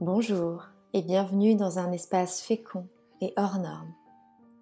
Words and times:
Bonjour 0.00 0.68
et 0.94 1.02
bienvenue 1.02 1.56
dans 1.56 1.80
un 1.80 1.90
espace 1.90 2.40
fécond 2.40 2.86
et 3.20 3.32
hors 3.36 3.58
norme 3.58 3.92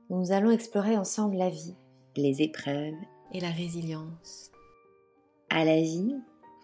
nous 0.08 0.32
allons 0.32 0.50
explorer 0.50 0.96
ensemble 0.96 1.36
la 1.36 1.50
vie, 1.50 1.74
les 2.16 2.40
épreuves 2.40 2.94
et 3.34 3.40
la 3.40 3.50
résilience. 3.50 4.50
À 5.50 5.66
la 5.66 5.78
vie, 5.78 6.14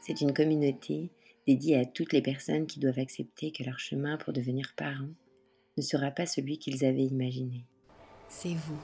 c'est 0.01 0.23
une 0.23 0.33
communauté 0.33 1.11
dédiée 1.47 1.81
à 1.81 1.85
toutes 1.85 2.15
les 2.15 2.23
personnes 2.23 2.67
qui 2.67 2.81
doivent 2.81 2.99
accepter 2.99 3.53
que 3.53 3.63
leur 3.63 3.79
chemin 3.79 4.17
pour 4.17 4.33
devenir 4.33 4.73
parents 4.75 5.13
ne 5.77 5.83
sera 5.83 6.11
pas 6.11 6.25
celui 6.25 6.59
qu'ils 6.59 6.87
avaient 6.87 7.05
imaginé. 7.05 7.67
C'est 8.29 8.55
vous 8.55 8.81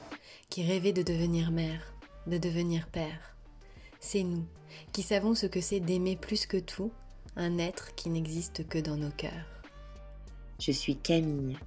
qui 0.51 0.61
rêvez 0.61 0.93
de 0.93 1.01
devenir 1.01 1.49
mère, 1.49 1.95
de 2.27 2.37
devenir 2.37 2.89
père. 2.89 3.35
C'est 3.99 4.23
nous 4.23 4.45
qui 4.93 5.01
savons 5.01 5.33
ce 5.33 5.47
que 5.47 5.61
c'est 5.61 5.79
d'aimer 5.79 6.15
plus 6.15 6.45
que 6.45 6.57
tout 6.57 6.91
un 7.35 7.57
être 7.57 7.95
qui 7.95 8.11
n'existe 8.11 8.67
que 8.67 8.77
dans 8.77 8.97
nos 8.97 9.09
cœurs. 9.09 9.58
Je 10.59 10.73
suis 10.73 10.97
Camille. 10.97 11.57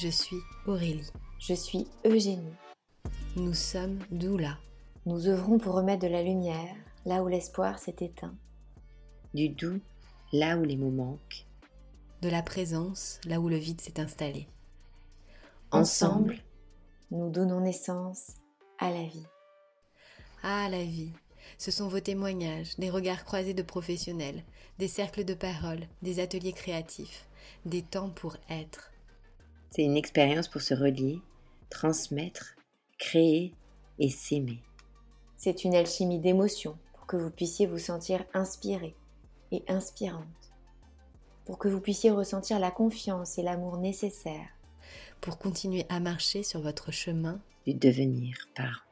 Je 0.00 0.06
suis 0.06 0.36
Aurélie. 0.68 1.10
Je 1.40 1.54
suis 1.54 1.88
Eugénie. 2.06 2.54
Nous 3.34 3.52
sommes 3.52 3.98
Doula. 4.12 4.58
Nous 5.06 5.26
œuvrons 5.26 5.58
pour 5.58 5.74
remettre 5.74 6.02
de 6.02 6.12
la 6.12 6.22
lumière 6.22 6.76
là 7.04 7.24
où 7.24 7.28
l'espoir 7.28 7.80
s'est 7.80 7.96
éteint. 7.98 8.36
Du 9.34 9.48
doux 9.48 9.80
là 10.32 10.56
où 10.56 10.62
les 10.62 10.76
mots 10.76 10.92
manquent. 10.92 11.46
De 12.20 12.28
la 12.28 12.42
présence 12.42 13.18
là 13.26 13.40
où 13.40 13.48
le 13.48 13.56
vide 13.56 13.80
s'est 13.80 13.98
installé. 13.98 14.46
Ensemble, 15.72 16.38
nous 17.10 17.28
donnons 17.28 17.60
naissance 17.60 18.36
à 18.78 18.90
la 18.90 19.02
vie. 19.02 19.26
Ah, 20.44 20.68
la 20.68 20.84
vie. 20.84 21.10
Ce 21.58 21.72
sont 21.72 21.88
vos 21.88 22.00
témoignages, 22.00 22.76
des 22.76 22.88
regards 22.88 23.24
croisés 23.24 23.54
de 23.54 23.62
professionnels, 23.62 24.44
des 24.78 24.86
cercles 24.86 25.24
de 25.24 25.34
parole, 25.34 25.88
des 26.02 26.20
ateliers 26.20 26.52
créatifs, 26.52 27.26
des 27.64 27.82
temps 27.82 28.10
pour 28.10 28.36
être. 28.48 28.92
C'est 29.70 29.82
une 29.82 29.96
expérience 29.96 30.48
pour 30.48 30.60
se 30.60 30.74
relier, 30.74 31.20
transmettre, 31.70 32.56
créer 32.98 33.54
et 33.98 34.10
s'aimer. 34.10 34.60
C'est 35.36 35.64
une 35.64 35.74
alchimie 35.74 36.20
d'émotions 36.20 36.78
pour 36.92 37.06
que 37.06 37.16
vous 37.16 37.30
puissiez 37.30 37.66
vous 37.66 37.78
sentir 37.78 38.24
inspiré 38.34 38.94
et 39.50 39.62
inspirante, 39.68 40.26
pour 41.44 41.58
que 41.58 41.68
vous 41.68 41.80
puissiez 41.80 42.10
ressentir 42.10 42.58
la 42.58 42.70
confiance 42.70 43.38
et 43.38 43.42
l'amour 43.42 43.78
nécessaires 43.78 44.50
pour 45.20 45.38
continuer 45.38 45.86
à 45.88 46.00
marcher 46.00 46.42
sur 46.42 46.60
votre 46.60 46.92
chemin 46.92 47.40
du 47.66 47.74
devenir 47.74 48.36
parent. 48.54 48.82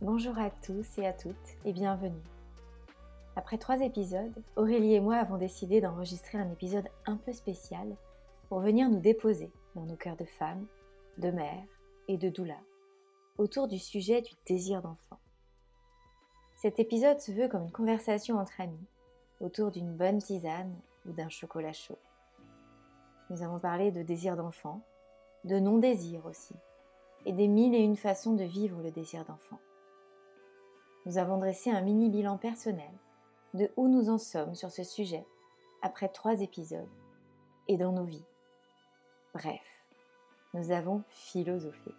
Bonjour 0.00 0.38
à 0.38 0.50
tous 0.50 0.86
et 0.98 1.06
à 1.06 1.12
toutes 1.12 1.34
et 1.64 1.72
bienvenue. 1.72 2.37
Après 3.38 3.56
trois 3.56 3.80
épisodes, 3.82 4.34
Aurélie 4.56 4.94
et 4.94 5.00
moi 5.00 5.14
avons 5.14 5.36
décidé 5.36 5.80
d'enregistrer 5.80 6.38
un 6.38 6.50
épisode 6.50 6.88
un 7.06 7.16
peu 7.16 7.32
spécial 7.32 7.86
pour 8.48 8.58
venir 8.58 8.90
nous 8.90 8.98
déposer 8.98 9.52
dans 9.76 9.84
nos 9.84 9.94
cœurs 9.94 10.16
de 10.16 10.24
femmes, 10.24 10.66
de 11.18 11.30
mères 11.30 11.64
et 12.08 12.16
de 12.16 12.30
doula 12.30 12.58
autour 13.36 13.68
du 13.68 13.78
sujet 13.78 14.22
du 14.22 14.32
désir 14.44 14.82
d'enfant. 14.82 15.20
Cet 16.56 16.80
épisode 16.80 17.20
se 17.20 17.30
veut 17.30 17.46
comme 17.46 17.62
une 17.62 17.70
conversation 17.70 18.38
entre 18.38 18.60
amis 18.60 18.88
autour 19.40 19.70
d'une 19.70 19.94
bonne 19.94 20.18
tisane 20.18 20.74
ou 21.06 21.12
d'un 21.12 21.28
chocolat 21.28 21.72
chaud. 21.72 21.98
Nous 23.30 23.44
avons 23.44 23.60
parlé 23.60 23.92
de 23.92 24.02
désir 24.02 24.34
d'enfant, 24.34 24.80
de 25.44 25.60
non-désir 25.60 26.26
aussi, 26.26 26.56
et 27.24 27.32
des 27.32 27.46
mille 27.46 27.76
et 27.76 27.84
une 27.84 27.96
façons 27.96 28.34
de 28.34 28.42
vivre 28.42 28.82
le 28.82 28.90
désir 28.90 29.24
d'enfant 29.24 29.60
nous 31.08 31.16
avons 31.16 31.38
dressé 31.38 31.70
un 31.70 31.80
mini 31.80 32.10
bilan 32.10 32.36
personnel 32.36 32.90
de 33.54 33.70
où 33.76 33.88
nous 33.88 34.10
en 34.10 34.18
sommes 34.18 34.54
sur 34.54 34.70
ce 34.70 34.84
sujet 34.84 35.24
après 35.82 36.08
trois 36.08 36.40
épisodes 36.40 36.88
et 37.68 37.76
dans 37.76 37.92
nos 37.92 38.04
vies. 38.04 38.24
Bref, 39.34 39.86
nous 40.54 40.70
avons 40.70 41.02
philosophé 41.08 41.94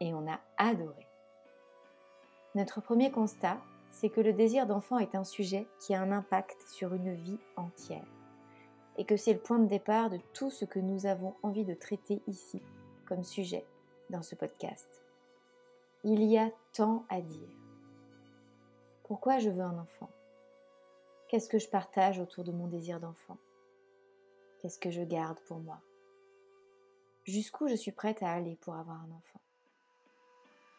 et 0.00 0.14
on 0.14 0.26
a 0.30 0.40
adoré. 0.56 1.06
Notre 2.54 2.80
premier 2.80 3.10
constat, 3.10 3.58
c'est 3.90 4.08
que 4.08 4.20
le 4.20 4.32
désir 4.32 4.66
d'enfant 4.66 4.98
est 4.98 5.14
un 5.14 5.24
sujet 5.24 5.66
qui 5.80 5.94
a 5.94 6.00
un 6.00 6.12
impact 6.12 6.60
sur 6.68 6.94
une 6.94 7.14
vie 7.14 7.38
entière 7.56 8.06
et 8.98 9.04
que 9.04 9.16
c'est 9.16 9.32
le 9.32 9.40
point 9.40 9.58
de 9.58 9.68
départ 9.68 10.10
de 10.10 10.18
tout 10.32 10.50
ce 10.50 10.64
que 10.64 10.78
nous 10.78 11.06
avons 11.06 11.34
envie 11.42 11.64
de 11.64 11.74
traiter 11.74 12.22
ici 12.26 12.62
comme 13.06 13.24
sujet 13.24 13.64
dans 14.10 14.22
ce 14.22 14.34
podcast. 14.34 15.02
Il 16.04 16.22
y 16.22 16.38
a 16.38 16.50
tant 16.72 17.04
à 17.08 17.20
dire. 17.20 17.48
Pourquoi 19.04 19.38
je 19.38 19.50
veux 19.50 19.62
un 19.62 19.78
enfant? 19.78 20.10
Qu'est-ce 21.28 21.48
que 21.48 21.58
je 21.58 21.68
partage 21.68 22.20
autour 22.20 22.44
de 22.44 22.52
mon 22.52 22.68
désir 22.68 23.00
d'enfant? 23.00 23.36
Qu'est-ce 24.60 24.78
que 24.78 24.92
je 24.92 25.02
garde 25.02 25.40
pour 25.40 25.58
moi? 25.58 25.80
Jusqu'où 27.24 27.66
je 27.66 27.74
suis 27.74 27.90
prête 27.90 28.22
à 28.22 28.30
aller 28.30 28.54
pour 28.60 28.76
avoir 28.76 29.00
un 29.00 29.10
enfant? 29.10 29.40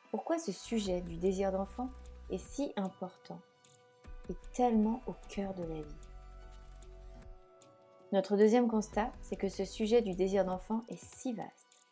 Pourquoi 0.09 0.39
ce 0.39 0.53
sujet 0.53 1.01
du 1.01 1.17
désir 1.17 1.51
d'enfant 1.51 1.89
est 2.29 2.37
si 2.37 2.71
important 2.77 3.41
et 4.29 4.35
tellement 4.53 5.01
au 5.05 5.15
cœur 5.27 5.53
de 5.53 5.63
la 5.63 5.81
vie? 5.81 6.07
Notre 8.13 8.37
deuxième 8.37 8.69
constat, 8.69 9.11
c'est 9.21 9.35
que 9.35 9.49
ce 9.49 9.65
sujet 9.65 10.01
du 10.01 10.15
désir 10.15 10.45
d'enfant 10.45 10.85
est 10.87 11.03
si 11.03 11.33
vaste 11.33 11.89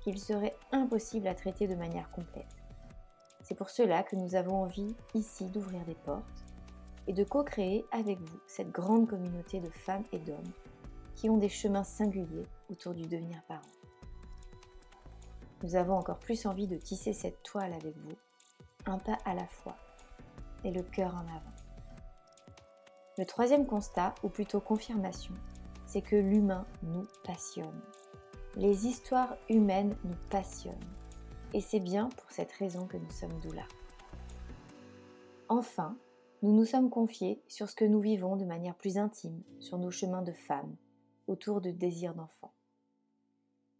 qu'il 0.00 0.18
serait 0.18 0.56
impossible 0.72 1.28
à 1.28 1.34
traiter 1.34 1.66
de 1.66 1.74
manière 1.74 2.10
complète. 2.10 2.56
C'est 3.42 3.54
pour 3.54 3.68
cela 3.68 4.02
que 4.02 4.16
nous 4.16 4.34
avons 4.34 4.62
envie 4.62 4.96
ici 5.12 5.50
d'ouvrir 5.50 5.84
des 5.84 5.94
portes 5.94 6.47
et 7.08 7.12
de 7.12 7.24
co-créer 7.24 7.84
avec 7.90 8.20
vous 8.20 8.38
cette 8.46 8.70
grande 8.70 9.08
communauté 9.08 9.58
de 9.60 9.70
femmes 9.70 10.04
et 10.12 10.18
d'hommes 10.18 10.52
qui 11.16 11.28
ont 11.28 11.38
des 11.38 11.48
chemins 11.48 11.82
singuliers 11.82 12.46
autour 12.70 12.94
du 12.94 13.02
devenir 13.02 13.42
parent. 13.48 13.62
Nous 15.64 15.74
avons 15.74 15.94
encore 15.94 16.18
plus 16.18 16.46
envie 16.46 16.68
de 16.68 16.76
tisser 16.76 17.12
cette 17.12 17.42
toile 17.42 17.72
avec 17.72 17.96
vous, 17.96 18.14
un 18.86 18.98
pas 18.98 19.18
à 19.24 19.34
la 19.34 19.46
fois, 19.46 19.74
et 20.62 20.70
le 20.70 20.82
cœur 20.82 21.14
en 21.14 21.26
avant. 21.26 21.54
Le 23.16 23.26
troisième 23.26 23.66
constat, 23.66 24.14
ou 24.22 24.28
plutôt 24.28 24.60
confirmation, 24.60 25.34
c'est 25.86 26.02
que 26.02 26.14
l'humain 26.14 26.64
nous 26.84 27.06
passionne. 27.24 27.80
Les 28.54 28.86
histoires 28.86 29.36
humaines 29.48 29.96
nous 30.04 30.16
passionnent. 30.30 30.74
Et 31.54 31.60
c'est 31.60 31.80
bien 31.80 32.10
pour 32.10 32.30
cette 32.30 32.52
raison 32.52 32.86
que 32.86 32.98
nous 32.98 33.10
sommes 33.10 33.40
doula. 33.40 33.64
Enfin, 35.48 35.96
nous 36.42 36.54
nous 36.54 36.64
sommes 36.64 36.88
confiés 36.88 37.42
sur 37.48 37.68
ce 37.68 37.74
que 37.74 37.84
nous 37.84 38.00
vivons 38.00 38.36
de 38.36 38.44
manière 38.44 38.76
plus 38.76 38.96
intime 38.96 39.42
sur 39.58 39.76
nos 39.76 39.90
chemins 39.90 40.22
de 40.22 40.32
femmes 40.32 40.76
autour 41.26 41.60
de 41.60 41.70
désirs 41.70 42.14
d'enfants. 42.14 42.52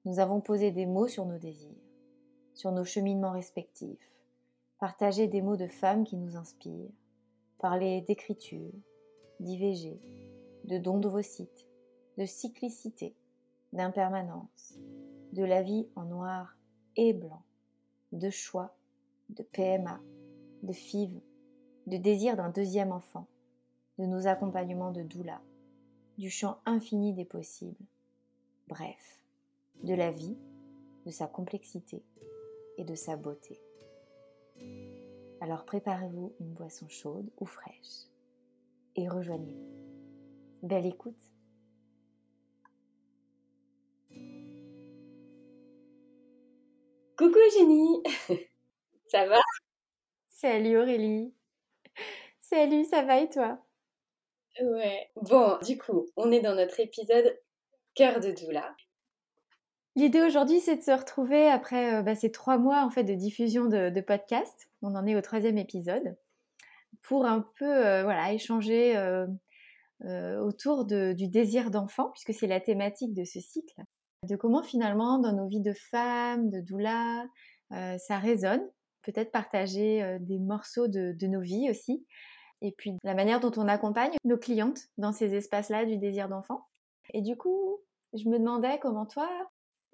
Nous 0.04 0.18
avons 0.18 0.40
posé 0.40 0.72
des 0.72 0.86
mots 0.86 1.06
sur 1.06 1.24
nos 1.24 1.38
désirs, 1.38 1.70
sur 2.54 2.72
nos 2.72 2.84
cheminements 2.84 3.30
respectifs, 3.30 4.12
partagé 4.80 5.28
des 5.28 5.40
mots 5.40 5.56
de 5.56 5.68
femmes 5.68 6.04
qui 6.04 6.16
nous 6.16 6.36
inspirent, 6.36 6.90
parlé 7.58 8.00
d'écriture, 8.00 8.72
d'IVG, 9.38 10.00
de 10.64 10.78
dons 10.78 10.98
d'ovocytes, 10.98 11.66
de 12.16 12.24
cyclicité, 12.24 13.14
d'impermanence, 13.72 14.78
de 15.32 15.44
la 15.44 15.62
vie 15.62 15.86
en 15.94 16.06
noir 16.06 16.56
et 16.96 17.12
blanc, 17.12 17.42
de 18.10 18.30
choix, 18.30 18.74
de 19.28 19.44
PMA, 19.44 20.00
de 20.64 20.72
FIV, 20.72 21.20
de 21.88 21.96
désir 21.96 22.36
d'un 22.36 22.50
deuxième 22.50 22.92
enfant, 22.92 23.26
de 23.98 24.04
nos 24.04 24.26
accompagnements 24.26 24.92
de 24.92 25.02
doula, 25.02 25.40
du 26.18 26.30
champ 26.30 26.58
infini 26.66 27.14
des 27.14 27.24
possibles, 27.24 27.84
bref, 28.68 29.24
de 29.82 29.94
la 29.94 30.10
vie, 30.10 30.36
de 31.06 31.10
sa 31.10 31.26
complexité 31.26 32.02
et 32.76 32.84
de 32.84 32.94
sa 32.94 33.16
beauté. 33.16 33.58
Alors 35.40 35.64
préparez-vous 35.64 36.34
une 36.40 36.52
boisson 36.52 36.88
chaude 36.88 37.30
ou 37.38 37.46
fraîche 37.46 38.06
et 38.96 39.08
rejoignez-nous. 39.08 39.78
Belle 40.62 40.86
écoute 40.86 41.14
Coucou 47.16 47.38
Jenny 47.56 48.02
Ça 49.06 49.26
va? 49.26 49.38
Salut 50.28 50.76
Aurélie 50.78 51.32
Salut, 52.50 52.86
ça 52.86 53.02
va 53.02 53.20
et 53.20 53.28
toi? 53.28 53.58
Ouais. 54.58 55.10
Bon, 55.16 55.58
du 55.66 55.76
coup, 55.76 56.06
on 56.16 56.32
est 56.32 56.40
dans 56.40 56.54
notre 56.54 56.80
épisode 56.80 57.38
Cœur 57.94 58.20
de 58.20 58.30
doula. 58.30 58.74
L'idée 59.96 60.22
aujourd'hui, 60.22 60.58
c'est 60.60 60.76
de 60.76 60.82
se 60.82 60.92
retrouver 60.92 61.46
après 61.46 61.96
euh, 61.96 62.02
bah, 62.02 62.14
ces 62.14 62.32
trois 62.32 62.56
mois 62.56 62.82
en 62.82 62.88
fait 62.88 63.04
de 63.04 63.12
diffusion 63.12 63.66
de, 63.66 64.00
podcast. 64.00 64.70
On 64.80 64.94
en 64.94 65.06
est 65.06 65.14
au 65.14 65.20
troisième 65.20 65.58
épisode 65.58 66.16
pour 67.02 67.26
un 67.26 67.46
peu 67.58 67.86
euh, 67.86 68.02
voilà 68.02 68.32
échanger 68.32 68.96
euh, 68.96 70.40
autour 70.40 70.86
du 70.86 71.28
désir 71.28 71.70
d'enfant 71.70 72.08
puisque 72.12 72.32
c'est 72.32 72.46
la 72.46 72.60
thématique 72.60 73.12
de 73.12 73.24
ce 73.24 73.40
cycle 73.40 73.82
de 74.22 74.36
comment 74.36 74.62
finalement 74.62 75.18
dans 75.18 75.34
nos 75.34 75.48
vies 75.48 75.60
de 75.60 75.74
femmes, 75.74 76.48
de 76.48 76.60
doula, 76.60 77.26
ça 77.70 78.18
résonne. 78.18 78.66
Peut-être 79.02 79.30
partager 79.30 80.18
des 80.20 80.38
morceaux 80.38 80.88
de, 80.88 81.26
nos 81.26 81.40
vies 81.40 81.70
aussi. 81.70 82.04
Et 82.60 82.72
puis 82.72 82.98
la 83.04 83.14
manière 83.14 83.40
dont 83.40 83.52
on 83.56 83.68
accompagne 83.68 84.16
nos 84.24 84.38
clientes 84.38 84.88
dans 84.96 85.12
ces 85.12 85.34
espaces-là 85.34 85.84
du 85.84 85.96
désir 85.96 86.28
d'enfant. 86.28 86.66
Et 87.14 87.22
du 87.22 87.36
coup, 87.36 87.78
je 88.14 88.28
me 88.28 88.38
demandais 88.38 88.78
comment 88.80 89.06
toi, 89.06 89.28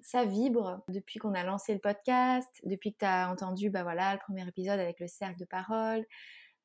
ça 0.00 0.24
vibre 0.24 0.82
depuis 0.88 1.18
qu'on 1.18 1.34
a 1.34 1.44
lancé 1.44 1.72
le 1.74 1.80
podcast, 1.80 2.48
depuis 2.64 2.92
que 2.92 2.98
tu 2.98 3.04
as 3.04 3.30
entendu 3.30 3.70
bah 3.70 3.82
voilà, 3.82 4.14
le 4.14 4.20
premier 4.20 4.46
épisode 4.46 4.80
avec 4.80 5.00
le 5.00 5.06
cercle 5.06 5.38
de 5.38 5.44
parole. 5.44 6.04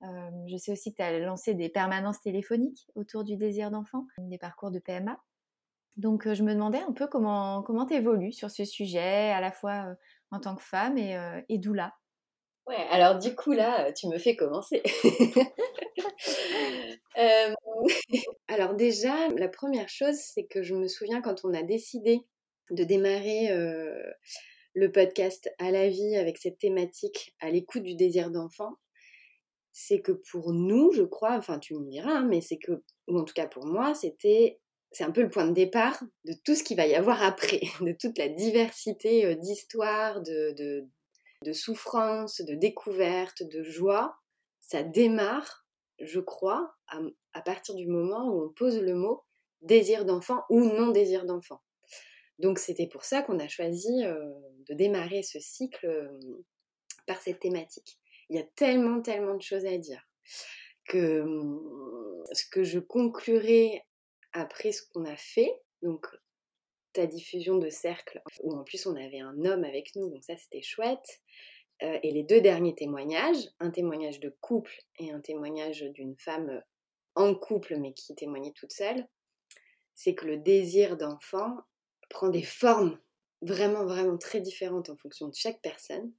Euh, 0.04 0.30
je 0.48 0.58
sais 0.58 0.72
aussi 0.72 0.92
que 0.92 0.98
tu 0.98 1.04
as 1.04 1.20
lancé 1.20 1.54
des 1.54 1.70
permanences 1.70 2.22
téléphoniques 2.22 2.88
autour 2.96 3.24
du 3.24 3.36
désir 3.36 3.70
d'enfant, 3.70 4.06
des 4.18 4.38
parcours 4.38 4.72
de 4.72 4.80
PMA. 4.80 5.18
Donc 5.98 6.26
euh, 6.26 6.34
je 6.34 6.44
me 6.44 6.54
demandais 6.54 6.80
un 6.80 6.94
peu 6.94 7.08
comment 7.08 7.62
comment 7.64 7.86
tu 7.86 7.96
évolues 7.96 8.32
sur 8.32 8.50
ce 8.50 8.64
sujet, 8.64 9.32
à 9.32 9.42
la 9.42 9.52
fois 9.52 9.90
euh, 9.90 9.96
en 10.32 10.40
tant 10.40 10.56
que 10.56 10.64
femme 10.64 10.98
et, 10.98 11.18
et 11.50 11.58
doula. 11.58 11.94
Ouais, 12.68 12.88
alors 12.92 13.18
du 13.18 13.36
coup 13.36 13.52
là, 13.52 13.92
tu 13.94 14.08
me 14.08 14.18
fais 14.18 14.36
commencer. 14.36 14.84
alors 18.48 18.76
déjà, 18.76 19.30
la 19.30 19.50
première 19.50 19.90
chose, 19.90 20.16
c'est 20.16 20.46
que 20.46 20.64
je 20.64 20.76
me 20.76 20.88
souviens 20.88 21.22
quand 21.22 21.44
on 21.44 21.54
a 21.54 21.64
décidé 21.64 22.22
de 22.72 22.84
démarrer 22.84 23.50
le 24.74 24.92
podcast 24.92 25.50
à 25.58 25.72
la 25.72 25.90
vie 25.90 26.16
avec 26.16 26.38
cette 26.38 26.60
thématique 26.60 27.36
à 27.40 27.50
l'écoute 27.50 27.84
du 27.84 27.96
désir 27.96 28.32
d'enfant, 28.32 28.78
c'est 29.72 30.02
que 30.02 30.12
pour 30.12 30.54
nous, 30.54 30.92
je 30.92 31.04
crois, 31.04 31.36
enfin 31.38 31.60
tu 31.60 31.76
me 31.76 31.90
diras, 31.90 32.12
hein, 32.12 32.28
mais 32.28 32.42
c'est 32.42 32.58
que, 32.58 32.84
ou 33.08 33.18
en 33.18 33.24
tout 33.24 33.34
cas 33.34 33.48
pour 33.48 33.66
moi, 33.66 33.94
c'était, 33.94 34.60
c'est 34.92 35.04
un 35.04 35.12
peu 35.12 35.22
le 35.22 35.30
point 35.30 35.48
de 35.48 35.54
départ 35.54 36.04
de 36.26 36.34
tout 36.44 36.56
ce 36.56 36.64
qu'il 36.64 36.78
va 36.78 36.88
y 36.88 36.96
avoir 36.96 37.24
après, 37.24 37.62
de 37.82 37.96
toute 38.00 38.18
la 38.18 38.28
diversité 38.28 39.36
d'histoires, 39.36 40.22
de, 40.22 40.54
de, 40.58 40.88
de 41.46 41.54
souffrances, 41.54 42.42
de 42.42 42.56
découvertes, 42.56 43.44
de 43.44 43.64
joie. 43.64 44.16
Ça 44.62 44.84
démarre, 44.84 45.66
je 46.00 46.20
crois, 46.20 46.76
à, 47.34 47.42
partir 47.42 47.76
du 47.76 47.88
moment 47.88 48.30
où 48.30 48.46
on 48.46 48.50
pose 48.50 48.80
le 48.80 48.96
mot 48.96 49.24
désir 49.62 50.06
d'enfant 50.06 50.44
ou 50.50 50.62
non 50.62 50.90
désir 50.90 51.26
d'enfant. 51.26 51.62
Donc 52.38 52.60
c'était 52.60 52.88
pour 52.88 53.04
ça 53.04 53.22
qu'on 53.22 53.40
a 53.40 53.48
choisi 53.48 54.04
de 54.04 54.74
démarrer 54.74 55.24
ce 55.24 55.40
cycle 55.40 56.10
par 57.06 57.22
cette 57.22 57.40
thématique. 57.40 58.00
Il 58.30 58.38
y 58.38 58.40
a 58.40 58.46
tellement, 58.56 59.02
tellement 59.02 59.36
de 59.36 59.42
choses 59.42 59.66
à 59.66 59.78
dire 59.78 60.08
que 60.90 61.22
mmh, 61.22 62.26
ce 62.34 62.46
que 62.50 62.64
je 62.64 62.80
conclurai 62.80 63.84
après 64.34 64.72
ce 64.72 64.84
qu'on 64.84 65.06
a 65.06 65.16
fait, 65.16 65.52
donc 65.82 66.06
ta 66.94 67.06
diffusion 67.06 67.58
de 67.58 67.70
cercle, 67.70 68.22
où 68.44 68.54
en 68.54 68.64
plus 68.64 68.86
on 68.86 68.96
avait 68.96 69.20
un 69.20 69.46
homme 69.46 69.64
avec 69.64 69.96
nous, 69.96 70.10
donc 70.10 70.24
ça 70.24 70.36
c'était 70.38 70.62
chouette, 70.62 71.22
et 71.82 72.12
les 72.12 72.24
deux 72.24 72.42
derniers 72.42 72.76
témoignages, 72.76 73.50
un 73.60 73.72
témoignage 73.72 74.20
de 74.20 74.36
couple 74.42 74.78
et 74.98 75.12
un 75.12 75.22
témoignage 75.22 75.82
d'une 75.94 76.18
femme 76.18 76.62
en 77.16 77.36
couple 77.36 77.78
mais 77.78 77.94
qui 77.94 78.16
témoignait 78.16 78.54
toute 78.54 78.72
seule, 78.72 79.08
c'est 79.96 80.16
que 80.16 80.26
le 80.26 80.38
désir 80.38 80.98
d'enfant 80.98 81.58
prend 82.10 82.30
des 82.30 82.44
formes 82.44 83.00
vraiment, 83.42 83.86
vraiment 83.86 84.18
très 84.18 84.42
différentes 84.42 84.90
en 84.90 84.98
fonction 84.98 85.28
de 85.28 85.36
chaque 85.36 85.62
personne. 85.62 86.12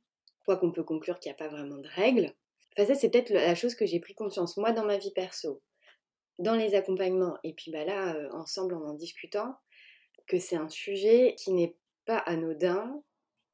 Quoi 0.45 0.57
qu'on 0.57 0.73
peut 0.73 0.85
conclure 0.85 1.19
qu'il 1.19 1.31
n'y 1.31 1.35
a 1.35 1.39
pas 1.39 1.49
vraiment 1.49 1.79
de 1.79 1.89
règles. 1.89 2.35
Enfin, 2.77 2.87
ça, 2.87 2.95
c'est 2.95 3.11
peut-être 3.11 3.31
la 3.31 3.55
chose 3.55 3.75
que 3.75 3.87
j'ai 3.87 4.01
pris 4.01 4.15
conscience, 4.15 4.57
moi, 4.57 4.73
dans 4.73 4.85
ma 4.85 4.97
vie 4.97 5.12
perso, 5.12 5.62
dans 6.39 6.55
les 6.55 6.75
accompagnements, 6.75 7.37
et 7.43 7.53
puis 7.53 7.71
bah, 7.71 7.85
là, 7.85 8.15
euh, 8.15 8.31
ensemble, 8.33 8.75
en 8.75 8.83
en 8.83 8.95
discutant, 8.95 9.55
que 10.27 10.39
c'est 10.39 10.57
un 10.57 10.69
sujet 10.69 11.35
qui 11.37 11.53
n'est 11.53 11.77
pas 12.07 12.19
anodin 12.19 13.03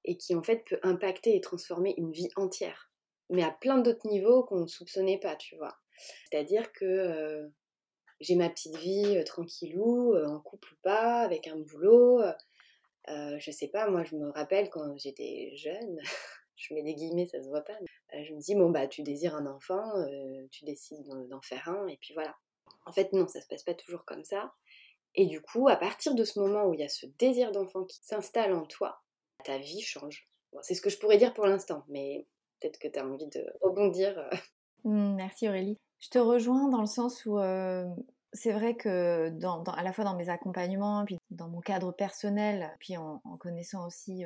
et 0.06 0.16
qui, 0.16 0.34
en 0.34 0.42
fait, 0.42 0.64
peut 0.64 0.78
impacter 0.82 1.36
et 1.36 1.40
transformer 1.40 1.94
une 1.98 2.12
vie 2.12 2.30
entière. 2.36 2.90
Mais 3.28 3.42
à 3.42 3.50
plein 3.50 3.78
d'autres 3.78 4.08
niveaux 4.08 4.44
qu'on 4.44 4.60
ne 4.60 4.66
soupçonnait 4.66 5.18
pas, 5.18 5.36
tu 5.36 5.56
vois. 5.56 5.76
C'est-à-dire 6.30 6.72
que 6.72 6.84
euh, 6.84 7.48
j'ai 8.20 8.36
ma 8.36 8.48
petite 8.48 8.76
vie 8.76 9.22
tranquillou, 9.24 10.16
en 10.16 10.40
couple 10.40 10.72
ou 10.72 10.76
pas, 10.82 11.20
avec 11.20 11.48
un 11.48 11.58
boulot. 11.58 12.22
Euh, 13.08 13.36
je 13.38 13.50
sais 13.50 13.68
pas, 13.68 13.88
moi 13.88 14.02
je 14.04 14.16
me 14.16 14.30
rappelle 14.30 14.68
quand 14.70 14.96
j'étais 14.96 15.52
jeune, 15.54 15.98
je 16.56 16.74
mets 16.74 16.82
des 16.82 16.94
guillemets, 16.94 17.26
ça 17.26 17.40
se 17.40 17.48
voit 17.48 17.62
pas, 17.62 17.78
je 18.12 18.32
me 18.32 18.40
dis, 18.40 18.56
bon 18.56 18.70
bah 18.70 18.88
tu 18.88 19.02
désires 19.04 19.36
un 19.36 19.46
enfant, 19.46 19.92
tu 20.50 20.64
décides 20.64 21.06
d'en 21.28 21.40
faire 21.40 21.68
un, 21.68 21.86
et 21.86 21.98
puis 21.98 22.14
voilà. 22.14 22.34
En 22.84 22.92
fait 22.92 23.12
non, 23.12 23.28
ça 23.28 23.40
se 23.40 23.46
passe 23.46 23.62
pas 23.62 23.74
toujours 23.74 24.04
comme 24.04 24.24
ça. 24.24 24.52
Et 25.14 25.26
du 25.26 25.40
coup, 25.40 25.68
à 25.68 25.76
partir 25.76 26.14
de 26.14 26.24
ce 26.24 26.38
moment 26.38 26.66
où 26.66 26.74
il 26.74 26.80
y 26.80 26.84
a 26.84 26.88
ce 26.88 27.06
désir 27.18 27.50
d'enfant 27.50 27.84
qui 27.84 27.98
s'installe 28.02 28.52
en 28.52 28.66
toi, 28.66 29.02
ta 29.46 29.58
vie 29.58 29.80
change. 29.80 30.28
c'est 30.60 30.74
ce 30.74 30.82
que 30.82 30.90
je 30.90 30.98
pourrais 30.98 31.18
dire 31.18 31.32
pour 31.32 31.46
l'instant, 31.46 31.84
mais 31.88 32.26
peut-être 32.60 32.78
que 32.78 32.88
tu 32.88 32.98
as 32.98 33.06
envie 33.06 33.28
de 33.28 33.46
rebondir. 33.62 34.28
Mmh, 34.84 35.14
merci 35.16 35.48
Aurélie. 35.48 35.78
Je 35.98 36.10
te 36.10 36.18
rejoins 36.18 36.68
dans 36.68 36.80
le 36.80 36.86
sens 36.86 37.26
où 37.26 37.38
c'est 38.32 38.52
vrai 38.52 38.76
que 38.76 39.30
dans, 39.30 39.62
à 39.64 39.82
la 39.82 39.92
fois 39.92 40.04
dans 40.04 40.14
mes 40.14 40.28
accompagnements, 40.28 41.04
puis 41.04 41.18
dans 41.30 41.48
mon 41.48 41.60
cadre 41.60 41.90
personnel, 41.90 42.72
puis 42.78 42.96
en, 42.96 43.18
connaissant 43.40 43.86
aussi 43.86 44.24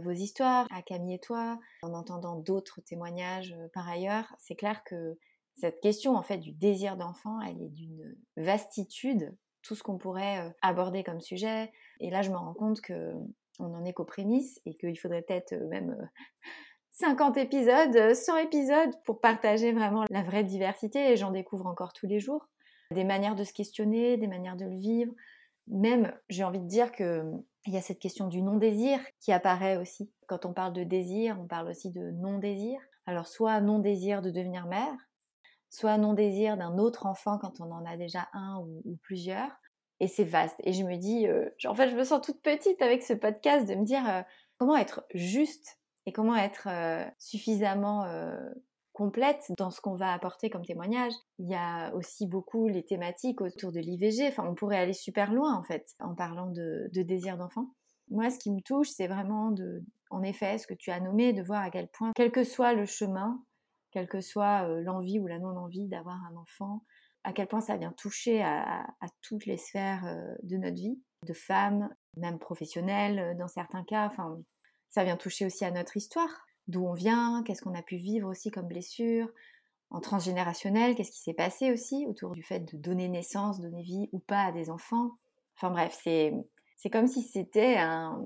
vos 0.00 0.10
histoires, 0.10 0.66
à 0.74 0.82
Camille 0.82 1.14
et 1.14 1.20
toi, 1.20 1.58
en 1.82 1.94
entendant 1.94 2.36
d'autres 2.36 2.80
témoignages 2.80 3.54
par 3.72 3.88
ailleurs, 3.88 4.34
c'est 4.38 4.56
clair 4.56 4.82
que 4.84 5.18
cette 5.56 5.80
question 5.80 6.16
en 6.16 6.22
fait 6.22 6.38
du 6.38 6.52
désir 6.52 6.96
d'enfant, 6.96 7.40
elle 7.40 7.62
est 7.62 7.68
d'une 7.68 8.16
vastitude, 8.36 9.36
tout 9.62 9.74
ce 9.74 9.82
qu'on 9.82 9.98
pourrait 9.98 10.54
aborder 10.62 11.04
comme 11.04 11.20
sujet. 11.20 11.70
Et 12.00 12.10
là, 12.10 12.22
je 12.22 12.30
me 12.30 12.36
rends 12.36 12.54
compte 12.54 12.80
que 12.80 13.12
on 13.60 13.68
n'en 13.68 13.84
est 13.84 13.92
qu'aux 13.92 14.04
prémices 14.04 14.60
et 14.66 14.74
qu'il 14.74 14.98
faudrait 14.98 15.22
peut-être 15.22 15.54
même 15.68 15.96
50 16.92 17.36
épisodes, 17.36 18.14
100 18.14 18.36
épisodes 18.38 18.90
pour 19.04 19.20
partager 19.20 19.72
vraiment 19.72 20.04
la 20.10 20.22
vraie 20.22 20.44
diversité 20.44 21.12
et 21.12 21.16
j'en 21.16 21.30
découvre 21.30 21.66
encore 21.66 21.92
tous 21.92 22.06
les 22.06 22.20
jours. 22.20 22.48
Des 22.90 23.04
manières 23.04 23.36
de 23.36 23.44
se 23.44 23.52
questionner, 23.52 24.16
des 24.16 24.26
manières 24.26 24.56
de 24.56 24.64
le 24.64 24.76
vivre. 24.76 25.12
Même, 25.68 26.12
j'ai 26.28 26.42
envie 26.42 26.58
de 26.58 26.66
dire 26.66 26.90
que 26.90 27.22
il 27.66 27.74
y 27.74 27.76
a 27.76 27.82
cette 27.82 27.98
question 27.98 28.26
du 28.26 28.42
non-désir 28.42 28.98
qui 29.20 29.32
apparaît 29.32 29.76
aussi. 29.76 30.10
Quand 30.26 30.46
on 30.46 30.52
parle 30.52 30.72
de 30.72 30.82
désir, 30.82 31.38
on 31.38 31.46
parle 31.46 31.68
aussi 31.68 31.90
de 31.90 32.10
non-désir. 32.12 32.80
Alors 33.06 33.26
soit 33.26 33.60
non-désir 33.60 34.22
de 34.22 34.30
devenir 34.30 34.66
mère, 34.66 34.94
soit 35.68 35.98
non-désir 35.98 36.56
d'un 36.56 36.78
autre 36.78 37.06
enfant 37.06 37.38
quand 37.38 37.60
on 37.60 37.70
en 37.70 37.84
a 37.84 37.96
déjà 37.96 38.28
un 38.32 38.60
ou, 38.60 38.98
plusieurs. 39.02 39.50
Et 40.00 40.08
c'est 40.08 40.24
vaste. 40.24 40.56
Et 40.64 40.72
je 40.72 40.82
me 40.82 40.96
dis, 40.96 41.28
euh, 41.28 41.48
en 41.66 41.74
fait, 41.74 41.90
je 41.90 41.96
me 41.96 42.04
sens 42.04 42.22
toute 42.22 42.40
petite 42.40 42.80
avec 42.80 43.02
ce 43.02 43.12
podcast 43.12 43.68
de 43.68 43.74
me 43.74 43.84
dire 43.84 44.08
euh, 44.08 44.22
comment 44.56 44.76
être 44.76 45.04
juste 45.14 45.78
et 46.06 46.12
comment 46.12 46.34
être 46.34 46.68
euh, 46.68 47.04
suffisamment 47.18 48.06
complète 48.94 49.52
dans 49.56 49.70
ce 49.70 49.80
qu'on 49.80 49.94
va 49.94 50.12
apporter 50.12 50.50
comme 50.50 50.64
témoignage. 50.64 51.12
Il 51.38 51.48
y 51.48 51.54
a 51.54 51.94
aussi 51.94 52.26
beaucoup 52.26 52.66
les 52.66 52.84
thématiques 52.84 53.40
autour 53.40 53.72
de 53.72 53.80
l'IVG. 53.80 54.28
Enfin, 54.28 54.44
on 54.46 54.54
pourrait 54.54 54.78
aller 54.78 54.94
super 54.94 55.32
loin 55.32 55.54
en 55.54 55.62
fait 55.62 55.94
en 56.00 56.14
parlant 56.14 56.46
de, 56.50 56.88
désir 56.92 57.36
d'enfant. 57.36 57.74
Moi, 58.10 58.30
ce 58.30 58.38
qui 58.38 58.50
me 58.50 58.60
touche, 58.60 58.88
c'est 58.88 59.06
vraiment 59.06 59.52
de, 59.52 59.84
en 60.10 60.22
effet, 60.22 60.58
ce 60.58 60.66
que 60.66 60.74
tu 60.74 60.90
as 60.90 60.98
nommé, 60.98 61.32
de 61.32 61.42
voir 61.42 61.62
à 61.62 61.70
quel 61.70 61.88
point, 61.88 62.12
quel 62.16 62.32
que 62.32 62.42
soit 62.42 62.72
le 62.72 62.86
chemin, 62.86 63.42
quelle 63.92 64.08
que 64.08 64.20
soit 64.20 64.66
l'envie 64.80 65.20
ou 65.20 65.26
la 65.26 65.38
non-envie 65.38 65.86
d'avoir 65.86 66.18
un 66.30 66.36
enfant, 66.36 66.82
à 67.24 67.32
quel 67.32 67.46
point 67.46 67.60
ça 67.60 67.76
vient 67.76 67.92
toucher 67.92 68.42
à, 68.42 68.86
toutes 69.22 69.46
les 69.46 69.56
sphères 69.56 70.04
de 70.42 70.56
notre 70.56 70.76
vie, 70.76 70.98
de 71.26 71.32
femmes, 71.32 71.94
même 72.16 72.38
professionnelles 72.38 73.36
dans 73.36 73.48
certains 73.48 73.84
cas. 73.84 74.06
Enfin, 74.06 74.38
ça 74.88 75.04
vient 75.04 75.16
toucher 75.16 75.46
aussi 75.46 75.64
à 75.64 75.70
notre 75.70 75.96
histoire, 75.96 76.46
d'où 76.66 76.86
on 76.86 76.94
vient, 76.94 77.42
qu'est-ce 77.44 77.62
qu'on 77.62 77.74
a 77.74 77.82
pu 77.82 77.96
vivre 77.96 78.28
aussi 78.28 78.50
comme 78.50 78.66
blessure, 78.66 79.28
en 79.90 80.00
transgénérationnel, 80.00 80.94
qu'est-ce 80.94 81.10
qui 81.10 81.20
s'est 81.20 81.34
passé 81.34 81.72
aussi 81.72 82.06
autour 82.06 82.32
du 82.32 82.42
fait 82.42 82.60
de 82.60 82.76
donner 82.76 83.08
naissance, 83.08 83.60
donner 83.60 83.82
vie 83.82 84.08
ou 84.12 84.20
pas 84.20 84.44
à 84.44 84.52
des 84.52 84.70
enfants. 84.70 85.12
Enfin 85.56 85.70
bref, 85.70 85.98
c'est, 86.02 86.32
c'est 86.76 86.90
comme 86.90 87.08
si 87.08 87.22
c'était 87.22 87.76
un, 87.76 88.22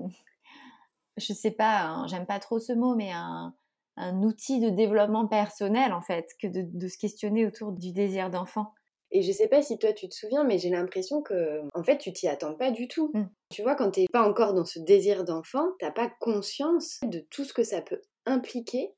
je 1.17 1.33
sais 1.33 1.51
pas, 1.51 2.05
j'aime 2.07 2.25
pas 2.25 2.39
trop 2.39 2.59
ce 2.59 2.71
mot, 2.71 2.95
mais 2.95 3.11
un, 3.11 3.53
un, 3.97 4.21
outil 4.21 4.59
de 4.59 4.69
développement 4.69 5.27
personnel 5.27 5.91
en 5.91 6.01
fait, 6.01 6.29
que 6.39 6.47
de 6.47 6.87
se 6.87 6.97
questionner 6.97 7.45
autour 7.45 7.71
du 7.71 7.91
désir 7.91 8.29
d'enfant. 8.29 8.73
Et 9.15 9.21
je 9.21 9.31
sais 9.31 9.47
pas 9.47 9.61
si 9.61 9.77
toi 9.77 9.93
tu 9.93 10.09
te 10.09 10.13
souviens, 10.13 10.43
mais 10.43 10.57
j'ai 10.57 10.69
l'impression 10.69 11.21
que, 11.21 11.61
en 11.73 11.83
fait, 11.83 11.99
tu 11.99 12.11
t'y 12.11 12.27
attends 12.27 12.53
pas 12.53 12.69
du 12.69 12.89
tout. 12.89 13.11
Mmh. 13.13 13.23
Tu 13.49 13.61
vois, 13.61 13.75
quand 13.75 13.91
t'es 13.91 14.07
pas 14.11 14.27
encore 14.27 14.53
dans 14.53 14.65
ce 14.65 14.77
désir 14.77 15.23
d'enfant, 15.23 15.69
t'as 15.79 15.91
pas 15.91 16.11
conscience 16.19 16.99
de 17.01 17.19
tout 17.29 17.45
ce 17.45 17.53
que 17.53 17.63
ça 17.63 17.81
peut 17.81 18.01
impliquer 18.25 18.93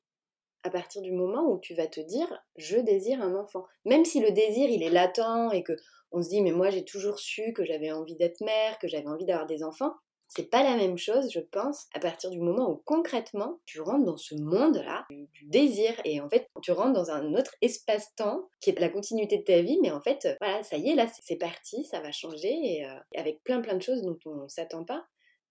à 0.64 0.70
partir 0.70 1.02
du 1.02 1.12
moment 1.12 1.48
où 1.48 1.60
tu 1.60 1.72
vas 1.72 1.86
te 1.86 2.00
dire 2.00 2.26
je 2.56 2.78
désire 2.78 3.22
un 3.22 3.36
enfant. 3.36 3.64
Même 3.84 4.04
si 4.04 4.18
le 4.18 4.32
désir 4.32 4.68
il 4.68 4.82
est 4.82 4.90
latent 4.90 5.52
et 5.52 5.62
que 5.62 5.74
on 6.10 6.20
se 6.20 6.30
dit 6.30 6.42
mais 6.42 6.50
moi 6.50 6.70
j'ai 6.70 6.84
toujours 6.84 7.20
su 7.20 7.52
que 7.52 7.64
j'avais 7.64 7.92
envie 7.92 8.16
d'être 8.16 8.40
mère, 8.40 8.80
que 8.80 8.88
j'avais 8.88 9.06
envie 9.06 9.24
d'avoir 9.24 9.46
des 9.46 9.62
enfants, 9.62 9.92
c'est 10.28 10.50
pas 10.50 10.62
la 10.62 10.76
même 10.76 10.98
chose, 10.98 11.30
je 11.32 11.40
pense, 11.40 11.86
à 11.94 12.00
partir 12.00 12.30
du 12.30 12.38
moment 12.38 12.70
où 12.70 12.82
concrètement 12.84 13.58
tu 13.64 13.80
rentres 13.80 14.04
dans 14.04 14.16
ce 14.16 14.34
monde-là 14.34 15.06
du, 15.10 15.28
désir 15.46 15.94
et 16.04 16.20
en 16.20 16.28
fait 16.28 16.46
tu 16.62 16.72
rentres 16.72 16.92
dans 16.92 17.10
un 17.10 17.34
autre 17.34 17.54
espace-temps 17.62 18.48
qui 18.60 18.70
est 18.70 18.78
la 18.78 18.90
continuité 18.90 19.38
de 19.38 19.44
ta 19.44 19.62
vie, 19.62 19.78
mais 19.82 19.90
en 19.90 20.00
fait 20.00 20.28
voilà, 20.40 20.62
ça 20.62 20.76
y 20.76 20.90
est, 20.90 20.94
là 20.94 21.06
c'est 21.22 21.36
parti, 21.36 21.84
ça 21.84 22.00
va 22.00 22.12
changer 22.12 22.52
et 22.52 22.84
euh, 22.84 22.98
avec 23.16 23.42
plein 23.42 23.60
plein 23.60 23.74
de 23.74 23.82
choses 23.82 24.02
dont 24.02 24.18
on 24.26 24.48
s'attend 24.48 24.84
pas. 24.84 25.06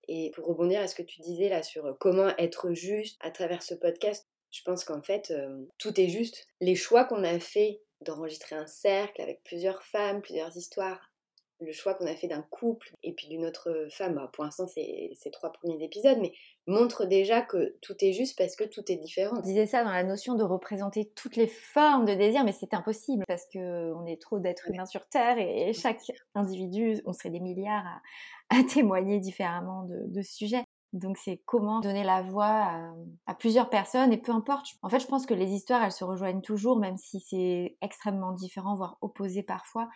Et 0.08 0.32
pour 0.36 0.46
rebondir 0.46 0.80
à 0.80 0.88
ce 0.88 0.96
que 0.96 1.04
tu 1.04 1.20
disais 1.22 1.50
là 1.50 1.64
sur 1.64 1.86
euh, 1.86 1.94
comment 2.00 2.30
être 2.38 2.72
juste 2.74 3.18
à 3.20 3.32
travers 3.32 3.64
ce 3.64 3.74
podcast, 3.74 4.28
je 4.52 4.62
pense 4.64 4.86
qu'en 4.86 5.02
fait, 5.02 5.32
euh, 5.32 5.66
tout 5.78 6.00
est 6.00 6.08
juste. 6.08 6.48
Les 6.62 6.76
choix 6.76 7.04
qu'on 7.04 7.24
a 7.24 7.40
faits 7.40 7.80
d'enregistrer 8.02 8.56
un 8.56 8.68
cercle 8.68 9.22
avec 9.22 9.44
plusieurs 9.44 9.84
femmes, 9.84 10.22
plusieurs 10.22 10.56
histoires, 10.56 11.12
le 11.60 11.72
choix 11.72 11.94
qu'on 11.94 12.06
a 12.06 12.16
fait 12.16 12.28
d'un 12.28 12.42
couple 12.42 12.92
et 13.04 13.14
puis 13.14 13.28
d'une 13.28 13.46
autre 13.46 13.88
femme, 13.90 14.16
bah, 14.16 14.30
pour 14.34 14.44
l'instant 14.44 14.68
c'est 14.68 15.12
ces 15.16 15.32
trois 15.32 15.52
premiers 15.52 15.84
épisodes, 15.84 16.18
mais 16.22 16.34
montre 16.68 17.06
déjà 17.06 17.42
que 17.42 17.76
tout 17.82 17.96
est 18.02 18.14
juste 18.14 18.38
parce 18.38 18.56
que 18.56 18.64
tout 18.64 18.84
est 18.92 18.98
différent. 18.98 19.38
On 19.38 19.42
disait 19.42 19.66
ça 19.66 19.84
dans 19.84 19.92
la 19.92 20.04
notion 20.04 20.36
de 20.36 20.44
représenter 20.44 21.12
toutes 21.16 21.36
les 21.36 21.48
formes 21.48 22.06
de 22.06 22.14
désir, 22.14 22.44
mais 22.44 22.52
c'est 22.52 22.74
impossible 22.74 23.24
parce 23.28 23.46
qu'on 23.52 24.06
est 24.06 24.22
trop 24.22 24.40
d'êtres 24.40 24.70
humains 24.70 24.86
sur 24.86 25.08
Terre 25.08 25.38
et 25.40 25.74
chaque 25.74 26.02
individu, 26.36 27.02
on 27.06 27.14
serait 27.14 27.30
des 27.30 27.40
milliards 27.40 28.02
à, 28.50 28.64
témoigner 28.64 29.20
différemment 29.20 29.84
de, 29.84 30.08
de 30.08 30.22
ce 30.22 30.34
sujet. 30.34 30.64
Donc 30.94 31.18
c'est 31.18 31.42
comment 31.46 31.80
donner 31.82 32.04
la 32.04 32.22
voix 32.22 32.94
à, 33.26 33.36
plusieurs 33.36 33.70
personnes 33.70 34.14
et 34.14 34.18
peu 34.18 34.32
importe. 34.32 34.68
En 34.82 34.90
fait, 34.90 35.00
je 35.00 35.08
pense 35.08 35.26
que 35.26 35.34
les 35.34 35.52
histoires, 35.52 35.84
elles 35.84 35.92
se 35.92 36.04
rejoignent 36.04 36.42
toujours, 36.42 36.80
même 36.80 36.98
si 36.98 37.20
c'est 37.20 37.78
extrêmement 37.82 38.32
différent, 38.32 38.76
voire 38.76 38.98
opposé 39.02 39.44
parfois. 39.44 39.90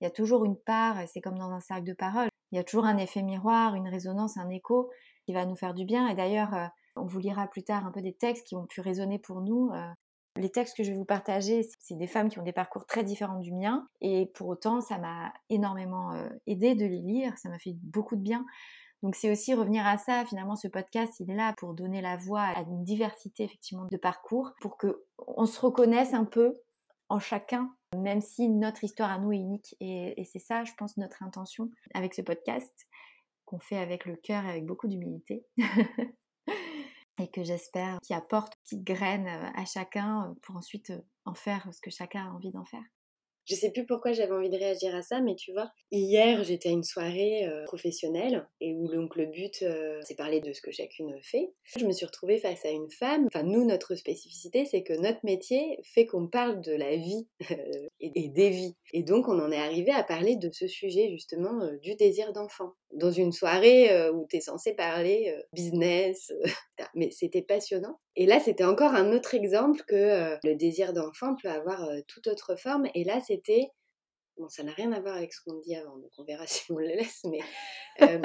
Il 0.00 0.04
y 0.04 0.06
a 0.06 0.10
toujours 0.10 0.44
une 0.44 0.56
part, 0.56 0.96
c'est 1.08 1.20
comme 1.20 1.38
dans 1.38 1.50
un 1.50 1.60
cercle 1.60 1.84
de 1.84 1.94
parole, 1.94 2.28
il 2.52 2.56
y 2.56 2.58
a 2.58 2.64
toujours 2.64 2.84
un 2.84 2.96
effet 2.96 3.22
miroir, 3.22 3.74
une 3.74 3.88
résonance, 3.88 4.36
un 4.36 4.48
écho 4.50 4.90
qui 5.24 5.32
va 5.32 5.44
nous 5.46 5.56
faire 5.56 5.74
du 5.74 5.84
bien. 5.84 6.08
Et 6.08 6.14
d'ailleurs, 6.14 6.54
euh, 6.54 6.66
on 6.96 7.06
vous 7.06 7.18
lira 7.18 7.46
plus 7.48 7.64
tard 7.64 7.86
un 7.86 7.92
peu 7.92 8.00
des 8.00 8.14
textes 8.14 8.46
qui 8.46 8.56
ont 8.56 8.66
pu 8.66 8.80
résonner 8.80 9.18
pour 9.18 9.40
nous. 9.40 9.70
Euh. 9.74 9.90
Les 10.36 10.50
textes 10.50 10.76
que 10.76 10.84
je 10.84 10.90
vais 10.90 10.96
vous 10.96 11.06
partager, 11.06 11.66
c'est 11.80 11.96
des 11.96 12.06
femmes 12.06 12.28
qui 12.28 12.38
ont 12.38 12.42
des 12.44 12.52
parcours 12.52 12.86
très 12.86 13.02
différents 13.02 13.40
du 13.40 13.52
mien. 13.52 13.88
Et 14.00 14.30
pour 14.34 14.48
autant, 14.48 14.80
ça 14.80 14.98
m'a 14.98 15.32
énormément 15.48 16.12
euh, 16.12 16.28
aidé 16.46 16.74
de 16.74 16.84
les 16.84 17.00
lire. 17.00 17.36
Ça 17.38 17.48
m'a 17.48 17.58
fait 17.58 17.74
beaucoup 17.82 18.16
de 18.16 18.22
bien. 18.22 18.44
Donc 19.02 19.14
c'est 19.14 19.30
aussi 19.30 19.54
revenir 19.54 19.86
à 19.86 19.98
ça. 19.98 20.24
Finalement, 20.26 20.56
ce 20.56 20.68
podcast, 20.68 21.14
il 21.20 21.30
est 21.30 21.36
là 21.36 21.54
pour 21.56 21.74
donner 21.74 22.00
la 22.00 22.16
voix 22.16 22.42
à 22.42 22.62
une 22.62 22.84
diversité 22.84 23.44
effectivement 23.44 23.86
de 23.90 23.96
parcours, 23.96 24.52
pour 24.60 24.76
que 24.76 25.04
on 25.26 25.46
se 25.46 25.60
reconnaisse 25.60 26.14
un 26.14 26.24
peu 26.24 26.58
en 27.08 27.18
chacun, 27.18 27.74
même 27.94 28.20
si 28.20 28.48
notre 28.48 28.84
histoire 28.84 29.10
à 29.10 29.18
nous 29.18 29.32
est 29.32 29.38
unique. 29.38 29.76
Et, 29.80 30.24
c'est 30.24 30.38
ça, 30.38 30.64
je 30.64 30.72
pense, 30.76 30.96
notre 30.96 31.22
intention 31.22 31.70
avec 31.94 32.14
ce 32.14 32.22
podcast 32.22 32.86
qu'on 33.44 33.58
fait 33.58 33.78
avec 33.78 34.06
le 34.06 34.16
cœur 34.16 34.44
et 34.44 34.50
avec 34.50 34.66
beaucoup 34.66 34.88
d'humilité. 34.88 35.46
et 37.18 37.30
que 37.30 37.44
j'espère 37.44 37.98
qui 38.02 38.12
apporte 38.12 38.54
une 38.54 38.62
petite 38.62 38.84
graine 38.84 39.28
à 39.28 39.64
chacun 39.64 40.34
pour 40.42 40.56
ensuite 40.56 40.92
en 41.24 41.34
faire 41.34 41.68
ce 41.72 41.80
que 41.80 41.90
chacun 41.90 42.26
a 42.26 42.30
envie 42.30 42.50
d'en 42.50 42.64
faire. 42.64 42.84
Je 43.46 43.54
sais 43.54 43.70
plus 43.70 43.86
pourquoi 43.86 44.12
j'avais 44.12 44.32
envie 44.32 44.50
de 44.50 44.56
réagir 44.56 44.94
à 44.94 45.02
ça, 45.02 45.20
mais 45.20 45.36
tu 45.36 45.52
vois, 45.52 45.70
hier 45.92 46.42
j'étais 46.42 46.68
à 46.68 46.72
une 46.72 46.82
soirée 46.82 47.46
euh, 47.46 47.64
professionnelle 47.64 48.46
et 48.60 48.74
où 48.74 48.88
donc 48.88 49.14
le 49.14 49.26
but 49.26 49.62
euh, 49.62 50.00
c'est 50.02 50.16
parler 50.16 50.40
de 50.40 50.52
ce 50.52 50.60
que 50.60 50.72
chacune 50.72 51.16
fait. 51.22 51.52
Je 51.64 51.86
me 51.86 51.92
suis 51.92 52.06
retrouvée 52.06 52.38
face 52.38 52.64
à 52.64 52.70
une 52.70 52.90
femme. 52.90 53.26
Enfin, 53.26 53.44
nous, 53.44 53.64
notre 53.64 53.94
spécificité, 53.94 54.64
c'est 54.64 54.82
que 54.82 54.94
notre 54.94 55.20
métier 55.22 55.78
fait 55.84 56.06
qu'on 56.06 56.26
parle 56.26 56.60
de 56.60 56.72
la 56.72 56.96
vie 56.96 57.28
euh, 57.52 57.88
et, 58.00 58.28
des 58.28 58.50
vies. 58.50 58.74
Et 58.92 59.04
donc, 59.04 59.28
on 59.28 59.38
en 59.38 59.52
est 59.52 59.56
arrivé 59.56 59.92
à 59.92 60.02
parler 60.02 60.36
de 60.36 60.50
ce 60.52 60.66
sujet 60.66 61.08
justement 61.10 61.70
du 61.82 61.94
désir 61.94 62.32
d'enfant. 62.32 62.72
Dans 62.92 63.10
une 63.10 63.32
soirée 63.32 64.10
où 64.10 64.26
tu 64.30 64.36
es 64.36 64.40
censé 64.40 64.74
parler 64.74 65.36
business, 65.52 66.32
mais 66.94 67.10
c'était 67.10 67.42
passionnant. 67.42 68.00
Et 68.16 68.26
là, 68.26 68.40
c'était 68.40 68.64
encore 68.64 68.94
un 68.94 69.12
autre 69.12 69.34
exemple 69.34 69.82
que 69.86 69.94
euh, 69.94 70.36
le 70.42 70.54
désir 70.54 70.92
d'enfant 70.92 71.36
peut 71.40 71.50
avoir 71.50 71.84
euh, 71.84 72.00
toute 72.08 72.26
autre 72.26 72.56
forme. 72.56 72.86
Et 72.94 73.04
là, 73.04 73.20
c'était... 73.20 73.68
Bon, 74.38 74.48
ça 74.48 74.62
n'a 74.62 74.72
rien 74.72 74.92
à 74.92 75.00
voir 75.00 75.16
avec 75.16 75.32
ce 75.32 75.40
qu'on 75.42 75.58
dit 75.60 75.76
avant, 75.76 75.96
donc 75.96 76.10
on 76.18 76.24
verra 76.24 76.46
si 76.46 76.70
on 76.72 76.78
le 76.78 76.86
laisse, 76.86 77.24
mais 77.24 77.40
euh, 78.02 78.20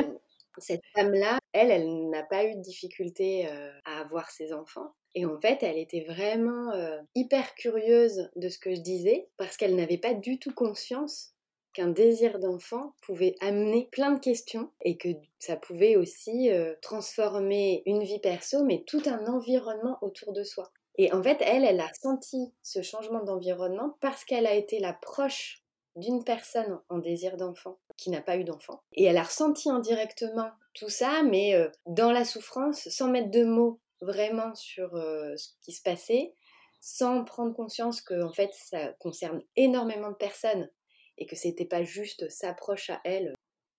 cette 0.57 0.83
femme-là, 0.95 1.39
elle, 1.53 1.71
elle 1.71 2.09
n'a 2.09 2.23
pas 2.23 2.45
eu 2.45 2.55
de 2.55 2.61
difficulté 2.61 3.47
à 3.85 4.01
avoir 4.01 4.29
ses 4.29 4.51
enfants. 4.51 4.91
Et 5.15 5.25
en 5.25 5.39
fait, 5.39 5.63
elle 5.63 5.77
était 5.77 6.03
vraiment 6.03 6.73
hyper 7.15 7.55
curieuse 7.55 8.29
de 8.35 8.49
ce 8.49 8.59
que 8.59 8.75
je 8.75 8.81
disais, 8.81 9.29
parce 9.37 9.55
qu'elle 9.55 9.75
n'avait 9.75 9.97
pas 9.97 10.13
du 10.13 10.39
tout 10.39 10.53
conscience 10.53 11.33
qu'un 11.73 11.87
désir 11.87 12.39
d'enfant 12.39 12.93
pouvait 13.01 13.35
amener 13.39 13.87
plein 13.91 14.11
de 14.11 14.19
questions 14.19 14.71
et 14.81 14.97
que 14.97 15.09
ça 15.39 15.55
pouvait 15.55 15.95
aussi 15.95 16.51
euh, 16.51 16.75
transformer 16.81 17.83
une 17.85 18.03
vie 18.03 18.19
perso, 18.19 18.63
mais 18.63 18.83
tout 18.85 19.01
un 19.05 19.25
environnement 19.27 19.97
autour 20.01 20.33
de 20.33 20.43
soi. 20.43 20.71
Et 20.97 21.13
en 21.13 21.23
fait, 21.23 21.37
elle, 21.41 21.63
elle 21.63 21.79
a 21.79 21.91
senti 21.93 22.53
ce 22.63 22.81
changement 22.81 23.23
d'environnement 23.23 23.97
parce 24.01 24.25
qu'elle 24.25 24.45
a 24.45 24.53
été 24.53 24.79
la 24.79 24.93
proche 24.93 25.63
d'une 25.95 26.23
personne 26.23 26.79
en 26.89 26.99
désir 26.99 27.37
d'enfant 27.37 27.79
qui 27.97 28.09
n'a 28.09 28.21
pas 28.21 28.37
eu 28.37 28.43
d'enfant. 28.43 28.81
Et 28.93 29.03
elle 29.03 29.17
a 29.17 29.23
ressenti 29.23 29.69
indirectement 29.69 30.49
tout 30.73 30.89
ça, 30.89 31.23
mais 31.23 31.55
euh, 31.55 31.69
dans 31.85 32.11
la 32.11 32.25
souffrance, 32.25 32.87
sans 32.89 33.09
mettre 33.09 33.31
de 33.31 33.43
mots 33.43 33.79
vraiment 34.01 34.55
sur 34.55 34.95
euh, 34.95 35.35
ce 35.37 35.49
qui 35.61 35.71
se 35.71 35.81
passait, 35.81 36.33
sans 36.79 37.23
prendre 37.23 37.53
conscience 37.53 38.01
que 38.01 38.23
en 38.23 38.33
fait 38.33 38.51
ça 38.53 38.93
concerne 38.99 39.41
énormément 39.55 40.09
de 40.09 40.15
personnes 40.15 40.69
et 41.21 41.27
que 41.27 41.35
c'était 41.35 41.65
pas 41.65 41.83
juste 41.83 42.27
sa 42.29 42.51
proche 42.51 42.89
à 42.89 42.99
elle. 43.03 43.35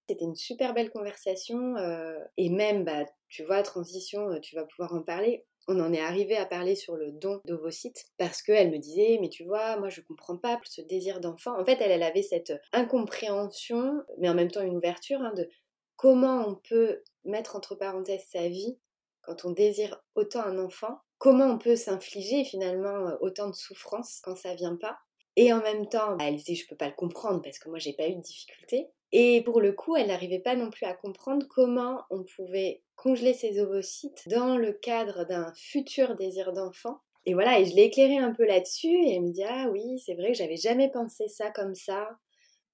C'était 0.08 0.25
une 0.25 0.37
super 0.37 0.75
belle 0.75 0.90
conversation 0.90 1.76
euh, 1.76 2.16
et 2.37 2.50
même, 2.50 2.84
bah, 2.84 3.04
tu 3.28 3.42
vois, 3.42 3.64
transition, 3.64 4.30
euh, 4.30 4.38
tu 4.38 4.54
vas 4.54 4.64
pouvoir 4.64 4.94
en 4.94 5.02
parler. 5.02 5.44
On 5.66 5.80
en 5.80 5.92
est 5.92 6.00
arrivé 6.00 6.37
à 6.37 6.46
parler 6.46 6.76
sur 6.76 6.96
le 6.96 7.11
don 7.11 7.40
d'ovocytes 7.44 8.06
parce 8.16 8.42
qu'elle 8.42 8.70
me 8.70 8.78
disait, 8.78 9.18
mais 9.20 9.28
tu 9.28 9.44
vois, 9.44 9.76
moi 9.76 9.88
je 9.88 10.00
comprends 10.02 10.37
pas 10.37 10.61
ce 10.64 10.82
désir 10.82 11.18
d'enfant. 11.18 11.61
En 11.61 11.64
fait, 11.64 11.80
elle, 11.80 12.02
avait 12.04 12.22
cette 12.22 12.52
incompréhension, 12.72 14.02
mais 14.18 14.28
en 14.28 14.34
même 14.34 14.50
temps 14.50 14.62
une 14.62 14.76
ouverture 14.76 15.20
hein, 15.20 15.32
de 15.37 15.49
comment 15.96 16.46
on 16.46 16.54
peut 16.54 17.02
mettre 17.25 17.56
entre 17.56 17.75
parenthèses 17.75 18.26
sa 18.30 18.49
vie 18.49 18.78
quand 19.22 19.44
on 19.44 19.50
désire 19.50 20.00
autant 20.14 20.42
un 20.42 20.58
enfant? 20.58 21.00
Comment 21.18 21.46
on 21.46 21.58
peut 21.58 21.76
s'infliger 21.76 22.44
finalement 22.44 23.08
euh, 23.08 23.16
autant 23.20 23.49
de 23.49 23.54
souffrance 23.54 24.20
quand 24.22 24.37
ça 24.37 24.54
vient 24.54 24.76
pas? 24.76 24.99
Et 25.37 25.53
en 25.53 25.62
même 25.62 25.89
temps, 25.89 26.17
bah, 26.17 26.25
elle 26.29 26.37
disait 26.37 26.55
je 26.55 26.67
peux 26.67 26.77
pas 26.77 26.89
le 26.89 26.95
comprendre 26.95 27.43
parce 27.43 27.59
que 27.59 27.69
moi 27.69 27.79
j'ai 27.79 27.93
pas 27.93 28.09
eu 28.09 28.15
de 28.15 28.21
difficulté. 28.21 28.89
Et 29.12 29.43
pour 29.43 29.61
le 29.61 29.73
coup, 29.73 29.95
elle 29.97 30.09
n'arrivait 30.09 30.39
pas 30.39 30.57
non 30.57 30.71
plus 30.71 30.87
à 30.87 30.95
comprendre 30.95 31.47
comment 31.49 32.03
on 32.11 32.25
pouvait 32.25 32.83
congeler 32.97 33.35
ses 33.35 33.61
ovocytes 33.61 34.27
dans 34.29 34.57
le 34.57 34.73
cadre 34.73 35.25
d'un 35.27 35.53
futur 35.55 36.17
désir 36.17 36.53
d'enfant. 36.53 37.01
Et 37.27 37.35
voilà, 37.35 37.61
et 37.61 37.67
je 37.67 37.77
l'ai 37.77 37.85
éclairée 37.85 38.19
un 38.19 38.33
peu 38.33 38.45
là-dessus 38.45 38.89
et 38.89 39.15
elle 39.15 39.23
me 39.23 39.33
dit 39.33 39.45
ah 39.45 39.69
oui, 39.71 39.99
c'est 39.99 40.15
vrai 40.15 40.29
que 40.33 40.39
j'avais 40.39 40.57
jamais 40.57 40.91
pensé 40.91 41.29
ça 41.29 41.51
comme 41.51 41.75
ça 41.75 42.09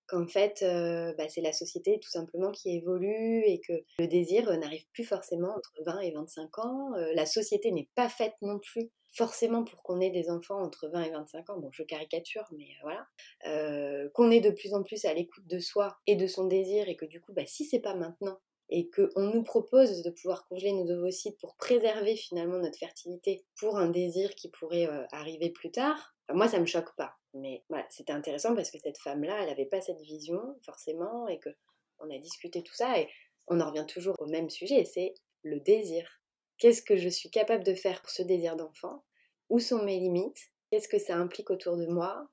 qu'en 0.09 0.27
fait, 0.27 0.62
euh, 0.62 1.12
bah, 1.17 1.29
c'est 1.29 1.41
la 1.41 1.53
société 1.53 1.99
tout 2.00 2.11
simplement 2.11 2.50
qui 2.50 2.75
évolue 2.75 3.43
et 3.45 3.61
que 3.61 3.75
le 3.99 4.07
désir 4.07 4.50
n'arrive 4.59 4.85
plus 4.93 5.05
forcément 5.05 5.55
entre 5.55 5.73
20 5.85 6.00
et 6.00 6.11
25 6.12 6.59
ans. 6.59 6.95
Euh, 6.95 7.12
la 7.15 7.27
société 7.27 7.71
n'est 7.71 7.88
pas 7.95 8.09
faite 8.09 8.35
non 8.41 8.59
plus 8.59 8.91
forcément 9.15 9.65
pour 9.65 9.83
qu'on 9.83 10.00
ait 10.00 10.11
des 10.11 10.31
enfants 10.31 10.61
entre 10.62 10.88
20 10.88 11.03
et 11.03 11.11
25 11.11 11.50
ans, 11.50 11.59
bon 11.59 11.71
je 11.73 11.83
caricature, 11.83 12.45
mais 12.57 12.67
euh, 12.67 12.83
voilà, 12.83 14.09
qu'on 14.15 14.31
est 14.31 14.41
de 14.41 14.50
plus 14.50 14.75
en 14.75 14.83
plus 14.83 15.05
à 15.05 15.15
l'écoute 15.15 15.47
de 15.47 15.59
soi 15.59 15.97
et 16.07 16.17
de 16.17 16.27
son 16.27 16.47
désir 16.47 16.88
et 16.88 16.97
que 16.97 17.07
du 17.07 17.21
coup, 17.21 17.33
bah, 17.33 17.47
si 17.47 17.65
c'est 17.65 17.81
pas 17.81 17.95
maintenant 17.95 18.38
et 18.70 18.90
qu'on 18.90 19.32
nous 19.32 19.42
propose 19.42 20.02
de 20.02 20.10
pouvoir 20.10 20.46
congeler 20.46 20.72
nos 20.72 20.90
ovocytes 20.90 21.38
pour 21.40 21.56
préserver 21.56 22.16
finalement 22.16 22.58
notre 22.58 22.78
fertilité 22.78 23.44
pour 23.58 23.78
un 23.78 23.88
désir 23.88 24.34
qui 24.34 24.50
pourrait 24.50 24.88
arriver 25.12 25.50
plus 25.50 25.70
tard, 25.70 26.14
moi 26.30 26.48
ça 26.48 26.60
me 26.60 26.66
choque 26.66 26.94
pas. 26.96 27.14
Mais 27.34 27.64
voilà, 27.68 27.87
c'était 27.90 28.12
intéressant 28.12 28.54
parce 28.54 28.70
que 28.70 28.78
cette 28.78 28.98
femme-là, 28.98 29.40
elle 29.40 29.48
n'avait 29.48 29.66
pas 29.66 29.80
cette 29.80 30.00
vision 30.00 30.40
forcément 30.64 31.28
et 31.28 31.38
que 31.38 31.50
on 31.98 32.10
a 32.14 32.18
discuté 32.18 32.62
tout 32.62 32.75
ça 32.75 32.98
et 32.98 33.08
on 33.46 33.60
en 33.60 33.70
revient 33.70 33.87
toujours 33.87 34.14
au 34.18 34.26
même 34.26 34.50
sujet, 34.50 34.84
c'est 34.84 35.14
le 35.42 35.60
désir. 35.60 36.20
Qu'est-ce 36.58 36.82
que 36.82 36.96
je 36.96 37.08
suis 37.08 37.30
capable 37.30 37.64
de 37.64 37.75
faire 37.75 38.00
pour 38.02 38.10
ce 38.10 38.22
désir 38.22 38.56
d'enfant? 38.56 39.04
Où 39.48 39.58
sont 39.58 39.82
mes 39.82 39.98
limites? 39.98 40.50
Qu'est-ce 40.70 40.88
que 40.88 40.98
ça 40.98 41.16
implique 41.16 41.50
autour 41.50 41.76
de 41.76 41.87
moi? 41.87 42.28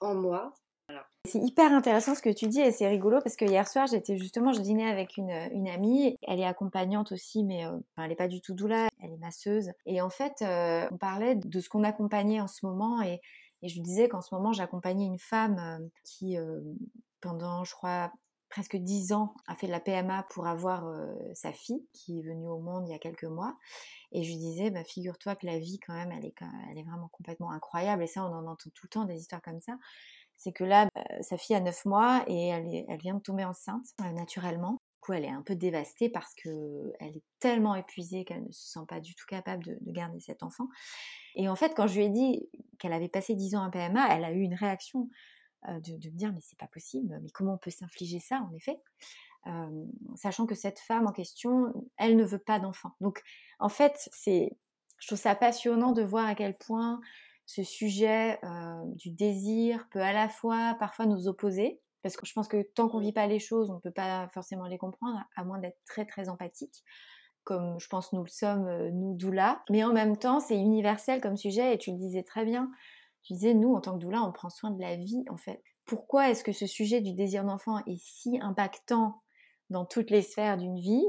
En 0.00 0.14
moi? 0.14 0.52
C'est 1.28 1.38
hyper 1.38 1.70
intéressant 1.72 2.14
ce 2.14 2.22
que 2.22 2.30
tu 2.30 2.48
dis 2.48 2.60
et 2.60 2.72
c'est 2.72 2.88
rigolo 2.88 3.18
parce 3.22 3.36
que 3.36 3.44
hier 3.44 3.68
soir 3.68 3.86
j'étais 3.86 4.16
justement, 4.16 4.54
je 4.54 4.60
dînais 4.60 4.90
avec 4.90 5.18
une, 5.18 5.30
amie, 5.68 6.16
elle 6.26 6.40
est 6.40 6.46
accompagnante 6.46 7.12
aussi 7.12 7.44
mais 7.44 7.66
euh, 7.66 7.76
elle 7.98 8.08
n'est 8.08 8.16
pas 8.16 8.26
du 8.26 8.40
tout 8.40 8.54
doula, 8.54 8.88
elle 9.02 9.12
est 9.12 9.18
masseuse 9.18 9.70
et 9.84 10.00
en 10.00 10.08
fait 10.08 10.40
euh, 10.40 10.88
on 10.90 10.96
parlait 10.96 11.34
de 11.34 11.60
ce 11.60 11.68
qu'on 11.68 11.84
accompagnait 11.84 12.40
en 12.40 12.48
ce 12.48 12.64
moment 12.64 13.02
et 13.02 13.20
et 13.62 13.68
je 13.68 13.74
lui 13.74 13.82
disais 13.82 14.08
qu'en 14.08 14.22
ce 14.22 14.34
moment, 14.34 14.54
j'accompagnais 14.54 15.04
une 15.04 15.18
femme 15.18 15.58
euh, 15.58 15.86
qui, 16.02 16.38
pendant, 17.20 17.62
je 17.62 17.74
crois, 17.74 18.10
presque 18.48 18.76
dix 18.76 19.12
ans, 19.12 19.34
a 19.46 19.54
fait 19.54 19.66
de 19.66 19.72
la 19.72 19.80
PMA 19.80 20.22
pour 20.30 20.46
avoir 20.46 20.90
sa 21.34 21.52
fille, 21.52 21.86
qui 21.92 22.18
est 22.18 22.22
venue 22.22 22.48
au 22.48 22.58
monde 22.58 22.88
il 22.88 22.92
y 22.92 22.94
a 22.94 22.98
quelques 22.98 23.24
mois. 23.24 23.58
Et 24.12 24.22
je 24.22 24.30
lui 24.30 24.38
disais, 24.38 24.70
bah, 24.70 24.82
figure-toi 24.82 25.36
que 25.36 25.44
la 25.44 25.58
vie, 25.58 25.78
quand 25.78 25.92
même, 25.92 26.10
elle 26.10 26.24
est, 26.24 26.34
elle 26.70 26.78
est 26.78 26.84
vraiment 26.84 27.08
complètement 27.08 27.50
incroyable. 27.50 28.02
Et 28.02 28.06
ça, 28.06 28.24
on 28.24 28.32
en 28.34 28.46
entend 28.46 28.70
tout 28.74 28.86
le 28.86 28.88
temps 28.88 29.04
des 29.04 29.20
histoires 29.20 29.42
comme 29.42 29.60
ça. 29.60 29.76
C'est 30.40 30.52
que 30.52 30.64
là, 30.64 30.88
sa 31.20 31.36
fille 31.36 31.54
a 31.54 31.60
neuf 31.60 31.84
mois 31.84 32.24
et 32.26 32.48
elle, 32.48 32.98
vient 32.98 33.14
de 33.14 33.20
tomber 33.20 33.44
enceinte 33.44 33.84
naturellement. 34.14 34.72
Du 34.72 35.00
coup, 35.02 35.12
elle 35.12 35.26
est 35.26 35.30
un 35.30 35.42
peu 35.42 35.54
dévastée 35.54 36.08
parce 36.08 36.34
qu'elle 36.34 36.94
est 37.00 37.22
tellement 37.40 37.74
épuisée 37.74 38.24
qu'elle 38.24 38.44
ne 38.46 38.52
se 38.52 38.72
sent 38.72 38.86
pas 38.88 39.00
du 39.00 39.14
tout 39.14 39.26
capable 39.28 39.62
de, 39.64 39.76
de 39.78 39.92
garder 39.92 40.18
cet 40.18 40.42
enfant. 40.42 40.68
Et 41.34 41.46
en 41.50 41.56
fait, 41.56 41.74
quand 41.76 41.86
je 41.86 41.96
lui 41.96 42.06
ai 42.06 42.08
dit 42.08 42.48
qu'elle 42.78 42.94
avait 42.94 43.10
passé 43.10 43.34
10 43.34 43.54
ans 43.54 43.64
à 43.64 43.70
PMA, 43.70 44.16
elle 44.16 44.24
a 44.24 44.32
eu 44.32 44.40
une 44.40 44.54
réaction 44.54 45.10
de, 45.68 45.92
me 45.92 46.16
dire 46.16 46.32
mais 46.32 46.40
c'est 46.40 46.58
pas 46.58 46.68
possible, 46.68 47.18
mais 47.22 47.30
comment 47.30 47.54
on 47.54 47.58
peut 47.58 47.70
s'infliger 47.70 48.18
ça 48.18 48.40
en 48.40 48.54
effet 48.54 48.80
Sachant 50.16 50.46
que 50.46 50.54
cette 50.54 50.78
femme 50.78 51.06
en 51.06 51.12
question, 51.12 51.72
elle 51.96 52.16
ne 52.16 52.24
veut 52.24 52.38
pas 52.38 52.58
d'enfant. 52.58 52.92
Donc 53.00 53.22
en 53.58 53.68
fait, 53.68 54.08
c'est, 54.12 54.56
je 54.98 55.06
trouve 55.06 55.18
ça 55.18 55.34
passionnant 55.34 55.92
de 55.92 56.02
voir 56.02 56.26
à 56.26 56.34
quel 56.34 56.56
point 56.56 57.00
ce 57.52 57.64
sujet 57.64 58.38
du 58.94 59.10
désir 59.10 59.88
peut 59.90 60.00
à 60.00 60.12
la 60.12 60.28
fois 60.28 60.76
parfois 60.78 61.06
nous 61.06 61.26
opposer, 61.26 61.80
parce 62.02 62.16
que 62.16 62.24
je 62.24 62.32
pense 62.32 62.46
que 62.46 62.62
tant 62.62 62.88
qu'on 62.88 62.98
ne 62.98 63.02
vit 63.02 63.12
pas 63.12 63.26
les 63.26 63.40
choses, 63.40 63.72
on 63.72 63.74
ne 63.74 63.80
peut 63.80 63.90
pas 63.90 64.28
forcément 64.28 64.66
les 64.66 64.78
comprendre, 64.78 65.18
à 65.34 65.42
moins 65.42 65.58
d'être 65.58 65.80
très 65.84 66.06
très 66.06 66.28
empathique, 66.28 66.84
comme 67.42 67.80
je 67.80 67.88
pense 67.88 68.12
nous 68.12 68.22
le 68.22 68.28
sommes, 68.28 68.70
nous 68.90 69.16
doula. 69.16 69.64
Mais 69.68 69.82
en 69.82 69.92
même 69.92 70.16
temps, 70.16 70.38
c'est 70.38 70.56
universel 70.56 71.20
comme 71.20 71.36
sujet, 71.36 71.74
et 71.74 71.78
tu 71.78 71.90
le 71.90 71.98
disais 71.98 72.22
très 72.22 72.44
bien. 72.44 72.70
Tu 73.22 73.32
disais, 73.32 73.52
nous, 73.52 73.74
en 73.74 73.80
tant 73.80 73.94
que 73.94 73.98
doula, 73.98 74.22
on 74.22 74.30
prend 74.30 74.48
soin 74.48 74.70
de 74.70 74.80
la 74.80 74.94
vie, 74.94 75.24
en 75.28 75.36
fait. 75.36 75.60
Pourquoi 75.86 76.30
est-ce 76.30 76.44
que 76.44 76.52
ce 76.52 76.66
sujet 76.66 77.00
du 77.00 77.14
désir 77.14 77.44
d'enfant 77.44 77.78
est 77.78 78.00
si 78.00 78.38
impactant 78.40 79.20
dans 79.70 79.84
toutes 79.84 80.10
les 80.10 80.22
sphères 80.22 80.56
d'une 80.56 80.78
vie? 80.78 81.04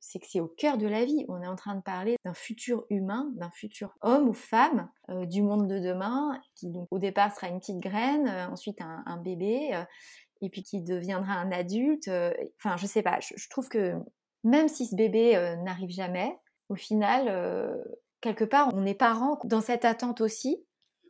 C'est 0.00 0.18
que 0.18 0.26
c'est 0.28 0.40
au 0.40 0.48
cœur 0.48 0.78
de 0.78 0.86
la 0.86 1.04
vie. 1.04 1.24
On 1.28 1.42
est 1.42 1.46
en 1.46 1.56
train 1.56 1.74
de 1.74 1.82
parler 1.82 2.16
d'un 2.24 2.34
futur 2.34 2.84
humain, 2.90 3.30
d'un 3.36 3.50
futur 3.50 3.94
homme 4.00 4.28
ou 4.28 4.32
femme 4.32 4.90
euh, 5.10 5.26
du 5.26 5.42
monde 5.42 5.68
de 5.68 5.78
demain, 5.78 6.40
qui 6.54 6.70
donc 6.70 6.88
au 6.90 6.98
départ 6.98 7.34
sera 7.34 7.48
une 7.48 7.58
petite 7.58 7.80
graine, 7.80 8.28
euh, 8.28 8.48
ensuite 8.48 8.80
un, 8.80 9.16
bébé, 9.18 9.70
euh, 9.74 9.84
et 10.40 10.50
puis 10.50 10.62
qui 10.62 10.82
deviendra 10.82 11.34
un 11.34 11.52
adulte. 11.52 12.10
enfin, 12.58 12.76
je 12.76 12.86
sais 12.86 13.02
pas. 13.02 13.18
Je, 13.20 13.48
trouve 13.48 13.68
que 13.68 13.94
même 14.44 14.68
si 14.68 14.86
ce 14.86 14.96
bébé 14.96 15.34
n'arrive 15.62 15.90
jamais, 15.90 16.36
au 16.68 16.74
final, 16.74 17.80
quelque 18.20 18.44
part, 18.44 18.68
on 18.74 18.84
est 18.84 18.94
parent 18.94 19.38
dans 19.44 19.60
cette 19.60 19.84
attente 19.84 20.20
aussi. 20.20 20.64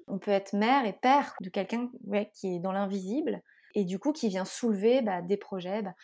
On 0.06 0.18
peut 0.18 0.32
être 0.32 0.52
mère 0.52 0.84
et 0.84 0.92
père 0.92 1.34
de 1.40 1.48
quelqu'un 1.48 1.90
qui 2.34 2.56
est 2.56 2.58
dans 2.58 2.72
l'invisible 2.72 3.40
et 3.74 3.84
du 3.84 3.98
coup 3.98 4.12
qui 4.12 4.28
vient 4.28 4.44
soulever 4.44 5.02
bah, 5.02 5.22
des 5.22 5.36
projets. 5.36 5.82
Bah, 5.82 5.94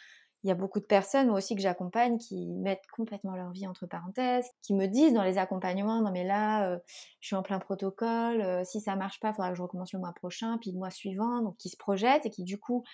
il 0.44 0.48
y 0.48 0.50
a 0.52 0.54
beaucoup 0.54 0.80
de 0.80 0.84
personnes, 0.84 1.28
moi 1.28 1.38
aussi, 1.38 1.54
que 1.56 1.60
j'accompagne, 1.62 2.18
qui 2.18 2.46
mettent 2.46 2.86
complètement 2.92 3.34
leur 3.34 3.50
vie 3.50 3.66
entre 3.66 3.86
parenthèses, 3.86 4.48
qui 4.62 4.74
me 4.74 4.86
disent 4.86 5.12
dans 5.12 5.24
les 5.24 5.38
accompagnements, 5.38 6.00
non 6.00 6.12
mais 6.12 6.24
là, 6.24 6.70
euh, 6.70 6.78
je 7.20 7.28
suis 7.28 7.36
en 7.36 7.42
plein 7.42 7.58
protocole, 7.58 8.40
euh, 8.40 8.62
si 8.64 8.80
ça 8.80 8.96
marche 8.96 9.20
pas, 9.20 9.30
il 9.30 9.34
faudra 9.34 9.50
que 9.50 9.56
je 9.56 9.62
recommence 9.62 9.92
le 9.92 9.98
mois 9.98 10.12
prochain, 10.12 10.58
puis 10.58 10.70
le 10.72 10.78
mois 10.78 10.90
suivant, 10.90 11.42
donc 11.42 11.56
qui 11.56 11.68
se 11.68 11.76
projettent 11.76 12.26
et 12.26 12.30
qui 12.30 12.44
du 12.44 12.58
coup 12.58 12.84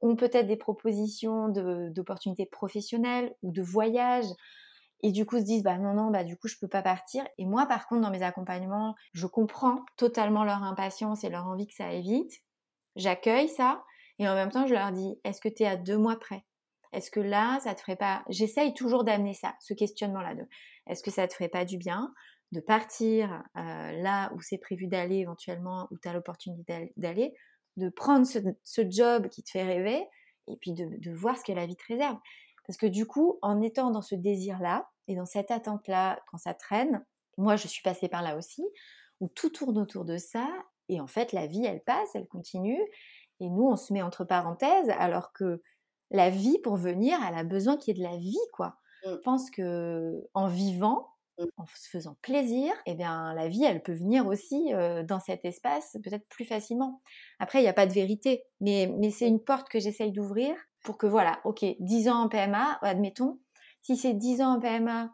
ont 0.00 0.16
peut-être 0.16 0.46
des 0.46 0.56
propositions 0.56 1.48
d'opportunités 1.48 2.46
professionnelles 2.46 3.34
ou 3.42 3.52
de 3.52 3.62
voyage, 3.62 4.26
et 5.02 5.12
du 5.12 5.26
coup 5.26 5.38
se 5.38 5.44
disent, 5.44 5.62
bah 5.62 5.78
non, 5.78 5.94
non, 5.94 6.10
bah 6.10 6.24
du 6.24 6.36
coup 6.36 6.48
je 6.48 6.56
peux 6.58 6.68
pas 6.68 6.82
partir. 6.82 7.24
Et 7.38 7.44
moi, 7.46 7.66
par 7.66 7.86
contre, 7.86 8.02
dans 8.02 8.10
mes 8.10 8.22
accompagnements, 8.22 8.94
je 9.12 9.26
comprends 9.26 9.84
totalement 9.96 10.44
leur 10.44 10.62
impatience 10.62 11.24
et 11.24 11.30
leur 11.30 11.46
envie 11.46 11.66
que 11.66 11.74
ça 11.74 11.86
aille 11.86 12.02
vite. 12.02 12.32
J'accueille 12.96 13.48
ça, 13.48 13.84
et 14.18 14.28
en 14.28 14.34
même 14.34 14.50
temps, 14.50 14.66
je 14.66 14.74
leur 14.74 14.92
dis, 14.92 15.20
est-ce 15.24 15.40
que 15.40 15.48
tu 15.48 15.64
es 15.64 15.66
à 15.66 15.76
deux 15.76 15.98
mois 15.98 16.18
près? 16.18 16.44
Est-ce 16.94 17.10
que 17.10 17.20
là, 17.20 17.58
ça 17.60 17.74
te 17.74 17.80
ferait 17.80 17.96
pas... 17.96 18.24
J'essaye 18.28 18.72
toujours 18.74 19.04
d'amener 19.04 19.34
ça, 19.34 19.54
ce 19.60 19.74
questionnement-là. 19.74 20.34
De... 20.34 20.46
Est-ce 20.86 21.02
que 21.02 21.10
ça 21.10 21.26
te 21.26 21.34
ferait 21.34 21.48
pas 21.48 21.64
du 21.64 21.76
bien 21.76 22.12
de 22.52 22.60
partir 22.60 23.42
euh, 23.56 23.92
là 23.92 24.32
où 24.34 24.40
c'est 24.40 24.58
prévu 24.58 24.86
d'aller 24.86 25.16
éventuellement, 25.16 25.88
où 25.90 25.98
tu 25.98 26.08
as 26.08 26.12
l'opportunité 26.12 26.92
d'aller, 26.96 27.34
de 27.76 27.88
prendre 27.88 28.26
ce, 28.26 28.90
job 28.90 29.28
qui 29.28 29.42
te 29.42 29.50
fait 29.50 29.64
rêver 29.64 30.06
et 30.46 30.56
puis 30.56 30.72
de, 30.72 31.10
voir 31.12 31.36
ce 31.36 31.44
que 31.44 31.52
la 31.52 31.66
vie 31.66 31.76
te 31.76 31.84
réserve? 31.88 32.18
Parce 32.66 32.76
que 32.76 32.86
du 32.86 33.06
coup, 33.06 33.38
en 33.42 33.60
étant 33.60 33.90
dans 33.90 34.02
ce 34.02 34.14
désir-là 34.14 34.88
et 35.08 35.16
dans 35.16 35.26
cette 35.26 35.50
attente-là, 35.50 36.22
quand 36.30 36.38
ça 36.38 36.54
traîne, 36.54 37.04
moi 37.36 37.56
je 37.56 37.66
suis 37.66 37.82
passée 37.82 38.08
par 38.08 38.22
là 38.22 38.36
aussi, 38.36 38.64
où 39.20 39.28
tout 39.28 39.50
tourne 39.50 39.78
autour 39.78 40.04
de 40.04 40.16
ça 40.16 40.48
et 40.88 41.00
en 41.00 41.06
fait 41.06 41.32
la 41.32 41.46
vie 41.46 41.64
elle 41.64 41.82
passe, 41.82 42.14
elle 42.14 42.28
continue 42.28 42.80
et 43.40 43.50
nous 43.50 43.66
on 43.66 43.76
se 43.76 43.92
met 43.92 44.02
entre 44.02 44.24
parenthèses 44.24 44.90
alors 44.90 45.32
que 45.32 45.60
la 46.10 46.30
vie 46.30 46.58
pour 46.62 46.76
venir, 46.76 47.18
elle 47.26 47.36
a 47.36 47.44
besoin 47.44 47.76
qu'il 47.76 47.96
y 47.96 48.00
ait 48.00 48.02
de 48.04 48.08
la 48.08 48.16
vie, 48.16 48.36
quoi. 48.52 48.76
Mmh. 49.04 49.10
Je 49.10 49.16
pense 49.18 49.50
que 49.50 50.22
en 50.34 50.46
vivant, 50.46 51.08
mmh. 51.38 51.44
en 51.56 51.66
se 51.66 51.88
faisant 51.88 52.16
plaisir, 52.22 52.72
eh 52.86 52.94
bien, 52.94 53.34
la 53.34 53.48
vie, 53.48 53.64
elle 53.64 53.82
peut 53.82 53.94
venir 53.94 54.26
aussi 54.26 54.72
dans 55.08 55.20
cet 55.20 55.44
espace 55.44 55.96
peut-être 56.02 56.26
plus 56.28 56.44
facilement. 56.44 57.02
Après, 57.38 57.58
il 57.60 57.62
n'y 57.62 57.68
a 57.68 57.74
pas 57.74 57.86
de 57.86 57.92
vérité, 57.92 58.44
mais, 58.60 58.92
mais 58.98 59.10
c'est 59.10 59.28
une 59.28 59.42
porte 59.42 59.68
que 59.68 59.80
j'essaye 59.80 60.12
d'ouvrir 60.12 60.54
pour 60.84 60.98
que, 60.98 61.06
voilà, 61.06 61.40
ok, 61.44 61.64
10 61.80 62.08
ans 62.08 62.24
en 62.24 62.28
PMA, 62.28 62.78
admettons, 62.82 63.40
si 63.82 63.96
c'est 63.96 64.14
10 64.14 64.42
ans 64.42 64.56
en 64.56 64.60
PMA, 64.60 65.10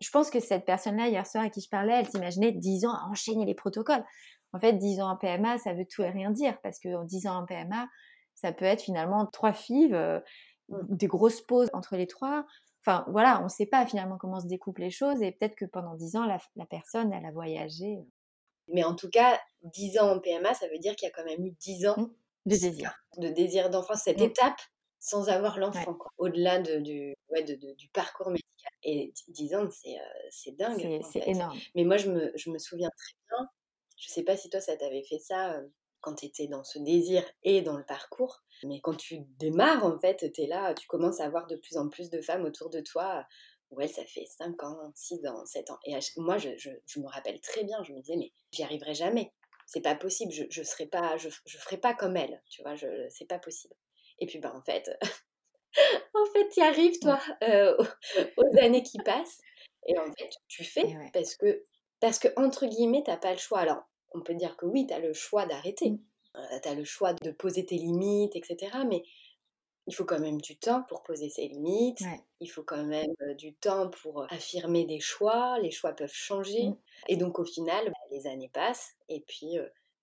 je 0.00 0.10
pense 0.10 0.30
que 0.30 0.38
cette 0.38 0.64
personne-là, 0.64 1.08
hier 1.08 1.26
soir, 1.26 1.44
à 1.44 1.50
qui 1.50 1.60
je 1.60 1.68
parlais, 1.68 1.92
elle 1.92 2.08
s'imaginait 2.08 2.52
10 2.52 2.86
ans 2.86 2.94
à 2.94 3.08
enchaîner 3.10 3.44
les 3.44 3.54
protocoles. 3.54 4.04
En 4.52 4.58
fait, 4.58 4.74
10 4.74 5.00
ans 5.00 5.10
en 5.10 5.16
PMA, 5.16 5.58
ça 5.58 5.74
veut 5.74 5.86
tout 5.90 6.02
et 6.02 6.10
rien 6.10 6.30
dire, 6.30 6.58
parce 6.62 6.78
que 6.78 7.04
10 7.04 7.26
ans 7.26 7.42
en 7.42 7.46
PMA, 7.46 7.88
ça 8.40 8.52
peut 8.52 8.64
être 8.64 8.82
finalement 8.82 9.26
trois 9.26 9.52
fives, 9.52 9.94
euh, 9.94 10.20
mmh. 10.68 10.96
des 10.96 11.06
grosses 11.06 11.40
pauses 11.40 11.68
entre 11.72 11.96
les 11.96 12.06
trois. 12.06 12.46
Enfin, 12.80 13.04
voilà, 13.08 13.40
on 13.40 13.44
ne 13.44 13.48
sait 13.48 13.66
pas 13.66 13.84
finalement 13.84 14.16
comment 14.16 14.40
se 14.40 14.46
découpent 14.46 14.78
les 14.78 14.90
choses 14.90 15.20
et 15.22 15.32
peut-être 15.32 15.56
que 15.56 15.64
pendant 15.64 15.94
dix 15.94 16.16
ans, 16.16 16.24
la, 16.24 16.66
personne, 16.66 17.12
elle 17.12 17.26
a 17.26 17.32
voyagé. 17.32 17.98
Mais 18.68 18.84
en 18.84 18.94
tout 18.94 19.10
cas, 19.10 19.38
dix 19.62 19.98
ans 19.98 20.12
en 20.12 20.20
PMA, 20.20 20.54
ça 20.54 20.68
veut 20.68 20.78
dire 20.78 20.94
qu'il 20.94 21.08
y 21.08 21.10
a 21.10 21.14
quand 21.14 21.24
même 21.24 21.44
eu 21.44 21.50
dix 21.60 21.86
ans 21.88 21.98
mmh. 21.98 22.10
de 22.46 22.56
désir. 22.56 22.94
De 23.16 23.28
désir 23.28 23.70
d'enfant, 23.70 23.94
cette 23.94 24.20
mmh. 24.20 24.24
étape 24.24 24.60
sans 25.00 25.28
avoir 25.28 25.58
l'enfant, 25.58 25.96
au-delà 26.18 26.58
de, 26.60 26.78
du, 26.78 27.14
du 27.76 27.88
parcours 27.88 28.30
médical. 28.30 28.72
Et 28.82 29.12
dix 29.28 29.54
ans, 29.54 29.68
c'est 29.70 29.96
euh, 29.96 30.52
dingue. 30.58 31.00
C'est 31.02 31.26
énorme. 31.28 31.58
Mais 31.74 31.84
moi, 31.84 31.96
je 31.96 32.10
me, 32.10 32.32
je 32.36 32.50
me 32.50 32.58
souviens 32.58 32.90
très 32.96 33.14
bien, 33.28 33.48
je 33.96 34.08
ne 34.08 34.12
sais 34.12 34.22
pas 34.22 34.36
si 34.36 34.48
toi, 34.48 34.60
ça 34.60 34.76
t'avait 34.76 35.02
fait 35.02 35.18
ça. 35.18 35.54
Euh, 35.54 35.66
quand 36.00 36.14
tu 36.14 36.26
étais 36.26 36.46
dans 36.46 36.64
ce 36.64 36.78
désir 36.78 37.24
et 37.42 37.62
dans 37.62 37.76
le 37.76 37.84
parcours. 37.84 38.42
Mais 38.64 38.80
quand 38.80 38.94
tu 38.94 39.20
démarres, 39.38 39.84
en 39.84 39.98
fait, 39.98 40.30
tu 40.32 40.42
es 40.42 40.46
là, 40.46 40.74
tu 40.74 40.86
commences 40.86 41.20
à 41.20 41.24
avoir 41.24 41.46
de 41.46 41.56
plus 41.56 41.76
en 41.76 41.88
plus 41.88 42.10
de 42.10 42.20
femmes 42.20 42.44
autour 42.44 42.70
de 42.70 42.80
toi. 42.80 43.24
Ouais, 43.70 43.88
ça 43.88 44.04
fait 44.04 44.24
5 44.24 44.62
ans, 44.62 44.92
6 44.94 45.26
ans, 45.26 45.44
7 45.44 45.70
ans. 45.70 45.78
Et 45.84 45.94
moi, 46.16 46.38
je, 46.38 46.50
je, 46.56 47.00
me 47.00 47.06
rappelle 47.06 47.40
très 47.40 47.64
bien, 47.64 47.82
je 47.84 47.92
me 47.92 48.00
disais, 48.00 48.16
mais 48.16 48.32
j'y 48.50 48.62
arriverai 48.62 48.94
jamais. 48.94 49.32
C'est 49.66 49.82
pas 49.82 49.94
possible, 49.94 50.32
je, 50.32 50.44
je 50.48 50.62
serai 50.62 50.86
pas, 50.86 51.18
je, 51.18 51.28
je 51.44 51.58
ferai 51.58 51.76
pas 51.76 51.92
comme 51.92 52.16
elle, 52.16 52.42
tu 52.48 52.62
vois, 52.62 52.74
je, 52.74 52.86
c'est 53.10 53.26
pas 53.26 53.38
possible. 53.38 53.74
Et 54.18 54.26
puis, 54.26 54.38
bah, 54.38 54.52
en 54.54 54.62
fait, 54.62 54.90
en 56.14 56.24
fait, 56.32 56.48
tu 56.48 56.60
y 56.60 56.62
arrives, 56.62 56.98
toi, 57.00 57.20
euh, 57.42 57.76
aux, 58.36 58.58
années 58.58 58.82
qui 58.82 58.98
passent. 58.98 59.40
Et 59.86 59.98
en 59.98 60.06
fait, 60.12 60.30
tu 60.48 60.64
fais 60.64 60.96
parce 61.12 61.36
que, 61.36 61.64
parce 62.00 62.18
que, 62.18 62.28
entre 62.36 62.66
guillemets, 62.66 63.02
t'as 63.04 63.16
pas 63.16 63.32
le 63.32 63.38
choix. 63.38 63.60
Alors, 63.60 63.82
on 64.12 64.20
peut 64.20 64.34
dire 64.34 64.56
que 64.56 64.66
oui, 64.66 64.86
tu 64.86 64.94
as 64.94 64.98
le 64.98 65.12
choix 65.12 65.46
d'arrêter, 65.46 65.90
mmh. 65.90 65.98
euh, 66.36 66.58
tu 66.62 66.68
as 66.68 66.74
le 66.74 66.84
choix 66.84 67.12
de 67.14 67.30
poser 67.30 67.64
tes 67.64 67.76
limites, 67.76 68.36
etc. 68.36 68.78
Mais 68.88 69.02
il 69.86 69.94
faut 69.94 70.04
quand 70.04 70.20
même 70.20 70.40
du 70.40 70.58
temps 70.58 70.82
pour 70.88 71.02
poser 71.02 71.30
ses 71.30 71.48
limites, 71.48 72.02
il 72.40 72.48
faut 72.48 72.62
quand 72.62 72.84
même 72.84 73.12
euh, 73.22 73.34
du 73.34 73.54
temps 73.54 73.88
pour 73.88 74.22
euh, 74.22 74.26
affirmer 74.30 74.84
des 74.84 75.00
choix, 75.00 75.58
les 75.60 75.70
choix 75.70 75.92
peuvent 75.92 76.12
changer. 76.12 76.68
Mmh. 76.68 76.76
Et 77.08 77.16
donc 77.16 77.38
au 77.38 77.44
final, 77.44 77.86
bah, 77.86 78.06
les 78.10 78.26
années 78.26 78.50
passent 78.52 78.94
et 79.08 79.20
puis 79.20 79.56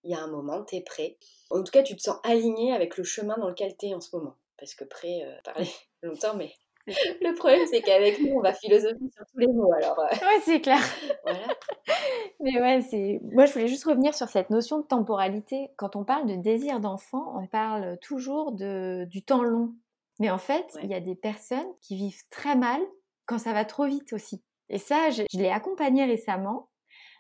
il 0.04 0.12
y 0.12 0.16
a 0.16 0.22
un 0.22 0.28
moment, 0.28 0.64
tu 0.64 0.76
es 0.76 0.82
prêt. 0.82 1.18
En 1.50 1.64
tout 1.64 1.72
cas, 1.72 1.84
tu 1.84 1.96
te 1.96 2.02
sens 2.02 2.18
aligné 2.24 2.74
avec 2.74 2.98
le 2.98 3.04
chemin 3.04 3.38
dans 3.38 3.50
lequel 3.50 3.76
tu 3.78 3.88
es 3.88 3.94
en 3.94 4.02
ce 4.02 4.16
moment. 4.16 4.36
Parce 4.58 4.76
que 4.76 4.84
prêt, 4.84 5.22
parler 5.44 5.68
longtemps, 6.04 6.36
mais 6.36 6.54
le 7.22 7.34
problème, 7.36 7.66
c'est 7.70 7.82
qu'avec 7.82 8.20
nous, 8.20 8.34
on 8.36 8.42
va 8.42 8.54
philosopher 8.54 9.10
sur 9.14 9.26
tous 9.26 9.38
les 9.38 9.48
mots. 9.48 9.72
Alors, 9.74 10.00
euh. 10.00 10.08
Ouais, 10.08 10.42
c'est 10.44 10.62
clair. 10.62 10.80
voilà. 11.24 11.48
Mais 12.40 12.62
ouais, 12.62 12.82
c'est. 12.82 13.20
Moi, 13.24 13.46
je 13.46 13.54
voulais 13.54 13.68
juste 13.68 13.86
revenir 13.86 14.14
sur 14.14 14.30
cette 14.30 14.50
notion 14.50 14.80
de 14.80 14.86
temporalité. 14.86 15.70
Quand 15.78 15.96
on 15.96 16.04
parle 16.04 16.28
de 16.28 16.36
désir 16.36 16.80
d'enfant, 16.80 17.34
on 17.36 17.48
parle 17.48 17.98
toujours 18.00 18.52
de... 18.52 19.06
du 19.10 19.24
temps 19.24 19.44
long. 19.44 19.74
Mais 20.20 20.30
en 20.30 20.38
fait, 20.38 20.78
il 20.84 20.90
y 20.90 20.94
a 20.94 21.00
des 21.00 21.16
personnes 21.16 21.68
qui 21.82 21.96
vivent 21.96 22.24
très 22.30 22.56
mal 22.56 22.80
quand 23.26 23.40
ça 23.40 23.54
va 23.54 23.66
trop 23.66 23.86
vite 23.86 24.14
aussi. 24.14 24.44
Et 24.70 24.78
ça, 24.78 25.10
je, 25.10 25.24
l'ai 25.34 25.50
accompagnée 25.50 26.06
récemment. 26.06 26.70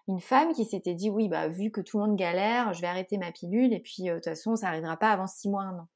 Une 0.07 0.19
femme 0.19 0.53
qui 0.53 0.65
s'était 0.65 0.93
dit 0.93 1.09
oui, 1.09 1.27
bah 1.27 1.47
vu 1.47 1.71
que 1.71 1.81
tout 1.81 1.97
le 1.97 2.05
monde 2.05 2.15
galère, 2.15 2.73
je 2.73 2.81
vais 2.81 2.87
arrêter 2.87 3.17
ma 3.17 3.31
pilule 3.31 3.73
et 3.73 3.79
puis 3.79 4.09
euh, 4.09 4.13
de 4.13 4.19
toute 4.19 4.25
façon, 4.25 4.55
ça 4.55 4.67
n'arrivera 4.67 4.97
pas 4.97 5.09
avant 5.09 5.25
six 5.25 5.49
mois, 5.49 5.63
un 5.63 5.79
an. 5.79 5.87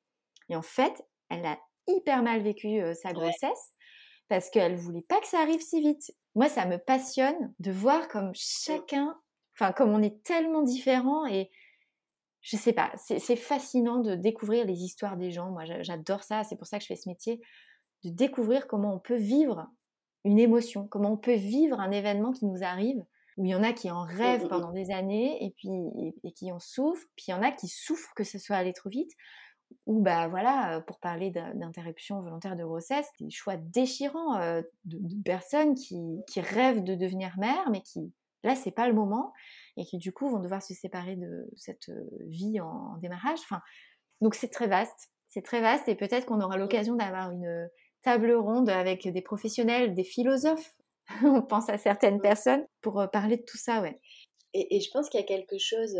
Et 0.50 0.56
en 0.56 0.64
fait, 0.64 1.06
elle 1.30 1.46
a 1.46 1.60
hyper 1.90 2.24
mal 2.24 2.42
vécu 2.42 2.82
sa 2.96 3.14
grossesse 3.14 3.74
parce 4.30 4.50
qu'elle 4.50 4.76
voulait 4.76 5.06
pas 5.08 5.20
que 5.20 5.28
ça 5.28 5.40
arrive 5.40 5.62
si 5.62 5.82
vite. 5.82 6.12
Moi, 6.36 6.48
ça 6.48 6.66
me 6.66 6.78
passionne 6.78 7.54
de 7.60 7.72
voir 7.72 8.08
comme 8.08 8.32
chacun, 8.36 9.18
enfin, 9.56 9.72
comme 9.74 9.92
on 9.92 10.02
est 10.02 10.24
tellement 10.24 10.62
différents 10.62 11.26
et 11.26 11.50
je 12.42 12.56
sais 12.56 12.74
pas, 12.74 12.92
c'est 12.96 13.36
fascinant 13.36 14.00
de 14.00 14.16
découvrir 14.16 14.66
les 14.66 14.84
histoires 14.84 15.18
des 15.18 15.32
gens. 15.32 15.52
Moi, 15.52 15.66
j'adore 15.82 16.24
ça, 16.24 16.44
c'est 16.44 16.56
pour 16.56 16.68
ça 16.68 16.78
que 16.78 16.84
je 16.84 16.88
fais 16.88 16.96
ce 16.96 17.10
métier, 17.10 17.42
de 18.06 18.10
découvrir 18.10 18.68
comment 18.68 18.94
on 18.94 19.00
peut 19.00 19.18
vivre 19.18 19.68
une 20.24 20.40
émotion, 20.40 20.88
comment 20.88 21.14
on 21.14 21.18
peut 21.18 21.36
vivre 21.36 21.80
un 21.80 21.92
événement 21.92 22.32
qui 22.32 22.46
nous 22.46 22.64
arrive, 22.64 23.04
où 23.38 23.46
il 23.46 23.52
y 23.52 23.56
en 23.56 23.64
a 23.64 23.74
qui 23.74 23.92
en 23.92 24.06
mmh, 24.06 24.10
rêvent 24.10 24.42
mmh, 24.44 24.46
mmh. 24.46 24.50
pendant 24.50 24.72
des 24.72 24.92
années 24.92 25.44
et 25.44 25.52
puis 25.52 25.70
et 26.24 26.32
qui 26.32 26.52
en 26.52 26.60
souffrent, 26.60 27.08
puis 27.16 27.26
il 27.28 27.32
y 27.32 27.34
en 27.34 27.42
a 27.42 27.52
qui 27.52 27.68
souffrent 27.68 28.14
que 28.16 28.24
ce 28.24 28.38
soit 28.38 28.56
allé 28.56 28.74
trop 28.74 28.90
vite, 28.90 29.12
ou 29.86 30.02
bah 30.02 30.28
voilà, 30.28 30.82
pour 30.88 31.00
parler 31.00 31.32
d'interruption 31.32 32.22
volontaire 32.22 32.56
de 32.56 32.64
grossesse, 32.64 33.08
des 33.20 33.30
choix 33.30 33.58
déchirants 33.58 34.40
de, 34.86 35.24
personnes 35.24 35.76
qui, 35.76 36.24
rêvent 36.38 36.84
de 36.84 36.96
devenir 36.96 37.38
mère, 37.38 37.70
mais 37.72 37.82
qui 37.82 38.14
là 38.44 38.56
c'est 38.56 38.72
pas 38.72 38.88
le 38.88 38.94
moment 38.94 39.34
et 39.78 39.86
qui 39.86 39.98
du 39.98 40.14
coup 40.14 40.30
vont 40.30 40.40
devoir 40.40 40.62
se 40.62 40.74
séparer 40.74 41.16
de 41.16 41.50
cette 41.56 41.92
vie 42.28 42.60
en, 42.60 42.98
démarrage. 42.98 43.40
Enfin, 43.44 43.62
donc 44.22 44.36
c'est 44.36 44.50
très 44.50 44.68
vaste, 44.68 45.12
c'est 45.28 45.44
très 45.44 45.62
vaste 45.62 45.88
et 45.88 45.96
peut-être 45.96 46.26
qu'on 46.26 46.42
aura 46.42 46.58
l'occasion 46.58 46.96
d'avoir 46.96 47.32
une 47.32 47.70
table 48.02 48.32
ronde 48.34 48.70
avec 48.70 49.08
des 49.08 49.22
professionnels, 49.22 49.94
des 49.94 50.04
philosophes. 50.04 50.72
On 51.24 51.42
pense 51.42 51.70
à 51.70 51.78
certaines 51.78 52.22
personnes 52.22 52.66
pour 52.82 53.04
parler 53.12 53.38
de 53.38 53.44
tout 53.44 53.58
ça, 53.58 53.82
ouais. 53.82 54.00
Et, 54.54 54.80
je 54.80 54.90
pense 54.92 55.10
qu'il 55.10 55.20
y 55.20 55.24
a 55.24 55.28
quelque 55.28 55.58
chose 55.60 55.96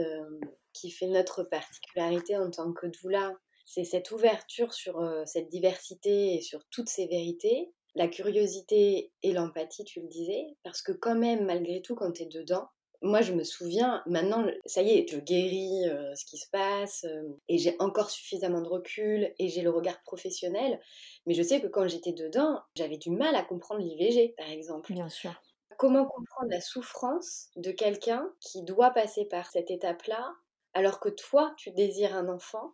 qui 0.74 0.92
fait 0.92 1.08
notre 1.08 1.44
particularité 1.44 2.38
en 2.38 2.50
tant 2.50 2.74
que 2.74 2.88
doula, 2.88 3.32
c'est 3.70 3.84
cette 3.84 4.10
ouverture 4.10 4.74
sur 4.74 5.00
cette 5.28 5.48
diversité 5.48 6.34
et 6.34 6.42
sur 6.42 6.66
toutes 6.72 6.90
ces 6.90 7.06
vérités, 7.06 7.72
la 7.94 8.08
curiosité 8.08 9.12
et 9.22 9.32
l'empathie, 9.32 9.84
tu 9.84 10.02
le 10.02 10.08
disais, 10.08 10.58
parce 10.64 10.82
que 10.82 10.92
quand 10.92 11.14
même, 11.14 11.46
malgré 11.46 11.80
tout, 11.84 11.94
quand 11.94 12.12
tu 12.12 12.24
es 12.24 12.26
dedans, 12.26 12.68
moi, 13.04 13.22
je 13.22 13.32
me 13.32 13.44
souviens, 13.44 14.02
maintenant, 14.08 14.44
ça 14.66 14.82
y 14.82 14.98
est, 14.98 15.08
je 15.08 15.20
guéris 15.20 15.84
ce 16.16 16.26
qui 16.26 16.38
se 16.38 16.50
passe 16.50 17.06
et 17.48 17.60
j'ai 17.60 17.76
encore 17.80 18.10
suffisamment 18.10 18.62
de 18.62 18.68
recul 18.68 19.36
et 19.38 19.50
j'ai 19.50 19.62
le 19.62 19.70
regard 19.70 20.02
professionnel. 20.02 20.82
Mais 21.28 21.36
je 21.36 21.44
sais 21.44 21.62
que 21.62 21.68
quand 21.68 21.88
j'étais 21.88 22.12
dedans, 22.14 22.62
j'avais 22.76 22.98
du 22.98 23.12
mal 23.12 23.36
à 23.36 23.44
comprendre 23.44 23.82
l'IVG, 23.82 24.34
par 24.36 24.50
exemple. 24.50 24.92
Bien 24.92 25.10
sûr. 25.10 25.40
Comment 25.78 26.06
comprendre 26.06 26.50
la 26.50 26.60
souffrance 26.60 27.50
de 27.56 27.72
quelqu'un 27.72 28.34
qui 28.42 28.64
doit 28.64 28.90
passer 28.90 29.26
par 29.26 29.52
cette 29.52 29.70
étape-là 29.70 30.34
alors 30.74 31.00
que 31.00 31.10
toi, 31.10 31.54
tu 31.58 31.72
désires 31.72 32.16
un 32.16 32.30
enfant 32.30 32.74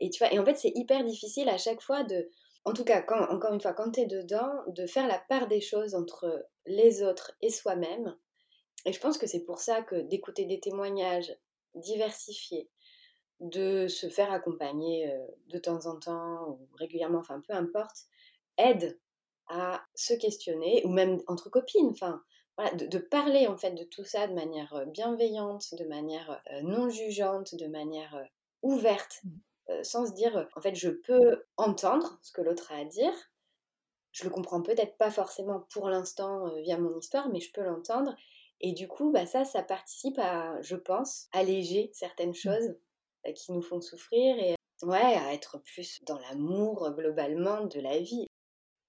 et, 0.00 0.10
tu 0.10 0.18
vois, 0.22 0.32
et 0.32 0.38
en 0.38 0.44
fait, 0.44 0.56
c'est 0.56 0.72
hyper 0.74 1.04
difficile 1.04 1.48
à 1.48 1.58
chaque 1.58 1.82
fois 1.82 2.04
de, 2.04 2.28
en 2.64 2.72
tout 2.72 2.84
cas, 2.84 3.02
quand, 3.02 3.28
encore 3.30 3.52
une 3.54 3.60
fois, 3.60 3.72
quand 3.72 3.92
tu 3.92 4.00
es 4.00 4.06
dedans, 4.06 4.50
de 4.68 4.86
faire 4.86 5.06
la 5.06 5.18
part 5.28 5.48
des 5.48 5.60
choses 5.60 5.94
entre 5.94 6.46
les 6.66 7.02
autres 7.02 7.32
et 7.40 7.50
soi-même 7.50 8.16
et 8.86 8.92
je 8.92 9.00
pense 9.00 9.18
que 9.18 9.26
c'est 9.26 9.44
pour 9.44 9.58
ça 9.58 9.82
que 9.82 9.96
d'écouter 9.96 10.46
des 10.46 10.60
témoignages 10.60 11.34
diversifiés, 11.74 12.70
de 13.40 13.88
se 13.88 14.08
faire 14.08 14.32
accompagner 14.32 15.14
de 15.48 15.58
temps 15.58 15.86
en 15.86 15.98
temps 15.98 16.48
ou 16.48 16.68
régulièrement, 16.74 17.18
enfin 17.18 17.40
peu 17.46 17.54
importe, 17.54 18.06
aide 18.56 18.98
à 19.48 19.82
se 19.94 20.14
questionner, 20.14 20.82
ou 20.84 20.90
même 20.90 21.20
entre 21.26 21.50
copines, 21.50 21.90
enfin, 21.90 22.22
voilà, 22.56 22.72
de, 22.74 22.98
parler 22.98 23.48
en 23.48 23.56
fait 23.56 23.72
de 23.72 23.84
tout 23.84 24.04
ça 24.04 24.28
de 24.28 24.34
manière 24.34 24.86
bienveillante, 24.86 25.74
de 25.74 25.84
manière 25.84 26.42
non 26.62 26.88
jugeante, 26.88 27.54
de 27.54 27.66
manière 27.66 28.28
ouverte, 28.62 29.20
mmh. 29.24 29.30
Sans 29.82 30.06
se 30.06 30.12
dire, 30.12 30.48
en 30.56 30.60
fait, 30.60 30.74
je 30.74 30.90
peux 30.90 31.44
entendre 31.56 32.18
ce 32.22 32.32
que 32.32 32.42
l'autre 32.42 32.72
a 32.72 32.76
à 32.76 32.84
dire, 32.84 33.12
je 34.12 34.24
le 34.24 34.30
comprends 34.30 34.62
peut-être 34.62 34.96
pas 34.96 35.10
forcément 35.10 35.66
pour 35.72 35.88
l'instant 35.88 36.52
via 36.62 36.78
mon 36.78 36.98
histoire, 36.98 37.28
mais 37.28 37.40
je 37.40 37.52
peux 37.52 37.62
l'entendre, 37.62 38.14
et 38.60 38.72
du 38.72 38.88
coup, 38.88 39.10
bah, 39.10 39.26
ça, 39.26 39.44
ça 39.44 39.62
participe 39.62 40.18
à, 40.18 40.60
je 40.62 40.76
pense, 40.76 41.28
alléger 41.32 41.90
certaines 41.92 42.30
mmh. 42.30 42.34
choses 42.34 42.76
bah, 43.24 43.32
qui 43.32 43.52
nous 43.52 43.62
font 43.62 43.80
souffrir 43.80 44.38
et 44.38 44.54
ouais, 44.82 44.98
à 44.98 45.32
être 45.32 45.58
plus 45.58 46.00
dans 46.06 46.18
l'amour 46.18 46.90
globalement 46.92 47.64
de 47.64 47.80
la 47.80 47.98
vie. 47.98 48.26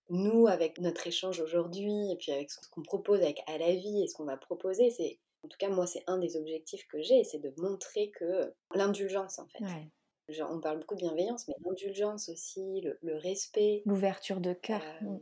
Nous, 0.09 0.47
avec 0.47 0.77
notre 0.79 1.07
échange 1.07 1.39
aujourd'hui 1.39 2.11
et 2.11 2.17
puis 2.17 2.33
avec 2.33 2.51
ce 2.51 2.59
qu'on 2.69 2.81
propose 2.81 3.21
avec 3.21 3.41
à 3.47 3.57
la 3.57 3.73
vie 3.73 4.03
et 4.03 4.07
ce 4.07 4.15
qu'on 4.15 4.25
va 4.25 4.35
proposer, 4.35 4.89
c'est 4.89 5.19
en 5.43 5.47
tout 5.47 5.57
cas 5.57 5.69
moi 5.69 5.87
c'est 5.87 6.03
un 6.07 6.17
des 6.17 6.35
objectifs 6.35 6.85
que 6.87 7.01
j'ai, 7.01 7.23
c'est 7.23 7.39
de 7.39 7.53
montrer 7.57 8.11
que 8.11 8.53
l'indulgence 8.75 9.39
en 9.39 9.47
fait. 9.47 9.63
On 10.49 10.59
parle 10.59 10.79
beaucoup 10.79 10.95
de 10.95 11.01
bienveillance, 11.01 11.47
mais 11.47 11.55
l'indulgence 11.65 12.29
aussi, 12.29 12.81
le, 12.81 13.15
respect, 13.17 13.81
l'ouverture 13.85 14.39
de 14.39 14.53
cœur. 14.53 14.81
Mmh. 15.01 15.17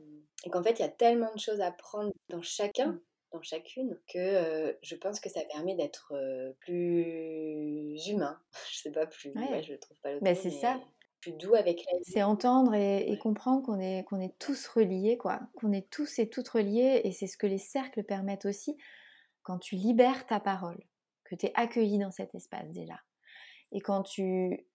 Et 0.45 0.49
qu'en 0.49 0.63
fait 0.63 0.79
il 0.79 0.81
y 0.81 0.85
a 0.85 0.89
tellement 0.89 1.33
de 1.33 1.39
choses 1.39 1.61
à 1.61 1.71
prendre 1.71 2.11
dans 2.29 2.41
chacun. 2.41 2.87
Mmh 2.87 3.01
dans 3.31 3.41
chacune 3.41 3.97
que 4.11 4.75
je 4.81 4.95
pense 4.95 5.19
que 5.19 5.29
ça 5.29 5.41
permet 5.51 5.75
d'être 5.75 6.13
plus 6.61 8.07
humain. 8.07 8.39
je 8.71 8.77
sais 8.77 8.91
pas 8.91 9.05
plus. 9.05 9.31
Ouais. 9.31 9.63
je 9.63 9.75
trouve 9.75 9.97
pas 10.01 10.13
le 10.13 10.19
bah, 10.19 10.35
c'est 10.35 10.49
ça. 10.49 10.79
Plus 11.21 11.33
doux 11.33 11.53
avec 11.53 11.83
la 11.85 11.99
C'est 12.03 12.23
entendre 12.23 12.73
et, 12.73 13.17
comprendre 13.21 13.65
qu'on 13.65 13.79
est, 13.79 14.05
qu'on 14.05 14.21
est 14.21 14.37
tous 14.39 14.67
reliés, 14.67 15.17
quoi. 15.17 15.41
Qu'on 15.59 15.73
est 15.73 15.89
tous 15.89 16.17
et 16.17 16.29
toutes 16.29 16.47
reliés, 16.47 17.01
et 17.03 17.11
c'est 17.11 17.27
ce 17.27 17.37
que 17.37 17.45
les 17.45 17.57
cercles 17.57 18.03
permettent 18.03 18.45
aussi 18.45 18.77
quand 19.43 19.59
tu 19.59 19.75
libères 19.75 20.25
ta 20.27 20.39
parole, 20.39 20.81
que 21.25 21.35
tu 21.35 21.47
es 21.47 21.51
accueilli 21.55 21.97
dans 21.97 22.11
cet 22.11 22.35
espace 22.35 22.71
déjà. 22.71 23.01
Et 23.73 23.81
quand 23.81 24.03
tu 24.03 24.65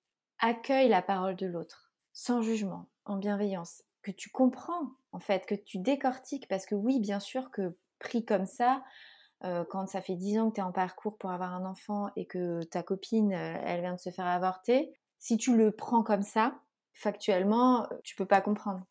accueilles 0.44 0.90
la 0.90 1.00
parole 1.00 1.36
de 1.36 1.46
l'autre, 1.46 1.90
sans 2.12 2.42
jugement, 2.42 2.90
en 3.06 3.16
bienveillance, 3.16 3.82
que 4.02 4.10
tu 4.10 4.28
comprends, 4.28 4.90
en 5.12 5.18
fait, 5.18 5.46
que 5.46 5.54
tu 5.54 5.78
décortiques, 5.78 6.48
parce 6.48 6.66
que 6.66 6.74
oui, 6.74 7.00
bien 7.00 7.18
sûr 7.18 7.50
que 7.50 7.78
pris 7.98 8.26
comme 8.26 8.44
ça, 8.44 8.84
euh, 9.44 9.64
quand 9.64 9.86
ça 9.86 10.02
fait 10.02 10.16
10 10.16 10.38
ans 10.38 10.50
que 10.50 10.56
tu 10.56 10.60
es 10.60 10.64
en 10.64 10.70
parcours 10.70 11.16
pour 11.16 11.30
avoir 11.30 11.54
un 11.54 11.64
enfant 11.64 12.10
et 12.14 12.26
que 12.26 12.62
ta 12.64 12.82
copine, 12.82 13.32
euh, 13.32 13.56
elle 13.64 13.80
vient 13.80 13.94
de 13.94 14.00
se 14.00 14.10
faire 14.10 14.26
avorter, 14.26 14.92
si 15.18 15.38
tu 15.38 15.56
le 15.56 15.72
prends 15.72 16.02
comme 16.02 16.22
ça, 16.22 16.60
factuellement, 16.92 17.84
euh, 17.84 17.96
tu 18.04 18.14
peux 18.14 18.26
pas 18.26 18.42
comprendre. 18.42 18.84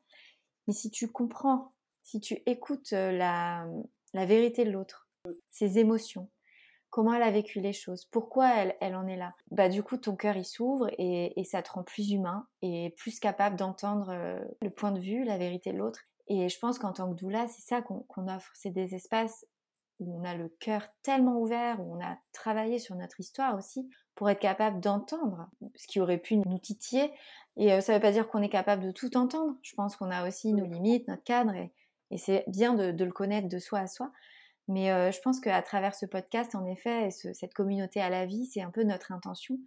Mais 0.65 0.73
si 0.73 0.89
tu 0.89 1.07
comprends, 1.07 1.73
si 2.01 2.19
tu 2.19 2.41
écoutes 2.47 2.91
la, 2.91 3.67
vérité 4.13 4.65
de 4.65 4.71
l'autre, 4.71 5.07
ses 5.51 5.77
émotions, 5.77 6.31
comment 6.93 7.13
elle 7.13 7.23
a 7.23 7.31
vécu 7.31 7.59
les 7.59 7.73
choses, 7.73 8.05
pourquoi 8.05 8.53
elle, 8.55 8.75
elle 8.79 8.95
en 8.95 9.07
est 9.07 9.17
là, 9.17 9.33
bah 9.49 9.67
du 9.67 9.81
coup 9.81 9.97
ton 9.97 10.15
cœur 10.15 10.37
il 10.37 10.45
s'ouvre 10.45 10.89
et, 10.99 11.43
ça 11.43 11.63
te 11.63 11.71
rend 11.71 11.83
plus 11.83 12.11
humain 12.11 12.47
et 12.61 12.93
plus 12.97 13.19
capable 13.19 13.55
d'entendre 13.55 14.13
le 14.61 14.69
point 14.69 14.91
de 14.91 14.99
vue, 14.99 15.23
la 15.23 15.37
vérité 15.37 15.73
de 15.73 15.77
l'autre 15.77 16.01
et 16.27 16.49
je 16.49 16.59
pense 16.59 16.79
qu'en 16.79 16.93
tant 16.93 17.09
que 17.11 17.19
doula, 17.19 17.47
c'est 17.47 17.61
ça 17.61 17.81
qu'on 17.81 18.27
offre. 18.27 18.51
C'est 18.53 18.71
des 18.71 18.95
espaces 18.95 19.45
où 19.99 20.19
on 20.19 20.23
a 20.23 20.35
le 20.35 20.49
cœur 20.59 20.87
tellement 21.03 21.39
ouvert, 21.39 21.79
où 21.81 21.95
on 21.95 22.03
a 22.03 22.17
travaillé 22.31 22.79
sur 22.79 22.95
notre 22.95 23.19
histoire 23.19 23.57
aussi, 23.57 23.89
pour 24.15 24.29
être 24.29 24.39
capable 24.39 24.79
d'entendre 24.79 25.49
ce 25.75 25.87
qui 25.87 25.99
aurait 25.99 26.17
pu 26.17 26.37
nous 26.37 26.57
titiller. 26.59 27.11
Et 27.57 27.69
ça 27.81 27.93
ne 27.93 27.97
veut 27.97 28.01
pas 28.01 28.11
dire 28.11 28.27
qu'on 28.27 28.41
est 28.41 28.49
capable 28.49 28.83
de 28.83 28.91
tout 28.91 29.15
entendre. 29.17 29.55
Je 29.61 29.75
pense 29.75 29.95
qu'on 29.95 30.09
a 30.09 30.27
aussi 30.27 30.53
nos 30.53 30.65
limites, 30.65 31.07
notre 31.07 31.23
cadre, 31.23 31.53
et, 31.53 31.71
c'est 32.17 32.43
bien 32.47 32.73
de, 32.75 33.03
le 33.03 33.11
connaître 33.11 33.47
de 33.47 33.57
soi 33.57 33.79
à 33.79 33.87
soi. 33.87 34.11
Mais 34.67 35.11
je 35.11 35.19
pense 35.21 35.39
qu'à 35.39 35.61
travers 35.61 35.93
ce 35.93 36.05
podcast, 36.05 36.55
en 36.55 36.65
effet, 36.65 37.09
cette 37.11 37.53
communauté 37.53 37.99
à 38.01 38.09
la 38.09 38.25
vie, 38.25 38.45
c'est 38.45 38.61
un 38.61 38.71
peu 38.71 38.83
notre 38.83 39.11
intention 39.11 39.57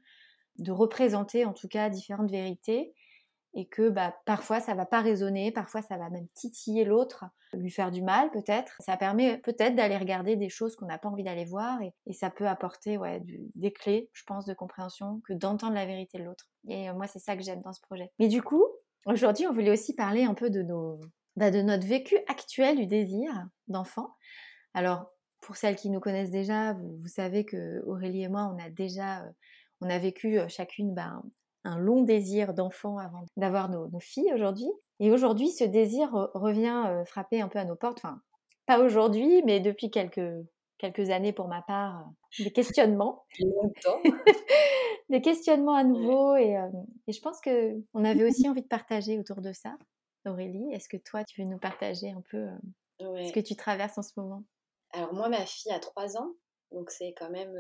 de 0.59 0.73
représenter 0.73 1.45
en 1.45 1.53
tout 1.53 1.69
cas 1.69 1.91
différentes 1.91 2.31
vérités 2.31 2.95
et 3.57 3.67
que 3.67 3.89
bah, 3.89 4.15
parfois 4.27 4.61
ça 4.61 4.75
va 4.75 4.85
pas 4.85 5.01
résonner, 5.01 5.51
parfois 5.51 5.81
ça 5.81 5.97
va 5.97 6.11
même 6.11 6.29
titiller 6.35 6.85
l'autre, 6.85 7.25
lui 7.55 7.71
faire 7.71 7.91
du 7.91 8.03
mal 8.03 8.31
peut-être. 8.31 8.77
Ça 8.81 8.99
permet 8.99 9.39
peut-être 9.39 9.75
d'aller 9.75 9.97
regarder 9.97 10.37
des 10.37 10.51
choses 10.51 10.77
qu'on 10.77 10.85
n'a 10.85 10.99
pas 10.99 11.09
envie 11.09 11.25
d'aller 11.25 11.47
voir 11.47 11.81
et, 11.83 12.13
ça 12.13 12.29
peut 12.29 12.47
apporter 12.47 12.99
des 13.55 13.73
clés, 13.73 14.11
je 14.13 14.25
pense, 14.25 14.45
de 14.45 14.53
compréhension 14.53 15.21
que 15.27 15.33
d'entendre 15.33 15.75
la 15.75 15.87
vérité 15.87 16.19
de 16.19 16.25
l'autre. 16.25 16.51
Et 16.69 16.89
euh, 16.89 16.95
moi, 16.95 17.07
c'est 17.07 17.19
ça 17.19 17.37
que 17.37 17.43
j'aime 17.43 17.63
dans 17.63 17.73
ce 17.73 17.81
projet. 17.81 18.11
Mais 18.19 18.29
du 18.29 18.43
coup, 18.43 18.65
aujourd'hui, 19.07 19.47
on 19.47 19.53
voulait 19.53 19.71
aussi 19.71 19.95
parler 19.95 20.25
un 20.25 20.35
peu 20.35 20.51
de, 20.51 20.63
nos, 20.63 21.01
bah, 21.37 21.51
de 21.51 21.63
notre 21.63 21.87
vécu 21.87 22.17
actuel 22.29 22.77
du 22.77 22.87
désir 22.87 23.31
d'enfant. 23.69 24.15
Alors, 24.77 25.11
pour 25.41 25.57
celles 25.57 25.75
qui 25.75 25.89
nous 25.89 26.01
connaissent 26.01 26.31
déjà, 26.31 26.75
vous, 26.75 27.09
savez 27.09 27.47
que 27.47 27.83
Aurélie 27.87 28.25
et 28.25 28.29
moi, 28.29 28.53
on 28.55 28.63
a 28.63 28.69
déjà, 28.69 29.23
euh, 29.23 29.31
on 29.81 29.89
a 29.89 29.99
vécu 29.99 30.39
euh, 30.39 30.49
chacune 30.49 30.93
bah, 30.93 31.23
un 31.65 31.79
long 31.79 32.03
désir 32.03 32.53
d'enfant 32.53 32.99
avant 32.99 33.25
d'avoir 33.39 33.71
nos, 33.71 33.89
filles 34.01 34.31
aujourd'hui. 34.35 34.69
Et 35.01 35.11
aujourd'hui, 35.11 35.49
ce 35.49 35.65
désir 35.65 36.11
revient 36.35 36.85
euh, 36.89 37.07
frapper 37.07 37.41
un 37.41 37.49
peu 37.49 37.59
à 37.59 37.65
nos 37.65 37.75
portes. 37.75 38.01
Enfin, 38.01 38.21
pas 38.67 38.79
aujourd'hui, 38.81 39.43
mais 39.47 39.61
depuis 39.61 39.91
quelques, 39.91 40.45
quelques 40.77 41.09
années 41.09 41.33
pour 41.33 41.49
ma 41.49 41.63
part, 41.63 42.11
des 42.39 42.53
questionnements. 42.53 43.25
des 45.09 45.23
questionnements 45.23 45.77
à 45.77 45.85
nouveau. 45.85 46.37
Et, 46.37 46.55
et 47.07 47.13
je 47.13 47.21
pense 47.23 47.41
qu'on 47.41 48.05
avait 48.05 48.29
aussi 48.29 48.47
envie 48.47 48.63
de 48.63 48.69
partager 48.69 49.19
autour 49.19 49.41
de 49.41 49.55
ça. 49.55 49.75
Aurélie, 50.27 50.71
est-ce 50.71 50.91
que 50.91 50.99
toi, 50.99 51.25
tu 51.25 51.41
veux 51.41 51.49
nous 51.49 51.59
partager 51.59 52.11
un 52.11 52.23
peu 52.31 52.47
ce 53.01 53.33
que 53.33 53.41
tu 53.41 53.57
traverses 53.57 53.97
en 53.97 54.03
ce 54.03 54.13
moment? 54.19 54.45
Alors 54.93 55.13
moi, 55.13 55.29
ma 55.29 55.45
fille 55.45 55.73
a 55.73 55.79
3 55.79 56.17
ans, 56.17 56.35
donc 56.73 56.91
c'est 56.91 57.15
quand 57.17 57.31
même 57.31 57.57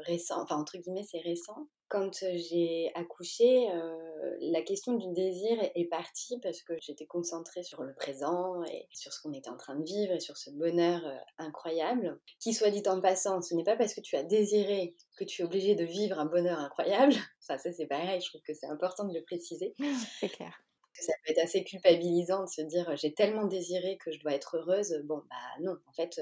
récent, 0.00 0.42
enfin 0.42 0.56
entre 0.56 0.78
guillemets 0.78 1.04
c'est 1.04 1.20
récent. 1.20 1.68
Quand 1.88 2.10
j'ai 2.20 2.90
accouché, 2.94 3.66
la 4.40 4.60
question 4.60 4.94
du 4.94 5.10
désir 5.14 5.58
est 5.74 5.86
partie 5.86 6.38
parce 6.40 6.62
que 6.62 6.74
j'étais 6.80 7.06
concentrée 7.06 7.62
sur 7.62 7.82
le 7.82 7.94
présent 7.94 8.62
et 8.64 8.86
sur 8.92 9.12
ce 9.12 9.22
qu'on 9.22 9.32
était 9.32 9.48
en 9.48 9.56
train 9.56 9.76
de 9.76 9.84
vivre 9.84 10.12
et 10.12 10.20
sur 10.20 10.36
ce 10.36 10.50
bonheur 10.50 11.00
incroyable. 11.38 12.20
Qui 12.40 12.52
soit 12.52 12.70
dit 12.70 12.82
en 12.86 13.00
passant, 13.00 13.40
ce 13.40 13.54
n'est 13.54 13.64
pas 13.64 13.76
parce 13.76 13.94
que 13.94 14.02
tu 14.02 14.16
as 14.16 14.22
désiré 14.22 14.96
que 15.16 15.24
tu 15.24 15.40
es 15.40 15.44
obligé 15.46 15.74
de 15.76 15.84
vivre 15.84 16.18
un 16.18 16.26
bonheur 16.26 16.58
incroyable. 16.58 17.14
Enfin 17.42 17.56
ça 17.56 17.72
c'est 17.72 17.86
pareil, 17.86 18.20
je 18.20 18.28
trouve 18.28 18.42
que 18.42 18.52
c'est 18.52 18.66
important 18.66 19.04
de 19.04 19.14
le 19.14 19.22
préciser. 19.24 19.74
C'est 20.20 20.28
clair 20.28 20.52
ça 21.00 21.12
peut 21.24 21.30
être 21.30 21.38
assez 21.38 21.62
culpabilisant 21.62 22.42
de 22.42 22.48
se 22.48 22.60
dire 22.60 22.96
j'ai 22.96 23.14
tellement 23.14 23.44
désiré 23.44 23.98
que 23.98 24.10
je 24.10 24.18
dois 24.18 24.32
être 24.34 24.56
heureuse. 24.56 25.00
Bon, 25.04 25.22
bah 25.30 25.36
non, 25.62 25.76
en 25.86 25.92
fait, 25.92 26.20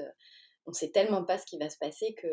on 0.67 0.73
sait 0.73 0.91
tellement 0.91 1.23
pas 1.23 1.37
ce 1.37 1.45
qui 1.45 1.57
va 1.57 1.69
se 1.69 1.77
passer 1.77 2.13
que 2.13 2.27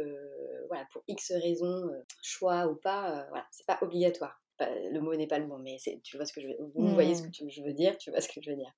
voilà 0.67 0.87
pour 0.93 1.03
X 1.09 1.33
raisons, 1.33 1.89
euh, 1.89 2.05
choix 2.23 2.67
ou 2.67 2.75
pas, 2.75 3.19
euh, 3.19 3.25
voilà, 3.29 3.47
c'est 3.51 3.67
pas 3.67 3.79
obligatoire. 3.81 4.43
le 4.61 4.99
mot 4.99 5.15
n'est 5.15 5.27
pas 5.27 5.39
le 5.39 5.47
bon, 5.47 5.59
mais 5.59 5.77
tu 6.03 6.17
vois 6.17 6.27
ce 6.27 6.33
que 6.33 6.41
je 6.41 6.49
veux, 6.49 6.57
vous 6.75 6.95
voyez 6.95 7.15
ce 7.15 7.23
que 7.23 7.29
mmh. 7.29 7.51
je 7.51 7.63
veux 7.63 7.73
dire, 7.73 7.97
tu 7.97 8.11
vois 8.11 8.21
ce 8.21 8.29
que 8.29 8.41
je 8.43 8.51
veux 8.51 8.57
dire. 8.57 8.73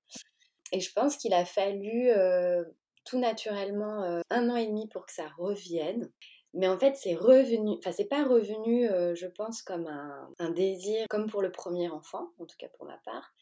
Et 0.71 0.79
je 0.79 0.91
pense 0.93 1.17
qu'il 1.17 1.33
a 1.33 1.45
fallu 1.45 2.09
euh, 2.09 2.63
tout 3.05 3.19
naturellement 3.19 4.21
un 4.29 4.49
an 4.49 4.55
et 4.55 4.67
demi 4.67 4.87
pour 4.89 5.05
que 5.05 5.13
ça 5.13 5.27
revienne. 5.37 6.11
Mais 6.53 6.67
en 6.67 6.77
fait, 6.77 6.95
c'est 6.95 7.13
revenu, 7.13 7.77
enfin, 7.77 7.91
c'est 7.91 8.07
pas 8.07 8.23
revenu, 8.23 8.87
je 8.87 9.27
pense, 9.27 9.61
comme 9.61 9.87
un, 9.87 10.29
un, 10.39 10.49
désir, 10.49 11.05
comme 11.09 11.29
pour 11.29 11.41
le 11.41 11.51
premier 11.51 11.89
enfant, 11.89 12.31
en 12.39 12.45
tout 12.45 12.55
cas 12.57 12.67
pour 12.69 12.85
ma 12.85 12.97
part, 13.05 13.33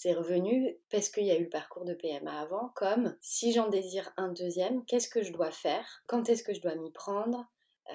c'est 0.00 0.12
revenu 0.12 0.78
parce 0.92 1.08
qu'il 1.08 1.24
y 1.24 1.32
a 1.32 1.36
eu 1.36 1.42
le 1.42 1.48
parcours 1.48 1.84
de 1.84 1.92
PMA 1.92 2.40
avant, 2.40 2.68
comme 2.76 3.16
si 3.20 3.52
j'en 3.52 3.68
désire 3.68 4.12
un 4.16 4.28
deuxième, 4.28 4.84
qu'est-ce 4.84 5.08
que 5.08 5.24
je 5.24 5.32
dois 5.32 5.50
faire? 5.50 6.04
Quand 6.06 6.28
est-ce 6.28 6.44
que 6.44 6.54
je 6.54 6.60
dois 6.60 6.76
m'y 6.76 6.92
prendre? 6.92 7.44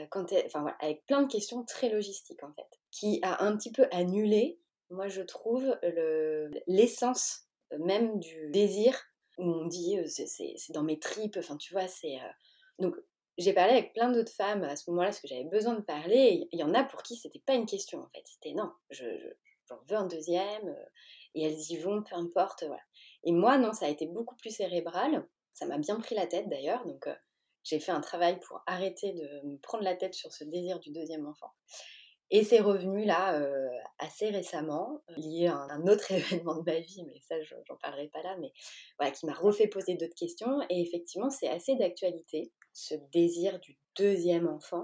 Quand 0.10 0.34
enfin, 0.46 0.76
avec 0.82 1.06
plein 1.06 1.22
de 1.22 1.32
questions 1.32 1.64
très 1.64 1.88
logistiques 1.88 2.44
en 2.44 2.52
fait, 2.52 2.68
qui 2.92 3.22
a 3.22 3.42
un 3.46 3.56
petit 3.56 3.72
peu 3.72 3.88
annulé, 3.92 4.60
moi 4.90 5.08
je 5.08 5.22
trouve, 5.22 5.78
l'essence 6.68 7.44
même 7.80 8.20
du 8.20 8.50
désir 8.50 9.02
où 9.38 9.46
on 9.46 9.66
dit 9.68 9.98
c'est 10.06 10.74
dans 10.74 10.84
mes 10.84 11.00
tripes, 11.00 11.38
enfin 11.40 11.56
tu 11.56 11.72
vois, 11.72 11.88
c'est... 11.88 12.18
donc 12.80 12.98
j'ai 13.38 13.54
parlé 13.54 13.72
avec 13.72 13.94
plein 13.94 14.12
d'autres 14.12 14.34
femmes 14.34 14.66
à 14.66 14.76
ce 14.76 14.90
moment-là 14.90 15.08
parce 15.08 15.22
que 15.22 15.30
j'avais 15.30 15.46
besoin 15.46 15.76
de 15.76 15.82
parler. 15.82 16.50
Il 16.52 16.60
y 16.60 16.64
en 16.64 16.74
a 16.74 16.84
pour 16.84 17.02
qui 17.02 17.16
c'était 17.16 17.42
pas 17.46 17.54
une 17.54 17.66
question 17.66 18.00
en 18.00 18.10
fait. 18.10 18.24
C'était 18.26 18.54
non, 18.54 18.74
je, 18.90 19.06
j'en 19.70 19.80
veux 19.88 19.96
un 19.96 20.06
deuxième 20.06 20.76
et 21.36 21.44
elles 21.46 21.72
y 21.72 21.78
vont, 21.78 22.04
peu 22.04 22.16
importe. 22.16 22.64
Voilà. 22.64 22.84
Et 23.24 23.32
moi, 23.32 23.58
non, 23.58 23.74
ça 23.74 23.86
a 23.86 23.90
été 23.90 24.08
beaucoup 24.08 24.36
plus 24.36 24.56
cérébral. 24.56 25.28
Ça 25.54 25.66
m'a 25.66 25.78
bien 25.78 26.00
pris 26.00 26.16
la 26.16 26.28
tête 26.28 26.50
d'ailleurs. 26.50 26.86
Donc 26.86 27.08
j'ai 27.64 27.80
fait 27.80 27.92
un 27.92 28.02
travail 28.02 28.40
pour 28.40 28.62
arrêter 28.68 29.14
de 29.14 29.48
me 29.48 29.58
prendre 29.58 29.84
la 29.84 29.96
tête 29.96 30.14
sur 30.14 30.32
ce 30.34 30.44
désir 30.44 30.80
du 30.80 30.92
deuxième 30.92 31.26
enfant. 31.26 31.52
Et 32.36 32.44
c'est 32.44 32.60
revenu 32.60 33.06
là 33.06 33.40
euh, 33.40 33.70
assez 34.00 34.30
récemment, 34.30 35.04
euh, 35.10 35.14
lié 35.18 35.48
à 35.48 35.56
un, 35.56 35.88
autre 35.88 36.12
événement 36.12 36.56
de 36.56 36.64
ma 36.66 36.80
vie, 36.80 37.04
mais 37.06 37.20
ça, 37.22 37.36
j'en 37.44 37.78
parlerai 37.78 38.08
pas 38.08 38.24
là, 38.24 38.36
mais 38.40 38.52
voilà, 38.98 39.12
qui 39.12 39.26
m'a 39.26 39.34
refait 39.34 39.68
poser 39.68 39.96
d'autres 39.96 40.16
questions. 40.16 40.62
Et 40.70 40.82
effectivement, 40.82 41.30
c'est 41.30 41.48
assez 41.48 41.76
d'actualité, 41.76 42.52
ce 42.74 42.96
désir 43.12 43.60
du 43.60 43.78
deuxième 43.96 44.48
enfant. 44.48 44.84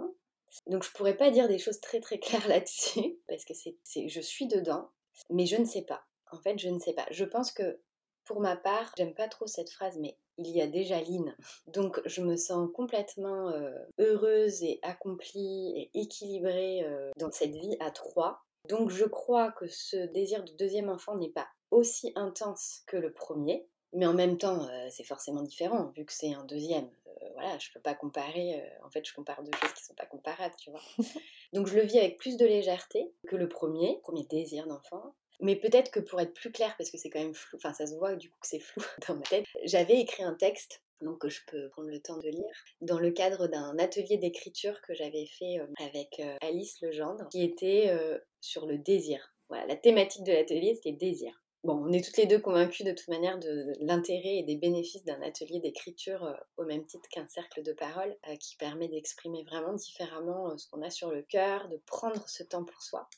Donc, 0.68 0.84
je 0.84 0.92
pourrais 0.92 1.18
pas 1.18 1.32
dire 1.32 1.48
des 1.48 1.60
choses 1.60 1.80
très 1.82 2.00
très 2.00 2.20
claires 2.20 2.48
là-dessus, 2.48 3.20
parce 3.28 3.46
que 3.46 3.54
c'est, 3.54 4.08
je 4.08 4.22
suis 4.22 4.48
dedans, 4.48 4.90
mais 5.30 5.46
je 5.46 5.58
ne 5.58 5.66
sais 5.66 5.84
pas. 5.84 6.04
En 6.32 6.38
fait, 6.38 6.58
je 6.60 6.70
ne 6.70 6.80
sais 6.80 6.94
pas. 6.94 7.06
Je 7.12 7.26
pense 7.26 7.52
que 7.52 7.80
pour 8.26 8.42
ma 8.42 8.56
part, 8.56 8.94
j'aime 8.96 9.16
pas 9.16 9.28
trop 9.28 9.48
cette 9.48 9.72
phrase, 9.72 9.98
mais 9.98 10.16
il 10.38 10.56
y 10.56 10.62
a 10.62 10.68
déjà 10.68 11.02
Lynn. 11.02 11.36
Donc 11.68 12.02
je 12.06 12.22
me 12.22 12.36
sens 12.36 12.70
complètement 12.74 13.50
euh, 13.50 13.72
heureuse 13.98 14.64
et 14.64 14.80
accomplie 14.84 15.74
et 15.76 16.00
équilibrée 16.00 16.84
euh, 16.84 17.12
dans 17.18 17.32
cette 17.32 17.56
vie 17.56 17.76
à 17.80 17.92
trois. 17.92 18.44
Donc 18.68 18.90
je 18.90 19.06
crois 19.06 19.52
que 19.52 19.68
ce 19.68 19.98
désir 19.98 20.44
de 20.44 20.52
deuxième 20.54 20.90
enfant 20.90 21.18
n'est 21.18 21.32
pas 21.32 21.48
aussi 21.72 22.12
intense 22.16 22.84
que 22.88 22.98
le 22.98 23.12
premier, 23.12 23.68
mais 23.94 24.06
en 24.06 24.14
même 24.14 24.38
temps 24.38 24.68
euh, 24.68 24.88
c'est 24.90 25.04
forcément 25.04 25.42
différent 25.42 25.92
vu 25.96 26.06
que 26.06 26.14
c'est 26.14 26.34
un 26.34 26.46
deuxième. 26.46 26.90
voilà, 27.34 27.58
je 27.58 27.72
peux 27.74 27.82
pas 27.82 27.96
comparer. 27.96 28.64
en 28.84 28.90
fait, 28.90 29.06
je 29.06 29.14
compare 29.14 29.44
deux 29.44 29.58
choses 29.60 29.74
qui 29.74 29.84
sont 29.84 29.96
pas 29.96 30.06
comparables, 30.06 30.56
tu 30.58 30.70
vois. 30.72 30.82
Donc 31.54 31.68
je 31.68 31.76
le 31.76 31.82
vis 31.82 31.98
avec 31.98 32.18
plus 32.18 32.38
de 32.38 32.46
légèreté 32.46 33.12
que 33.28 33.36
le 33.36 33.50
premier, 33.50 34.00
premier 34.04 34.24
désir 34.26 34.68
d'enfant. 34.68 35.16
Mais 35.40 35.56
peut-être 35.56 35.92
que 35.92 36.00
pour 36.00 36.20
être 36.20 36.34
plus 36.34 36.52
clair, 36.52 36.76
parce 36.78 36.92
que 36.92 36.98
c'est 36.98 37.10
quand 37.10 37.20
même 37.20 37.34
flou, 37.34 37.58
enfin 37.58 37.74
ça 37.74 37.88
se 37.88 37.96
voit 37.96 38.16
du 38.16 38.30
coup 38.30 38.38
que 38.42 38.48
c'est 38.48 38.60
flou 38.60 38.82
dans 39.08 39.16
ma 39.16 39.22
tête, 39.22 39.46
j'avais 39.64 40.00
écrit 40.00 40.24
un 40.24 40.34
texte 40.34 40.82
donc 41.02 41.20
que 41.20 41.30
je 41.30 41.42
peux 41.48 41.70
prendre 41.70 41.90
le 41.90 42.00
temps 42.00 42.18
de 42.18 42.30
lire, 42.30 42.66
dans 42.82 43.00
le 43.00 43.12
cadre 43.12 43.48
d'un 43.48 43.78
atelier 43.80 44.18
d'écriture 44.18 44.82
que 44.82 44.94
j'avais 44.94 45.26
fait 45.26 45.60
euh, 45.60 45.68
avec 45.80 46.20
euh, 46.20 46.36
Alice 46.42 46.82
Legendre, 46.82 47.28
qui 47.30 47.44
était 47.44 47.86
euh, 47.90 48.18
sur 48.42 48.66
le 48.66 48.78
désir. 48.78 49.34
Voilà, 49.50 49.66
la 49.66 49.76
thématique 49.76 50.24
de 50.24 50.32
l'atelier, 50.32 50.76
c'était 50.76 50.92
désir. 50.92 51.34
Bon, 51.64 51.74
on 51.74 51.92
est 51.92 52.04
toutes 52.04 52.18
les 52.18 52.26
deux 52.26 52.40
convaincus 52.40 52.86
de 52.86 52.94
toute 52.94 53.10
manière 53.10 53.38
de 53.38 53.74
l'intérêt 53.82 54.38
et 54.38 54.44
des 54.44 54.56
bénéfices 54.56 55.04
d'un 55.04 55.22
atelier 55.22 55.60
d'écriture 55.60 56.38
au 56.56 56.64
même 56.64 56.86
titre 56.86 57.10
qu'un 57.10 57.28
cercle 57.28 57.64
de 57.64 57.74
parole 57.74 58.16
qui 58.40 58.56
permet 58.56 58.88
d'exprimer 58.88 59.44
vraiment 59.44 59.74
différemment 59.74 60.58
ce 60.58 60.70
qu'on 60.70 60.82
a 60.82 60.90
sur 60.90 61.12
le 61.12 61.22
cœur, 61.22 61.68
de 61.68 61.76
prendre 61.86 62.30
ce 62.30 62.44
temps 62.44 62.64
pour 62.64 62.82
soi. 62.82 63.10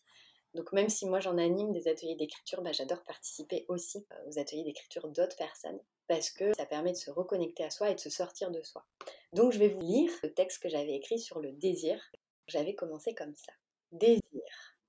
Donc 0.54 0.74
même 0.74 0.90
si 0.90 1.06
moi 1.06 1.20
j'en 1.22 1.38
anime 1.38 1.72
des 1.72 1.88
ateliers 1.88 2.16
d'écriture, 2.16 2.62
bah, 2.62 2.74
j'adore 2.74 3.04
participer 3.04 3.66
aussi 3.70 4.06
euh, 4.12 4.30
aux 4.30 4.40
ateliers 4.40 4.64
d'écriture 4.64 5.08
d'autres 5.08 5.38
personnes 5.38 5.80
parce 6.08 6.30
que 6.30 6.54
ça 6.58 6.66
permet 6.66 6.92
de 6.92 6.98
se 6.98 7.10
reconnecter 7.10 7.64
à 7.64 7.70
soi 7.70 7.90
et 7.90 7.96
de 7.96 8.00
se 8.00 8.10
sortir 8.10 8.52
de 8.52 8.62
soi. 8.62 8.86
Donc 9.34 9.54
je 9.54 9.60
vais 9.60 9.70
vous 9.70 9.82
lire 9.82 10.12
le 10.24 10.34
texte 10.34 10.62
que 10.62 10.68
j'avais 10.68 10.96
écrit 10.96 11.20
sur 11.20 11.40
le 11.40 11.54
désir. 11.54 12.02
J'avais 12.48 12.76
commencé 12.76 13.16
comme 13.16 13.36
ça. 13.36 13.54
Désir. 13.94 14.22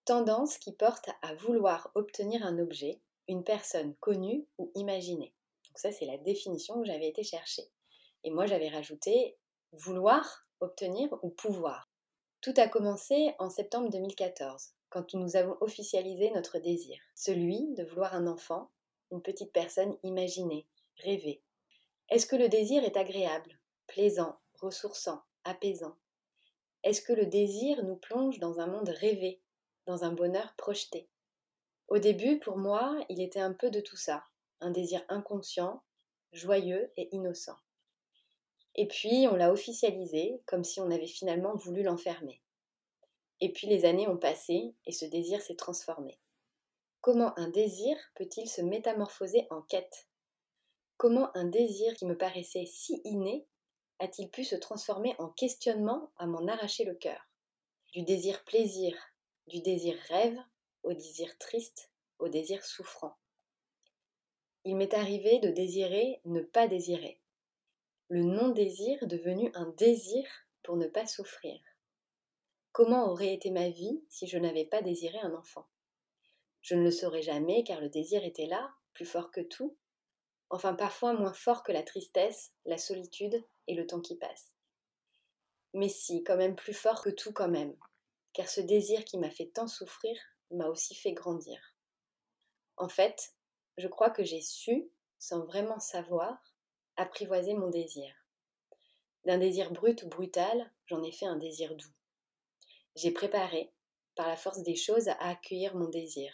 Tendance 0.05 0.59
qui 0.59 0.72
porte 0.72 1.11
à 1.22 1.35
vouloir 1.35 1.92
obtenir 1.94 2.44
un 2.44 2.59
objet, 2.59 3.01
une 3.29 3.44
personne 3.44 3.94
connue 4.01 4.44
ou 4.59 4.72
imaginée. 4.75 5.33
Donc 5.68 5.79
ça 5.79 5.92
c'est 5.92 6.07
la 6.07 6.18
définition 6.18 6.81
que 6.81 6.87
j'avais 6.87 7.09
été 7.09 7.22
chercher. 7.22 7.70
Et 8.25 8.33
moi 8.33 8.46
j'avais 8.46 8.68
rajouté 8.68 9.38
vouloir, 9.70 10.44
obtenir 10.59 11.09
ou 11.22 11.31
pouvoir. 11.31 11.88
Tout 12.40 12.55
a 12.57 12.66
commencé 12.66 13.33
en 13.38 13.48
septembre 13.48 13.90
2014 13.90 14.75
quand 14.92 15.14
nous 15.14 15.37
avons 15.37 15.57
officialisé 15.62 16.31
notre 16.33 16.59
désir, 16.59 16.98
celui 17.14 17.72
de 17.74 17.85
vouloir 17.85 18.14
un 18.14 18.26
enfant, 18.26 18.70
une 19.11 19.22
petite 19.22 19.52
personne 19.52 19.96
imaginée, 20.02 20.66
rêvée. 20.98 21.42
Est-ce 22.11 22.26
que 22.26 22.37
le 22.37 22.50
désir 22.50 22.85
est 22.85 22.98
agréable, 22.98 23.59
plaisant, 23.87 24.37
ressourçant, 24.61 25.22
apaisant? 25.44 25.96
Est-ce 26.85 27.00
que 27.00 27.14
le 27.14 27.24
désir 27.24 27.83
nous 27.85 27.96
plonge 27.96 28.38
dans 28.38 28.61
un 28.61 28.66
monde 28.66 28.90
rêvé, 28.90 29.40
dans 29.87 30.05
un 30.05 30.12
bonheur 30.12 30.55
projeté? 30.59 31.09
Au 31.88 31.98
début, 31.98 32.38
pour 32.38 32.59
moi, 32.59 33.02
il 33.09 33.22
était 33.22 33.40
un 33.40 33.55
peu 33.55 33.70
de 33.70 33.81
tout 33.81 33.96
ça, 33.96 34.24
un 34.61 34.70
désir 34.70 35.02
inconscient, 35.09 35.83
joyeux 36.33 36.92
et 36.98 37.09
innocent. 37.14 37.57
Et 38.74 38.87
puis, 38.88 39.26
on 39.31 39.37
l'a 39.37 39.52
officialisé 39.52 40.42
comme 40.46 40.64
si 40.64 40.81
on 40.81 40.90
avait 40.90 41.07
finalement 41.07 41.55
voulu 41.55 41.83
l'enfermer. 41.83 42.42
Et 43.44 43.50
puis 43.50 43.66
les 43.66 43.85
années 43.85 44.07
ont 44.07 44.16
passé 44.16 44.76
et 44.87 44.92
ce 44.92 45.05
désir 45.05 45.42
s'est 45.42 45.57
transformé. 45.57 46.20
Comment 47.00 47.37
un 47.37 47.48
désir 47.48 47.96
peut-il 48.14 48.48
se 48.48 48.62
métamorphoser 48.62 49.48
en 49.50 49.62
quête? 49.62 50.07
Comment 50.96 51.37
un 51.37 51.46
désir 51.46 51.92
qui 51.94 52.07
me 52.07 52.16
paraissait 52.16 52.66
si 52.66 53.02
inné 53.05 53.44
a-t-il 53.98 54.31
pu 54.31 54.44
se 54.44 54.55
transformer 54.55 55.16
en 55.18 55.28
questionnement 55.28 56.12
à 56.18 56.26
m'en 56.26 56.46
arracher 56.46 56.85
le 56.85 56.94
cœur? 56.94 57.20
Du 57.92 58.05
désir 58.05 58.44
plaisir, 58.44 58.96
du 59.48 59.61
désir 59.61 59.98
rêve, 60.07 60.38
au 60.85 60.92
désir 60.92 61.37
triste, 61.38 61.90
au 62.20 62.28
désir 62.28 62.64
souffrant. 62.64 63.16
Il 64.64 64.76
m'est 64.76 64.94
arrivé 64.94 65.40
de 65.40 65.50
désirer 65.50 66.20
ne 66.26 66.42
pas 66.42 66.68
désirer. 66.68 67.20
Le 68.07 68.22
non-désir 68.22 69.05
devenu 69.09 69.50
un 69.55 69.66
désir 69.70 70.24
pour 70.62 70.76
ne 70.76 70.87
pas 70.87 71.07
souffrir. 71.07 71.59
Comment 72.72 73.11
aurait 73.11 73.35
été 73.35 73.50
ma 73.50 73.68
vie 73.68 74.02
si 74.08 74.26
je 74.26 74.38
n'avais 74.38 74.64
pas 74.64 74.80
désiré 74.80 75.18
un 75.18 75.35
enfant? 75.35 75.66
Je 76.62 76.74
ne 76.74 76.82
le 76.82 76.90
saurais 76.90 77.20
jamais 77.20 77.64
car 77.64 77.82
le 77.82 77.90
désir 77.90 78.24
était 78.24 78.46
là, 78.46 78.72
plus 78.94 79.04
fort 79.04 79.30
que 79.30 79.42
tout, 79.42 79.76
enfin 80.48 80.72
parfois 80.72 81.12
moins 81.12 81.35
fort 81.35 81.64
que 81.64 81.72
la 81.72 81.82
tristesse, 81.82 82.54
la 82.64 82.78
solitude 82.78 83.44
et 83.66 83.74
le 83.74 83.87
temps 83.87 84.00
qui 84.00 84.16
passe. 84.16 84.54
Mais 85.74 85.90
si, 85.90 86.24
quand 86.24 86.38
même 86.38 86.56
plus 86.56 86.72
fort 86.72 87.02
que 87.02 87.11
tout 87.11 87.35
quand 87.35 87.48
même, 87.48 87.76
car 88.32 88.48
ce 88.48 88.62
désir 88.62 89.04
qui 89.04 89.18
m'a 89.18 89.30
fait 89.30 89.50
tant 89.52 89.68
souffrir 89.68 90.18
m'a 90.50 90.68
aussi 90.68 90.94
fait 90.94 91.12
grandir. 91.12 91.76
En 92.78 92.88
fait, 92.88 93.35
je 93.76 93.88
crois 93.88 94.08
que 94.08 94.24
j'ai 94.24 94.40
su, 94.40 94.88
sans 95.18 95.44
vraiment 95.44 95.78
savoir, 95.78 96.42
apprivoiser 96.96 97.52
mon 97.52 97.68
désir. 97.68 98.14
D'un 99.26 99.37
désir 99.37 99.72
brut 99.72 100.02
ou 100.04 100.08
brutal, 100.08 100.72
j'en 100.87 101.02
ai 101.02 101.12
fait 101.12 101.26
un 101.26 101.37
désir 101.37 101.76
doux. 101.76 101.92
J'ai 102.94 103.11
préparé, 103.11 103.72
par 104.16 104.28
la 104.28 104.37
force 104.37 104.62
des 104.62 104.76
choses, 104.76 105.09
à 105.09 105.28
accueillir 105.28 105.74
mon 105.74 105.88
désir, 105.88 106.33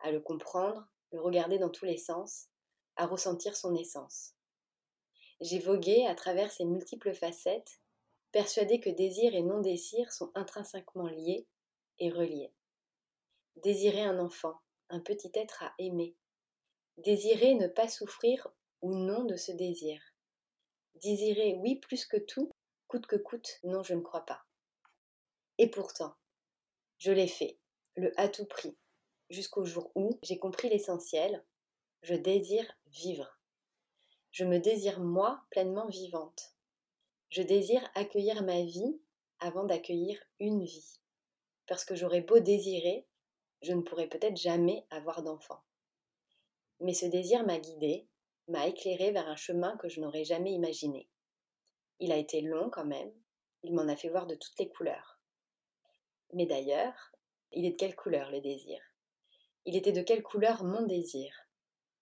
à 0.00 0.10
le 0.10 0.20
comprendre, 0.20 0.86
le 1.12 1.20
regarder 1.20 1.58
dans 1.58 1.68
tous 1.68 1.84
les 1.84 1.98
sens, 1.98 2.48
à 2.96 3.06
ressentir 3.06 3.56
son 3.56 3.74
essence. 3.74 4.34
J'ai 5.40 5.58
vogué 5.58 6.06
à 6.06 6.14
travers 6.14 6.50
ces 6.52 6.64
multiples 6.64 7.14
facettes, 7.14 7.80
persuadé 8.32 8.80
que 8.80 8.90
désir 8.90 9.34
et 9.34 9.42
non-désir 9.42 10.12
sont 10.12 10.30
intrinsèquement 10.34 11.08
liés 11.08 11.46
et 11.98 12.10
reliés. 12.10 12.52
Désirer 13.56 14.02
un 14.02 14.18
enfant, 14.18 14.54
un 14.88 15.00
petit 15.00 15.30
être 15.34 15.62
à 15.62 15.74
aimer. 15.78 16.16
Désirer 16.96 17.54
ne 17.54 17.68
pas 17.68 17.88
souffrir 17.88 18.48
ou 18.80 18.94
non 18.94 19.24
de 19.24 19.36
ce 19.36 19.52
désir. 19.52 20.00
Désirer 20.96 21.54
oui 21.60 21.76
plus 21.76 22.06
que 22.06 22.16
tout, 22.16 22.50
coûte 22.88 23.06
que 23.06 23.16
coûte, 23.16 23.60
non 23.64 23.82
je 23.82 23.94
ne 23.94 24.00
crois 24.00 24.24
pas. 24.24 24.42
Et 25.62 25.68
pourtant, 25.68 26.14
je 26.96 27.12
l'ai 27.12 27.28
fait, 27.28 27.58
le 27.94 28.18
à 28.18 28.28
tout 28.28 28.46
prix, 28.46 28.78
jusqu'au 29.28 29.66
jour 29.66 29.92
où 29.94 30.18
j'ai 30.22 30.38
compris 30.38 30.70
l'essentiel, 30.70 31.44
je 32.00 32.14
désire 32.14 32.78
vivre. 32.86 33.38
Je 34.30 34.46
me 34.46 34.58
désire 34.58 35.00
moi 35.00 35.44
pleinement 35.50 35.86
vivante. 35.86 36.54
Je 37.28 37.42
désire 37.42 37.86
accueillir 37.94 38.42
ma 38.42 38.62
vie 38.62 39.02
avant 39.38 39.64
d'accueillir 39.64 40.18
une 40.38 40.64
vie. 40.64 40.98
Parce 41.66 41.84
que 41.84 41.94
j'aurais 41.94 42.22
beau 42.22 42.38
désirer, 42.40 43.06
je 43.60 43.74
ne 43.74 43.82
pourrais 43.82 44.08
peut-être 44.08 44.38
jamais 44.38 44.86
avoir 44.88 45.22
d'enfant. 45.22 45.60
Mais 46.80 46.94
ce 46.94 47.04
désir 47.04 47.44
m'a 47.44 47.58
guidée, 47.58 48.08
m'a 48.48 48.66
éclairé 48.66 49.10
vers 49.10 49.28
un 49.28 49.36
chemin 49.36 49.76
que 49.76 49.90
je 49.90 50.00
n'aurais 50.00 50.24
jamais 50.24 50.52
imaginé. 50.52 51.10
Il 51.98 52.12
a 52.12 52.16
été 52.16 52.40
long 52.40 52.70
quand 52.70 52.86
même, 52.86 53.12
il 53.62 53.74
m'en 53.74 53.88
a 53.88 53.96
fait 53.96 54.08
voir 54.08 54.26
de 54.26 54.36
toutes 54.36 54.58
les 54.58 54.70
couleurs. 54.70 55.19
Mais 56.32 56.46
d'ailleurs, 56.46 57.12
il 57.52 57.64
est 57.64 57.72
de 57.72 57.76
quelle 57.76 57.96
couleur 57.96 58.30
le 58.30 58.40
désir? 58.40 58.80
Il 59.66 59.76
était 59.76 59.92
de 59.92 60.02
quelle 60.02 60.22
couleur 60.22 60.64
mon 60.64 60.82
désir? 60.86 61.34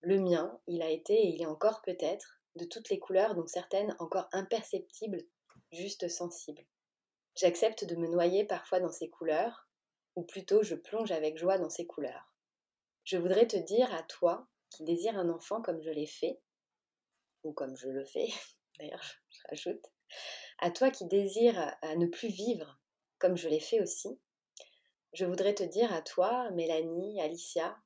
Le 0.00 0.20
mien, 0.20 0.60
il 0.66 0.82
a 0.82 0.90
été 0.90 1.14
et 1.14 1.28
il 1.28 1.42
est 1.42 1.46
encore 1.46 1.82
peut-être 1.82 2.40
de 2.56 2.64
toutes 2.64 2.90
les 2.90 2.98
couleurs, 2.98 3.34
dont 3.34 3.46
certaines 3.46 3.96
encore 3.98 4.28
imperceptibles, 4.32 5.24
juste 5.72 6.08
sensibles. 6.08 6.64
J'accepte 7.36 7.84
de 7.84 7.96
me 7.96 8.08
noyer 8.08 8.44
parfois 8.44 8.80
dans 8.80 8.90
ces 8.90 9.08
couleurs, 9.08 9.68
ou 10.16 10.22
plutôt 10.22 10.62
je 10.62 10.74
plonge 10.74 11.12
avec 11.12 11.38
joie 11.38 11.58
dans 11.58 11.70
ces 11.70 11.86
couleurs. 11.86 12.32
Je 13.04 13.16
voudrais 13.16 13.46
te 13.46 13.56
dire 13.56 13.92
à 13.94 14.02
toi 14.02 14.46
qui 14.70 14.84
désire 14.84 15.16
un 15.18 15.30
enfant 15.30 15.62
comme 15.62 15.80
je 15.80 15.90
l'ai 15.90 16.06
fait, 16.06 16.40
ou 17.44 17.52
comme 17.52 17.76
je 17.76 17.88
le 17.88 18.04
fais, 18.04 18.28
d'ailleurs 18.78 19.04
je 19.30 19.40
rajoute, 19.48 19.86
à 20.58 20.70
toi 20.70 20.90
qui 20.90 21.06
désire 21.06 21.76
à 21.82 21.96
ne 21.96 22.06
plus 22.06 22.28
vivre 22.28 22.77
comme 23.18 23.36
je 23.36 23.48
l'ai 23.48 23.60
fait 23.60 23.80
aussi, 23.80 24.18
je 25.12 25.24
voudrais 25.24 25.54
te 25.54 25.62
dire 25.62 25.92
à 25.92 26.02
toi, 26.02 26.50
Mélanie, 26.50 27.20
Alicia, 27.20 27.76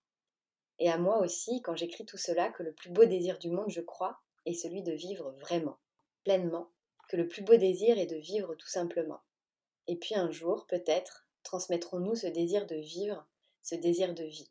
et 0.78 0.90
à 0.90 0.98
moi 0.98 1.18
aussi, 1.20 1.62
quand 1.62 1.76
j'écris 1.76 2.04
tout 2.04 2.16
cela, 2.16 2.50
que 2.50 2.62
le 2.62 2.72
plus 2.72 2.90
beau 2.90 3.04
désir 3.04 3.38
du 3.38 3.50
monde, 3.50 3.70
je 3.70 3.80
crois, 3.80 4.20
est 4.46 4.54
celui 4.54 4.82
de 4.82 4.92
vivre 4.92 5.30
vraiment, 5.40 5.78
pleinement, 6.24 6.70
que 7.08 7.16
le 7.16 7.28
plus 7.28 7.42
beau 7.42 7.56
désir 7.56 7.98
est 7.98 8.06
de 8.06 8.16
vivre 8.16 8.54
tout 8.54 8.68
simplement. 8.68 9.20
Et 9.86 9.96
puis 9.96 10.14
un 10.14 10.30
jour, 10.30 10.66
peut-être, 10.66 11.26
transmettrons-nous 11.44 12.16
ce 12.16 12.26
désir 12.26 12.66
de 12.66 12.76
vivre, 12.76 13.26
ce 13.62 13.74
désir 13.74 14.14
de 14.14 14.24
vie. 14.24 14.50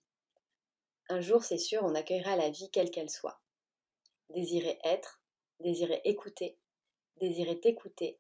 Un 1.10 1.20
jour, 1.20 1.44
c'est 1.44 1.58
sûr, 1.58 1.84
on 1.84 1.96
accueillera 1.96 2.36
la 2.36 2.50
vie 2.50 2.70
quelle 2.72 2.92
qu'elle 2.92 3.10
soit. 3.10 3.42
Désirer 4.30 4.80
être, 4.86 5.22
désirer 5.60 6.02
écouter, 6.06 6.58
désirer 7.18 7.60
t'écouter, 7.60 8.20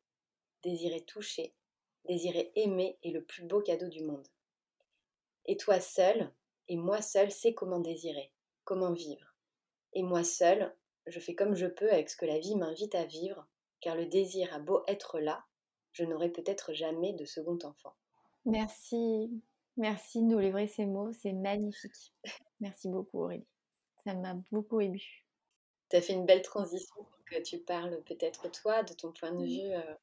désirer 0.63 1.01
toucher, 1.01 1.55
désirer 2.05 2.51
aimer 2.55 2.97
est 3.03 3.11
le 3.11 3.23
plus 3.23 3.43
beau 3.43 3.61
cadeau 3.61 3.87
du 3.87 4.03
monde. 4.03 4.27
Et 5.45 5.57
toi 5.57 5.79
seul, 5.79 6.31
et 6.67 6.77
moi 6.77 7.01
seul, 7.01 7.31
sais 7.31 7.53
comment 7.53 7.79
désirer, 7.79 8.31
comment 8.63 8.93
vivre. 8.93 9.35
Et 9.93 10.03
moi 10.03 10.23
seul, 10.23 10.75
je 11.07 11.19
fais 11.19 11.35
comme 11.35 11.55
je 11.55 11.65
peux 11.65 11.91
avec 11.91 12.09
ce 12.09 12.17
que 12.17 12.25
la 12.25 12.39
vie 12.39 12.55
m'invite 12.55 12.95
à 12.95 13.05
vivre, 13.05 13.47
car 13.81 13.95
le 13.95 14.05
désir 14.05 14.53
a 14.53 14.59
beau 14.59 14.83
être 14.87 15.19
là, 15.19 15.43
je 15.91 16.03
n'aurai 16.03 16.29
peut-être 16.29 16.73
jamais 16.73 17.13
de 17.13 17.25
second 17.25 17.57
enfant. 17.63 17.93
Merci, 18.45 19.29
merci 19.77 20.21
de 20.21 20.27
nous 20.27 20.39
livrer 20.39 20.67
ces 20.67 20.85
mots, 20.85 21.11
c'est 21.13 21.33
magnifique. 21.33 22.13
Merci 22.59 22.87
beaucoup 22.89 23.23
Aurélie, 23.23 23.47
ça 24.03 24.13
m'a 24.13 24.35
beaucoup 24.51 24.79
ému. 24.79 25.25
Tu 25.89 25.97
as 25.97 26.01
fait 26.01 26.13
une 26.13 26.25
belle 26.25 26.41
transition 26.41 26.95
pour 26.95 27.25
que 27.25 27.41
tu 27.41 27.59
parles 27.59 28.01
peut-être 28.03 28.49
toi 28.51 28.83
de 28.83 28.93
ton 28.93 29.11
point 29.11 29.33
de 29.33 29.43
vue 29.43 29.73
euh, 29.73 29.95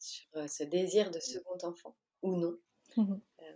sur 0.00 0.28
euh, 0.36 0.46
ce 0.48 0.64
désir 0.64 1.10
de 1.10 1.20
second 1.20 1.58
enfant, 1.62 1.94
ou 2.22 2.36
non. 2.36 2.56
Mmh 2.96 3.14
euh, 3.42 3.52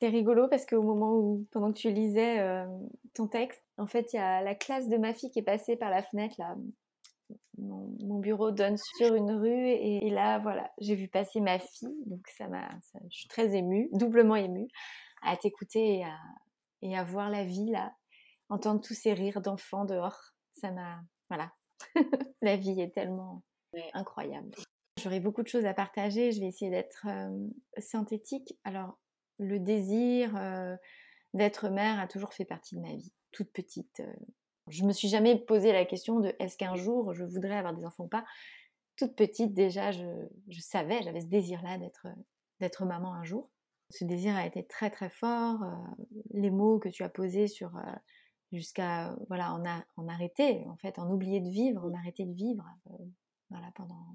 c'est 0.00 0.08
rigolo 0.08 0.48
parce 0.48 0.66
qu'au 0.66 0.82
moment 0.82 1.14
où, 1.14 1.46
pendant 1.52 1.72
que 1.72 1.78
tu 1.78 1.88
lisais 1.88 2.40
euh, 2.40 2.66
ton 3.14 3.28
texte, 3.28 3.62
en 3.78 3.86
fait, 3.86 4.12
il 4.12 4.16
y 4.16 4.18
a 4.18 4.42
la 4.42 4.56
classe 4.56 4.88
de 4.88 4.96
ma 4.96 5.14
fille 5.14 5.30
qui 5.30 5.38
est 5.38 5.44
passée 5.44 5.76
par 5.76 5.90
la 5.90 6.02
fenêtre, 6.02 6.34
là. 6.38 6.56
Mon, 7.56 8.18
bureau 8.18 8.50
donne 8.50 8.76
sur 8.96 9.14
une 9.14 9.30
rue 9.30 9.68
et, 9.68 10.10
là, 10.10 10.40
voilà, 10.40 10.72
j'ai 10.78 10.96
vu 10.96 11.06
passer 11.06 11.40
ma 11.40 11.60
fille, 11.60 12.02
donc 12.06 12.26
ça 12.36 12.48
m'a, 12.48 12.68
je 13.10 13.16
suis 13.16 13.28
très 13.28 13.54
émue, 13.54 13.88
doublement 13.92 14.34
émue, 14.34 14.66
à 15.22 15.36
t'écouter 15.36 15.98
et 15.98 16.04
à, 16.04 16.18
et 16.82 16.96
à 16.96 17.04
voir 17.04 17.30
la 17.30 17.44
vie 17.44 17.70
là, 17.70 17.92
entendre 18.48 18.80
tous 18.80 18.94
ces 18.94 19.12
rires 19.12 19.40
d'enfants 19.40 19.84
dehors, 19.84 20.32
ça 20.52 20.72
m'a, 20.72 21.00
voilà, 21.30 21.52
la 22.42 22.56
vie 22.56 22.80
est 22.80 22.92
tellement 22.92 23.42
incroyable. 23.94 24.50
J'aurais 25.02 25.20
beaucoup 25.20 25.42
de 25.42 25.48
choses 25.48 25.66
à 25.66 25.74
partager, 25.74 26.30
je 26.30 26.40
vais 26.40 26.46
essayer 26.46 26.70
d'être 26.70 27.06
euh, 27.08 27.48
synthétique. 27.78 28.56
Alors, 28.62 28.98
le 29.38 29.58
désir 29.58 30.36
euh, 30.36 30.76
d'être 31.34 31.68
mère 31.68 31.98
a 31.98 32.06
toujours 32.06 32.32
fait 32.32 32.44
partie 32.44 32.76
de 32.76 32.80
ma 32.80 32.94
vie, 32.94 33.12
toute 33.32 33.50
petite. 33.50 34.00
Euh. 34.00 34.12
Je 34.68 34.84
me 34.84 34.92
suis 34.92 35.08
jamais 35.08 35.36
posé 35.36 35.72
la 35.72 35.84
question 35.84 36.20
de 36.20 36.32
est-ce 36.38 36.56
qu'un 36.56 36.76
jour 36.76 37.14
je 37.14 37.24
voudrais 37.24 37.56
avoir 37.56 37.74
des 37.74 37.84
enfants 37.84 38.04
ou 38.04 38.08
pas. 38.08 38.24
Toute 38.96 39.16
petite 39.16 39.54
déjà, 39.54 39.90
je, 39.90 40.04
savais, 40.60 41.02
j'avais 41.02 41.22
ce 41.22 41.26
désir-là 41.26 41.78
d'être, 41.78 42.06
d'être 42.60 42.84
maman 42.84 43.12
un 43.12 43.24
jour. 43.24 43.50
Ce 43.90 44.04
désir 44.04 44.36
a 44.36 44.46
été 44.46 44.64
très 44.64 44.90
très 44.90 45.10
fort. 45.10 45.64
Euh, 45.64 46.04
les 46.30 46.50
mots 46.50 46.78
que 46.78 46.88
tu 46.88 47.02
as 47.02 47.08
posés 47.08 47.48
sur 47.48 47.72
jusqu'à 48.52 49.16
voilà 49.28 49.52
en, 49.52 49.66
a, 49.66 49.82
en 49.96 50.06
arrêter 50.06 50.64
en 50.68 50.76
fait, 50.76 51.00
en 51.00 51.10
oublier 51.10 51.40
de 51.40 51.48
vivre, 51.48 51.84
en 51.84 51.94
arrêter 51.94 52.24
de 52.24 52.34
vivre 52.34 52.64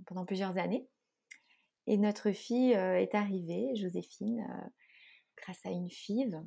pendant 0.06 0.26
plusieurs 0.26 0.58
années. 0.58 0.88
Et 1.86 1.98
notre 1.98 2.32
fille 2.32 2.72
est 2.72 3.16
arrivée, 3.16 3.76
Joséphine 3.76 4.46
grâce 5.38 5.66
à 5.66 5.70
une 5.70 5.90
FIV. 5.90 6.42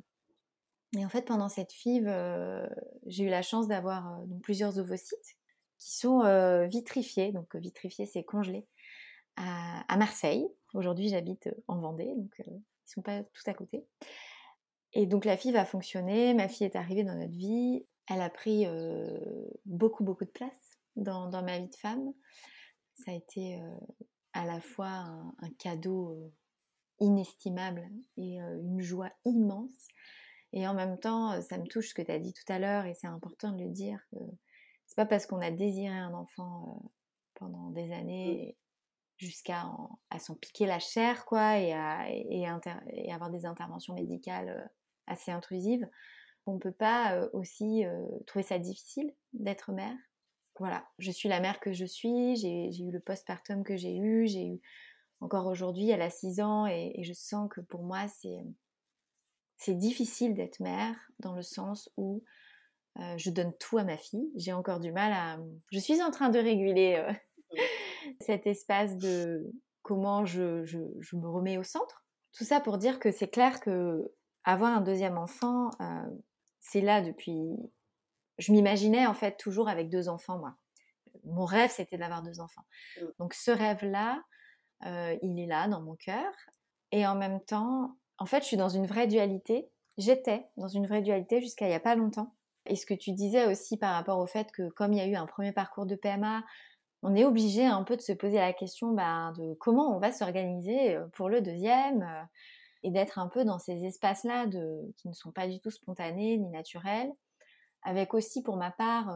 Et 0.97 1.05
en 1.05 1.09
fait, 1.09 1.23
pendant 1.23 1.49
cette 1.49 1.71
FIV, 1.71 2.07
euh, 2.07 2.67
j'ai 3.05 3.23
eu 3.23 3.29
la 3.29 3.41
chance 3.41 3.67
d'avoir 3.67 4.19
euh, 4.19 4.25
plusieurs 4.43 4.77
ovocytes 4.77 5.37
qui 5.77 5.95
sont 5.95 6.21
euh, 6.21 6.67
vitrifiés. 6.67 7.31
Donc, 7.31 7.55
vitrifiés, 7.55 8.05
c'est 8.05 8.23
congelé 8.23 8.67
à, 9.37 9.97
Marseille. 9.97 10.45
Aujourd'hui, 10.73 11.09
j'habite 11.09 11.49
en 11.67 11.79
Vendée, 11.79 12.13
donc 12.15 12.33
ils 12.45 12.53
ne 12.53 12.59
sont 12.85 13.01
pas 13.01 13.23
tout 13.23 13.43
à 13.45 13.53
côté. 13.53 13.85
Et 14.93 15.05
donc, 15.05 15.23
la 15.25 15.37
FIV 15.37 15.55
a 15.55 15.65
fonctionné. 15.65 16.33
Ma 16.33 16.49
fille 16.49 16.65
est 16.67 16.75
arrivée 16.75 17.03
dans 17.03 17.15
notre 17.15 17.31
vie. 17.31 17.85
Elle 18.09 18.21
a 18.21 18.29
pris 18.29 18.67
beaucoup, 19.65 20.03
beaucoup 20.03 20.25
de 20.25 20.29
place 20.29 20.77
dans, 20.97 21.29
ma 21.43 21.59
vie 21.59 21.69
de 21.69 21.75
femme. 21.75 22.13
Ça 23.05 23.11
a 23.11 23.15
été 23.15 23.59
à 24.33 24.45
la 24.45 24.61
fois 24.61 24.89
un 25.39 25.49
cadeau 25.57 26.31
inestimable 26.99 27.89
et 28.17 28.37
une 28.37 28.81
joie 28.81 29.11
immense. 29.25 29.87
Et 30.53 30.67
en 30.67 30.73
même 30.73 30.99
temps, 30.99 31.41
ça 31.41 31.57
me 31.57 31.65
touche 31.65 31.89
ce 31.89 31.93
que 31.93 32.01
tu 32.01 32.11
as 32.11 32.19
dit 32.19 32.33
tout 32.33 32.51
à 32.51 32.59
l'heure, 32.59 32.85
et 32.85 32.93
c'est 32.93 33.07
important 33.07 33.51
de 33.51 33.63
le 33.63 33.69
dire, 33.69 33.99
que 34.11 34.17
c'est 34.85 34.95
pas 34.95 35.05
parce 35.05 35.25
qu'on 35.25 35.39
a 35.39 35.51
désiré 35.51 35.95
un 35.95 36.13
enfant 36.13 36.91
pendant 37.35 37.69
des 37.71 37.87
mmh. 37.87 37.93
années 37.93 38.57
jusqu'à 39.17 39.71
à 40.09 40.19
s'en 40.19 40.35
piquer 40.35 40.65
la 40.65 40.79
chair, 40.79 41.25
quoi, 41.25 41.57
et, 41.57 41.73
à, 41.73 42.09
et, 42.09 42.45
avoir 43.11 43.29
des 43.29 43.45
interventions 43.45 43.93
médicales 43.93 44.69
assez 45.07 45.31
intrusives, 45.31 45.87
qu'on 46.43 46.59
peut 46.59 46.71
pas 46.71 47.27
aussi 47.33 47.83
trouver 48.25 48.43
ça 48.43 48.59
difficile 48.59 49.13
d'être 49.33 49.71
mère. 49.71 49.95
Voilà, 50.59 50.85
je 50.99 51.11
suis 51.11 51.29
la 51.29 51.39
mère 51.39 51.59
que 51.59 51.71
je 51.73 51.85
suis, 51.85 52.35
j'ai 52.35 52.67
eu 52.67 52.91
le 52.91 52.99
postpartum 52.99 53.63
que 53.63 53.77
j'ai 53.77 53.95
eu, 53.95 54.27
j'ai 54.27 54.45
eu 54.45 54.61
encore 55.21 55.45
aujourd'hui, 55.45 55.89
elle 55.89 56.01
a 56.01 56.09
6 56.09 56.41
ans 56.41 56.65
et, 56.65 56.93
je 57.01 57.13
sens 57.13 57.47
que 57.49 57.61
pour 57.61 57.83
moi, 57.83 58.07
c'est, 58.07 58.43
c'est 59.57 59.75
difficile 59.75 60.33
d'être 60.33 60.59
mère 60.59 60.95
dans 61.19 61.33
le 61.33 61.43
sens 61.43 61.89
où 61.95 62.23
euh, 62.99 63.17
je 63.17 63.29
donne 63.29 63.53
tout 63.59 63.77
à 63.77 63.83
ma 63.83 63.97
fille. 63.97 64.31
J'ai 64.35 64.51
encore 64.51 64.79
du 64.79 64.91
mal 64.91 65.13
à... 65.13 65.39
Je 65.71 65.79
suis 65.79 66.01
en 66.01 66.11
train 66.11 66.29
de 66.29 66.39
réguler 66.39 66.95
euh, 66.95 67.57
cet 68.19 68.47
espace 68.47 68.97
de 68.97 69.53
comment 69.83 70.25
je, 70.25 70.65
je, 70.65 71.15
me 71.15 71.29
remets 71.29 71.57
au 71.57 71.63
centre. 71.63 72.03
Tout 72.33 72.43
ça 72.43 72.59
pour 72.59 72.77
dire 72.77 72.99
que 72.99 73.11
c'est 73.11 73.29
clair 73.29 73.59
que 73.59 74.11
avoir 74.43 74.75
un 74.75 74.81
deuxième 74.81 75.17
enfant, 75.17 75.69
euh, 75.79 76.09
c'est 76.59 76.81
là 76.81 77.01
depuis... 77.01 77.55
Je 78.41 78.51
m'imaginais 78.51 79.05
en 79.05 79.13
fait 79.13 79.37
toujours 79.37 79.69
avec 79.69 79.89
deux 79.89 80.09
enfants, 80.09 80.39
moi. 80.39 80.55
Mon 81.23 81.45
rêve, 81.45 81.69
c'était 81.69 81.97
d'avoir 81.97 82.23
deux 82.23 82.39
enfants. 82.39 82.63
Mmh. 82.97 83.05
Donc 83.19 83.33
ce 83.33 83.51
rêve-là, 83.51 84.23
euh, 84.85 85.15
il 85.21 85.39
est 85.39 85.45
là 85.45 85.67
dans 85.67 85.81
mon 85.81 85.95
cœur. 85.95 86.31
Et 86.91 87.05
en 87.05 87.15
même 87.15 87.39
temps, 87.41 87.95
en 88.17 88.25
fait, 88.25 88.41
je 88.41 88.47
suis 88.47 88.57
dans 88.57 88.69
une 88.69 88.87
vraie 88.87 89.07
dualité. 89.07 89.69
J'étais 89.97 90.47
dans 90.57 90.67
une 90.67 90.87
vraie 90.87 91.01
dualité 91.01 91.39
jusqu'à 91.41 91.65
il 91.65 91.69
n'y 91.69 91.75
a 91.75 91.79
pas 91.79 91.95
longtemps. 91.95 92.33
Et 92.65 92.75
ce 92.75 92.85
que 92.85 92.93
tu 92.93 93.11
disais 93.11 93.45
aussi 93.45 93.77
par 93.77 93.93
rapport 93.93 94.17
au 94.17 94.25
fait 94.27 94.51
que 94.51 94.69
comme 94.69 94.93
il 94.93 94.97
y 94.97 95.01
a 95.01 95.07
eu 95.07 95.15
un 95.15 95.25
premier 95.25 95.51
parcours 95.51 95.85
de 95.85 95.95
PMA, 95.95 96.43
on 97.03 97.15
est 97.15 97.25
obligé 97.25 97.65
un 97.65 97.83
peu 97.83 97.95
de 97.95 98.01
se 98.01 98.13
poser 98.13 98.37
la 98.37 98.53
question 98.53 98.91
bah, 98.93 99.33
de 99.37 99.53
comment 99.55 99.95
on 99.95 99.99
va 99.99 100.11
s'organiser 100.11 100.95
euh, 100.95 101.07
pour 101.13 101.29
le 101.29 101.41
deuxième 101.41 102.03
euh, 102.03 102.23
et 102.83 102.91
d'être 102.91 103.19
un 103.19 103.27
peu 103.27 103.45
dans 103.45 103.59
ces 103.59 103.85
espaces-là 103.85 104.47
qui 104.97 105.07
ne 105.07 105.13
sont 105.13 105.31
pas 105.31 105.47
du 105.47 105.59
tout 105.59 105.69
spontanés 105.69 106.37
ni 106.37 106.49
naturels, 106.49 107.11
avec 107.83 108.13
aussi 108.13 108.43
pour 108.43 108.57
ma 108.57 108.71
part 108.71 109.15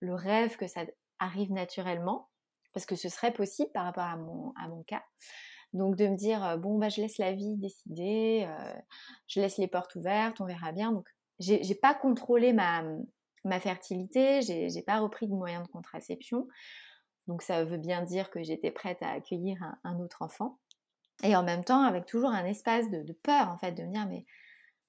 le 0.00 0.14
rêve 0.14 0.56
que 0.56 0.66
ça 0.66 0.82
arrive 1.18 1.52
naturellement, 1.52 2.28
parce 2.72 2.86
que 2.86 2.96
ce 2.96 3.08
serait 3.08 3.32
possible 3.32 3.70
par 3.72 3.84
rapport 3.84 4.04
à 4.04 4.16
mon, 4.16 4.52
à 4.56 4.68
mon 4.68 4.82
cas. 4.84 5.02
Donc 5.72 5.96
de 5.96 6.06
me 6.06 6.16
dire, 6.16 6.58
bon, 6.58 6.78
bah, 6.78 6.88
je 6.88 7.00
laisse 7.00 7.18
la 7.18 7.32
vie 7.32 7.56
décider, 7.56 8.48
je 9.26 9.40
laisse 9.40 9.58
les 9.58 9.68
portes 9.68 9.94
ouvertes, 9.96 10.40
on 10.40 10.46
verra 10.46 10.72
bien. 10.72 10.92
Donc 10.92 11.06
j'ai 11.38 11.74
pas 11.74 11.94
contrôlé 11.94 12.52
ma, 12.52 12.82
ma 13.44 13.60
fertilité, 13.60 14.42
j'ai 14.42 14.82
pas 14.82 14.98
repris 15.00 15.26
de 15.26 15.34
moyens 15.34 15.66
de 15.66 15.68
contraception. 15.72 16.46
Donc 17.26 17.42
ça 17.42 17.64
veut 17.64 17.78
bien 17.78 18.02
dire 18.02 18.30
que 18.30 18.42
j'étais 18.42 18.70
prête 18.70 19.02
à 19.02 19.10
accueillir 19.10 19.56
un, 19.84 19.98
autre 20.00 20.22
enfant. 20.22 20.58
Et 21.22 21.36
en 21.36 21.42
même 21.42 21.64
temps, 21.64 21.82
avec 21.82 22.06
toujours 22.06 22.30
un 22.30 22.44
espace 22.44 22.90
de, 22.90 23.12
peur, 23.22 23.48
en 23.50 23.58
fait, 23.58 23.72
de 23.72 23.82
me 23.82 23.92
dire, 23.92 24.06
mais 24.08 24.24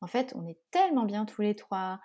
en 0.02 0.08
fait, 0.08 0.34
on 0.36 0.48
est 0.48 0.58
tellement 0.72 1.06
bien 1.06 1.26
tous 1.26 1.42
les 1.42 1.56
trois. 1.56 2.00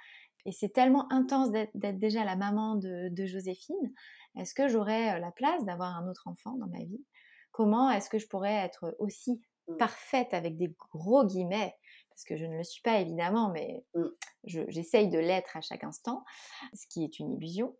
Et 0.46 0.52
c'est 0.52 0.70
tellement 0.70 1.12
intense 1.12 1.50
d'être 1.50 1.98
déjà 1.98 2.24
la 2.24 2.36
maman 2.36 2.76
de, 2.76 3.08
de 3.10 3.26
Joséphine. 3.26 3.92
Est-ce 4.38 4.54
que 4.54 4.68
j'aurais 4.68 5.20
la 5.20 5.32
place 5.32 5.64
d'avoir 5.64 5.96
un 5.96 6.08
autre 6.08 6.26
enfant 6.26 6.56
dans 6.56 6.68
ma 6.68 6.84
vie? 6.84 7.04
Comment 7.52 7.90
est-ce 7.90 8.08
que 8.08 8.18
je 8.18 8.28
pourrais 8.28 8.54
être 8.54 8.96
aussi 8.98 9.42
mmh. 9.68 9.76
parfaite 9.76 10.32
avec 10.32 10.56
des 10.56 10.74
gros 10.90 11.24
guillemets? 11.26 11.74
Parce 12.10 12.24
que 12.24 12.36
je 12.36 12.46
ne 12.46 12.56
le 12.56 12.64
suis 12.64 12.80
pas 12.80 13.00
évidemment, 13.00 13.50
mais 13.50 13.84
Mmh. 13.94 14.60
j'essaye 14.68 15.08
de 15.08 15.18
l'être 15.18 15.56
à 15.56 15.60
chaque 15.60 15.84
instant, 15.84 16.24
ce 16.72 16.86
qui 16.88 17.02
est 17.04 17.18
une 17.18 17.34
illusion. 17.34 17.76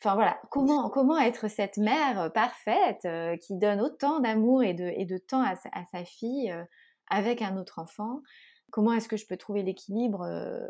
Enfin 0.00 0.14
voilà, 0.14 0.40
comment, 0.50 0.88
comment 0.90 1.18
être 1.18 1.48
cette 1.48 1.76
mère 1.76 2.20
euh, 2.20 2.30
parfaite 2.30 3.04
euh, 3.04 3.36
qui 3.36 3.56
donne 3.56 3.80
autant 3.80 4.20
d'amour 4.20 4.62
et 4.62 4.74
de, 4.74 4.86
et 4.96 5.04
de 5.04 5.18
temps 5.18 5.42
à 5.42 5.56
sa, 5.56 5.68
à 5.72 5.84
sa 5.92 6.04
fille 6.04 6.50
euh, 6.50 6.64
avec 7.08 7.42
un 7.42 7.56
autre 7.58 7.78
enfant? 7.78 8.22
Comment 8.70 8.92
est-ce 8.94 9.08
que 9.08 9.16
je 9.16 9.26
peux 9.26 9.36
trouver 9.36 9.62
l'équilibre 9.62 10.22
euh, 10.22 10.66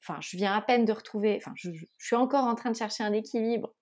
Enfin, 0.00 0.18
je 0.20 0.36
viens 0.36 0.54
à 0.54 0.62
peine 0.62 0.84
de 0.84 0.92
retrouver, 0.92 1.36
enfin, 1.36 1.52
je, 1.56 1.70
je 1.72 2.06
suis 2.06 2.16
encore 2.16 2.44
en 2.44 2.54
train 2.54 2.70
de 2.70 2.76
chercher 2.76 3.04
un 3.04 3.12
équilibre 3.12 3.74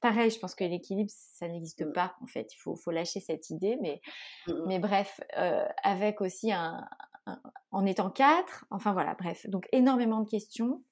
pareil, 0.00 0.30
je 0.30 0.38
pense 0.38 0.54
que 0.54 0.64
l'équilibre, 0.64 1.10
ça 1.14 1.48
n'existe 1.48 1.82
Mmh. 1.82 1.92
pas, 1.92 2.14
en 2.22 2.26
fait. 2.26 2.52
Il 2.54 2.58
faut, 2.58 2.76
faut 2.76 2.90
lâcher 2.90 3.20
cette 3.20 3.50
idée. 3.50 3.78
Mais, 3.80 4.00
Mmh 4.46 4.52
mh. 4.54 4.66
mais 4.66 4.78
bref, 4.78 5.20
euh, 5.38 5.66
avec 5.82 6.20
aussi 6.20 6.52
un, 6.52 6.86
un- 7.26 7.40
En 7.72 7.86
étant 7.86 8.10
quatre, 8.10 8.66
enfin 8.70 8.92
voilà, 8.92 9.14
bref. 9.14 9.46
Donc, 9.48 9.68
énormément 9.72 10.20
de 10.20 10.28
questions. 10.30 10.84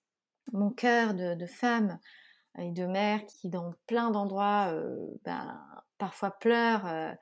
Mon 0.52 0.70
cœur 0.70 1.14
de, 1.14 1.34
de 1.34 1.46
femme 1.46 1.98
et 2.58 2.72
de 2.72 2.86
mère 2.86 3.24
qui, 3.26 3.48
dans 3.50 3.72
plein 3.86 4.10
d'endroits, 4.10 4.68
euh, 4.72 4.96
ben, 5.24 5.60
parfois 5.98 6.30
pleure 6.32 6.86
euh, 6.86 7.12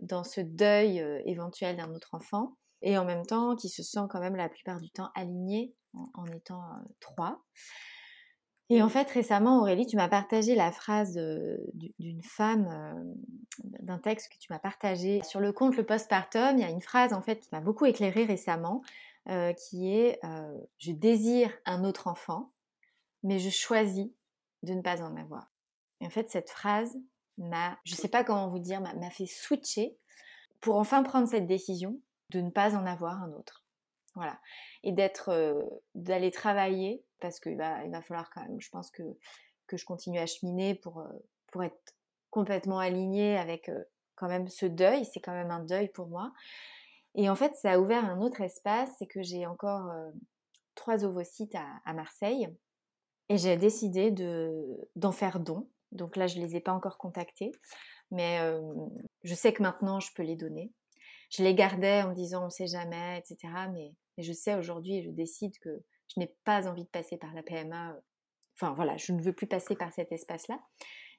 dans 0.00 0.24
ce 0.24 0.40
deuil 0.40 0.98
éventuel 1.26 1.76
d'un 1.76 1.92
autre 1.94 2.10
enfant. 2.14 2.56
Et 2.82 2.96
en 2.98 3.04
même 3.04 3.26
temps, 3.26 3.56
qui 3.56 3.68
se 3.68 3.82
sent 3.82 4.00
quand 4.10 4.20
même 4.20 4.36
la 4.36 4.48
plupart 4.48 4.80
du 4.80 4.90
temps 4.90 5.10
aligné 5.14 5.74
en, 6.14 6.26
étant 6.26 6.62
euh, 6.62 6.82
trois. 7.00 7.42
Et 8.68 8.82
en 8.82 8.88
fait, 8.88 9.10
récemment, 9.10 9.60
Aurélie, 9.60 9.86
tu 9.86 9.96
m'as 9.96 10.08
partagé 10.08 10.54
la 10.54 10.70
phrase 10.70 11.18
euh, 11.18 11.56
du- 11.74 11.92
d'une 11.98 12.22
femme, 12.22 12.68
euh, 12.70 13.14
d'un 13.64 13.98
texte 13.98 14.32
que 14.32 14.38
tu 14.38 14.52
m'as 14.52 14.60
partagé 14.60 15.22
sur 15.24 15.40
le 15.40 15.52
compte 15.52 15.76
Le 15.76 15.84
Postpartum. 15.84 16.56
Il 16.56 16.60
y 16.60 16.64
a 16.64 16.70
une 16.70 16.80
phrase 16.80 17.12
en 17.12 17.20
fait 17.20 17.40
qui 17.40 17.48
m'a 17.52 17.60
beaucoup 17.60 17.84
éclairée 17.86 18.24
récemment, 18.24 18.82
qui 19.56 19.92
est 19.92 20.18
Je 20.78 20.92
désire 20.92 21.52
un 21.66 21.84
autre 21.84 22.06
enfant, 22.08 22.52
mais 23.22 23.38
je 23.38 23.50
choisis 23.50 24.08
de 24.62 24.72
ne 24.72 24.80
pas 24.82 25.02
en 25.02 25.14
avoir. 25.16 25.52
Et 26.00 26.06
en 26.06 26.10
fait, 26.10 26.30
cette 26.30 26.50
phrase 26.50 26.96
m'a, 27.38 27.78
je 27.84 27.94
sais 27.94 28.08
pas 28.08 28.24
comment 28.24 28.48
vous 28.48 28.58
dire, 28.58 28.80
m'a 28.80 29.10
fait 29.10 29.26
switcher 29.26 29.96
pour 30.60 30.76
enfin 30.76 31.02
prendre 31.02 31.28
cette 31.28 31.46
décision 31.46 32.00
de 32.30 32.40
ne 32.40 32.50
pas 32.50 32.74
en 32.76 32.86
avoir 32.86 33.22
un 33.22 33.32
autre. 33.32 33.59
Et 34.82 34.92
d'être, 34.92 35.62
d'aller 35.94 36.30
travailler, 36.30 37.04
parce 37.20 37.40
qu'il 37.40 37.56
va, 37.56 37.84
il 37.84 37.90
va 37.90 38.02
falloir 38.02 38.30
quand 38.30 38.42
même, 38.42 38.60
je 38.60 38.70
pense 38.70 38.90
que, 38.90 39.02
que 39.66 39.76
je 39.76 39.84
continue 39.84 40.18
à 40.18 40.26
cheminer 40.26 40.74
pour, 40.74 41.02
pour 41.52 41.62
être 41.62 41.94
complètement 42.30 42.78
alignée 42.78 43.36
avec 43.36 43.70
quand 44.14 44.28
même 44.28 44.48
ce 44.48 44.66
deuil. 44.66 45.04
C'est 45.04 45.20
quand 45.20 45.32
même 45.32 45.50
un 45.50 45.64
deuil 45.64 45.88
pour 45.88 46.08
moi. 46.08 46.32
Et 47.14 47.28
en 47.28 47.34
fait, 47.34 47.54
ça 47.56 47.72
a 47.72 47.78
ouvert 47.78 48.04
un 48.04 48.20
autre 48.20 48.40
espace, 48.40 48.90
c'est 48.98 49.06
que 49.06 49.22
j'ai 49.22 49.46
encore 49.46 49.90
trois 50.74 51.04
ovocytes 51.04 51.56
à, 51.84 51.92
Marseille. 51.92 52.48
Et 53.28 53.36
j'ai 53.36 53.56
décidé 53.56 54.10
de, 54.10 54.52
d'en 54.96 55.12
faire 55.12 55.40
don. 55.40 55.68
Donc 55.92 56.16
là, 56.16 56.26
je 56.26 56.38
ne 56.38 56.44
les 56.44 56.56
ai 56.56 56.60
pas 56.60 56.72
encore 56.72 56.98
contactés. 56.98 57.52
Mais 58.10 58.38
je 59.22 59.34
sais 59.34 59.52
que 59.52 59.62
maintenant, 59.62 60.00
je 60.00 60.12
peux 60.14 60.22
les 60.22 60.36
donner. 60.36 60.72
Je 61.30 61.42
les 61.42 61.54
gardais 61.54 62.02
en 62.02 62.10
me 62.10 62.14
disant 62.14 62.42
on 62.42 62.46
ne 62.46 62.50
sait 62.50 62.66
jamais, 62.66 63.18
etc. 63.18 63.52
Mais, 63.72 63.92
je 64.18 64.32
sais 64.32 64.54
aujourd'hui 64.54 64.96
et 64.96 65.02
je 65.02 65.10
décide 65.10 65.58
que 65.60 65.70
je 66.08 66.20
n'ai 66.20 66.34
pas 66.44 66.68
envie 66.68 66.84
de 66.84 66.88
passer 66.88 67.16
par 67.16 67.32
la 67.32 67.42
PMA. 67.42 67.96
Enfin 68.54 68.72
voilà, 68.74 68.96
je 68.98 69.12
ne 69.12 69.22
veux 69.22 69.32
plus 69.32 69.46
passer 69.46 69.76
par 69.76 69.92
cet 69.92 70.12
espace-là. 70.12 70.60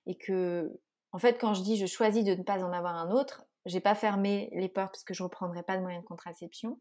Et 0.06 0.18
que, 0.18 0.80
en 1.12 1.18
fait, 1.18 1.40
quand 1.40 1.54
je 1.54 1.64
dis 1.64 1.78
je 1.78 1.88
choisis 1.88 2.24
de 2.24 2.36
ne 2.36 2.44
pas 2.44 2.64
en 2.64 2.72
avoir 2.72 2.96
un 2.96 3.10
autre, 3.12 3.44
j'ai 3.66 3.80
pas 3.80 3.96
fermé 3.96 4.50
les 4.54 4.70
portes 4.70 4.94
parce 4.94 5.04
que 5.04 5.14
je 5.14 5.24
reprendrai 5.24 5.64
pas 5.64 5.78
de 5.78 5.82
moyens 5.82 6.04
de 6.04 6.08
contraception. 6.08 6.80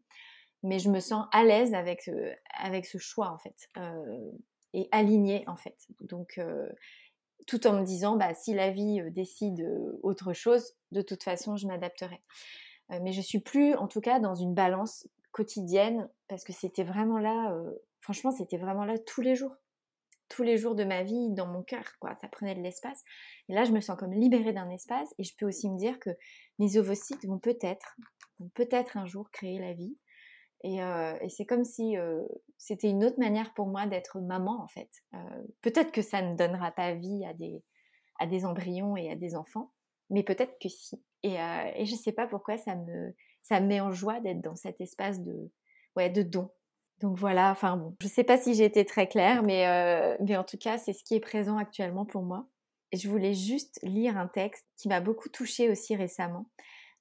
Mais 0.63 0.77
je 0.77 0.89
me 0.89 0.99
sens 0.99 1.25
à 1.31 1.43
l'aise 1.43 1.73
avec, 1.73 2.07
euh, 2.07 2.35
avec 2.59 2.85
ce 2.85 2.99
choix, 2.99 3.31
en 3.31 3.39
fait. 3.39 3.69
Euh, 3.77 4.31
et 4.73 4.87
alignée, 4.91 5.43
en 5.47 5.55
fait. 5.55 5.87
Donc, 6.01 6.37
euh, 6.37 6.69
tout 7.47 7.65
en 7.67 7.73
me 7.73 7.83
disant, 7.83 8.15
bah, 8.15 8.33
si 8.33 8.53
la 8.53 8.69
vie 8.69 9.01
euh, 9.01 9.09
décide 9.09 9.61
euh, 9.61 9.99
autre 10.03 10.33
chose, 10.33 10.73
de 10.91 11.01
toute 11.01 11.23
façon, 11.23 11.57
je 11.57 11.67
m'adapterai. 11.67 12.21
Euh, 12.91 12.99
mais 13.01 13.11
je 13.11 13.21
suis 13.21 13.39
plus, 13.39 13.75
en 13.75 13.87
tout 13.87 14.01
cas, 14.01 14.19
dans 14.19 14.35
une 14.35 14.53
balance 14.53 15.07
quotidienne 15.31 16.09
parce 16.27 16.43
que 16.43 16.53
c'était 16.53 16.83
vraiment 16.83 17.17
là, 17.17 17.53
euh, 17.53 17.71
franchement, 18.01 18.31
c'était 18.31 18.57
vraiment 18.57 18.85
là 18.85 18.97
tous 18.97 19.21
les 19.21 19.35
jours. 19.35 19.55
Tous 20.29 20.43
les 20.43 20.57
jours 20.57 20.75
de 20.75 20.85
ma 20.85 21.03
vie, 21.03 21.29
dans 21.31 21.47
mon 21.47 21.61
cœur, 21.61 21.83
quoi. 21.99 22.15
Ça 22.21 22.29
prenait 22.29 22.55
de 22.55 22.61
l'espace. 22.61 23.03
Et 23.49 23.53
là, 23.53 23.65
je 23.65 23.71
me 23.71 23.81
sens 23.81 23.97
comme 23.97 24.13
libérée 24.13 24.53
d'un 24.53 24.69
espace 24.69 25.13
et 25.17 25.23
je 25.23 25.35
peux 25.35 25.45
aussi 25.45 25.69
me 25.69 25.77
dire 25.77 25.99
que 25.99 26.09
mes 26.57 26.77
ovocytes 26.77 27.25
vont 27.25 27.39
peut-être, 27.39 27.97
peut-être 28.53 28.95
un 28.95 29.05
jour 29.05 29.29
créer 29.31 29.59
la 29.59 29.73
vie. 29.73 29.97
Et, 30.63 30.81
euh, 30.81 31.17
c'est 31.27 31.45
comme 31.45 31.65
si 31.65 31.95
c'était 32.57 32.89
une 32.89 33.03
autre 33.03 33.19
manière 33.19 33.53
pour 33.53 33.67
moi 33.67 33.87
d'être 33.87 34.21
maman, 34.21 34.63
en 34.63 34.69
fait. 34.69 34.89
Peut-être 35.61 35.91
que 35.91 36.01
ça 36.01 36.21
ne 36.21 36.37
donnera 36.37 36.71
pas 36.71 36.93
vie 36.93 37.25
à 37.25 37.33
des, 37.33 37.61
à 38.19 38.25
des 38.25 38.45
embryons 38.45 38.95
et 38.95 39.11
à 39.11 39.15
des 39.15 39.35
enfants, 39.35 39.73
mais 40.09 40.23
peut-être 40.23 40.57
que 40.61 40.69
si. 40.69 41.01
Et, 41.23 41.39
euh, 41.39 41.71
et 41.75 41.85
je 41.85 41.93
ne 41.93 41.97
sais 41.97 42.11
pas 42.11 42.27
pourquoi 42.27 42.57
ça 42.57 42.75
me, 42.75 43.13
ça 43.43 43.59
me 43.59 43.67
met 43.67 43.81
en 43.81 43.91
joie 43.91 44.19
d'être 44.19 44.41
dans 44.41 44.55
cet 44.55 44.81
espace 44.81 45.21
de, 45.21 45.51
ouais, 45.95 46.09
de 46.09 46.23
don. 46.23 46.49
Donc 46.99 47.17
voilà, 47.17 47.51
enfin 47.51 47.77
bon, 47.77 47.95
je 47.99 48.07
ne 48.07 48.11
sais 48.11 48.23
pas 48.23 48.37
si 48.37 48.53
j'ai 48.53 48.65
été 48.65 48.85
très 48.85 49.07
claire, 49.07 49.41
mais, 49.43 49.67
euh, 49.67 50.15
mais 50.19 50.37
en 50.37 50.43
tout 50.43 50.57
cas, 50.57 50.77
c'est 50.77 50.93
ce 50.93 51.03
qui 51.03 51.15
est 51.15 51.19
présent 51.19 51.57
actuellement 51.57 52.05
pour 52.05 52.21
moi. 52.21 52.47
Et 52.91 52.97
je 52.97 53.09
voulais 53.09 53.33
juste 53.33 53.79
lire 53.83 54.17
un 54.17 54.27
texte 54.27 54.67
qui 54.77 54.87
m'a 54.87 54.99
beaucoup 54.99 55.29
touchée 55.29 55.69
aussi 55.69 55.95
récemment, 55.95 56.49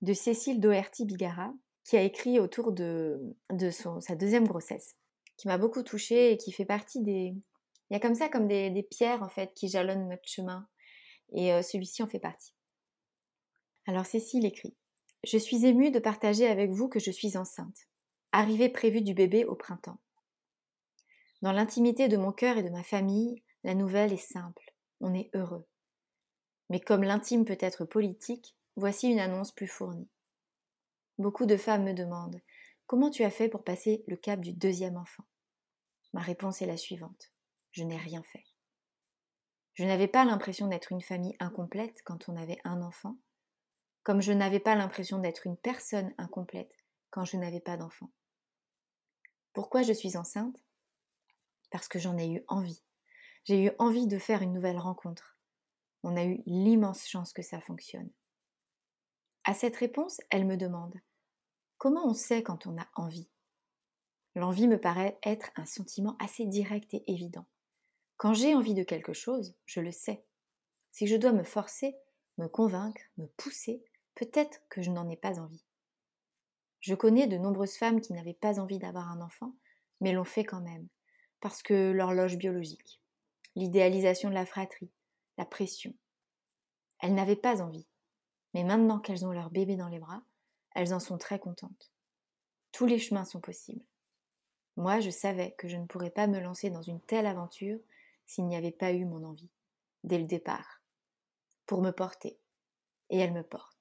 de 0.03 0.14
Cécile 0.14 0.61
Doherty-Bigara, 0.61 1.53
qui 1.85 1.97
a 1.97 2.03
écrit 2.03 2.41
autour 2.41 2.73
de, 2.73 3.21
de 3.53 3.71
son, 3.71 4.01
sa 4.01 4.14
deuxième 4.14 4.47
grossesse, 4.47 4.97
qui 5.37 5.49
m'a 5.49 5.59
beaucoup 5.59 5.83
touchée 5.83 6.33
et 6.33 6.37
qui 6.37 6.53
fait 6.53 6.64
partie 6.64 7.03
des... 7.03 7.35
Il 7.91 7.95
y 7.95 7.97
a 7.97 8.01
comme 8.01 8.14
ça, 8.14 8.29
comme 8.29 8.47
des, 8.47 8.71
des 8.71 8.85
pierres 8.85 9.23
en 9.23 9.29
fait, 9.29 9.53
qui 9.55 9.68
jalonnent 9.68 10.09
notre 10.09 10.29
chemin. 10.29 10.66
Et 11.33 11.53
euh, 11.53 11.62
celui-ci 11.62 12.03
en 12.03 12.07
fait 12.07 12.21
partie. 12.21 12.55
Alors 13.87 14.07
Cécile 14.07 14.47
écrit 14.47 14.76
Je 15.24 15.39
suis 15.39 15.66
émue 15.66 15.91
de 15.91 15.99
partager 15.99 16.47
avec 16.47 16.70
vous 16.70 16.89
que 16.89 17.01
je 17.01 17.11
suis 17.11 17.37
enceinte. 17.37 17.89
Arrivée 18.33 18.68
prévue 18.68 19.03
du 19.03 19.14
bébé 19.14 19.45
au 19.45 19.55
printemps. 19.55 19.99
Dans 21.43 21.53
l'intimité 21.53 22.09
de 22.09 22.16
mon 22.16 22.33
cœur 22.33 22.59
et 22.59 22.62
de 22.62 22.68
ma 22.68 22.83
famille, 22.83 23.43
la 23.64 23.74
nouvelle 23.74 24.12
est 24.12 24.16
simple. 24.16 24.74
On 25.01 25.14
est 25.14 25.31
heureux. 25.35 25.66
Mais 26.68 26.81
comme 26.81 27.03
l'intime 27.03 27.45
peut 27.45 27.59
être 27.59 27.85
politique, 27.85 28.57
voici 28.76 29.09
une 29.09 29.20
annonce 29.20 29.53
plus 29.53 29.66
fournie. 29.66 30.09
Beaucoup 31.18 31.47
de 31.47 31.57
femmes 31.57 31.85
me 31.85 31.95
demandent 31.95 32.41
Comment 32.87 33.11
tu 33.11 33.24
as 33.24 33.31
fait 33.31 33.49
pour 33.49 33.62
passer 33.62 34.05
le 34.09 34.16
cap 34.16 34.41
du 34.41 34.53
deuxième 34.53 34.97
enfant? 34.97 35.24
Ma 36.12 36.20
réponse 36.20 36.61
est 36.61 36.66
la 36.66 36.76
suivante 36.76 37.33
Je 37.72 37.85
n'ai 37.85 37.97
rien 37.97 38.22
fait. 38.22 38.45
Je 39.74 39.85
n'avais 39.85 40.09
pas 40.09 40.24
l'impression 40.24 40.66
d'être 40.66 40.93
une 40.93 41.01
famille 41.01 41.37
incomplète 41.41 42.03
quand 42.05 42.28
on 42.28 42.37
avait 42.37 42.59
un 42.64 42.83
enfant, 42.83 43.16
comme 44.11 44.23
je 44.23 44.33
n'avais 44.33 44.59
pas 44.59 44.75
l'impression 44.75 45.19
d'être 45.21 45.47
une 45.47 45.57
personne 45.57 46.13
incomplète 46.19 46.75
quand 47.11 47.25
je 47.25 47.37
n'avais 47.37 47.61
pas 47.61 47.77
d'enfant. 47.77 48.11
Pourquoi 49.53 49.83
je 49.83 49.93
suis 49.93 50.17
enceinte? 50.17 50.65
Parce 51.71 51.87
que 51.87 52.01
j'en 52.01 52.19
ai 52.19 52.29
eu 52.29 52.43
envie. 52.49 52.83
J'ai 53.45 53.67
eu 53.67 53.71
envie 53.79 54.09
de 54.09 54.19
faire 54.19 54.43
une 54.43 54.53
nouvelle 54.53 54.81
rencontre. 54.81 55.39
On 56.03 56.17
a 56.17 56.25
eu 56.25 56.43
l'immense 56.45 57.07
chance 57.07 57.33
que 57.33 57.43
ça 57.43 57.61
fonctionne. 57.61 58.11
À 59.45 59.55
cette 59.55 59.77
réponse, 59.77 60.21
elle 60.31 60.45
me 60.45 60.57
demande 60.57 61.01
Comment 61.79 62.05
on 62.05 62.15
sait 62.15 62.43
quand 62.43 62.67
on 62.67 62.77
a 62.79 62.89
envie? 62.97 63.31
L'envie 64.35 64.67
me 64.67 64.81
paraît 64.81 65.21
être 65.23 65.53
un 65.55 65.67
sentiment 65.67 66.17
assez 66.19 66.47
direct 66.47 66.95
et 66.95 67.05
évident. 67.07 67.47
Quand 68.17 68.35
j'ai 68.35 68.57
envie 68.57 68.75
de 68.75 68.83
quelque 68.83 69.13
chose, 69.13 69.55
je 69.67 69.79
le 69.79 69.93
sais. 69.93 70.25
Si 70.91 71.07
je 71.07 71.15
dois 71.15 71.31
me 71.31 71.45
forcer, 71.45 71.95
me 72.39 72.49
convaincre, 72.49 73.03
me 73.17 73.27
pousser, 73.37 73.85
peut-être 74.21 74.61
que 74.68 74.83
je 74.83 74.91
n'en 74.91 75.09
ai 75.09 75.16
pas 75.16 75.41
envie. 75.41 75.64
Je 76.81 76.95
connais 76.95 77.27
de 77.27 77.39
nombreuses 77.39 77.77
femmes 77.77 78.03
qui 78.03 78.12
n'avaient 78.12 78.35
pas 78.35 78.61
envie 78.61 78.79
d'avoir 78.79 79.11
un 79.11 79.23
enfant, 79.23 79.55
mais 80.03 80.12
l'ont 80.12 80.25
fait 80.25 80.45
quand 80.45 80.61
même, 80.61 80.89
parce 81.41 81.62
que 81.62 81.91
l'horloge 81.91 82.37
biologique, 82.37 83.01
l'idéalisation 83.57 84.29
de 84.29 84.35
la 84.35 84.45
fratrie, 84.45 84.91
la 85.39 85.47
pression. 85.47 85.95
Elles 86.99 87.14
n'avaient 87.14 87.35
pas 87.35 87.62
envie, 87.62 87.87
mais 88.53 88.62
maintenant 88.62 89.01
qu'elles 89.01 89.25
ont 89.25 89.33
leur 89.33 89.49
bébé 89.49 89.77
dans 89.77 89.89
les 89.89 89.99
bras, 89.99 90.23
elles 90.75 90.93
en 90.93 91.01
sont 91.01 91.16
très 91.16 91.39
contentes. 91.39 91.91
Tous 92.73 92.85
les 92.85 92.99
chemins 92.99 93.25
sont 93.25 93.41
possibles. 93.41 93.87
Moi, 94.77 95.01
je 95.01 95.09
savais 95.09 95.53
que 95.53 95.66
je 95.66 95.79
ne 95.79 95.87
pourrais 95.87 96.11
pas 96.11 96.27
me 96.27 96.41
lancer 96.41 96.68
dans 96.68 96.83
une 96.83 97.01
telle 97.01 97.27
aventure 97.27 97.81
s'il 98.27 98.45
n'y 98.47 98.57
avait 98.57 98.71
pas 98.71 98.93
eu 98.93 99.07
mon 99.07 99.25
envie, 99.25 99.51
dès 100.05 100.18
le 100.18 100.27
départ, 100.27 100.83
pour 101.64 101.81
me 101.81 101.91
porter. 101.91 102.39
Et 103.09 103.18
elle 103.18 103.33
me 103.33 103.43
porte. 103.43 103.80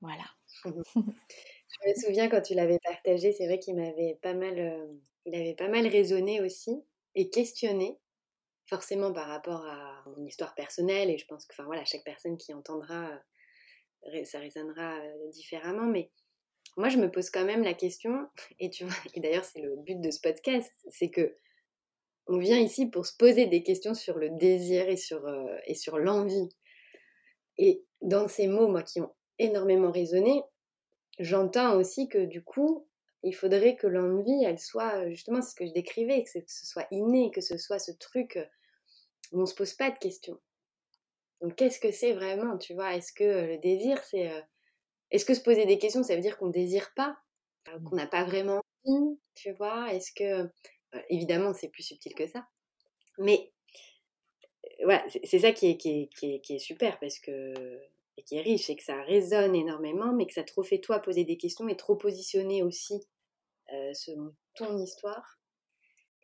Voilà. 0.00 0.24
je 0.64 1.88
me 1.88 1.94
souviens 1.94 2.28
quand 2.28 2.40
tu 2.40 2.54
l'avais 2.54 2.78
partagé, 2.82 3.32
c'est 3.32 3.46
vrai 3.46 3.58
qu'il 3.58 3.76
m'avait 3.76 4.18
pas 4.22 4.34
mal, 4.34 4.58
euh, 4.58 4.86
il 5.26 5.34
avait 5.34 5.54
pas 5.54 5.68
mal 5.68 5.86
résonné 5.86 6.40
aussi 6.40 6.82
et 7.14 7.30
questionné, 7.30 7.98
forcément 8.66 9.12
par 9.12 9.26
rapport 9.28 9.64
à 9.66 10.04
mon 10.16 10.24
histoire 10.24 10.54
personnelle. 10.54 11.10
Et 11.10 11.18
je 11.18 11.26
pense 11.26 11.46
que, 11.46 11.54
enfin 11.54 11.64
voilà, 11.64 11.84
chaque 11.84 12.04
personne 12.04 12.36
qui 12.38 12.54
entendra, 12.54 13.20
euh, 14.14 14.24
ça 14.24 14.38
résonnera 14.38 14.98
euh, 15.00 15.30
différemment. 15.30 15.86
Mais 15.86 16.10
moi, 16.76 16.88
je 16.88 16.98
me 16.98 17.10
pose 17.10 17.30
quand 17.30 17.44
même 17.44 17.62
la 17.62 17.74
question, 17.74 18.28
et 18.60 18.70
tu 18.70 18.84
vois, 18.84 18.96
et 19.14 19.20
d'ailleurs, 19.20 19.44
c'est 19.44 19.60
le 19.60 19.76
but 19.76 20.00
de 20.00 20.10
ce 20.10 20.20
podcast, 20.20 20.72
c'est 20.90 21.10
que 21.10 21.34
on 22.28 22.38
vient 22.38 22.58
ici 22.58 22.86
pour 22.86 23.06
se 23.06 23.16
poser 23.16 23.46
des 23.46 23.62
questions 23.62 23.94
sur 23.94 24.18
le 24.18 24.28
désir 24.30 24.88
et 24.88 24.98
sur, 24.98 25.26
euh, 25.26 25.56
et 25.66 25.74
sur 25.74 25.98
l'envie. 25.98 26.50
Et 27.56 27.84
dans 28.02 28.28
ces 28.28 28.46
mots, 28.46 28.68
moi, 28.68 28.82
qui 28.82 29.00
ont 29.00 29.12
énormément 29.38 29.90
résonné, 29.90 30.42
j'entends 31.18 31.76
aussi 31.76 32.08
que 32.08 32.24
du 32.24 32.42
coup, 32.42 32.86
il 33.22 33.34
faudrait 33.34 33.76
que 33.76 33.86
l'envie, 33.86 34.44
elle 34.44 34.58
soit, 34.58 35.08
justement, 35.08 35.42
c'est 35.42 35.50
ce 35.50 35.54
que 35.54 35.66
je 35.66 35.72
décrivais, 35.72 36.22
que 36.22 36.30
ce 36.30 36.66
soit 36.66 36.86
inné, 36.90 37.30
que 37.32 37.40
ce 37.40 37.58
soit 37.58 37.78
ce 37.78 37.92
truc 37.92 38.38
où 39.32 39.38
on 39.38 39.42
ne 39.42 39.46
se 39.46 39.54
pose 39.54 39.74
pas 39.74 39.90
de 39.90 39.98
questions. 39.98 40.38
Donc, 41.40 41.56
qu'est-ce 41.56 41.80
que 41.80 41.90
c'est 41.90 42.12
vraiment, 42.12 42.58
tu 42.58 42.74
vois? 42.74 42.94
Est-ce 42.94 43.12
que 43.12 43.24
le 43.24 43.58
désir, 43.58 44.02
c'est... 44.04 44.30
Est-ce 45.10 45.24
que 45.24 45.34
se 45.34 45.40
poser 45.40 45.66
des 45.66 45.78
questions, 45.78 46.02
ça 46.02 46.14
veut 46.14 46.20
dire 46.20 46.36
qu'on 46.38 46.48
ne 46.48 46.52
désire 46.52 46.92
pas? 46.94 47.16
Mmh. 47.66 47.84
Qu'on 47.84 47.96
n'a 47.96 48.06
pas 48.06 48.24
vraiment 48.24 48.60
envie, 48.84 49.18
tu 49.34 49.52
vois? 49.52 49.92
Est-ce 49.92 50.12
que... 50.12 50.50
évidemment, 51.10 51.54
c'est 51.54 51.68
plus 51.68 51.82
subtil 51.82 52.14
que 52.14 52.26
ça. 52.26 52.46
Mais 53.18 53.52
voilà, 54.82 55.04
c'est 55.24 55.40
ça 55.40 55.52
qui 55.52 55.70
est, 55.70 55.76
qui, 55.76 56.08
est, 56.22 56.40
qui, 56.40 56.54
est, 56.54 56.58
super 56.58 56.98
parce 57.00 57.18
que 57.18 57.52
et 58.18 58.22
qui 58.24 58.36
est 58.36 58.42
riche, 58.42 58.66
c'est 58.66 58.74
que 58.74 58.82
ça 58.82 59.00
résonne 59.02 59.54
énormément, 59.54 60.12
mais 60.12 60.26
que 60.26 60.34
ça 60.34 60.42
trop 60.42 60.64
fait 60.64 60.80
toi 60.80 60.98
poser 60.98 61.24
des 61.24 61.36
questions 61.36 61.68
et 61.68 61.76
trop 61.76 61.94
positionner 61.94 62.64
aussi 62.64 63.00
euh, 63.72 63.92
ton 64.56 64.76
histoire. 64.76 65.38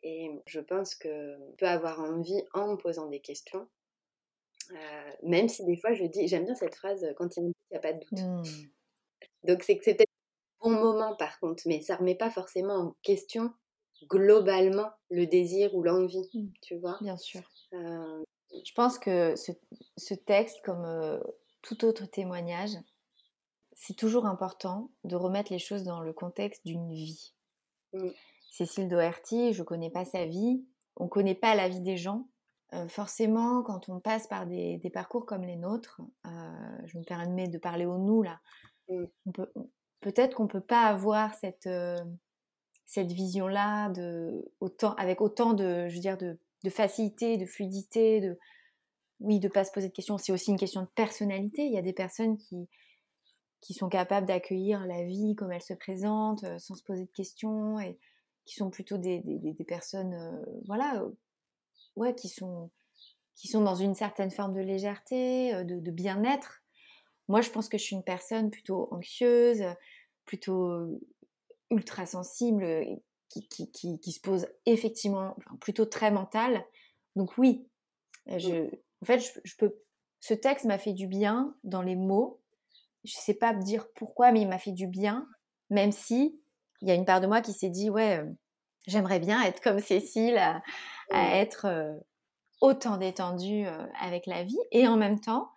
Et 0.03 0.29
je 0.45 0.59
pense 0.59 0.93
que 0.93 1.37
peut 1.57 1.67
avoir 1.67 2.01
envie 2.01 2.43
en 2.53 2.73
me 2.73 2.75
posant 2.75 3.07
des 3.07 3.21
questions, 3.21 3.67
euh, 4.71 5.11
même 5.23 5.47
si 5.47 5.63
des 5.63 5.77
fois 5.77 5.93
je 5.93 6.03
dis, 6.03 6.27
j'aime 6.27 6.43
bien 6.43 6.53
cette 6.53 6.75
phrase, 6.75 7.07
quand 7.15 7.37
il 7.37 7.45
n'y 7.71 7.77
a 7.77 7.79
pas 7.79 7.93
de 7.93 7.99
doute. 7.99 8.19
Mmh. 8.19 8.43
Donc 9.45 9.63
c'est 9.63 9.77
que 9.77 9.85
c'est 9.85 9.95
peut-être 9.95 10.11
un 10.61 10.69
bon 10.69 10.75
moment 10.81 11.15
par 11.15 11.39
contre, 11.39 11.63
mais 11.65 11.81
ça 11.81 11.93
ne 11.93 11.99
remet 11.99 12.15
pas 12.15 12.29
forcément 12.29 12.75
en 12.75 12.95
question 13.03 13.53
globalement 14.03 14.91
le 15.09 15.25
désir 15.25 15.73
ou 15.75 15.81
l'envie, 15.81 16.29
mmh. 16.33 16.47
tu 16.61 16.77
vois? 16.77 16.97
Bien 16.99 17.15
sûr. 17.15 17.41
Euh, 17.71 18.23
je 18.51 18.73
pense 18.73 18.99
que 18.99 19.33
ce, 19.35 20.13
texte, 20.13 20.61
comme 20.63 20.85
tout 21.65 21.83
autre 21.83 22.05
témoignage, 22.05 22.77
c'est 23.73 23.95
toujours 23.95 24.25
important 24.25 24.91
de 25.03 25.15
remettre 25.15 25.51
les 25.51 25.59
choses 25.59 25.83
dans 25.83 25.99
le 25.99 26.13
contexte 26.13 26.65
d'une 26.65 26.91
vie. 26.91 27.33
Mmh. 27.93 28.09
Cécile 28.51 28.87
Doherty, 28.87 29.51
je 29.51 29.61
ne 29.61 29.65
connais 29.65 29.89
pas 29.89 30.05
sa 30.05 30.25
vie, 30.25 30.63
on 30.95 31.05
ne 31.05 31.09
connaît 31.09 31.35
pas 31.35 31.55
la 31.55 31.67
vie 31.67 31.81
des 31.81 31.97
gens. 31.97 32.27
Euh, 32.73 32.87
forcément, 32.87 33.63
quand 33.63 33.89
on 33.89 33.99
passe 33.99 34.27
par 34.27 34.45
des, 34.45 34.79
parcours 34.93 35.25
comme 35.25 35.43
les 35.43 35.57
nôtres, 35.57 36.01
euh, 36.25 36.77
je 36.85 36.97
me 36.97 37.03
permets 37.03 37.47
de 37.47 37.57
parler 37.57 37.85
au 37.85 37.97
nous 37.97 38.21
là, 38.21 38.39
mmh. 38.89 39.05
peut, 39.33 39.51
peut-être 40.01 40.35
qu'on 40.35 40.43
ne 40.43 40.49
peut 40.49 40.61
pas 40.61 40.83
avoir 40.83 41.33
cette, 41.33 41.69
cette 42.85 43.11
vision-là 43.11 43.89
de, 43.89 44.51
autant, 44.59 44.93
avec 44.95 45.19
autant 45.19 45.53
de, 45.53 45.89
je 45.89 45.95
veux 45.95 46.01
dire, 46.01 46.17
de, 46.17 46.39
de 46.63 46.69
facilité, 46.69 47.37
de 47.37 47.45
fluidité, 47.45 48.21
de, 48.21 48.37
oui, 49.19 49.39
de 49.39 49.47
ne 49.47 49.53
pas 49.53 49.63
se 49.63 49.71
poser 49.71 49.87
de 49.87 49.93
questions. 49.93 50.17
C'est 50.17 50.31
aussi 50.31 50.51
une 50.51 50.57
question 50.57 50.81
de 50.81 50.87
personnalité. 50.87 51.65
Il 51.65 51.73
y 51.73 51.77
a 51.77 51.81
des 51.81 51.93
personnes 51.93 52.37
qui, 52.37 52.67
qui 53.61 53.73
sont 53.73 53.89
capables 53.89 54.27
d'accueillir 54.27 54.85
la 54.85 55.03
vie 55.03 55.35
comme 55.35 55.51
elle 55.51 55.61
se 55.61 55.73
présente, 55.73 56.43
euh, 56.43 56.59
sans 56.59 56.75
se 56.75 56.83
poser 56.83 57.05
de 57.05 57.11
questions, 57.11 57.79
et 57.79 57.97
qui 58.45 58.55
sont 58.55 58.69
plutôt 58.69 58.97
des, 58.97 59.21
des, 59.25 59.65
personnes, 59.65 60.13
euh, 60.13 60.45
voilà, 60.67 61.01
euh, 61.01 61.09
ouais, 61.95 62.13
qui 62.13 62.29
sont, 62.29 62.69
qui 63.35 63.47
sont 63.47 63.61
dans 63.61 63.75
une 63.75 63.95
certaine 63.95 64.29
forme 64.29 64.53
de 64.53 64.61
légèreté, 64.61 65.63
de, 65.63 65.91
bien-être. 65.91 66.61
Moi, 67.27 67.41
je 67.41 67.49
pense 67.49 67.67
que 67.67 67.79
je 67.79 67.83
suis 67.83 67.95
une 67.95 68.03
personne 68.03 68.51
plutôt 68.51 68.87
anxieuse, 68.91 69.63
plutôt 70.25 70.99
ultra 71.71 72.05
sensible, 72.05 72.85
qui, 73.29 73.47
qui, 73.47 73.71
qui, 73.71 73.99
qui 73.99 74.11
se 74.11 74.19
pose 74.19 74.47
effectivement, 74.67 75.35
plutôt 75.59 75.85
très 75.85 76.11
mentale. 76.11 76.63
Donc 77.15 77.35
oui, 77.39 77.67
je, 78.27 78.69
en 79.05 79.13
fait, 79.13 79.39
je, 79.43 79.55
peux. 79.55 79.75
Ce 80.19 80.33
texte 80.33 80.65
m'a 80.65 80.79
fait 80.79 80.93
du 80.93 81.05
bien 81.05 81.55
dans 81.63 81.83
les 81.83 81.95
mots. 81.95 82.41
Je 83.03 83.15
ne 83.15 83.21
sais 83.21 83.35
pas 83.35 83.53
dire 83.53 83.85
pourquoi, 83.95 84.31
mais 84.31 84.41
il 84.41 84.47
m'a 84.47 84.57
fait 84.57 84.71
du 84.71 84.87
bien, 84.87 85.27
même 85.69 85.91
si 85.91 86.41
il 86.81 86.87
y 86.87 86.91
a 86.91 86.95
une 86.95 87.05
part 87.05 87.21
de 87.21 87.27
moi 87.27 87.41
qui 87.41 87.53
s'est 87.53 87.69
dit 87.69 87.91
ouais, 87.91 88.17
euh, 88.17 88.25
j'aimerais 88.87 89.19
bien 89.19 89.43
être 89.43 89.61
comme 89.61 89.79
Cécile, 89.79 90.39
à, 90.39 90.63
être 91.11 91.65
euh, 91.65 91.93
autant 92.61 92.97
détendue 92.97 93.67
euh, 93.67 93.85
avec 94.01 94.25
la 94.25 94.43
vie, 94.43 94.57
et 94.71 94.87
en 94.87 94.97
même 94.97 95.19
temps, 95.19 95.51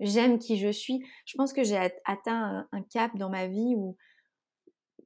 j'aime 0.00 0.40
qui 0.40 0.58
je 0.58 0.72
suis. 0.72 1.06
Je 1.26 1.36
pense 1.36 1.52
que 1.52 1.62
j'ai 1.62 1.78
atteint 2.04 2.66
un, 2.72 2.82
cap 2.82 3.16
dans 3.16 3.30
ma 3.30 3.46
vie 3.46 3.74
où 3.76 3.96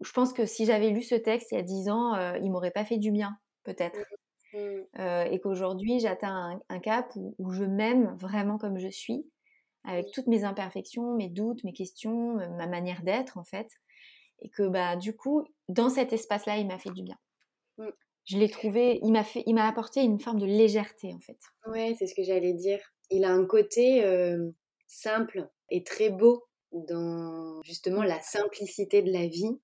je 0.00 0.12
pense 0.12 0.32
que 0.32 0.46
si 0.46 0.64
j'avais 0.64 0.88
lu 0.88 1.02
ce 1.02 1.16
texte 1.16 1.52
il 1.52 1.56
y 1.56 1.58
a 1.58 1.62
dix 1.62 1.90
ans, 1.90 2.34
il 2.36 2.50
m'aurait 2.50 2.70
pas 2.70 2.86
fait 2.86 2.96
du 2.96 3.10
bien, 3.10 3.36
peut-être. 3.62 3.98
Mmh. 4.54 5.00
Euh, 5.00 5.24
et 5.24 5.40
qu'aujourd'hui 5.40 5.98
j'atteins 5.98 6.60
un, 6.68 6.78
cap 6.78 7.12
où, 7.38 7.50
je 7.50 7.64
m'aime 7.64 8.14
vraiment 8.16 8.56
comme 8.56 8.78
je 8.78 8.88
suis, 8.88 9.26
avec 9.82 10.12
toutes 10.12 10.28
mes 10.28 10.44
imperfections, 10.44 11.16
mes 11.16 11.28
doutes, 11.28 11.64
mes 11.64 11.72
questions, 11.72 12.38
euh, 12.38 12.48
ma 12.50 12.68
manière 12.68 13.02
d'être 13.02 13.36
en 13.36 13.42
fait, 13.42 13.68
et 14.40 14.48
que 14.50 14.68
bah 14.68 14.96
du 14.96 15.16
coup 15.16 15.44
dans 15.68 15.90
cet 15.90 16.12
espace-là 16.12 16.58
il 16.58 16.68
m'a 16.68 16.78
fait 16.78 16.92
du 16.92 17.02
bien. 17.02 17.18
Mmh. 17.78 17.88
Je 18.26 18.38
l'ai 18.38 18.48
trouvé, 18.48 19.00
il 19.02 19.10
m'a 19.10 19.24
fait, 19.24 19.42
il 19.46 19.54
m'a 19.54 19.66
apporté 19.66 20.02
une 20.02 20.20
forme 20.20 20.38
de 20.38 20.46
légèreté 20.46 21.12
en 21.12 21.20
fait. 21.20 21.38
Ouais, 21.66 21.96
c'est 21.98 22.06
ce 22.06 22.14
que 22.14 22.22
j'allais 22.22 22.54
dire. 22.54 22.78
Il 23.10 23.24
a 23.24 23.32
un 23.32 23.44
côté 23.46 24.04
euh, 24.04 24.50
simple 24.86 25.48
et 25.70 25.82
très 25.82 26.10
beau 26.10 26.44
dans 26.70 27.60
justement 27.64 28.02
la 28.04 28.20
simplicité 28.22 29.02
de 29.02 29.12
la 29.12 29.26
vie. 29.26 29.58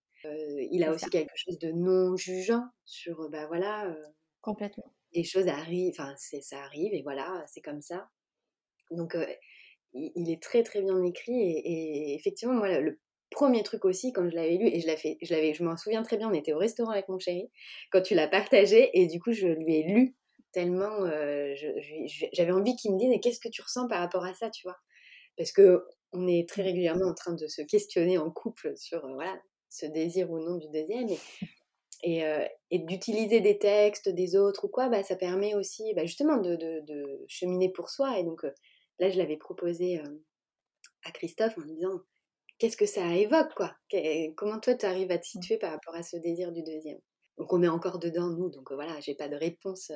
il 0.72 0.82
a 0.84 0.92
aussi 0.92 1.08
quelque 1.10 1.36
chose 1.36 1.58
de 1.58 1.70
non 1.70 2.16
jugeant 2.16 2.64
sur 2.84 3.30
bah 3.30 3.46
voilà 3.46 3.86
Complètement. 4.42 4.92
Les 5.12 5.24
choses 5.24 5.48
arrivent, 5.48 5.92
enfin, 5.98 6.14
ça 6.16 6.62
arrive 6.62 6.94
et 6.94 7.02
voilà, 7.02 7.44
c'est 7.46 7.60
comme 7.60 7.82
ça. 7.82 8.08
Donc, 8.90 9.16
il, 9.92 10.30
est 10.30 10.42
très 10.42 10.62
très 10.62 10.82
bien 10.82 11.02
écrit 11.02 11.40
et, 11.40 12.14
effectivement, 12.14 12.54
moi, 12.54 12.80
le, 12.80 12.98
premier 13.30 13.62
truc 13.62 13.84
aussi, 13.84 14.12
quand 14.12 14.28
je 14.28 14.34
l'avais 14.34 14.56
lu, 14.56 14.66
et 14.66 14.80
je 14.80 14.86
l'avais, 14.86 15.16
je 15.22 15.32
l'avais, 15.32 15.54
je 15.54 15.62
m'en 15.62 15.76
souviens 15.76 16.02
très 16.02 16.16
bien, 16.16 16.28
on 16.28 16.34
était 16.34 16.52
au 16.52 16.58
restaurant 16.58 16.90
avec 16.90 17.08
mon 17.08 17.18
chéri, 17.18 17.48
quand 17.92 18.02
tu 18.02 18.14
l'as 18.14 18.28
partagé, 18.28 18.90
et 18.92 19.06
du 19.06 19.20
coup, 19.20 19.32
je 19.32 19.46
lui 19.46 19.76
ai 19.76 19.82
lu 19.84 20.16
tellement, 20.52 21.06
j'avais 22.32 22.52
envie 22.52 22.74
qu'il 22.76 22.92
me 22.92 22.98
dise, 22.98 23.12
qu'est-ce 23.22 23.40
que 23.40 23.48
tu 23.48 23.62
ressens 23.62 23.86
par 23.88 24.00
rapport 24.00 24.24
à 24.24 24.34
ça, 24.34 24.50
tu 24.50 24.62
vois? 24.64 24.76
Parce 25.36 25.52
que 25.52 25.84
on 26.12 26.26
est 26.26 26.48
très 26.48 26.62
mmh. 26.62 26.66
régulièrement 26.66 27.06
en 27.06 27.14
train 27.14 27.34
de 27.34 27.46
se 27.46 27.62
questionner 27.62 28.18
en 28.18 28.30
couple 28.32 28.76
sur, 28.76 29.00
voilà, 29.14 29.40
ce 29.68 29.86
désir 29.86 30.30
ou 30.30 30.40
non 30.40 30.56
du 30.56 30.68
deuxième, 30.68 31.08
et, 31.08 31.18
et, 32.02 32.24
d'utiliser 32.72 33.40
des 33.40 33.58
textes 33.58 34.08
des 34.08 34.36
autres 34.36 34.64
ou 34.64 34.68
quoi, 34.68 34.88
bah, 34.88 35.02
ça 35.02 35.16
permet 35.16 35.54
aussi 35.54 35.92
bah, 35.94 36.04
justement 36.04 36.38
de, 36.38 37.24
cheminer 37.28 37.70
pour 37.70 37.90
soi. 37.90 38.18
Et 38.18 38.24
donc 38.24 38.42
là, 38.98 39.10
je 39.10 39.18
l'avais 39.18 39.36
proposé 39.36 40.00
à 41.04 41.10
Christophe 41.12 41.56
en 41.58 41.62
lui 41.62 41.74
disant 41.74 42.00
qu'est-ce 42.58 42.76
que 42.76 42.86
ça 42.86 43.14
évoque 43.14 43.54
quoi? 43.54 43.74
Comment 44.36 44.60
toi, 44.60 44.74
tu 44.74 44.86
arrives 44.86 45.10
à 45.10 45.18
te 45.18 45.26
situer 45.26 45.58
par 45.58 45.72
rapport 45.72 45.94
à 45.94 46.02
ce 46.02 46.16
désir 46.16 46.52
du 46.52 46.62
deuxième? 46.62 46.98
Donc 47.38 47.52
on 47.52 47.62
est 47.62 47.68
encore 47.68 47.98
dedans, 47.98 48.28
nous, 48.28 48.50
donc 48.50 48.70
voilà, 48.72 49.00
j'ai 49.00 49.14
pas 49.14 49.28
de 49.28 49.36
réponse. 49.36 49.90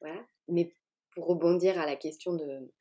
voilà. 0.00 0.20
Mais 0.48 0.74
pour 1.14 1.26
rebondir 1.26 1.78
à 1.80 1.86
la 1.86 1.96
question 1.96 2.34
de 2.34 2.72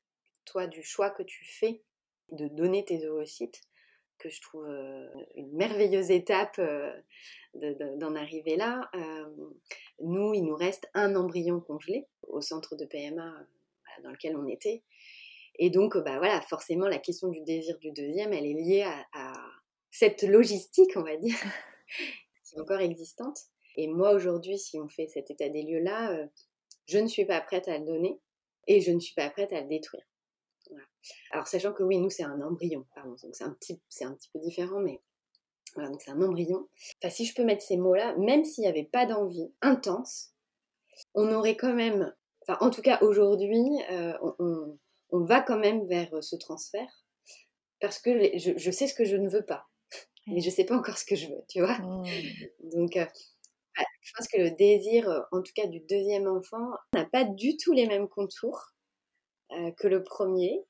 toi, 0.45 0.67
du 0.67 0.83
choix 0.83 1.09
que 1.09 1.23
tu 1.23 1.45
fais 1.45 1.83
de 2.31 2.47
donner 2.47 2.83
tes 2.85 3.07
oocytes, 3.07 3.61
que 4.21 4.29
je 4.29 4.41
trouve 4.41 4.67
une 5.35 5.51
merveilleuse 5.53 6.11
étape 6.11 6.61
d'en 7.53 8.15
arriver 8.15 8.55
là. 8.55 8.89
nous, 9.99 10.33
il 10.33 10.43
nous 10.43 10.55
reste 10.55 10.87
un 10.93 11.15
embryon 11.15 11.59
congelé 11.59 12.05
au 12.23 12.41
centre 12.41 12.75
de 12.75 12.85
PMA 12.85 13.33
dans 14.03 14.11
lequel 14.11 14.37
on 14.37 14.47
était. 14.47 14.83
Et 15.59 15.69
donc, 15.69 15.97
bah 15.97 16.17
voilà, 16.17 16.41
forcément, 16.41 16.87
la 16.87 16.97
question 16.97 17.29
du 17.29 17.41
désir 17.41 17.77
du 17.79 17.91
deuxième, 17.91 18.33
elle 18.33 18.45
est 18.45 18.53
liée 18.53 18.85
à, 19.13 19.33
cette 19.93 20.23
logistique, 20.23 20.91
on 20.95 21.03
va 21.03 21.17
dire, 21.17 21.35
qui 22.45 22.55
est 22.55 22.59
encore 22.59 22.79
existante. 22.79 23.37
Et 23.75 23.87
moi, 23.87 24.13
aujourd'hui, 24.13 24.57
si 24.57 24.79
on 24.79 24.87
fait 24.87 25.07
cet 25.07 25.31
état 25.31 25.49
des 25.49 25.63
lieux-là, 25.63 26.27
je 26.87 26.97
ne 26.97 27.07
suis 27.07 27.25
pas 27.25 27.41
prête 27.41 27.67
à 27.67 27.77
le 27.77 27.85
donner 27.85 28.19
et 28.67 28.81
je 28.81 28.91
ne 28.91 28.99
suis 28.99 29.15
pas 29.15 29.29
prête 29.29 29.51
à 29.53 29.61
le 29.61 29.67
détruire. 29.67 30.03
Alors, 31.31 31.47
sachant 31.47 31.73
que 31.73 31.83
oui, 31.83 31.97
nous, 31.97 32.09
c'est 32.09 32.23
un 32.23 32.41
embryon, 32.41 32.85
pardon, 32.93 33.15
donc 33.21 33.35
c'est 33.35 33.43
un, 33.43 33.51
petit, 33.51 33.81
c'est 33.89 34.05
un 34.05 34.13
petit 34.13 34.29
peu 34.33 34.39
différent, 34.39 34.79
mais 34.79 35.01
voilà, 35.75 35.89
donc 35.89 36.01
c'est 36.01 36.11
un 36.11 36.21
embryon. 36.21 36.67
Enfin, 37.01 37.09
si 37.09 37.25
je 37.25 37.33
peux 37.33 37.43
mettre 37.43 37.63
ces 37.63 37.77
mots-là, 37.77 38.15
même 38.17 38.43
s'il 38.43 38.63
n'y 38.63 38.69
avait 38.69 38.89
pas 38.91 39.05
d'envie 39.05 39.51
intense, 39.61 40.31
on 41.15 41.31
aurait 41.31 41.55
quand 41.55 41.73
même, 41.73 42.13
enfin, 42.41 42.57
en 42.61 42.69
tout 42.69 42.81
cas 42.81 42.99
aujourd'hui, 43.01 43.63
euh, 43.91 44.13
on, 44.39 44.77
on, 45.11 45.23
va 45.23 45.41
quand 45.41 45.57
même 45.57 45.87
vers 45.87 46.23
ce 46.23 46.35
transfert, 46.35 47.05
parce 47.79 47.99
que 47.99 48.37
je, 48.37 48.51
je, 48.57 48.71
sais 48.71 48.87
ce 48.87 48.93
que 48.93 49.05
je 49.05 49.15
ne 49.15 49.29
veux 49.29 49.45
pas, 49.45 49.65
mais 50.27 50.41
je 50.41 50.47
ne 50.47 50.51
sais 50.51 50.65
pas 50.65 50.77
encore 50.77 50.97
ce 50.97 51.05
que 51.05 51.15
je 51.15 51.27
veux, 51.27 51.41
tu 51.49 51.61
vois. 51.61 51.77
Mmh. 51.79 52.05
Donc, 52.73 52.97
euh, 52.97 53.05
je 54.01 54.11
pense 54.17 54.27
que 54.27 54.39
le 54.39 54.51
désir, 54.51 55.25
en 55.31 55.41
tout 55.41 55.53
cas 55.55 55.67
du 55.67 55.79
deuxième 55.79 56.27
enfant, 56.27 56.71
n'a 56.93 57.05
pas 57.05 57.23
du 57.23 57.57
tout 57.57 57.71
les 57.71 57.87
mêmes 57.87 58.09
contours. 58.09 58.70
Euh, 59.53 59.71
que 59.71 59.87
le 59.87 60.03
premier. 60.03 60.63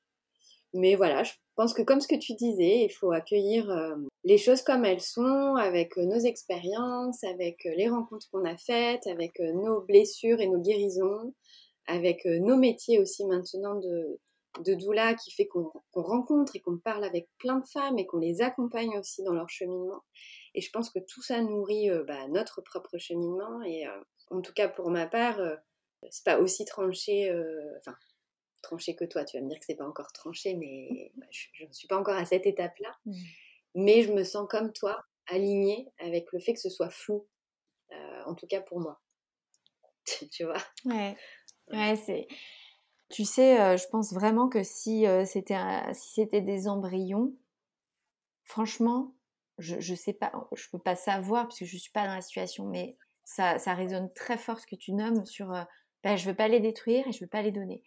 Mais 0.74 0.94
voilà, 0.94 1.22
je 1.22 1.32
pense 1.54 1.74
que 1.74 1.82
comme 1.82 2.00
ce 2.00 2.08
que 2.08 2.18
tu 2.18 2.32
disais, 2.34 2.84
il 2.84 2.88
faut 2.88 3.12
accueillir 3.12 3.70
euh, 3.70 3.94
les 4.24 4.38
choses 4.38 4.62
comme 4.62 4.84
elles 4.84 5.02
sont, 5.02 5.54
avec 5.56 5.98
euh, 5.98 6.04
nos 6.04 6.18
expériences, 6.18 7.22
avec 7.24 7.66
euh, 7.66 7.74
les 7.76 7.88
rencontres 7.88 8.28
qu'on 8.30 8.44
a 8.44 8.56
faites, 8.56 9.06
avec 9.06 9.38
nos 9.38 9.82
blessures 9.82 10.40
et 10.40 10.48
nos 10.48 10.60
guérisons, 10.60 11.34
avec 11.86 12.24
nos 12.24 12.56
métiers 12.56 12.98
aussi 13.00 13.26
maintenant 13.26 13.74
de, 13.74 14.18
doula 14.74 15.14
qui 15.14 15.30
fait 15.32 15.46
qu'on 15.46 15.70
rencontre 15.94 16.56
et 16.56 16.60
qu'on 16.60 16.78
parle 16.78 17.04
avec 17.04 17.28
plein 17.38 17.58
de 17.58 17.66
femmes 17.66 17.98
et 17.98 18.06
qu'on 18.06 18.18
les 18.18 18.40
accompagne 18.40 18.98
aussi 18.98 19.22
dans 19.22 19.34
leur 19.34 19.48
cheminement. 19.48 20.02
Et 20.54 20.60
je 20.60 20.70
pense 20.70 20.90
que 20.90 21.00
tout 21.00 21.22
ça 21.22 21.42
nourrit 21.42 21.90
bah, 22.06 22.28
notre 22.28 22.60
propre 22.62 22.98
cheminement. 22.98 23.62
Et 23.62 23.84
en 24.30 24.40
tout 24.40 24.52
cas, 24.52 24.68
pour 24.68 24.90
ma 24.90 25.06
part, 25.06 25.40
c'est 26.10 26.24
pas 26.24 26.38
aussi 26.38 26.64
tranché, 26.64 27.32
tranché 28.62 28.96
que 28.96 29.04
toi. 29.04 29.24
Tu 29.24 29.36
vas 29.36 29.42
me 29.42 29.48
dire 29.48 29.58
que 29.58 29.64
c'est 29.64 29.74
pas 29.74 29.86
encore 29.86 30.12
tranché, 30.12 30.54
mais 30.54 31.12
bah, 31.16 31.26
je 31.30 31.64
ne 31.64 31.72
suis 31.72 31.88
pas 31.88 31.98
encore 31.98 32.16
à 32.16 32.24
cette 32.24 32.46
étape-là. 32.46 32.96
Mmh. 33.04 33.12
Mais 33.74 34.02
je 34.02 34.12
me 34.12 34.24
sens 34.24 34.46
comme 34.48 34.72
toi, 34.72 35.04
alignée 35.26 35.92
avec 35.98 36.32
le 36.32 36.38
fait 36.38 36.54
que 36.54 36.60
ce 36.60 36.70
soit 36.70 36.90
flou, 36.90 37.26
euh, 37.92 38.22
en 38.26 38.34
tout 38.34 38.46
cas 38.46 38.60
pour 38.60 38.80
moi. 38.80 39.00
tu 40.32 40.44
vois? 40.44 40.62
Ouais, 40.84 41.16
ouais 41.72 41.96
c'est. 41.96 42.26
Tu 43.10 43.24
sais, 43.24 43.60
euh, 43.60 43.76
je 43.76 43.86
pense 43.88 44.12
vraiment 44.14 44.48
que 44.48 44.62
si 44.62 45.06
euh, 45.06 45.26
c'était 45.26 45.58
si 45.92 46.14
c'était 46.14 46.40
des 46.40 46.66
embryons, 46.66 47.34
franchement, 48.44 49.14
je 49.58 49.76
ne 49.76 49.96
sais 49.96 50.14
pas, 50.14 50.32
je 50.54 50.68
peux 50.70 50.78
pas 50.78 50.96
savoir 50.96 51.44
parce 51.44 51.58
que 51.58 51.66
je 51.66 51.76
suis 51.76 51.92
pas 51.92 52.06
dans 52.06 52.14
la 52.14 52.22
situation, 52.22 52.64
mais 52.64 52.96
ça, 53.24 53.58
ça 53.58 53.74
résonne 53.74 54.12
très 54.14 54.38
fort 54.38 54.58
ce 54.58 54.66
que 54.66 54.76
tu 54.76 54.92
nommes 54.92 55.26
sur, 55.26 55.48
ben, 56.02 56.16
je 56.16 56.28
veux 56.28 56.34
pas 56.34 56.48
les 56.48 56.58
détruire 56.58 57.06
et 57.06 57.12
je 57.12 57.20
veux 57.20 57.28
pas 57.28 57.42
les 57.42 57.52
donner 57.52 57.82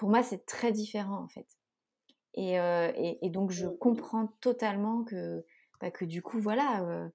pour 0.00 0.08
moi, 0.08 0.22
c'est 0.22 0.46
très 0.46 0.72
différent 0.72 1.22
en 1.22 1.28
fait. 1.28 1.46
Et, 2.32 2.58
euh, 2.58 2.90
donc, 3.24 3.50
je 3.50 3.66
mmh. 3.66 3.78
comprends 3.78 4.28
totalement 4.40 5.04
que, 5.04 5.44
bah, 5.78 5.90
que 5.90 6.06
du 6.06 6.22
coup, 6.22 6.40
voilà, 6.40 6.82
euh, 6.84 7.06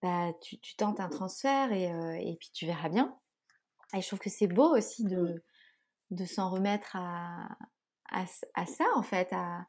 bah, 0.00 0.32
tu, 0.40 0.58
tentes 0.76 1.00
un 1.00 1.10
transfert 1.10 1.68
euh, 1.70 2.12
et, 2.12 2.34
puis 2.40 2.48
tu 2.54 2.64
verras 2.64 2.88
bien. 2.88 3.14
Et 3.94 4.00
je 4.00 4.06
trouve 4.06 4.20
que 4.20 4.30
c'est 4.30 4.46
beau 4.46 4.74
aussi 4.74 5.04
de, 5.04 5.20
mmh. 5.20 5.40
de 6.12 6.24
s'en 6.24 6.48
remettre 6.48 6.96
à, 6.96 7.46
à, 8.10 8.24
ça 8.64 8.86
en 8.96 9.02
fait. 9.02 9.28
À... 9.32 9.66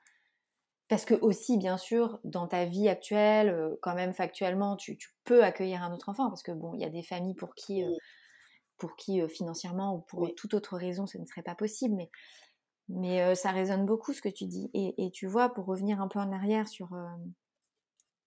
Parce 0.88 1.04
que 1.04 1.16
aussi, 1.16 1.58
bien 1.58 1.78
sûr, 1.78 2.22
dans 2.24 2.48
ta 2.48 2.64
vie 2.64 2.88
actuelle, 2.88 3.76
quand 3.82 3.96
même 3.96 4.14
factuellement, 4.14 4.78
tu, 4.78 4.98
tu, 4.98 5.10
peux 5.26 5.44
accueillir 5.44 5.84
un 5.84 5.94
autre 5.94 6.08
enfant. 6.08 6.30
Parce 6.30 6.44
que 6.44 6.54
bon, 6.54 6.74
il 6.74 6.80
y 6.80 6.86
a 6.86 6.90
des 6.90 7.04
familles 7.04 7.36
pour 7.36 7.54
qui 7.54 7.84
pour 8.80 8.96
qui 8.96 9.22
financièrement 9.30 9.96
ou 9.96 10.00
pour 10.00 10.34
toute 10.36 10.54
autre 10.54 10.78
raison 10.78 11.06
ce 11.06 11.18
ne 11.18 11.26
serait 11.26 11.44
pas 11.44 11.56
possible. 11.56 11.96
Mais, 11.96 12.10
mais 12.88 13.36
ça 13.36 13.52
résonne 13.52 13.86
beaucoup 13.86 14.14
ce 14.14 14.22
que 14.22 14.30
tu 14.30 14.46
dis. 14.46 14.72
Et, 14.74 15.12
tu 15.12 15.28
vois, 15.28 15.50
pour 15.50 15.66
revenir 15.66 16.02
un 16.02 16.08
peu 16.08 16.20
en 16.20 16.32
arrière 16.32 16.68
sur, 16.68 16.90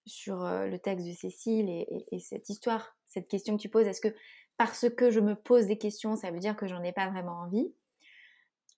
sur 0.06 0.44
le 0.44 0.76
texte 0.78 1.06
de 1.06 1.12
Cécile 1.12 1.68
et, 1.68 2.18
cette 2.20 2.48
histoire, 2.48 2.96
cette 3.06 3.26
question 3.26 3.56
que 3.56 3.62
tu 3.62 3.68
poses, 3.68 3.86
est-ce 3.88 4.00
que 4.00 4.14
parce 4.56 4.88
que 4.90 5.10
je 5.10 5.18
me 5.18 5.34
pose 5.34 5.66
des 5.66 5.78
questions, 5.78 6.14
ça 6.14 6.30
veut 6.30 6.38
dire 6.38 6.56
que 6.56 6.68
j'en 6.68 6.82
ai 6.82 6.92
pas 6.92 7.10
vraiment 7.10 7.40
envie? 7.40 7.74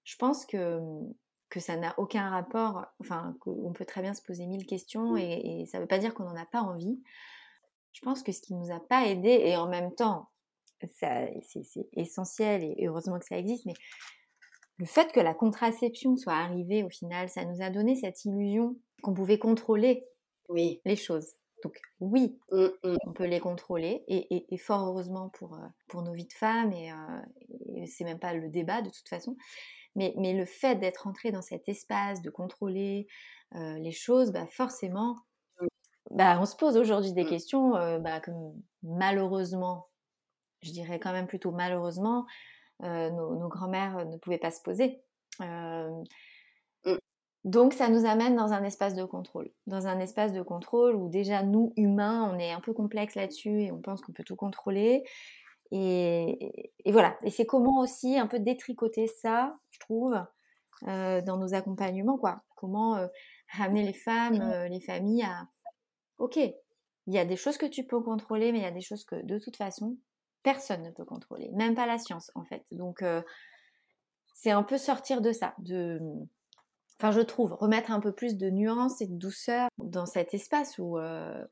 Je 0.04 0.16
pense 0.16 0.46
que, 0.46 0.80
que 1.54 1.60
ça 1.60 1.76
n'a 1.76 1.94
aucun 1.98 2.30
rapport, 2.30 2.86
enfin, 3.00 3.36
qu'on 3.40 3.72
peut 3.72 3.84
très 3.84 4.02
bien 4.02 4.14
se 4.14 4.22
poser 4.22 4.46
mille 4.46 4.66
questions 4.66 5.16
et, 5.16 5.64
ça 5.66 5.78
ne 5.78 5.82
veut 5.82 5.88
pas 5.88 5.98
dire 5.98 6.14
qu'on 6.14 6.24
n'en 6.24 6.36
a 6.36 6.46
pas 6.46 6.60
envie. 6.60 7.02
Je 7.92 8.00
pense 8.00 8.22
que 8.22 8.32
ce 8.32 8.40
qui 8.40 8.54
nous 8.54 8.72
a 8.72 8.80
pas 8.80 9.06
aidé, 9.06 9.28
et 9.28 9.56
en 9.56 9.68
même 9.68 9.94
temps, 9.94 10.30
c'est 10.92 11.88
essentiel 11.92 12.64
et 12.64 12.86
heureusement 12.86 13.18
que 13.18 13.24
ça 13.24 13.38
existe, 13.38 13.66
mais 13.66 13.74
le 14.76 14.86
fait 14.86 15.12
que 15.12 15.20
la 15.20 15.34
contraception 15.34 16.16
soit 16.16 16.34
arrivée 16.34 16.82
au 16.82 16.88
final, 16.88 17.28
ça 17.28 17.44
nous 17.44 17.62
a 17.62 17.70
donné 17.70 17.94
cette 17.94 18.24
illusion 18.24 18.76
qu'on 19.02 19.14
pouvait 19.14 19.38
contrôler 19.38 20.06
oui. 20.48 20.80
les 20.84 20.96
choses. 20.96 21.34
Donc 21.62 21.80
oui, 22.00 22.38
mmh, 22.50 22.66
mmh. 22.82 22.96
on 23.06 23.12
peut 23.12 23.26
les 23.26 23.40
contrôler 23.40 24.04
et, 24.08 24.58
fort 24.58 24.86
heureusement 24.86 25.30
pour, 25.30 25.54
euh, 25.54 25.66
pour 25.88 26.02
nos 26.02 26.12
vies 26.12 26.26
de 26.26 26.32
femmes 26.32 26.72
et, 26.72 26.92
euh, 26.92 27.22
et 27.76 27.86
c'est 27.86 28.04
même 28.04 28.18
pas 28.18 28.34
le 28.34 28.48
débat 28.50 28.82
de 28.82 28.90
toute 28.90 29.08
façon. 29.08 29.36
Mais, 29.96 30.12
mais 30.18 30.34
le 30.34 30.44
fait 30.44 30.74
d'être 30.74 31.06
entré 31.06 31.30
dans 31.30 31.40
cet 31.40 31.68
espace, 31.68 32.20
de 32.20 32.28
contrôler 32.28 33.06
euh, 33.54 33.78
les 33.78 33.92
choses, 33.92 34.32
bah 34.32 34.46
forcément, 34.46 35.16
mmh. 35.60 35.66
bah 36.10 36.38
on 36.40 36.44
se 36.44 36.56
pose 36.56 36.76
aujourd'hui 36.76 37.12
des 37.12 37.24
questions 37.24 37.70
bah, 38.00 38.20
comme 38.20 38.60
malheureusement 38.82 39.86
je 40.64 40.72
dirais 40.72 40.98
quand 40.98 41.12
même 41.12 41.26
plutôt 41.26 41.52
malheureusement, 41.52 42.26
euh, 42.82 43.10
nos, 43.10 43.48
grands-mères 43.48 44.06
ne 44.06 44.16
pouvaient 44.16 44.38
pas 44.38 44.50
se 44.50 44.62
poser. 44.62 45.00
Euh, 45.40 45.90
mmh. 46.84 46.96
donc 47.44 47.72
ça 47.72 47.88
nous 47.88 48.06
amène 48.06 48.36
dans 48.36 48.52
un 48.52 48.62
espace 48.62 48.94
de 48.94 49.04
contrôle, 49.04 49.50
dans 49.66 49.86
un 49.88 49.98
espace 49.98 50.32
de 50.32 50.42
contrôle 50.42 50.94
où 50.94 51.08
déjà 51.08 51.42
nous 51.42 51.72
humains 51.76 52.30
on 52.32 52.38
est 52.38 52.52
un 52.52 52.60
peu 52.60 52.72
complexe 52.72 53.16
là-dessus 53.16 53.62
et 53.62 53.72
on 53.72 53.80
pense 53.80 54.00
qu'on 54.00 54.12
peut 54.12 54.24
tout 54.24 54.36
contrôler. 54.36 55.04
Et, 55.72 56.72
voilà, 56.86 57.16
et 57.24 57.30
c'est 57.30 57.46
comment 57.46 57.80
aussi 57.80 58.16
un 58.16 58.28
peu 58.28 58.38
détricoter 58.38 59.08
ça, 59.08 59.56
je 59.72 59.80
trouve, 59.80 60.14
euh, 60.86 61.20
dans 61.20 61.36
nos 61.36 61.52
accompagnements, 61.52 62.16
quoi. 62.16 62.42
Comment 62.54 63.08
ramener 63.50 63.82
les 63.82 63.92
femmes, 63.92 64.38
mmh. 64.38 64.66
les 64.70 64.80
familles 64.80 65.24
à, 65.24 65.48
ok, 66.18 66.36
il 66.36 67.14
y 67.14 67.18
a 67.18 67.24
des 67.24 67.36
choses 67.36 67.58
que 67.58 67.66
tu 67.66 67.84
peux 67.84 68.00
contrôler, 68.00 68.52
mais 68.52 68.58
il 68.58 68.62
y 68.62 68.66
a 68.66 68.70
des 68.70 68.80
choses 68.80 69.04
que 69.04 69.16
de 69.16 69.38
toute 69.38 69.56
façon 69.56 69.96
personne 70.44 70.82
ne 70.82 70.90
peut 70.90 71.04
contrôler, 71.04 71.50
même 71.54 71.74
pas 71.74 71.86
la 71.86 71.98
science 71.98 72.30
en 72.36 72.44
fait. 72.44 72.64
Donc 72.70 73.02
euh, 73.02 73.22
c'est 74.34 74.52
un 74.52 74.62
peu 74.62 74.78
sortir 74.78 75.20
de 75.20 75.32
ça, 75.32 75.54
de, 75.58 75.98
enfin 77.00 77.10
je 77.10 77.22
trouve, 77.22 77.54
remettre 77.54 77.90
un 77.90 77.98
peu 77.98 78.12
plus 78.12 78.36
de 78.36 78.50
nuance 78.50 79.00
et 79.00 79.06
de 79.06 79.16
douceur 79.16 79.68
dans 79.78 80.06
cet 80.06 80.34
espace 80.34 80.78
où 80.78 80.98
euh, 80.98 81.44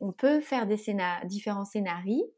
on, 0.00 0.12
peut, 0.12 0.40
faire 0.42 0.66
des 0.66 0.78
différents 1.24 1.64
scénarios, 1.64 2.34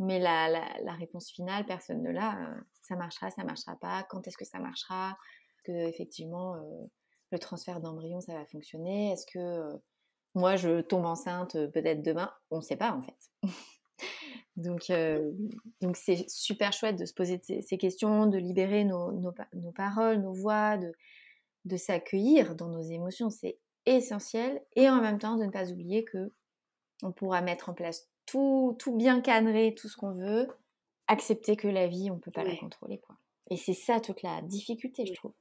mais 0.00 0.18
la, 0.18 0.48
la, 0.50 0.92
réponse 0.94 1.30
finale, 1.30 1.64
personne 1.64 2.02
ne 2.02 2.10
l'a. 2.10 2.36
Euh, 2.36 2.60
ça 2.82 2.96
marchera, 2.96 3.30
ça 3.30 3.44
marchera 3.44 3.76
pas. 3.76 4.04
Quand 4.10 4.26
est-ce 4.26 4.36
que 4.36 4.44
ça 4.44 4.58
marchera 4.58 5.16
que 5.64 5.72
effectivement 5.72 6.56
le 7.30 7.38
transfert 7.38 7.80
d'embryon 7.80 8.20
ça 8.20 8.32
va 8.32 8.46
fonctionner 8.46 9.12
Est-ce 9.12 9.26
que 9.26 9.80
moi 10.34 10.56
je 10.56 10.80
tombe 10.80 11.04
enceinte 11.04 11.52
peut-être 11.72 12.02
demain 12.02 12.32
On 12.50 12.56
ne 12.56 12.62
sait 12.62 12.76
pas 12.76 12.92
en 12.92 13.02
fait. 13.02 13.30
Donc, 14.58 14.90
euh, 14.90 15.30
donc 15.80 15.96
c'est 15.96 16.28
super 16.28 16.72
chouette 16.72 16.96
de 16.96 17.04
se 17.04 17.14
poser 17.14 17.40
ces 17.40 17.78
questions, 17.78 18.26
de 18.26 18.38
libérer 18.38 18.84
nos, 18.84 19.12
nos, 19.12 19.72
paroles, 19.72 20.20
nos 20.20 20.32
voix, 20.32 20.76
de, 20.76 20.92
de 21.64 21.76
s'accueillir 21.76 22.56
dans 22.56 22.68
nos 22.68 22.82
émotions. 22.82 23.30
C'est 23.30 23.58
essentiel. 23.86 24.60
Et 24.74 24.90
en 24.90 25.00
même 25.00 25.20
temps, 25.20 25.36
de 25.36 25.44
ne 25.44 25.50
pas 25.50 25.70
oublier 25.70 26.04
que 26.04 26.32
on 27.04 27.12
pourra 27.12 27.40
mettre 27.40 27.68
en 27.68 27.74
place 27.74 28.10
tout, 28.26 28.74
tout 28.80 28.96
bien 28.96 29.20
cadré, 29.20 29.76
tout 29.76 29.88
ce 29.88 29.96
qu'on 29.96 30.10
veut, 30.10 30.48
accepter 31.06 31.54
que 31.54 31.68
la 31.68 31.86
vie, 31.86 32.10
on 32.10 32.16
ne 32.16 32.20
peut 32.20 32.32
pas 32.32 32.42
la 32.42 32.56
contrôler. 32.56 32.98
Quoi. 32.98 33.16
Et 33.50 33.56
c'est 33.56 33.74
ça 33.74 34.00
toute 34.00 34.22
la 34.22 34.42
difficulté, 34.42 35.06
je 35.06 35.14
trouve. 35.14 35.34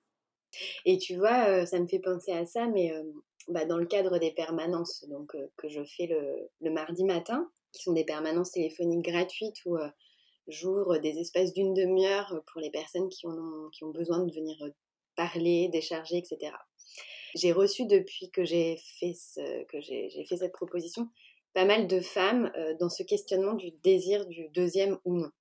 Et 0.86 1.00
tu 1.00 1.16
vois, 1.16 1.50
euh, 1.50 1.66
ça 1.66 1.80
me 1.80 1.88
fait 1.88 2.00
penser 2.00 2.34
à 2.34 2.46
ça, 2.46 2.68
mais 2.68 2.94
euh, 2.94 3.04
bah, 3.48 3.66
dans 3.66 3.78
le 3.78 3.88
cadre 3.88 4.20
des 4.20 4.32
permanences 4.32 5.06
donc, 5.10 5.36
que 5.56 5.70
je 5.70 5.84
fais 5.84 6.06
le, 6.06 6.52
le 6.62 6.72
mardi 6.72 7.04
matin, 7.04 7.50
qui 7.74 7.84
sont 7.84 7.94
des 7.94 8.06
permanences 8.06 8.52
téléphoniques 8.52 9.06
gratuites 9.06 9.58
où 9.66 9.78
j'ouvre 10.48 10.98
des 10.98 11.20
espaces 11.20 11.54
d'une 11.54 11.74
demi-heure 11.74 12.42
pour 12.52 12.62
les 12.62 12.72
personnes 12.72 13.10
qui 13.10 13.28
ont, 13.28 13.70
qui 13.74 13.84
ont 13.84 13.92
besoin 13.92 14.24
de 14.24 14.34
venir 14.34 14.56
parler, 15.16 15.70
décharger, 15.70 16.18
etc. 16.18 16.54
J'ai 17.36 17.52
reçu 17.52 17.86
depuis 17.86 18.32
que 18.32 18.46
j'ai 18.46 18.78
fait, 19.00 19.14
ce, 19.14 19.66
fait 19.70 20.38
cette 20.38 20.54
proposition 20.54 21.08
pas 21.54 21.66
mal 21.66 21.88
de 21.88 22.00
femmes 22.00 22.52
dans 22.80 22.90
ce 22.90 23.04
questionnement 23.04 23.54
du 23.54 23.72
désir 23.84 24.26
du 24.28 24.48
deuxième 24.50 24.98
ou 25.06 25.16
non. 25.16 25.32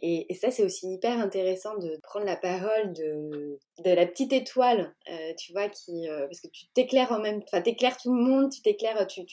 Et, 0.00 0.26
ça, 0.34 0.50
c'est 0.50 0.62
aussi 0.62 0.92
hyper 0.92 1.18
intéressant 1.18 1.76
de 1.78 1.98
prendre 2.02 2.26
la 2.26 2.36
parole 2.36 2.92
de, 2.92 3.58
de 3.82 3.90
la 3.90 4.06
petite 4.06 4.32
étoile, 4.32 4.94
tu 5.38 5.52
vois, 5.52 5.68
parce 5.68 6.40
que 6.40 6.48
tu 6.48 6.66
t'éclaires 6.74 7.12
en 7.12 7.20
même, 7.20 7.42
enfin, 7.44 7.62
t'éclaires 7.62 7.96
tout 7.96 8.14
le 8.14 8.22
monde, 8.22 8.50
tu 8.52 8.60
t'éclaires, 8.60 9.06
tu, 9.06 9.24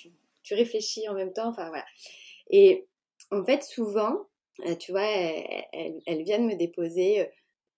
tu 0.43 0.53
réfléchis 0.53 1.07
en 1.09 1.13
même 1.13 1.33
temps. 1.33 1.49
Enfin 1.49 1.69
voilà. 1.69 1.85
Et 2.49 2.87
en 3.31 3.43
fait, 3.43 3.63
souvent, 3.63 4.27
euh, 4.61 4.75
tu 4.75 4.91
vois, 4.91 5.05
elles, 5.05 6.23
viennent 6.23 6.47
me 6.47 6.55
déposer 6.55 7.21
euh, 7.21 7.25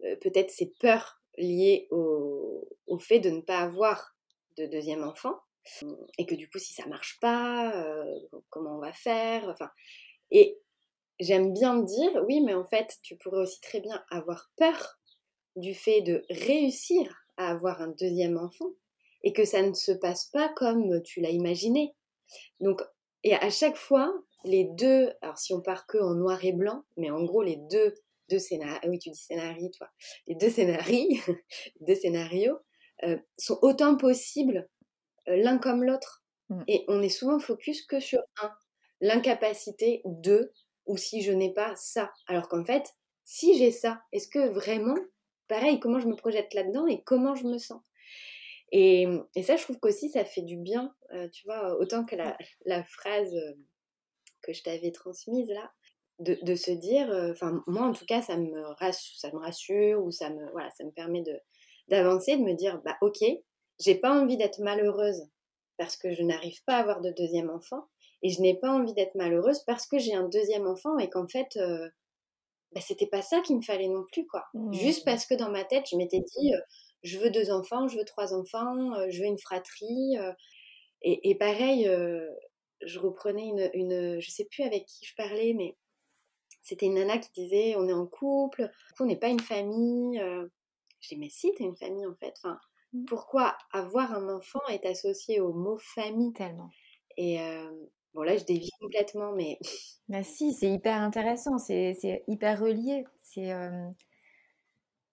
euh, 0.03 0.15
peut-être 0.17 0.51
ces 0.51 0.73
peurs 0.79 1.21
liées 1.37 1.87
au, 1.91 2.67
fait 2.99 3.19
de 3.19 3.29
ne 3.29 3.41
pas 3.41 3.59
avoir 3.59 4.15
de 4.57 4.65
deuxième 4.65 5.03
enfant. 5.03 5.35
Et 6.17 6.25
que 6.25 6.35
du 6.35 6.49
coup, 6.49 6.59
si 6.59 6.73
ça 6.73 6.85
marche 6.85 7.19
pas, 7.19 7.73
comment 8.49 8.77
on 8.77 8.79
va 8.79 8.93
faire 8.93 9.49
Enfin, 9.49 9.69
et 10.31 10.59
j'aime 11.19 11.53
bien 11.53 11.75
me 11.75 11.85
dire, 11.85 12.23
oui, 12.27 12.39
mais 12.41 12.53
en 12.53 12.65
fait, 12.65 12.97
tu 13.01 13.17
pourrais 13.17 13.41
aussi 13.41 13.59
très 13.61 13.81
bien 13.81 14.03
avoir 14.11 14.51
peur 14.57 14.99
du 15.55 15.73
fait 15.73 16.01
de 16.01 16.23
réussir 16.29 17.13
à 17.37 17.49
avoir 17.49 17.81
un 17.81 17.89
deuxième 17.89 18.37
enfant 18.37 18.69
et 19.23 19.33
que 19.33 19.43
ça 19.43 19.61
ne 19.63 19.73
se 19.73 19.91
passe 19.91 20.27
pas 20.27 20.49
comme 20.49 21.01
tu 21.01 21.19
l'as 21.19 21.31
imaginé. 21.31 21.95
Donc, 22.59 22.81
et 23.23 23.33
à 23.33 23.49
chaque 23.49 23.77
fois, 23.77 24.13
les 24.43 24.65
deux, 24.65 25.11
alors 25.21 25.37
si 25.37 25.53
on 25.53 25.61
part 25.61 25.87
que 25.87 25.97
en 25.97 26.13
noir 26.13 26.43
et 26.45 26.53
blanc, 26.53 26.83
mais 26.97 27.09
en 27.09 27.23
gros, 27.23 27.41
les 27.41 27.57
deux, 27.71 27.95
deux 28.29 28.39
scénarios, 28.39 28.89
oui, 28.89 28.99
tu 28.99 29.09
dis 29.09 29.19
scénarii, 29.19 29.71
toi, 29.71 29.89
les 30.27 30.35
deux 30.35 30.49
scénarios, 30.49 31.07
deux 31.81 31.95
scénarios 31.95 32.57
sont 33.37 33.59
autant 33.61 33.97
possibles 33.97 34.69
l'un 35.27 35.57
comme 35.57 35.83
l'autre. 35.83 36.23
Mm. 36.49 36.63
Et 36.67 36.85
on 36.87 37.01
est 37.01 37.09
souvent 37.09 37.39
focus 37.39 37.85
que 37.85 37.99
sur 37.99 38.21
un, 38.41 38.51
l'incapacité 39.01 40.01
de, 40.05 40.51
ou 40.85 40.97
si 40.97 41.21
je 41.21 41.31
n'ai 41.31 41.53
pas 41.53 41.75
ça. 41.75 42.11
Alors 42.27 42.47
qu'en 42.47 42.63
fait, 42.63 42.93
si 43.23 43.57
j'ai 43.57 43.71
ça, 43.71 44.01
est-ce 44.11 44.27
que 44.27 44.49
vraiment, 44.49 44.97
pareil, 45.47 45.79
comment 45.79 45.99
je 45.99 46.07
me 46.07 46.15
projette 46.15 46.53
là-dedans 46.53 46.87
et 46.87 47.03
comment 47.03 47.35
je 47.35 47.45
me 47.45 47.57
sens? 47.57 47.81
Et, 48.77 49.07
et, 49.35 49.43
ça, 49.43 49.55
je 49.55 49.63
trouve 49.63 49.79
qu'aussi, 49.79 50.09
ça 50.09 50.25
fait 50.25 50.41
du 50.41 50.57
bien, 50.57 50.93
euh, 51.13 51.29
tu 51.29 51.45
vois, 51.45 51.77
autant 51.79 52.05
que 52.05 52.15
la, 52.15 52.37
la 52.65 52.83
phrase 52.83 53.35
que 54.41 54.53
je 54.53 54.63
t'avais 54.63 54.91
transmise 54.91 55.49
là, 55.49 55.71
de, 56.19 56.37
de 56.41 56.55
se 56.55 56.71
dire, 56.71 57.09
enfin, 57.31 57.63
moi 57.67 57.83
en 57.83 57.93
tout 57.93 58.05
cas, 58.05 58.21
ça 58.21 58.37
me, 58.37 58.61
rassure, 58.79 59.17
ça 59.17 59.31
me 59.31 59.37
rassure 59.37 60.03
ou 60.03 60.11
ça 60.11 60.29
me, 60.29 60.51
voilà, 60.51 60.69
ça 60.71 60.83
me 60.83 60.91
permet 60.91 61.21
de, 61.21 61.37
d'avancer, 61.87 62.37
de 62.37 62.43
me 62.43 62.53
dire, 62.53 62.81
bah 62.83 62.97
ok, 63.01 63.23
j'ai 63.79 63.95
pas 63.95 64.11
envie 64.11 64.37
d'être 64.37 64.59
malheureuse 64.59 65.29
parce 65.77 65.97
que 65.97 66.13
je 66.13 66.23
n'arrive 66.23 66.63
pas 66.65 66.77
à 66.77 66.79
avoir 66.79 67.01
de 67.01 67.11
deuxième 67.11 67.49
enfant 67.49 67.87
et 68.21 68.29
je 68.29 68.41
n'ai 68.41 68.55
pas 68.55 68.71
envie 68.71 68.93
d'être 68.93 69.15
malheureuse 69.15 69.59
parce 69.65 69.85
que 69.87 69.97
j'ai 69.99 70.13
un 70.13 70.27
deuxième 70.27 70.67
enfant 70.67 70.97
et 70.97 71.09
qu'en 71.09 71.27
fait, 71.27 71.57
euh, 71.57 71.89
bah, 72.71 72.81
c'était 72.81 73.07
pas 73.07 73.21
ça 73.21 73.41
qu'il 73.41 73.57
me 73.57 73.61
fallait 73.61 73.87
non 73.87 74.03
plus, 74.11 74.25
quoi. 74.25 74.45
Mmh. 74.53 74.73
Juste 74.73 75.05
parce 75.05 75.25
que 75.25 75.35
dans 75.35 75.51
ma 75.51 75.63
tête, 75.63 75.85
je 75.91 75.97
m'étais 75.97 76.19
dit, 76.21 76.53
euh, 76.53 76.59
je 77.03 77.17
veux 77.19 77.29
deux 77.31 77.51
enfants, 77.51 77.87
je 77.87 77.97
veux 77.97 78.05
trois 78.05 78.33
enfants, 78.33 78.93
euh, 78.95 79.07
je 79.09 79.19
veux 79.21 79.27
une 79.27 79.39
fratrie. 79.39 80.17
euh, 80.19 80.33
et, 81.01 81.29
et 81.31 81.35
pareil, 81.35 81.87
euh, 81.87 82.29
je 82.85 82.99
reprenais 82.99 83.47
une, 83.47 83.69
une, 83.73 84.19
je 84.21 84.29
sais 84.31 84.45
plus 84.45 84.63
avec 84.63 84.85
qui 84.87 85.05
je 85.05 85.15
parlais, 85.15 85.53
mais 85.53 85.77
c'était 86.61 86.87
une 86.87 86.95
nana 86.95 87.17
qui 87.19 87.29
disait, 87.33 87.75
on 87.77 87.87
est 87.87 87.93
en 87.93 88.07
couple, 88.07 88.69
on 88.99 89.05
n'est 89.05 89.17
pas 89.19 89.29
une 89.29 89.39
famille. 89.39 90.19
Je 91.01 91.09
dis, 91.09 91.17
mais 91.17 91.29
si, 91.29 91.53
t'es 91.55 91.63
une 91.63 91.77
famille 91.77 92.05
en 92.07 92.15
fait. 92.15 92.33
Enfin, 92.37 92.59
Mmh. 92.93 93.05
pourquoi 93.05 93.57
avoir 93.71 94.13
un 94.13 94.29
enfant 94.29 94.61
est 94.69 94.85
associé 94.85 95.39
au 95.41 95.53
mot 95.53 95.77
famille? 95.79 96.33
Tellement. 96.33 96.75
Et 97.17 97.41
euh, 97.41 97.71
bon, 98.13 98.23
là, 98.23 98.37
je 98.37 98.45
dévie 98.45 98.71
complètement, 98.81 99.33
mais 99.33 99.59
Bah 100.07 100.23
si, 100.23 100.53
c'est 100.53 100.71
hyper 100.71 101.01
intéressant, 101.01 101.57
c'est 101.57 101.95
c'est 101.99 102.23
hyper 102.27 102.59
relié. 102.59 103.05
C'est, 103.21 103.51
euh, 103.53 103.89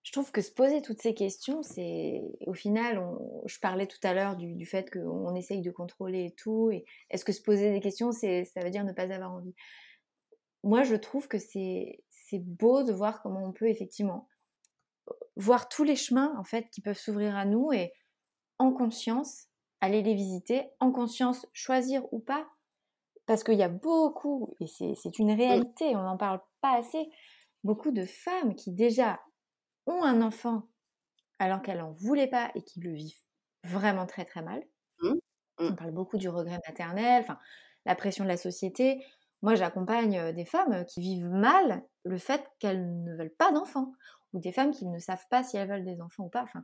je 0.03 0.11
trouve 0.11 0.31
que 0.31 0.41
se 0.41 0.51
poser 0.51 0.81
toutes 0.81 1.01
ces 1.01 1.13
questions, 1.13 1.63
c'est 1.63 2.21
au 2.45 2.53
final, 2.53 2.99
on- 2.99 3.41
je 3.47 3.59
parlais 3.59 3.87
tout 3.87 3.99
à 4.03 4.13
l'heure 4.13 4.35
du, 4.35 4.53
du 4.55 4.65
fait 4.65 4.91
qu'on 4.91 5.33
essaye 5.35 5.61
de 5.61 5.71
contrôler 5.71 6.25
et 6.25 6.31
tout, 6.35 6.71
et 6.71 6.85
est-ce 7.09 7.25
que 7.25 7.31
se 7.31 7.41
poser 7.41 7.71
des 7.71 7.79
questions, 7.79 8.11
c'est, 8.11 8.45
ça 8.45 8.61
veut 8.61 8.69
dire 8.69 8.83
ne 8.83 8.91
pas 8.93 9.11
avoir 9.13 9.31
envie? 9.33 9.55
Moi, 10.63 10.83
je 10.83 10.95
trouve 10.95 11.27
que 11.27 11.37
c'est 11.37 12.03
c'est 12.09 12.39
beau 12.39 12.83
de 12.83 12.91
voir 12.93 13.21
comment 13.21 13.43
on 13.45 13.51
peut 13.53 13.67
effectivement 13.69 14.27
voir 15.35 15.69
tous 15.69 15.83
les 15.83 15.95
chemins 15.95 16.33
en 16.37 16.43
fait 16.43 16.69
qui 16.69 16.81
peuvent 16.81 16.97
s'ouvrir 16.97 17.35
à 17.35 17.45
nous 17.45 17.71
et 17.71 17.93
en 18.59 18.71
conscience 18.73 19.47
aller 19.81 20.01
les 20.03 20.15
visiter, 20.15 20.69
en 20.79 20.91
conscience 20.91 21.47
choisir 21.53 22.03
ou 22.13 22.19
pas 22.19 22.47
parce 23.27 23.43
qu'il 23.43 23.55
y 23.59 23.63
a 23.63 23.69
beaucoup, 23.69 24.55
et 24.59 24.67
c'est 24.67 24.95
c'est 24.95 25.19
une 25.19 25.31
réalité, 25.31 25.95
on 25.95 26.03
n'en 26.03 26.17
parle 26.17 26.41
pas 26.61 26.77
assez, 26.77 27.09
beaucoup 27.63 27.91
de 27.91 28.05
femmes 28.05 28.55
qui 28.55 28.71
déjà 28.73 29.21
ont 29.87 30.03
un 30.03 30.21
enfant 30.21 30.69
alors 31.39 31.61
qu'elles 31.61 31.79
n'en 31.79 31.91
voulaient 31.91 32.27
pas 32.27 32.51
et 32.55 32.61
qui 32.63 32.79
le 32.79 32.93
vivent 32.93 33.21
vraiment 33.63 34.05
très 34.05 34.25
très 34.25 34.41
mal. 34.41 34.63
Mmh. 35.01 35.09
Mmh. 35.09 35.17
On 35.59 35.75
parle 35.75 35.91
beaucoup 35.91 36.17
du 36.17 36.29
regret 36.29 36.59
maternel, 36.67 37.21
enfin 37.23 37.39
la 37.85 37.95
pression 37.95 38.23
de 38.23 38.29
la 38.29 38.37
société. 38.37 39.03
Moi, 39.41 39.55
j'accompagne 39.55 40.17
euh, 40.17 40.31
des 40.31 40.45
femmes 40.45 40.85
qui 40.85 41.01
vivent 41.01 41.29
mal 41.29 41.83
le 42.05 42.17
fait 42.17 42.49
qu'elles 42.59 43.03
ne 43.03 43.15
veulent 43.15 43.35
pas 43.37 43.51
d'enfants, 43.51 43.91
ou 44.33 44.39
des 44.39 44.51
femmes 44.53 44.71
qui 44.71 44.85
ne 44.87 44.99
savent 44.99 45.25
pas 45.29 45.43
si 45.43 45.57
elles 45.57 45.69
veulent 45.69 45.85
des 45.85 46.01
enfants 46.01 46.25
ou 46.25 46.29
pas. 46.29 46.43
Enfin, 46.43 46.63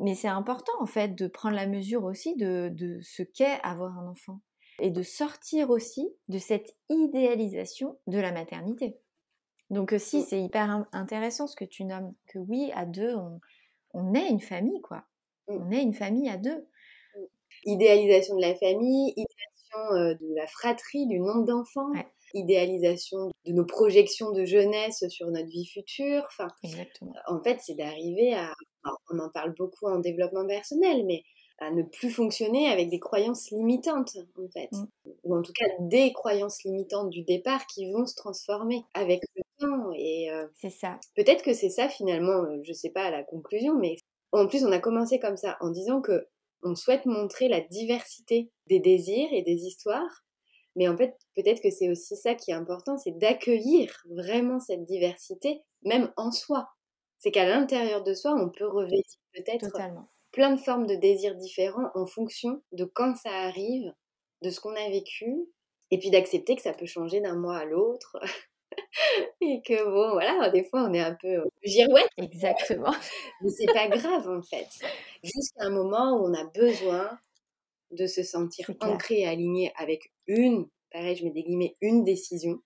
mais 0.00 0.14
c'est 0.14 0.28
important 0.28 0.72
en 0.80 0.86
fait 0.86 1.14
de 1.14 1.26
prendre 1.26 1.56
la 1.56 1.66
mesure 1.66 2.04
aussi 2.04 2.36
de, 2.36 2.70
de 2.72 3.00
ce 3.02 3.22
qu'est 3.22 3.60
avoir 3.62 3.98
un 3.98 4.06
enfant 4.08 4.40
et 4.78 4.90
de 4.90 5.02
sortir 5.02 5.70
aussi 5.70 6.08
de 6.28 6.38
cette 6.38 6.74
idéalisation 6.88 7.98
de 8.06 8.18
la 8.18 8.32
maternité. 8.32 8.98
Donc 9.70 9.92
euh, 9.92 9.98
si, 9.98 10.20
Mmh. 10.20 10.22
c'est 10.22 10.40
hyper 10.42 10.70
in- 10.70 10.88
intéressant 10.92 11.46
ce 11.46 11.56
que 11.56 11.64
tu 11.64 11.84
nommes, 11.84 12.14
que 12.26 12.38
oui, 12.38 12.70
à 12.74 12.86
deux, 12.86 13.14
on, 13.16 13.40
on 13.94 14.14
est 14.14 14.28
une 14.28 14.40
famille, 14.40 14.80
quoi. 14.82 15.04
Mmh. 15.48 15.56
On 15.58 15.70
est 15.72 15.82
une 15.82 15.94
famille 15.94 16.28
à 16.30 16.36
deux. 16.38 16.66
idéalisation 17.64 18.36
de 18.36 18.40
la 18.42 18.54
famille, 18.54 19.12
idéalisation 19.16 19.92
euh, 19.94 20.14
de 20.14 20.34
la 20.34 20.46
fratrie, 20.46 21.06
du 21.06 21.20
nombre 21.20 21.44
d'enfants, 21.44 21.90
Ouais. 21.94 22.06
idéalisation 22.34 23.30
de 23.46 23.52
nos 23.52 23.64
projections 23.66 24.32
de 24.32 24.44
jeunesse 24.44 25.04
sur 25.08 25.26
notre 25.30 25.48
vie 25.48 25.66
future. 25.66 26.24
Enfin, 26.28 26.48
Exactement. 26.62 27.12
en 27.26 27.42
fait, 27.42 27.58
c'est 27.62 27.74
d'arriver 27.74 28.34
à, 28.34 28.52
on 29.12 29.18
en 29.18 29.30
parle 29.30 29.54
beaucoup 29.58 29.86
en 29.86 29.98
développement 29.98 30.46
personnel, 30.46 31.04
mais 31.06 31.22
à 31.58 31.70
ne 31.70 31.82
plus 31.82 32.10
fonctionner 32.10 32.68
avec 32.70 32.88
des 32.90 32.98
croyances 33.00 33.50
limitantes, 33.50 34.16
en 34.38 34.48
fait. 34.50 34.70
Ou 35.24 35.36
en 35.36 35.42
tout 35.42 35.52
cas, 35.52 35.66
des 35.80 36.12
croyances 36.12 36.62
limitantes 36.64 37.10
du 37.10 37.22
départ 37.22 37.66
qui 37.66 37.90
vont 37.92 38.06
se 38.06 38.14
transformer 38.14 38.84
avec 38.94 39.20
le 39.36 39.42
Et 39.96 40.30
euh, 40.30 40.46
C'est 40.56 40.70
ça. 40.70 40.98
peut-être 41.14 41.42
que 41.42 41.52
c'est 41.52 41.70
ça 41.70 41.88
finalement, 41.88 42.44
je 42.62 42.72
sais 42.72 42.90
pas 42.90 43.04
à 43.04 43.10
la 43.10 43.22
conclusion, 43.22 43.74
mais 43.78 43.96
en 44.32 44.46
plus, 44.46 44.64
on 44.64 44.72
a 44.72 44.78
commencé 44.78 45.18
comme 45.18 45.36
ça, 45.36 45.56
en 45.60 45.70
disant 45.70 46.00
que 46.00 46.28
on 46.62 46.74
souhaite 46.74 47.06
montrer 47.06 47.48
la 47.48 47.60
diversité 47.60 48.50
des 48.66 48.80
désirs 48.80 49.28
et 49.32 49.42
des 49.42 49.64
histoires. 49.64 50.24
Mais 50.76 50.88
en 50.88 50.96
fait, 50.96 51.16
peut-être 51.34 51.62
que 51.62 51.70
c'est 51.70 51.90
aussi 51.90 52.16
ça 52.16 52.34
qui 52.34 52.50
est 52.50 52.54
important, 52.54 52.96
c'est 52.96 53.18
d'accueillir 53.18 54.02
vraiment 54.10 54.60
cette 54.60 54.84
diversité, 54.84 55.62
même 55.82 56.12
en 56.16 56.30
soi. 56.30 56.68
C'est 57.18 57.30
qu'à 57.32 57.48
l'intérieur 57.48 58.02
de 58.04 58.14
soi, 58.14 58.34
on 58.34 58.50
peut 58.50 58.68
revêtir 58.68 59.20
peut-être 59.34 59.70
plein 60.32 60.54
de 60.54 60.60
formes 60.60 60.86
de 60.86 60.94
désirs 60.94 61.34
différents 61.34 61.90
en 61.94 62.06
fonction 62.06 62.62
de 62.72 62.84
quand 62.84 63.16
ça 63.16 63.30
arrive, 63.30 63.92
de 64.42 64.50
ce 64.50 64.60
qu'on 64.60 64.76
a 64.76 64.88
vécu, 64.90 65.48
et 65.90 65.98
puis 65.98 66.10
d'accepter 66.10 66.54
que 66.54 66.62
ça 66.62 66.72
peut 66.72 66.86
changer 66.86 67.20
d'un 67.20 67.36
mois 67.36 67.56
à 67.56 67.64
l'autre. 67.64 68.16
et 69.40 69.62
que 69.62 69.84
bon, 69.84 70.12
voilà, 70.12 70.50
des 70.50 70.64
fois 70.64 70.84
on 70.88 70.94
est 70.94 71.00
un 71.00 71.14
peu 71.14 71.42
girouette, 71.64 72.10
Exactement. 72.16 72.94
mais 73.40 73.50
c'est 73.50 73.72
pas 73.72 73.88
grave 73.96 74.28
en 74.28 74.42
fait. 74.42 74.68
Jusqu'à 75.22 75.64
un 75.64 75.70
moment 75.70 76.16
où 76.16 76.26
on 76.26 76.34
a 76.34 76.44
besoin 76.44 77.18
de 77.90 78.06
se 78.06 78.22
sentir 78.22 78.70
ancré 78.80 79.20
et 79.20 79.26
aligné 79.26 79.72
avec 79.76 80.12
une, 80.26 80.68
pareil, 80.92 81.16
je 81.16 81.24
mets 81.24 81.30
des 81.30 81.42
guillemets, 81.42 81.76
une 81.80 82.04
décision, 82.04 82.60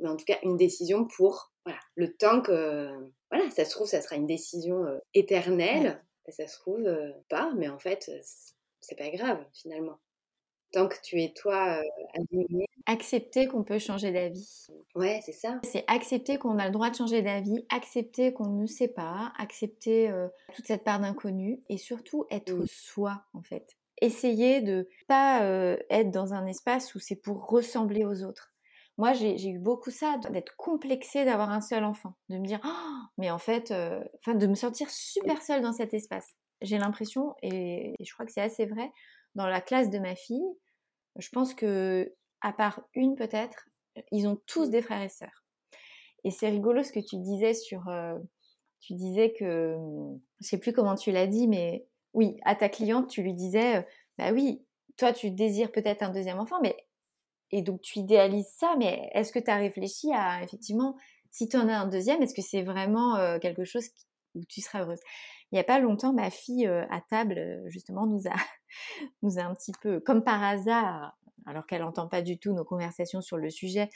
mais 0.00 0.08
en 0.08 0.16
tout 0.16 0.24
cas 0.24 0.38
une 0.42 0.56
décision 0.56 1.06
pour 1.06 1.52
voilà, 1.64 1.80
le 1.96 2.14
temps 2.16 2.40
que, 2.40 3.10
voilà, 3.30 3.50
ça 3.50 3.64
se 3.64 3.70
trouve, 3.70 3.88
ça 3.88 4.00
sera 4.00 4.16
une 4.16 4.26
décision 4.26 4.84
euh, 4.84 4.98
éternelle, 5.14 6.02
ça 6.28 6.46
se 6.46 6.58
trouve 6.58 6.86
euh, 6.86 7.12
pas, 7.28 7.52
mais 7.56 7.68
en 7.68 7.78
fait, 7.78 8.10
c'est 8.80 8.96
pas 8.96 9.10
grave 9.10 9.44
finalement. 9.52 9.98
Tant 10.72 10.88
que 10.88 10.96
tu 11.02 11.20
es 11.22 11.32
toi 11.34 11.78
euh, 11.78 11.82
aligné, 12.14 12.65
Accepter 12.86 13.46
qu'on 13.48 13.64
peut 13.64 13.78
changer 13.78 14.12
d'avis. 14.12 14.68
ouais, 14.94 15.20
c'est 15.24 15.32
ça. 15.32 15.60
C'est 15.64 15.84
accepter 15.88 16.38
qu'on 16.38 16.58
a 16.58 16.66
le 16.66 16.72
droit 16.72 16.90
de 16.90 16.94
changer 16.96 17.20
d'avis, 17.22 17.66
accepter 17.68 18.32
qu'on 18.32 18.48
ne 18.48 18.66
sait 18.66 18.88
pas, 18.88 19.32
accepter 19.38 20.08
euh, 20.08 20.28
toute 20.54 20.66
cette 20.66 20.84
part 20.84 21.00
d'inconnu 21.00 21.62
et 21.68 21.78
surtout 21.78 22.26
être 22.30 22.64
soi 22.66 23.24
en 23.34 23.42
fait. 23.42 23.76
Essayer 24.00 24.60
de 24.60 24.88
pas 25.08 25.42
euh, 25.42 25.76
être 25.90 26.10
dans 26.10 26.34
un 26.34 26.46
espace 26.46 26.94
où 26.94 26.98
c'est 26.98 27.16
pour 27.16 27.46
ressembler 27.46 28.04
aux 28.04 28.22
autres. 28.22 28.52
Moi, 28.98 29.12
j'ai 29.12 29.50
eu 29.50 29.58
beaucoup 29.58 29.90
ça, 29.90 30.16
d'être 30.30 30.56
complexée 30.56 31.26
d'avoir 31.26 31.50
un 31.50 31.60
seul 31.60 31.84
enfant, 31.84 32.14
de 32.30 32.38
me 32.38 32.46
dire, 32.46 32.60
Oh, 32.64 33.06
mais 33.18 33.30
en 33.30 33.38
fait, 33.38 33.70
euh, 33.70 34.02
de 34.26 34.46
me 34.46 34.54
sentir 34.54 34.88
super 34.88 35.42
seule 35.42 35.60
dans 35.60 35.74
cet 35.74 35.92
espace. 35.92 36.34
J'ai 36.62 36.78
l'impression, 36.78 37.34
et, 37.42 37.94
et 37.98 38.04
je 38.04 38.12
crois 38.14 38.24
que 38.24 38.32
c'est 38.32 38.40
assez 38.40 38.64
vrai, 38.64 38.90
dans 39.34 39.46
la 39.46 39.60
classe 39.60 39.90
de 39.90 39.98
ma 39.98 40.14
fille, 40.14 40.46
je 41.18 41.28
pense 41.28 41.52
que, 41.52 42.14
à 42.40 42.52
part 42.52 42.82
une 42.94 43.16
peut-être, 43.16 43.68
ils 44.12 44.28
ont 44.28 44.40
tous 44.46 44.70
des 44.70 44.82
frères 44.82 45.02
et 45.02 45.08
sœurs. 45.08 45.44
Et 46.24 46.30
c'est 46.30 46.48
rigolo 46.48 46.82
ce 46.82 46.92
que 46.92 47.00
tu 47.00 47.16
disais 47.18 47.54
sur. 47.54 47.88
euh, 47.88 48.18
tu 48.80 48.94
disais 48.94 49.32
que. 49.32 49.76
Je 50.40 50.46
sais 50.46 50.58
plus 50.58 50.72
comment 50.72 50.94
tu 50.96 51.12
l'as 51.12 51.26
dit, 51.26 51.48
mais 51.48 51.86
oui, 52.14 52.38
à 52.44 52.54
ta 52.54 52.68
cliente, 52.68 53.08
tu 53.08 53.22
lui 53.22 53.34
disais 53.34 53.78
euh, 53.78 53.82
Bah 54.18 54.32
oui, 54.32 54.64
toi, 54.96 55.12
tu 55.12 55.30
désires 55.30 55.72
peut-être 55.72 56.02
un 56.02 56.10
deuxième 56.10 56.38
enfant, 56.38 56.60
mais. 56.62 56.76
Et 57.52 57.62
donc, 57.62 57.80
tu 57.82 58.00
idéalises 58.00 58.48
ça, 58.58 58.74
mais 58.78 59.08
est-ce 59.14 59.32
que 59.32 59.38
tu 59.38 59.50
as 59.50 59.56
réfléchi 59.56 60.12
à, 60.12 60.42
effectivement, 60.42 60.96
si 61.30 61.48
tu 61.48 61.56
en 61.56 61.68
as 61.68 61.76
un 61.78 61.86
deuxième, 61.86 62.22
est-ce 62.22 62.34
que 62.34 62.42
c'est 62.42 62.62
vraiment 62.62 63.16
euh, 63.16 63.38
quelque 63.38 63.64
chose 63.64 63.88
qui- 63.88 64.06
où 64.34 64.44
tu 64.48 64.60
seras 64.60 64.82
heureuse? 64.82 65.00
Il 65.52 65.54
n'y 65.56 65.60
a 65.60 65.64
pas 65.64 65.78
longtemps, 65.78 66.12
ma 66.12 66.30
fille 66.30 66.66
euh, 66.66 66.84
à 66.90 67.00
table, 67.00 67.62
justement, 67.68 68.06
nous 68.06 68.26
a, 68.28 68.34
nous 69.22 69.38
a 69.38 69.42
un 69.42 69.54
petit 69.54 69.72
peu, 69.80 70.00
comme 70.00 70.24
par 70.24 70.42
hasard, 70.42 71.16
alors 71.46 71.66
qu'elle 71.66 71.80
n'entend 71.80 72.08
pas 72.08 72.22
du 72.22 72.38
tout 72.38 72.52
nos 72.52 72.64
conversations 72.64 73.20
sur 73.20 73.36
le 73.36 73.50
sujet, 73.50 73.88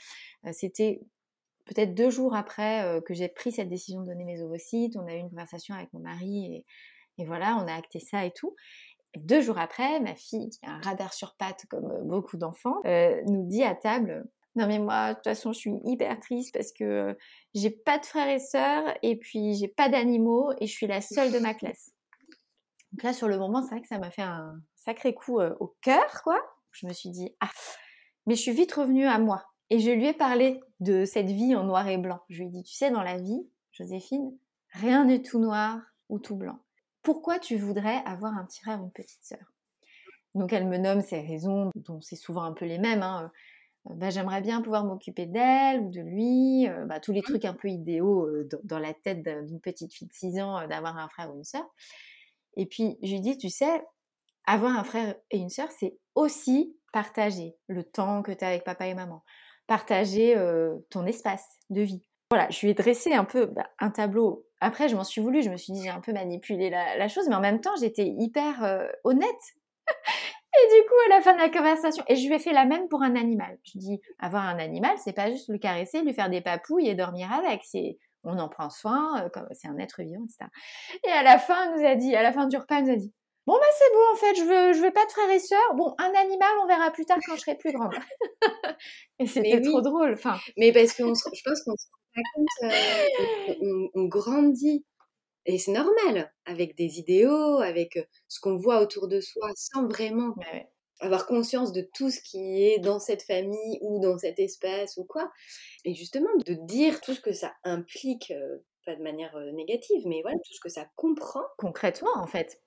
euh, 0.45 0.51
c'était 0.53 1.01
peut-être 1.65 1.93
deux 1.93 2.09
jours 2.09 2.35
après 2.35 2.83
euh, 2.83 3.01
que 3.01 3.13
j'ai 3.13 3.27
pris 3.27 3.51
cette 3.51 3.69
décision 3.69 4.01
de 4.01 4.07
donner 4.07 4.23
mes 4.23 4.41
ovocytes, 4.41 4.97
on 4.97 5.07
a 5.07 5.13
eu 5.13 5.19
une 5.19 5.29
conversation 5.29 5.75
avec 5.75 5.91
mon 5.93 5.99
mari 5.99 6.45
et, 6.45 6.65
et 7.17 7.25
voilà, 7.25 7.57
on 7.57 7.67
a 7.67 7.73
acté 7.73 7.99
ça 7.99 8.25
et 8.25 8.31
tout. 8.31 8.55
Deux 9.17 9.41
jours 9.41 9.59
après, 9.59 9.99
ma 9.99 10.15
fille, 10.15 10.49
qui 10.49 10.59
a 10.65 10.71
un 10.71 10.81
radar 10.81 11.13
sur 11.13 11.35
pattes 11.35 11.65
comme 11.69 11.91
euh, 11.91 12.01
beaucoup 12.03 12.37
d'enfants, 12.37 12.77
euh, 12.85 13.21
nous 13.27 13.45
dit 13.45 13.63
à 13.63 13.75
table 13.75 14.25
Non, 14.55 14.67
mais 14.67 14.79
moi, 14.79 15.09
de 15.09 15.15
toute 15.15 15.25
façon, 15.25 15.51
je 15.51 15.59
suis 15.59 15.73
hyper 15.83 16.17
triste 16.19 16.53
parce 16.53 16.71
que 16.71 16.83
euh, 16.83 17.13
j'ai 17.53 17.71
pas 17.71 17.99
de 17.99 18.05
frères 18.05 18.29
et 18.29 18.39
sœurs 18.39 18.85
et 19.03 19.17
puis 19.17 19.55
j'ai 19.55 19.67
pas 19.67 19.89
d'animaux 19.89 20.51
et 20.59 20.67
je 20.67 20.71
suis 20.71 20.87
la 20.87 21.01
seule 21.01 21.31
de 21.31 21.39
ma 21.39 21.53
classe. 21.53 21.91
Donc 22.93 23.03
là, 23.03 23.13
sur 23.13 23.27
le 23.27 23.37
moment, 23.37 23.61
c'est 23.61 23.71
vrai 23.71 23.81
que 23.81 23.87
ça 23.87 23.99
m'a 23.99 24.11
fait 24.11 24.21
un 24.21 24.61
sacré 24.75 25.13
coup 25.13 25.39
au 25.41 25.75
cœur, 25.81 26.23
quoi. 26.23 26.39
Je 26.71 26.87
me 26.87 26.93
suis 26.93 27.09
dit, 27.09 27.35
ah, 27.39 27.49
mais 28.25 28.35
je 28.35 28.41
suis 28.41 28.51
vite 28.51 28.73
revenue 28.73 29.05
à 29.05 29.19
moi. 29.19 29.45
Et 29.69 29.79
je 29.79 29.89
lui 29.91 30.07
ai 30.07 30.13
parlé 30.13 30.59
de 30.79 31.05
cette 31.05 31.29
vie 31.29 31.55
en 31.55 31.63
noir 31.63 31.87
et 31.87 31.97
blanc. 31.97 32.19
Je 32.29 32.39
lui 32.39 32.47
ai 32.47 32.49
dit, 32.49 32.63
tu 32.63 32.73
sais, 32.73 32.91
dans 32.91 33.03
la 33.03 33.17
vie, 33.17 33.47
Joséphine, 33.71 34.37
rien 34.71 35.05
n'est 35.05 35.21
tout 35.21 35.39
noir 35.39 35.79
ou 36.09 36.19
tout 36.19 36.35
blanc. 36.35 36.59
Pourquoi 37.03 37.39
tu 37.39 37.57
voudrais 37.57 38.03
avoir 38.05 38.37
un 38.37 38.45
petit 38.45 38.61
frère 38.61 38.81
ou 38.81 38.85
une 38.85 38.91
petite 38.91 39.23
sœur? 39.23 39.53
Donc 40.35 40.53
elle 40.53 40.67
me 40.67 40.77
nomme 40.77 41.01
ses 41.01 41.21
raisons, 41.21 41.71
dont 41.75 41.99
c'est 42.01 42.15
souvent 42.15 42.43
un 42.43 42.53
peu 42.53 42.65
les 42.65 42.77
mêmes. 42.77 43.01
Hein. 43.01 43.31
Euh, 43.89 43.93
bah, 43.95 44.09
j'aimerais 44.09 44.41
bien 44.41 44.61
pouvoir 44.61 44.85
m'occuper 44.85 45.25
d'elle 45.25 45.81
ou 45.81 45.89
de 45.89 46.01
lui, 46.01 46.67
euh, 46.69 46.85
bah, 46.85 46.99
tous 46.99 47.11
les 47.11 47.21
trucs 47.21 47.45
un 47.45 47.53
peu 47.53 47.69
idéaux 47.69 48.27
euh, 48.27 48.47
dans, 48.63 48.79
la 48.79 48.93
tête 48.93 49.23
d'une 49.45 49.59
petite 49.59 49.93
fille 49.93 50.07
de 50.07 50.13
6 50.13 50.39
ans 50.39 50.67
d'avoir 50.67 50.97
un 50.97 51.09
frère 51.09 51.33
ou 51.33 51.37
une 51.37 51.43
sœur. 51.43 51.65
Et 52.55 52.65
puis 52.65 52.97
je 53.01 53.11
lui 53.11 53.21
dis, 53.21 53.37
tu 53.37 53.49
sais, 53.49 53.83
avoir 54.45 54.77
un 54.77 54.83
frère 54.83 55.15
et 55.29 55.37
une 55.37 55.49
sœur, 55.49 55.69
c'est 55.71 55.97
aussi 56.15 56.75
partager 56.93 57.55
le 57.67 57.83
temps 57.83 58.21
que 58.21 58.31
tu 58.31 58.43
as 58.43 58.49
avec 58.49 58.63
papa 58.63 58.87
et 58.87 58.93
maman, 58.93 59.23
partager 59.67 60.35
ton 60.89 61.05
espace 61.05 61.45
de 61.69 61.81
vie. 61.81 62.03
Voilà, 62.29 62.49
je 62.49 62.61
lui 62.61 62.69
ai 62.69 62.73
dressé 62.73 63.13
un 63.13 63.25
peu 63.25 63.45
bah, 63.45 63.69
un 63.79 63.89
tableau. 63.89 64.45
Après, 64.61 64.87
je 64.87 64.95
m'en 64.95 65.03
suis 65.03 65.21
voulu, 65.21 65.41
je 65.41 65.49
me 65.49 65.57
suis 65.57 65.73
dit, 65.73 65.83
j'ai 65.83 65.89
un 65.89 66.01
peu 66.01 66.13
manipulé 66.13 66.69
la, 66.69 67.07
chose, 67.07 67.27
mais 67.27 67.35
en 67.35 67.41
même 67.41 67.61
temps, 67.61 67.75
j'étais 67.79 68.07
hyper 68.07 68.89
honnête. 69.03 69.41
et 69.87 70.75
du 70.75 70.87
coup, 70.87 70.95
à 71.07 71.15
la 71.15 71.21
fin 71.21 71.33
de 71.33 71.39
la 71.39 71.49
conversation, 71.49 72.03
et 72.07 72.15
je 72.15 72.27
lui 72.27 72.35
ai 72.35 72.39
fait 72.39 72.53
la 72.53 72.65
même 72.65 72.87
pour 72.87 73.03
un 73.03 73.15
animal. 73.15 73.57
Je 73.63 73.77
dis, 73.77 74.01
avoir 74.19 74.45
un 74.45 74.59
animal, 74.59 74.97
c'est 74.97 75.13
pas 75.13 75.29
juste 75.29 75.49
le 75.49 75.57
caresser, 75.57 76.01
lui 76.01 76.13
faire 76.13 76.29
des 76.29 76.41
papouilles 76.41 76.89
et 76.89 76.95
dormir 76.95 77.31
avec. 77.31 77.61
C'est 77.63 77.97
on 78.23 78.37
en 78.37 78.49
prend 78.49 78.69
soin, 78.69 79.29
comme 79.33 79.47
c'est 79.51 79.67
un 79.67 79.77
être 79.77 80.01
vivant, 80.01 80.23
etc. 80.23 80.49
Et 81.07 81.11
à 81.11 81.23
la 81.23 81.39
fin, 81.39 81.75
nous 81.75 81.85
a 81.85 81.95
dit, 81.95 82.15
à 82.15 82.23
la 82.23 82.31
fin 82.31 82.47
du 82.47 82.57
repas, 82.57 82.79
elle 82.79 82.85
nous 82.85 82.93
a 82.93 82.95
dit, 82.95 83.13
Bon 83.47 83.53
bah 83.55 83.65
c'est 83.75 83.91
bon 83.93 84.03
en 84.13 84.15
fait, 84.15 84.35
je 84.35 84.43
veux 84.43 84.73
je 84.73 84.81
veux 84.81 84.93
pas 84.93 85.05
de 85.05 85.11
frères 85.11 85.29
et 85.31 85.39
sœurs. 85.39 85.73
Bon, 85.75 85.95
un 85.97 86.13
animal, 86.15 86.49
on 86.63 86.67
verra 86.67 86.91
plus 86.91 87.05
tard 87.05 87.17
quand 87.25 87.35
je 87.35 87.41
serai 87.41 87.55
plus 87.57 87.71
grande. 87.71 87.91
et 89.19 89.25
c'était 89.25 89.61
trop 89.61 89.81
drôle. 89.81 90.13
Enfin, 90.13 90.37
mais 90.57 90.71
parce 90.71 90.93
que 90.93 91.03
je 91.03 91.41
pense 91.43 91.61
qu'on 91.63 91.75
se 91.75 91.87
rend 91.87 92.01
pas 92.13 92.21
compte, 92.35 92.71
euh, 93.63 93.87
on, 93.95 94.05
grandit 94.05 94.85
et 95.47 95.57
c'est 95.57 95.71
normal 95.71 96.31
avec 96.45 96.77
des 96.77 96.99
idéaux, 96.99 97.57
avec 97.57 97.97
euh, 97.97 98.03
ce 98.27 98.39
qu'on 98.39 98.57
voit 98.57 98.79
autour 98.79 99.07
de 99.07 99.19
soi, 99.21 99.49
sans 99.55 99.87
vraiment 99.87 100.35
avoir 100.99 101.25
conscience 101.25 101.71
de 101.71 101.89
tout 101.95 102.11
ce 102.11 102.21
qui 102.21 102.63
est 102.63 102.77
dans 102.77 102.99
cette 102.99 103.23
famille 103.23 103.79
ou 103.81 103.99
dans 103.99 104.19
cet 104.19 104.37
espace 104.37 104.97
ou 104.97 105.03
quoi. 105.03 105.31
Et 105.83 105.95
justement 105.95 106.29
de 106.45 106.53
dire 106.53 107.01
tout 107.01 107.15
ce 107.15 107.21
que 107.21 107.33
ça 107.33 107.53
implique. 107.63 108.29
Euh, 108.29 108.57
pas 108.83 108.95
de 108.95 109.03
manière 109.03 109.37
négative, 109.53 110.01
mais 110.07 110.23
voilà, 110.23 110.37
tout 110.37 110.53
ce 110.55 110.59
que 110.59 110.69
ça 110.69 110.87
comprend. 110.95 111.43
Concrètement, 111.59 112.09
en 112.15 112.25
fait. 112.25 112.59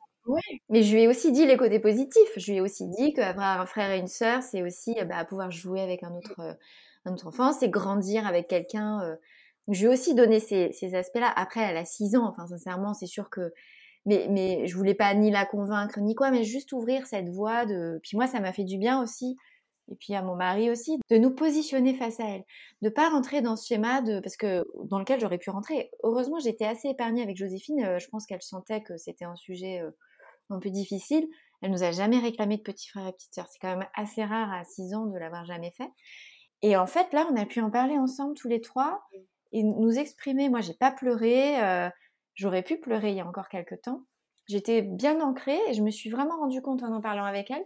Mais 0.70 0.82
je 0.82 0.94
lui 0.94 1.02
ai 1.02 1.08
aussi 1.08 1.32
dit 1.32 1.46
les 1.46 1.56
côtés 1.56 1.80
positifs. 1.80 2.32
Je 2.36 2.50
lui 2.50 2.58
ai 2.58 2.60
aussi 2.60 2.88
dit 2.88 3.12
qu'avoir 3.12 3.60
un 3.60 3.66
frère 3.66 3.90
et 3.90 3.98
une 3.98 4.06
sœur, 4.06 4.42
c'est 4.42 4.62
aussi 4.62 4.94
bah, 5.06 5.24
pouvoir 5.24 5.50
jouer 5.50 5.80
avec 5.80 6.02
un 6.02 6.12
autre, 6.14 6.40
euh, 6.40 6.54
un 7.04 7.12
autre 7.12 7.26
enfant, 7.26 7.52
c'est 7.52 7.68
grandir 7.68 8.26
avec 8.26 8.48
quelqu'un. 8.48 9.02
Euh. 9.02 9.16
Je 9.68 9.80
lui 9.80 9.86
ai 9.86 9.88
aussi 9.88 10.14
donné 10.14 10.40
ces, 10.40 10.72
ces 10.72 10.94
aspects-là. 10.94 11.32
Après, 11.36 11.60
elle 11.60 11.76
a 11.76 11.84
6 11.84 12.16
ans, 12.16 12.26
enfin, 12.26 12.46
sincèrement, 12.46 12.94
c'est 12.94 13.06
sûr 13.06 13.30
que. 13.30 13.52
Mais, 14.06 14.26
mais 14.30 14.66
je 14.66 14.76
voulais 14.76 14.94
pas 14.94 15.14
ni 15.14 15.30
la 15.30 15.46
convaincre, 15.46 15.98
ni 16.00 16.14
quoi, 16.14 16.30
mais 16.30 16.44
juste 16.44 16.72
ouvrir 16.72 17.06
cette 17.06 17.30
voie 17.30 17.64
de. 17.64 17.98
Puis 18.02 18.16
moi, 18.16 18.26
ça 18.26 18.40
m'a 18.40 18.52
fait 18.52 18.64
du 18.64 18.76
bien 18.78 19.02
aussi. 19.02 19.36
Et 19.90 19.96
puis 19.96 20.14
à 20.14 20.22
mon 20.22 20.34
mari 20.34 20.70
aussi, 20.70 20.98
de 21.10 21.16
nous 21.18 21.30
positionner 21.30 21.94
face 21.94 22.18
à 22.18 22.24
elle, 22.24 22.44
de 22.80 22.88
pas 22.88 23.10
rentrer 23.10 23.42
dans 23.42 23.54
ce 23.54 23.66
schéma 23.66 24.00
de 24.00 24.18
parce 24.20 24.36
que 24.36 24.64
dans 24.84 24.98
lequel 24.98 25.20
j'aurais 25.20 25.38
pu 25.38 25.50
rentrer. 25.50 25.90
Heureusement, 26.02 26.38
j'étais 26.38 26.64
assez 26.64 26.88
épargnée 26.88 27.22
avec 27.22 27.36
Joséphine. 27.36 27.98
Je 27.98 28.08
pense 28.08 28.26
qu'elle 28.26 28.40
sentait 28.40 28.82
que 28.82 28.96
c'était 28.96 29.26
un 29.26 29.36
sujet 29.36 29.82
un 30.50 30.58
peu 30.58 30.70
difficile. 30.70 31.26
Elle 31.62 31.70
nous 31.70 31.82
a 31.82 31.92
jamais 31.92 32.18
réclamé 32.18 32.56
de 32.56 32.62
petit 32.62 32.88
frère 32.88 33.06
et 33.06 33.12
petite 33.12 33.34
sœur. 33.34 33.46
C'est 33.48 33.58
quand 33.58 33.76
même 33.76 33.86
assez 33.94 34.24
rare 34.24 34.52
à 34.52 34.64
6 34.64 34.94
ans 34.94 35.06
de 35.06 35.18
l'avoir 35.18 35.44
jamais 35.44 35.70
fait. 35.70 35.90
Et 36.62 36.76
en 36.76 36.86
fait, 36.86 37.12
là, 37.12 37.26
on 37.30 37.36
a 37.36 37.46
pu 37.46 37.60
en 37.60 37.70
parler 37.70 37.98
ensemble 37.98 38.34
tous 38.34 38.48
les 38.48 38.60
trois 38.60 39.02
et 39.52 39.62
nous 39.62 39.98
exprimer. 39.98 40.48
Moi, 40.48 40.60
j'ai 40.60 40.74
pas 40.74 40.90
pleuré. 40.90 41.62
Euh, 41.62 41.88
j'aurais 42.34 42.62
pu 42.62 42.78
pleurer 42.78 43.10
il 43.10 43.16
y 43.16 43.20
a 43.20 43.26
encore 43.26 43.48
quelques 43.48 43.80
temps. 43.82 44.02
J'étais 44.46 44.82
bien 44.82 45.20
ancrée 45.20 45.58
et 45.68 45.74
je 45.74 45.82
me 45.82 45.90
suis 45.90 46.10
vraiment 46.10 46.36
rendu 46.36 46.60
compte 46.60 46.82
en 46.82 46.92
en 46.92 47.00
parlant 47.00 47.24
avec 47.24 47.50
elle 47.50 47.64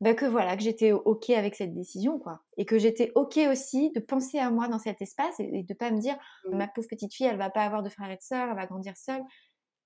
bah, 0.00 0.12
que 0.12 0.26
voilà, 0.26 0.54
que 0.56 0.62
j'étais 0.62 0.92
ok 0.92 1.30
avec 1.30 1.54
cette 1.54 1.72
décision, 1.72 2.18
quoi. 2.18 2.40
Et 2.58 2.66
que 2.66 2.78
j'étais 2.78 3.10
ok 3.14 3.38
aussi 3.50 3.90
de 3.92 4.00
penser 4.00 4.38
à 4.38 4.50
moi 4.50 4.68
dans 4.68 4.78
cet 4.78 5.00
espace 5.00 5.38
et, 5.40 5.62
de 5.62 5.74
pas 5.74 5.90
me 5.90 5.98
dire 5.98 6.16
mmh. 6.46 6.56
ma 6.56 6.68
pauvre 6.68 6.88
petite 6.88 7.14
fille, 7.14 7.26
elle 7.26 7.38
va 7.38 7.48
pas 7.48 7.62
avoir 7.62 7.82
de 7.82 7.88
frère 7.88 8.10
et 8.10 8.16
de 8.16 8.22
sœur, 8.22 8.48
elle 8.50 8.56
va 8.56 8.66
grandir 8.66 8.96
seule. 8.96 9.22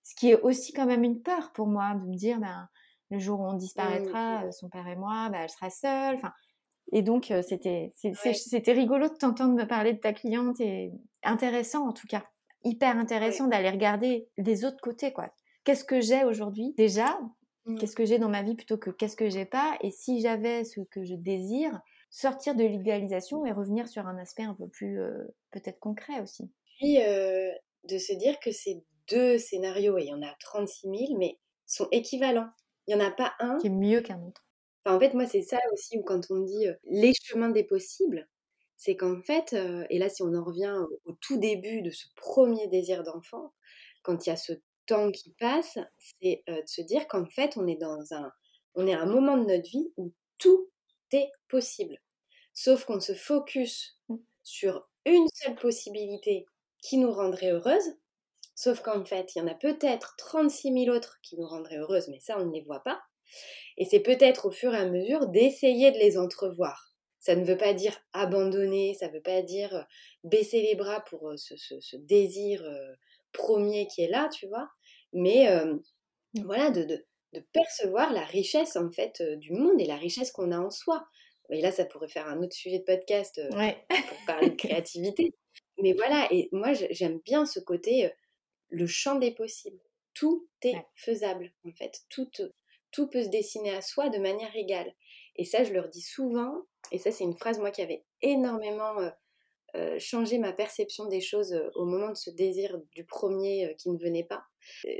Ce 0.08 0.14
qui 0.14 0.30
est 0.30 0.40
aussi 0.40 0.72
quand 0.72 0.86
même 0.86 1.04
une 1.04 1.20
peur 1.20 1.52
pour 1.52 1.66
moi 1.66 1.92
de 1.94 2.00
me 2.00 2.16
dire, 2.16 2.40
ben, 2.40 2.66
le 3.10 3.18
jour 3.18 3.40
où 3.40 3.46
on 3.46 3.52
disparaîtra, 3.52 4.44
euh, 4.44 4.50
son 4.52 4.70
père 4.70 4.88
et 4.88 4.96
moi, 4.96 5.28
ben, 5.30 5.40
elle 5.42 5.50
sera 5.50 5.68
seule. 5.68 6.14
Enfin, 6.14 6.32
et 6.92 7.02
donc, 7.02 7.30
c'était, 7.42 7.92
c'était 7.94 8.72
rigolo 8.72 9.10
de 9.10 9.14
t'entendre 9.14 9.52
me 9.52 9.66
parler 9.66 9.92
de 9.92 9.98
ta 9.98 10.14
cliente 10.14 10.58
et 10.60 10.92
intéressant 11.22 11.86
en 11.86 11.92
tout 11.92 12.06
cas. 12.06 12.24
Hyper 12.64 12.96
intéressant 12.96 13.48
d'aller 13.48 13.68
regarder 13.68 14.30
des 14.38 14.64
autres 14.64 14.80
côtés, 14.80 15.12
quoi. 15.12 15.30
Qu'est-ce 15.64 15.84
que 15.84 16.00
j'ai 16.00 16.24
aujourd'hui? 16.24 16.72
Déjà 16.78 17.20
mmh. 17.66 17.76
Qu'est-ce 17.76 17.94
que 17.94 18.06
j'ai 18.06 18.18
dans 18.18 18.30
ma 18.30 18.42
vie 18.42 18.54
plutôt 18.54 18.78
que 18.78 18.88
qu'est-ce 18.88 19.16
que 19.16 19.28
j'ai 19.28 19.44
pas? 19.44 19.76
Et 19.82 19.90
si 19.90 20.22
j'avais 20.22 20.64
ce 20.64 20.80
que 20.90 21.04
je 21.04 21.16
désire, 21.16 21.78
sortir 22.08 22.54
de 22.54 22.64
l'idéalisation 22.64 23.44
et 23.44 23.52
revenir 23.52 23.86
sur 23.86 24.06
un 24.06 24.16
aspect 24.16 24.44
un 24.44 24.54
peu 24.54 24.68
plus 24.68 25.02
euh, 25.02 25.36
peut-être 25.50 25.78
concret 25.78 26.22
aussi. 26.22 26.50
Puis 26.78 26.96
de 26.96 27.98
se 27.98 28.14
dire 28.14 28.40
que 28.40 28.50
c'est 28.50 28.82
deux 29.08 29.38
scénarios, 29.38 29.98
et 29.98 30.04
il 30.04 30.08
y 30.08 30.14
en 30.14 30.22
a 30.22 30.34
36 30.40 30.88
000, 30.88 31.18
mais 31.18 31.38
sont 31.66 31.88
équivalents. 31.92 32.48
Il 32.86 32.96
n'y 32.96 33.02
en 33.02 33.06
a 33.06 33.10
pas 33.10 33.34
un 33.40 33.58
qui 33.58 33.66
est 33.66 33.70
mieux 33.70 34.00
qu'un 34.00 34.20
autre. 34.22 34.46
Enfin, 34.84 34.96
en 34.96 35.00
fait, 35.00 35.14
moi, 35.14 35.26
c'est 35.26 35.42
ça 35.42 35.58
aussi, 35.72 35.98
où 35.98 36.02
quand 36.02 36.30
on 36.30 36.40
dit 36.40 36.66
les 36.84 37.12
chemins 37.22 37.50
des 37.50 37.64
possibles, 37.64 38.28
c'est 38.76 38.96
qu'en 38.96 39.20
fait, 39.22 39.54
et 39.90 39.98
là, 39.98 40.08
si 40.08 40.22
on 40.22 40.34
en 40.34 40.44
revient 40.44 40.74
au, 41.04 41.12
tout 41.20 41.36
début 41.36 41.82
de 41.82 41.90
ce 41.90 42.06
premier 42.16 42.68
désir 42.68 43.02
d'enfant, 43.02 43.52
quand 44.02 44.24
il 44.24 44.30
y 44.30 44.32
a 44.32 44.36
ce 44.36 44.52
temps 44.86 45.10
qui 45.10 45.34
passe, 45.38 45.78
c'est 45.98 46.42
de 46.46 46.62
se 46.66 46.80
dire 46.80 47.06
qu'en 47.08 47.26
fait, 47.26 47.56
on 47.56 47.66
est 47.66 47.76
dans 47.76 48.14
un, 48.14 48.32
on 48.74 48.86
est 48.86 48.94
à 48.94 49.02
un 49.02 49.06
moment 49.06 49.36
de 49.36 49.44
notre 49.44 49.68
vie 49.68 49.92
où 49.96 50.12
tout 50.38 50.70
est 51.12 51.30
possible. 51.48 51.98
Sauf 52.54 52.84
qu'on 52.84 53.00
se 53.00 53.14
focus 53.14 53.98
mmh. 54.08 54.16
sur 54.42 54.88
une 55.04 55.26
seule 55.34 55.56
possibilité 55.56 56.46
qui 56.80 56.98
nous 56.98 57.12
rendrait 57.12 57.50
heureuse, 57.50 57.96
Sauf 58.58 58.80
qu'en 58.80 59.04
fait, 59.04 59.36
il 59.36 59.38
y 59.38 59.40
en 59.40 59.46
a 59.46 59.54
peut-être 59.54 60.16
36 60.18 60.72
000 60.86 60.96
autres 60.96 61.20
qui 61.22 61.38
nous 61.38 61.46
rendraient 61.46 61.76
heureuses, 61.76 62.08
mais 62.08 62.18
ça, 62.18 62.40
on 62.40 62.44
ne 62.44 62.52
les 62.52 62.62
voit 62.62 62.82
pas. 62.82 63.00
Et 63.76 63.84
c'est 63.84 64.00
peut-être 64.00 64.46
au 64.46 64.50
fur 64.50 64.74
et 64.74 64.78
à 64.78 64.86
mesure 64.86 65.28
d'essayer 65.28 65.92
de 65.92 65.98
les 65.98 66.18
entrevoir. 66.18 66.92
Ça 67.20 67.36
ne 67.36 67.44
veut 67.44 67.56
pas 67.56 67.72
dire 67.72 67.96
abandonner, 68.12 68.94
ça 68.98 69.06
ne 69.06 69.12
veut 69.12 69.22
pas 69.22 69.42
dire 69.42 69.76
euh, 69.76 69.82
baisser 70.24 70.60
les 70.60 70.74
bras 70.74 71.04
pour 71.04 71.28
euh, 71.28 71.36
ce, 71.36 71.96
désir 71.98 72.64
euh, 72.64 72.94
premier 73.30 73.86
qui 73.86 74.02
est 74.02 74.08
là, 74.08 74.28
tu 74.28 74.48
vois. 74.48 74.68
Mais 75.12 75.46
voilà, 76.42 76.70
de, 76.70 77.06
percevoir 77.52 78.12
la 78.12 78.24
richesse 78.24 78.74
en 78.74 78.90
fait 78.90 79.22
du 79.22 79.52
monde 79.52 79.80
et 79.80 79.86
la 79.86 79.96
richesse 79.96 80.32
qu'on 80.32 80.50
a 80.50 80.58
en 80.58 80.70
soi. 80.70 81.06
Et 81.50 81.60
là, 81.60 81.70
ça 81.70 81.84
pourrait 81.84 82.08
faire 82.08 82.26
un 82.26 82.42
autre 82.42 82.56
sujet 82.56 82.80
de 82.80 82.84
podcast 82.84 83.40
pour 83.48 84.26
parler 84.26 84.50
de 84.50 84.56
créativité. 84.56 85.32
Mais 85.80 85.92
voilà, 85.92 86.26
et 86.32 86.48
moi, 86.50 86.72
j'aime 86.72 87.20
bien 87.24 87.46
ce 87.46 87.60
côté 87.60 88.10
le 88.68 88.86
champ 88.86 89.16
des 89.16 89.32
possibles. 89.32 89.80
Tout 90.14 90.48
est 90.62 90.76
faisable, 90.94 91.52
en 91.64 91.72
fait. 91.72 92.02
Tout, 92.08 92.30
tout 92.90 93.08
peut 93.08 93.22
se 93.22 93.28
dessiner 93.28 93.74
à 93.74 93.82
soi 93.82 94.08
de 94.08 94.18
manière 94.18 94.54
égale. 94.56 94.92
Et 95.36 95.44
ça, 95.44 95.62
je 95.62 95.72
leur 95.72 95.88
dis 95.88 96.02
souvent, 96.02 96.64
et 96.90 96.98
ça, 96.98 97.12
c'est 97.12 97.24
une 97.24 97.36
phrase, 97.36 97.58
moi, 97.58 97.70
qui 97.70 97.82
avait 97.82 98.04
énormément 98.22 98.98
euh, 98.98 99.10
euh, 99.76 99.98
changé 99.98 100.38
ma 100.38 100.52
perception 100.52 101.06
des 101.06 101.20
choses 101.20 101.52
euh, 101.52 101.70
au 101.74 101.84
moment 101.84 102.08
de 102.08 102.16
ce 102.16 102.30
désir 102.30 102.80
du 102.92 103.04
premier 103.04 103.74
qui 103.78 103.90
ne 103.90 103.98
venait 103.98 104.24
pas. 104.24 104.42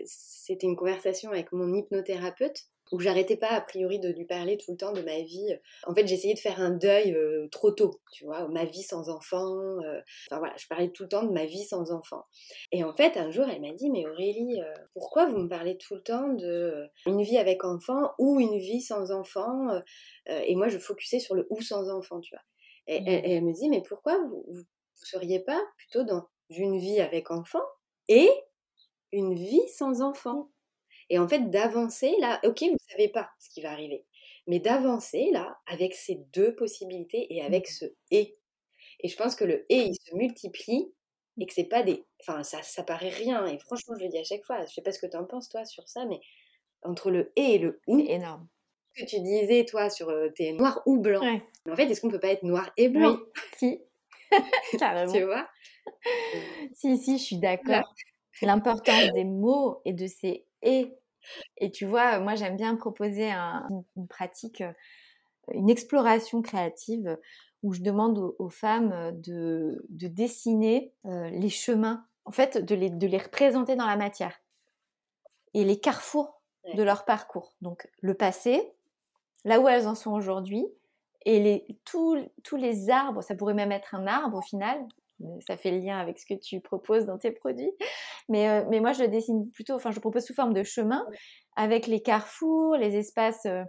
C'était 0.04 0.66
une 0.66 0.76
conversation 0.76 1.30
avec 1.30 1.52
mon 1.52 1.74
hypnothérapeute 1.74 2.68
où 2.93 3.01
j'arrêtais 3.01 3.36
pas 3.36 3.51
a 3.51 3.61
priori 3.61 3.99
de 3.99 4.09
lui 4.09 4.24
parler 4.24 4.57
tout 4.57 4.72
le 4.72 4.76
temps 4.76 4.93
de 4.93 5.03
ma 5.03 5.20
vie. 5.22 5.59
En 5.86 5.95
fait, 5.95 6.07
j'essayais 6.07 6.34
de 6.34 6.39
faire 6.39 6.61
un 6.61 6.70
deuil 6.70 7.14
euh, 7.14 7.49
trop 7.51 7.70
tôt, 7.70 8.01
tu 8.12 8.24
vois, 8.24 8.49
ma 8.49 8.64
vie 8.64 8.82
sans 8.82 9.09
enfant. 9.09 9.80
Euh, 9.82 10.01
enfin 10.30 10.39
voilà, 10.39 10.55
je 10.57 10.66
parlais 10.66 10.91
tout 10.91 11.05
le 11.05 11.09
temps 11.09 11.22
de 11.22 11.32
ma 11.32 11.47
vie 11.47 11.64
sans 11.64 11.91
enfant. 11.91 12.24
Et 12.72 12.84
en 12.84 12.95
fait, 12.95 13.16
un 13.16 13.30
jour, 13.30 13.47
elle 13.49 13.61
m'a 13.61 13.72
dit, 13.72 13.91
mais 13.91 14.07
Aurélie, 14.07 14.61
euh, 14.61 14.74
pourquoi 14.95 15.26
vous 15.26 15.39
me 15.39 15.49
parlez 15.49 15.76
tout 15.76 15.95
le 15.95 16.03
temps 16.03 16.28
de 16.28 16.89
une 17.07 17.22
vie 17.22 17.39
avec 17.39 17.64
enfant 17.64 18.12
ou 18.18 18.41
une 18.41 18.59
vie 18.59 18.80
sans 18.80 19.11
enfant 19.11 19.68
Et 20.26 20.55
moi, 20.57 20.68
je 20.68 20.78
focusais 20.78 21.20
sur 21.20 21.34
le 21.34 21.47
ou 21.51 21.61
sans 21.61 21.89
enfant, 21.91 22.20
tu 22.20 22.34
vois. 22.34 22.43
Et, 22.86 23.01
mmh. 23.01 23.24
elle 23.24 23.45
me 23.45 23.53
dit, 23.53 23.68
mais 23.68 23.82
pourquoi 23.82 24.18
vous, 24.24 24.45
vous 24.49 24.64
seriez 24.95 25.41
pas 25.41 25.61
plutôt 25.76 26.05
dans 26.05 26.26
une 26.51 26.78
vie 26.78 27.01
avec 27.01 27.30
enfant 27.30 27.62
et 28.09 28.30
une 29.12 29.34
vie 29.34 29.68
sans 29.68 30.01
enfant? 30.03 30.51
Et 31.11 31.18
en 31.18 31.28
fait, 31.28 31.50
d'avancer 31.50 32.14
là, 32.20 32.40
ok, 32.44 32.61
vous 32.62 32.72
ne 32.72 32.90
savez 32.90 33.09
pas 33.09 33.30
ce 33.38 33.48
qui 33.50 33.62
va 33.62 33.70
arriver, 33.72 34.04
mais 34.46 34.59
d'avancer 34.59 35.30
là 35.32 35.59
avec 35.66 35.94
ces 35.94 36.16
deux 36.32 36.54
possibilités 36.54 37.32
et 37.34 37.42
avec 37.42 37.68
mmh. 37.68 37.72
ce 37.72 37.84
et. 38.11 38.34
Et 39.00 39.09
je 39.09 39.16
pense 39.16 39.36
que 39.36 39.44
le 39.44 39.64
et, 39.68 39.78
il 39.78 39.94
se 39.94 40.14
multiplie 40.14 40.92
et 41.38 41.46
que 41.46 41.52
c'est 41.52 41.64
pas 41.64 41.82
des. 41.82 42.04
Enfin, 42.20 42.42
ça, 42.42 42.62
ça 42.62 42.82
paraît 42.82 43.11
rien. 43.11 43.46
Et 43.46 43.59
franchement, 43.59 43.94
je 43.96 44.04
le 44.04 44.11
dis 44.11 44.18
à 44.18 44.24
chaque 44.24 44.44
fois. 44.44 44.64
Je 44.66 44.72
sais 44.72 44.82
pas 44.82 44.92
ce 44.92 44.98
que 44.98 45.06
tu 45.06 45.16
en 45.16 45.24
penses, 45.24 45.48
toi, 45.48 45.64
sur 45.64 45.88
ça, 45.88 46.04
mais 46.06 46.20
entre 46.82 47.11
le 47.11 47.32
et 47.36 47.54
et 47.54 47.59
le 47.59 47.80
ou. 47.86 48.00
C'est 48.00 48.12
énorme. 48.12 48.48
Ce 48.96 49.04
que 49.04 49.09
tu 49.09 49.20
disais, 49.20 49.64
toi, 49.64 49.88
sur 49.88 50.09
euh, 50.09 50.30
t'es 50.34 50.52
noir 50.52 50.82
ou 50.86 50.98
blanc. 50.98 51.20
Ouais. 51.20 51.42
Mais 51.64 51.72
en 51.72 51.76
fait, 51.76 51.84
est-ce 51.84 52.00
qu'on 52.00 52.11
peut 52.11 52.18
pas 52.18 52.32
être 52.32 52.42
noir 52.42 52.72
et 52.76 52.88
blanc? 52.88 53.16
Oui, 53.16 53.42
si. 53.56 53.80
Carrément. 54.78 55.12
Tu 55.12 55.22
vois? 55.22 55.48
Si, 56.74 56.98
si, 56.98 57.18
je 57.18 57.22
suis 57.22 57.38
d'accord. 57.38 57.94
L'importance 58.42 59.12
des 59.14 59.24
mots 59.24 59.80
et 59.84 59.92
de 59.92 60.06
ces 60.06 60.47
et. 60.62 60.94
Et 61.59 61.70
tu 61.70 61.86
vois, 61.86 62.20
moi, 62.20 62.34
j'aime 62.36 62.56
bien 62.56 62.76
proposer 62.76 63.30
un- 63.30 63.66
une, 63.70 63.84
une 63.96 64.09
pratique, 64.09 64.61
euh, 64.62 64.72
une 65.52 65.70
exploration 65.70 66.42
créative 66.42 67.18
où 67.62 67.72
je 67.74 67.82
demande 67.82 68.18
aux, 68.18 68.36
aux 68.38 68.50
femmes 68.50 68.92
euh, 68.92 69.12
de, 69.12 69.84
de 69.90 70.09
dessiner 70.09 70.94
euh, 71.06 71.30
les 71.30 71.50
chemins, 71.50 72.06
en 72.24 72.30
fait, 72.32 72.59
de 72.59 72.74
les, 72.74 72.90
de 72.90 73.06
les 73.06 73.18
représenter 73.18 73.76
dans 73.76 73.86
la 73.86 73.96
matière 73.96 74.38
et 75.54 75.64
les 75.64 75.80
carrefours 75.80 76.42
Ouais. 76.64 76.74
de 76.76 76.82
leur 76.82 77.04
parcours. 77.04 77.54
Donc, 77.62 77.88
le 78.00 78.14
passé, 78.14 78.74
là 79.44 79.61
où 79.61 79.68
elles 79.68 79.88
en 79.88 79.94
sont 79.94 80.12
aujourd'hui, 80.12 80.66
et 81.26 81.40
les, 81.40 81.66
tous, 81.84 82.18
tous 82.44 82.56
les 82.56 82.90
arbres, 82.90 83.22
ça 83.22 83.34
pourrait 83.34 83.54
même 83.54 83.72
être 83.72 83.94
un 83.94 84.06
arbre 84.06 84.38
au 84.38 84.42
final, 84.42 84.86
ça 85.46 85.56
fait 85.56 85.70
le 85.72 85.78
lien 85.78 85.98
avec 85.98 86.18
ce 86.18 86.26
que 86.26 86.34
tu 86.34 86.61
proposes 86.61 87.06
dans 87.06 87.18
tes 87.18 87.32
produits. 87.32 87.72
Mais, 88.28 88.48
euh, 88.48 88.64
mais 88.70 88.80
moi, 88.80 88.92
je 88.92 89.02
le 89.02 89.08
dessine 89.08 89.50
plutôt, 89.52 89.74
enfin, 89.74 89.90
je 89.90 90.00
propose 90.00 90.24
sous 90.24 90.34
forme 90.34 90.52
de 90.54 90.62
chemin 90.62 91.04
avec 91.56 91.86
les 91.86 92.02
carrefours, 92.02 92.76
les 92.76 92.96
espaces, 92.96 93.46
euh, 93.46 93.64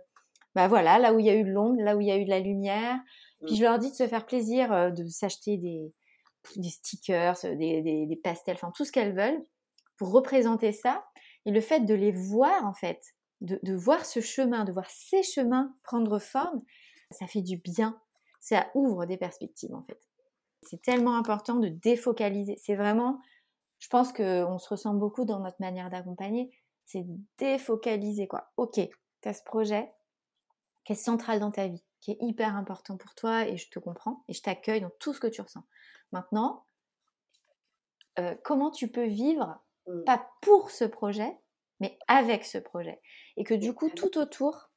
bah 0.55 0.67
voilà, 0.67 0.99
là 0.99 1.13
où 1.13 1.19
il 1.19 1.25
y 1.25 1.29
a 1.29 1.35
eu 1.35 1.43
de 1.43 1.49
l'ombre, 1.51 1.81
là 1.81 1.95
où 1.95 2.01
il 2.01 2.07
y 2.07 2.11
a 2.11 2.17
eu 2.17 2.25
de 2.25 2.29
la 2.29 2.39
lumière. 2.39 2.99
Puis 3.45 3.55
Mm. 3.55 3.57
je 3.57 3.63
leur 3.63 3.79
dis 3.79 3.89
de 3.91 3.95
se 3.95 4.07
faire 4.07 4.25
plaisir, 4.25 4.71
euh, 4.73 4.89
de 4.91 5.07
s'acheter 5.07 5.57
des, 5.57 5.93
des 6.57 6.69
stickers, 6.69 7.37
euh, 7.45 7.55
des, 7.55 7.81
des, 7.81 8.05
des 8.05 8.15
pastels, 8.17 8.55
enfin 8.55 8.71
tout 8.75 8.85
ce 8.85 8.91
qu'elles 8.91 9.15
veulent 9.15 9.45
pour 9.97 10.11
représenter 10.11 10.71
ça. 10.71 11.05
Et 11.45 11.51
le 11.51 11.61
fait 11.61 11.81
de 11.81 11.93
les 11.93 12.11
voir, 12.11 12.65
en 12.65 12.73
fait, 12.73 13.01
de, 13.41 13.59
de 13.63 13.73
voir 13.73 14.05
ce 14.05 14.19
chemin, 14.21 14.65
de 14.65 14.71
voir 14.73 14.89
ces 14.89 15.23
chemins 15.23 15.73
prendre 15.83 16.19
forme, 16.19 16.61
ça 17.11 17.27
fait 17.27 17.41
du 17.41 17.57
bien. 17.57 17.99
Ça 18.41 18.69
ouvre 18.75 19.05
des 19.05 19.17
perspectives, 19.17 19.73
en 19.73 19.83
fait. 19.83 19.99
C'est 20.63 20.81
tellement 20.81 21.15
important 21.17 21.55
de 21.55 21.69
défocaliser. 21.69 22.55
C'est 22.57 22.75
vraiment, 22.75 23.19
je 23.79 23.87
pense 23.87 24.13
qu'on 24.13 24.57
se 24.57 24.69
ressemble 24.69 24.99
beaucoup 24.99 25.25
dans 25.25 25.39
notre 25.39 25.59
manière 25.59 25.89
d'accompagner. 25.89 26.51
C'est 26.85 27.05
défocaliser, 27.37 28.27
quoi. 28.27 28.51
Ok, 28.57 28.73
tu 28.75 29.29
as 29.29 29.33
ce 29.33 29.43
projet 29.43 29.91
qui 30.85 30.93
est 30.93 30.95
central 30.95 31.39
dans 31.39 31.51
ta 31.51 31.67
vie, 31.67 31.83
qui 32.01 32.11
est 32.11 32.17
hyper 32.21 32.55
important 32.55 32.97
pour 32.97 33.13
toi 33.15 33.47
et 33.47 33.57
je 33.57 33.69
te 33.69 33.79
comprends 33.79 34.23
et 34.27 34.33
je 34.33 34.41
t'accueille 34.41 34.81
dans 34.81 34.91
tout 34.99 35.13
ce 35.13 35.19
que 35.19 35.27
tu 35.27 35.41
ressens. 35.41 35.63
Maintenant, 36.11 36.65
euh, 38.19 38.35
comment 38.43 38.71
tu 38.71 38.87
peux 38.89 39.05
vivre, 39.05 39.59
Mm. 39.87 40.03
pas 40.03 40.29
pour 40.41 40.71
ce 40.71 40.83
projet, 40.85 41.35
mais 41.79 41.97
avec 42.07 42.45
ce 42.45 42.57
projet 42.57 43.01
Et 43.37 43.43
que 43.43 43.53
du 43.53 43.73
coup, 43.73 43.89
tout 43.89 44.17
autour, 44.17 44.69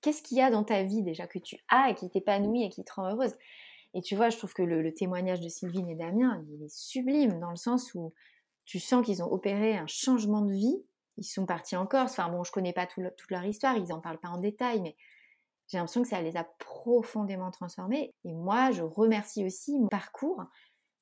qu'est-ce 0.00 0.22
qu'il 0.22 0.38
y 0.38 0.40
a 0.40 0.50
dans 0.50 0.64
ta 0.64 0.82
vie 0.82 1.02
déjà 1.02 1.26
que 1.26 1.38
tu 1.38 1.58
as 1.68 1.90
et 1.90 1.94
qui 1.94 2.08
t'épanouit 2.08 2.62
et 2.64 2.70
qui 2.70 2.84
te 2.84 2.92
rend 2.94 3.10
heureuse? 3.10 3.34
Et 3.94 4.02
tu 4.02 4.14
vois, 4.14 4.30
je 4.30 4.36
trouve 4.38 4.54
que 4.54 4.62
le, 4.62 4.82
le 4.82 4.94
témoignage 4.94 5.40
de 5.40 5.48
Sylvine 5.48 5.88
et 5.90 5.94
Damien, 5.94 6.44
il 6.50 6.62
est 6.64 6.74
sublime 6.74 7.40
dans 7.40 7.50
le 7.50 7.56
sens 7.56 7.94
où 7.94 8.14
tu 8.66 8.78
sens 8.80 9.04
qu'ils 9.04 9.22
ont 9.22 9.32
opéré 9.32 9.76
un 9.76 9.86
changement 9.86 10.42
de 10.42 10.52
vie. 10.52 10.84
Ils 11.16 11.24
sont 11.24 11.46
partis 11.46 11.76
en 11.76 11.86
Corse. 11.86 12.12
Enfin 12.12 12.28
bon, 12.28 12.44
je 12.44 12.52
connais 12.52 12.72
pas 12.74 12.86
tout 12.86 13.00
le- 13.00 13.14
toute 13.16 13.30
leur 13.30 13.44
histoire, 13.44 13.76
ils 13.76 13.92
en 13.92 14.00
parlent 14.00 14.20
pas 14.20 14.28
en 14.28 14.38
détail, 14.38 14.80
mais 14.82 14.96
j'ai 15.68 15.78
l'impression 15.78 16.02
que 16.02 16.08
ça 16.08 16.20
les 16.22 16.36
a 16.36 16.44
profondément 16.58 17.50
transformés. 17.50 18.14
Et 18.24 18.34
moi, 18.34 18.70
je 18.70 18.82
remercie 18.82 19.44
aussi 19.44 19.78
mon 19.78 19.88
parcours 19.88 20.44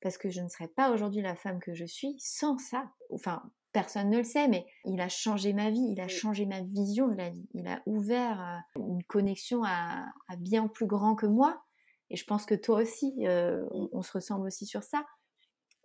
parce 0.01 0.17
que 0.17 0.29
je 0.29 0.41
ne 0.41 0.49
serais 0.49 0.67
pas 0.67 0.91
aujourd'hui 0.91 1.21
la 1.21 1.35
femme 1.35 1.59
que 1.59 1.73
je 1.73 1.85
suis 1.85 2.15
sans 2.19 2.57
ça. 2.57 2.91
Enfin, 3.11 3.43
personne 3.71 4.09
ne 4.09 4.17
le 4.19 4.23
sait, 4.23 4.47
mais 4.47 4.65
il 4.85 5.01
a 5.01 5.09
changé 5.09 5.53
ma 5.53 5.69
vie, 5.69 5.87
il 5.91 5.99
a 6.01 6.07
changé 6.07 6.45
ma 6.45 6.61
vision 6.61 7.07
de 7.07 7.15
la 7.15 7.29
vie. 7.29 7.47
Il 7.53 7.67
a 7.67 7.81
ouvert 7.85 8.63
euh, 8.77 8.81
une 8.81 9.03
connexion 9.03 9.63
à, 9.63 10.05
à 10.27 10.35
bien 10.37 10.67
plus 10.67 10.85
grand 10.87 11.15
que 11.15 11.25
moi. 11.25 11.63
Et 12.09 12.15
je 12.17 12.25
pense 12.25 12.45
que 12.45 12.55
toi 12.55 12.81
aussi, 12.81 13.13
euh, 13.27 13.65
on, 13.71 13.89
on 13.91 14.01
se 14.01 14.11
ressemble 14.11 14.47
aussi 14.47 14.65
sur 14.65 14.83
ça. 14.83 15.05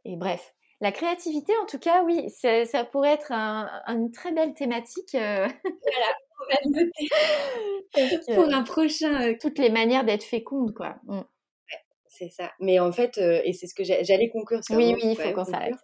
Et 0.04 0.16
bref, 0.16 0.54
la 0.80 0.92
créativité, 0.92 1.52
en 1.62 1.66
tout 1.66 1.78
cas, 1.78 2.02
oui, 2.04 2.28
ça, 2.30 2.64
ça 2.64 2.84
pourrait 2.84 3.12
être 3.14 3.32
un- 3.32 3.68
une 3.86 4.10
très 4.12 4.32
belle 4.32 4.54
thématique. 4.54 5.14
euh, 5.14 5.46
On 5.64 6.44
va 6.46 6.58
le 6.64 6.70
noter 6.70 7.08
parce 7.92 8.26
que 8.26 8.34
pour 8.34 8.44
un 8.52 8.62
prochain 8.62 9.28
euh, 9.30 9.34
toutes 9.40 9.58
les 9.58 9.70
manières 9.70 10.04
d'être 10.04 10.24
féconde, 10.24 10.72
quoi. 10.74 10.96
Mm. 11.04 11.20
C'est 12.08 12.30
ça. 12.30 12.52
Mais 12.60 12.78
en 12.80 12.92
fait, 12.92 13.18
euh, 13.18 13.40
et 13.44 13.52
c'est 13.52 13.66
ce 13.66 13.74
que 13.74 13.84
j'a- 13.84 14.02
j'allais 14.02 14.28
conclure 14.30 14.62
sur 14.64 14.76
Oui, 14.76 14.92
oui, 14.94 15.00
il 15.12 15.16
faut 15.16 15.32
qu'on 15.32 15.44
s'arrête. 15.44 15.74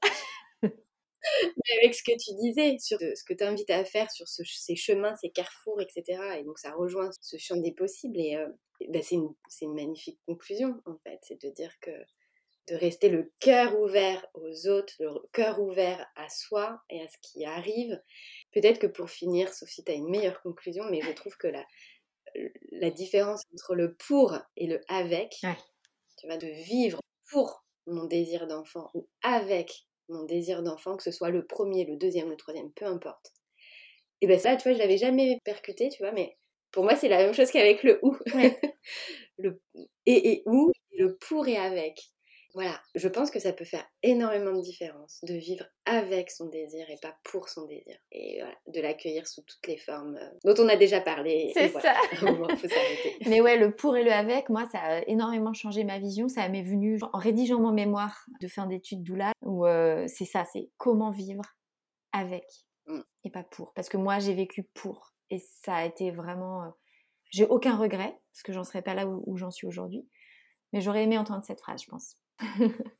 Mais 0.62 1.78
avec 1.82 1.94
ce 1.94 2.02
que 2.04 2.12
tu 2.12 2.34
disais, 2.40 2.76
sur 2.78 2.98
ce 2.98 3.24
que 3.24 3.34
tu 3.34 3.42
invites 3.42 3.70
à 3.70 3.84
faire 3.84 4.10
sur 4.10 4.28
ce- 4.28 4.44
ces 4.44 4.76
chemins, 4.76 5.14
ces 5.16 5.30
carrefours, 5.30 5.80
etc. 5.80 6.20
Et 6.38 6.44
donc 6.44 6.58
ça 6.58 6.72
rejoint 6.72 7.10
ce 7.20 7.36
champ 7.38 7.56
des 7.56 7.72
possibles. 7.72 8.18
Et 8.18 8.36
euh, 8.36 8.46
et 8.80 8.88
ben, 8.90 9.02
c'est 9.02 9.14
une, 9.16 9.28
c'est 9.48 9.64
une 9.64 9.74
magnifique 9.74 10.18
conclusion, 10.26 10.74
en 10.84 10.96
fait. 11.02 11.18
C'est 11.22 11.40
de 11.42 11.50
dire 11.50 11.72
que 11.80 11.90
de 12.68 12.74
rester 12.76 13.08
le 13.08 13.32
cœur 13.40 13.78
ouvert 13.80 14.26
aux 14.34 14.68
autres, 14.68 14.94
le 15.00 15.10
cœur 15.32 15.60
ouvert 15.60 16.06
à 16.16 16.28
soi 16.28 16.80
et 16.90 17.00
à 17.02 17.08
ce 17.08 17.16
qui 17.22 17.44
arrive. 17.44 18.00
Peut-être 18.52 18.78
que 18.80 18.86
pour 18.88 19.10
finir, 19.10 19.52
sauf 19.54 19.68
si 19.68 19.84
tu 19.84 19.92
as 19.92 19.94
une 19.94 20.10
meilleure 20.10 20.42
conclusion, 20.42 20.84
mais 20.90 21.02
je 21.02 21.12
trouve 21.12 21.36
que 21.36 21.48
la, 21.48 21.64
la 22.72 22.90
différence 22.90 23.42
entre 23.52 23.74
le 23.74 23.94
pour 23.94 24.36
et 24.56 24.66
le 24.66 24.80
avec, 24.88 25.34
Ouais. 25.42 25.56
tu 26.18 26.26
vois, 26.26 26.38
de 26.38 26.48
vivre 26.48 27.00
pour 27.30 27.64
mon 27.86 28.06
désir 28.06 28.46
d'enfant 28.46 28.90
ou 28.94 29.08
avec 29.22 29.86
mon 30.08 30.24
désir 30.24 30.62
d'enfant, 30.62 30.96
que 30.96 31.02
ce 31.04 31.12
soit 31.12 31.30
le 31.30 31.46
premier, 31.46 31.84
le 31.86 31.96
deuxième, 31.96 32.30
le 32.30 32.36
troisième, 32.36 32.72
peu 32.72 32.86
importe. 32.86 33.32
Et 34.20 34.26
ben 34.26 34.38
ça, 34.38 34.56
tu 34.56 34.64
vois, 34.64 34.74
je 34.74 34.78
l'avais 34.78 34.98
jamais 34.98 35.40
percuté, 35.44 35.88
tu 35.90 36.02
vois, 36.02 36.12
mais 36.12 36.38
pour 36.72 36.84
moi, 36.84 36.96
c'est 36.96 37.08
la 37.08 37.18
même 37.18 37.34
chose 37.34 37.50
qu'avec 37.50 37.82
le 37.82 38.00
ou. 38.02 38.16
Ouais. 38.32 38.56
le 39.38 39.62
et 40.06 40.32
et 40.32 40.42
ou, 40.46 40.72
le 40.98 41.16
pour 41.18 41.48
et 41.48 41.56
avec. 41.58 42.12
Voilà, 42.56 42.80
je 42.94 43.06
pense 43.06 43.30
que 43.30 43.38
ça 43.38 43.52
peut 43.52 43.66
faire 43.66 43.86
énormément 44.02 44.52
de 44.56 44.62
différence 44.62 45.20
de 45.24 45.34
vivre 45.34 45.66
avec 45.84 46.30
son 46.30 46.46
désir 46.48 46.88
et 46.88 46.96
pas 47.02 47.14
pour 47.22 47.50
son 47.50 47.66
désir. 47.66 47.94
Et 48.12 48.38
voilà, 48.40 48.56
de 48.66 48.80
l'accueillir 48.80 49.28
sous 49.28 49.42
toutes 49.42 49.66
les 49.66 49.76
formes 49.76 50.16
euh, 50.16 50.30
dont 50.42 50.64
on 50.64 50.68
a 50.70 50.76
déjà 50.76 51.02
parlé. 51.02 51.50
C'est 51.52 51.68
voilà, 51.68 51.94
ça. 51.94 52.24
moment, 52.32 52.48
faut. 52.56 52.66
Mais 53.28 53.42
ouais, 53.42 53.58
le 53.58 53.76
pour 53.76 53.94
et 53.98 54.04
le 54.04 54.10
avec, 54.10 54.48
moi, 54.48 54.66
ça 54.72 54.78
a 54.78 55.02
énormément 55.02 55.52
changé 55.52 55.84
ma 55.84 55.98
vision. 55.98 56.28
Ça 56.28 56.48
m'est 56.48 56.62
venu 56.62 56.98
en 57.12 57.18
rédigeant 57.18 57.60
mon 57.60 57.72
mémoire 57.72 58.24
de 58.40 58.48
fin 58.48 58.66
d'études 58.66 59.02
doula, 59.02 59.32
où 59.42 59.66
euh, 59.66 60.06
c'est 60.08 60.24
ça, 60.24 60.46
c'est 60.50 60.70
comment 60.78 61.10
vivre 61.10 61.44
avec 62.12 62.46
Mm. 62.86 63.00
et 63.24 63.30
pas 63.30 63.42
pour. 63.42 63.72
Parce 63.74 63.88
que 63.88 63.96
moi, 63.96 64.18
j'ai 64.18 64.34
vécu 64.34 64.62
pour. 64.74 65.12
Et 65.30 65.38
ça 65.38 65.76
a 65.76 65.84
été 65.84 66.10
vraiment... 66.10 66.62
euh, 66.64 66.70
J'ai 67.30 67.44
aucun 67.46 67.76
regret, 67.76 68.18
parce 68.32 68.42
que 68.42 68.52
j'en 68.52 68.64
serais 68.64 68.82
pas 68.82 68.94
là 68.94 69.06
où, 69.06 69.22
où 69.26 69.36
j'en 69.36 69.50
suis 69.50 69.66
aujourd'hui. 69.66 70.08
Mais 70.72 70.80
j'aurais 70.80 71.02
aimé 71.02 71.18
entendre 71.18 71.44
cette 71.44 71.60
phrase, 71.60 71.82
je 71.82 71.90
pense. 71.90 72.16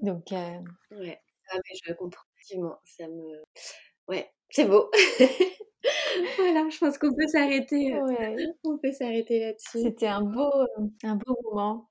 Donc, 0.00 0.32
euh, 0.32 0.58
Ouais, 0.90 1.20
ah, 1.50 1.56
mais 1.56 1.76
je 1.84 1.92
comprends. 1.94 2.22
Effectivement, 2.36 2.78
ça 2.84 3.08
me. 3.08 3.42
Ouais, 4.08 4.30
c'est 4.50 4.66
beau. 4.66 4.90
voilà, 6.38 6.68
je 6.68 6.78
pense 6.78 6.98
qu'on 6.98 7.14
peut 7.14 7.26
s'arrêter. 7.26 7.94
euh, 7.94 8.02
ouais, 8.06 8.36
On 8.64 8.78
peut 8.78 8.92
s'arrêter 8.92 9.40
là-dessus. 9.40 9.82
c'était 9.82 10.06
un 10.06 10.22
beau, 10.22 10.50
euh, 10.52 10.86
un 11.04 11.16
beau 11.16 11.36
moment. 11.44 11.90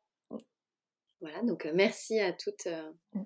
Voilà, 1.21 1.41
donc 1.43 1.65
merci 1.73 2.19
à 2.19 2.33
toutes 2.33 2.67
euh, 2.67 2.91
Mm. 3.15 3.21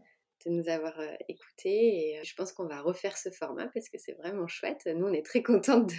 de 0.46 0.52
nous 0.52 0.70
avoir 0.70 0.94
écoutés 1.28 2.12
et 2.20 2.24
je 2.24 2.36
pense 2.36 2.54
qu'on 2.54 2.68
va 2.68 2.82
refaire 2.82 3.18
ce 3.18 3.30
format 3.32 3.68
parce 3.74 3.90
que 3.90 3.98
c'est 3.98 4.14
vraiment 4.14 4.48
chouette. 4.48 4.86
Nous, 4.86 5.06
on 5.08 5.14
est 5.14 5.26
très 5.26 5.42
contentes 5.44 5.88
de. 5.90 5.96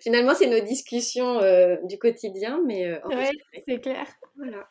Finalement, 0.00 0.34
c'est 0.34 0.46
nos 0.48 0.64
discussions 0.66 1.40
euh, 1.40 1.76
du 1.84 1.98
quotidien, 1.98 2.62
mais 2.66 2.86
euh, 2.86 2.98
Ouais, 3.08 3.30
c'est 3.68 3.80
clair. 3.80 4.06
Voilà. 4.36 4.66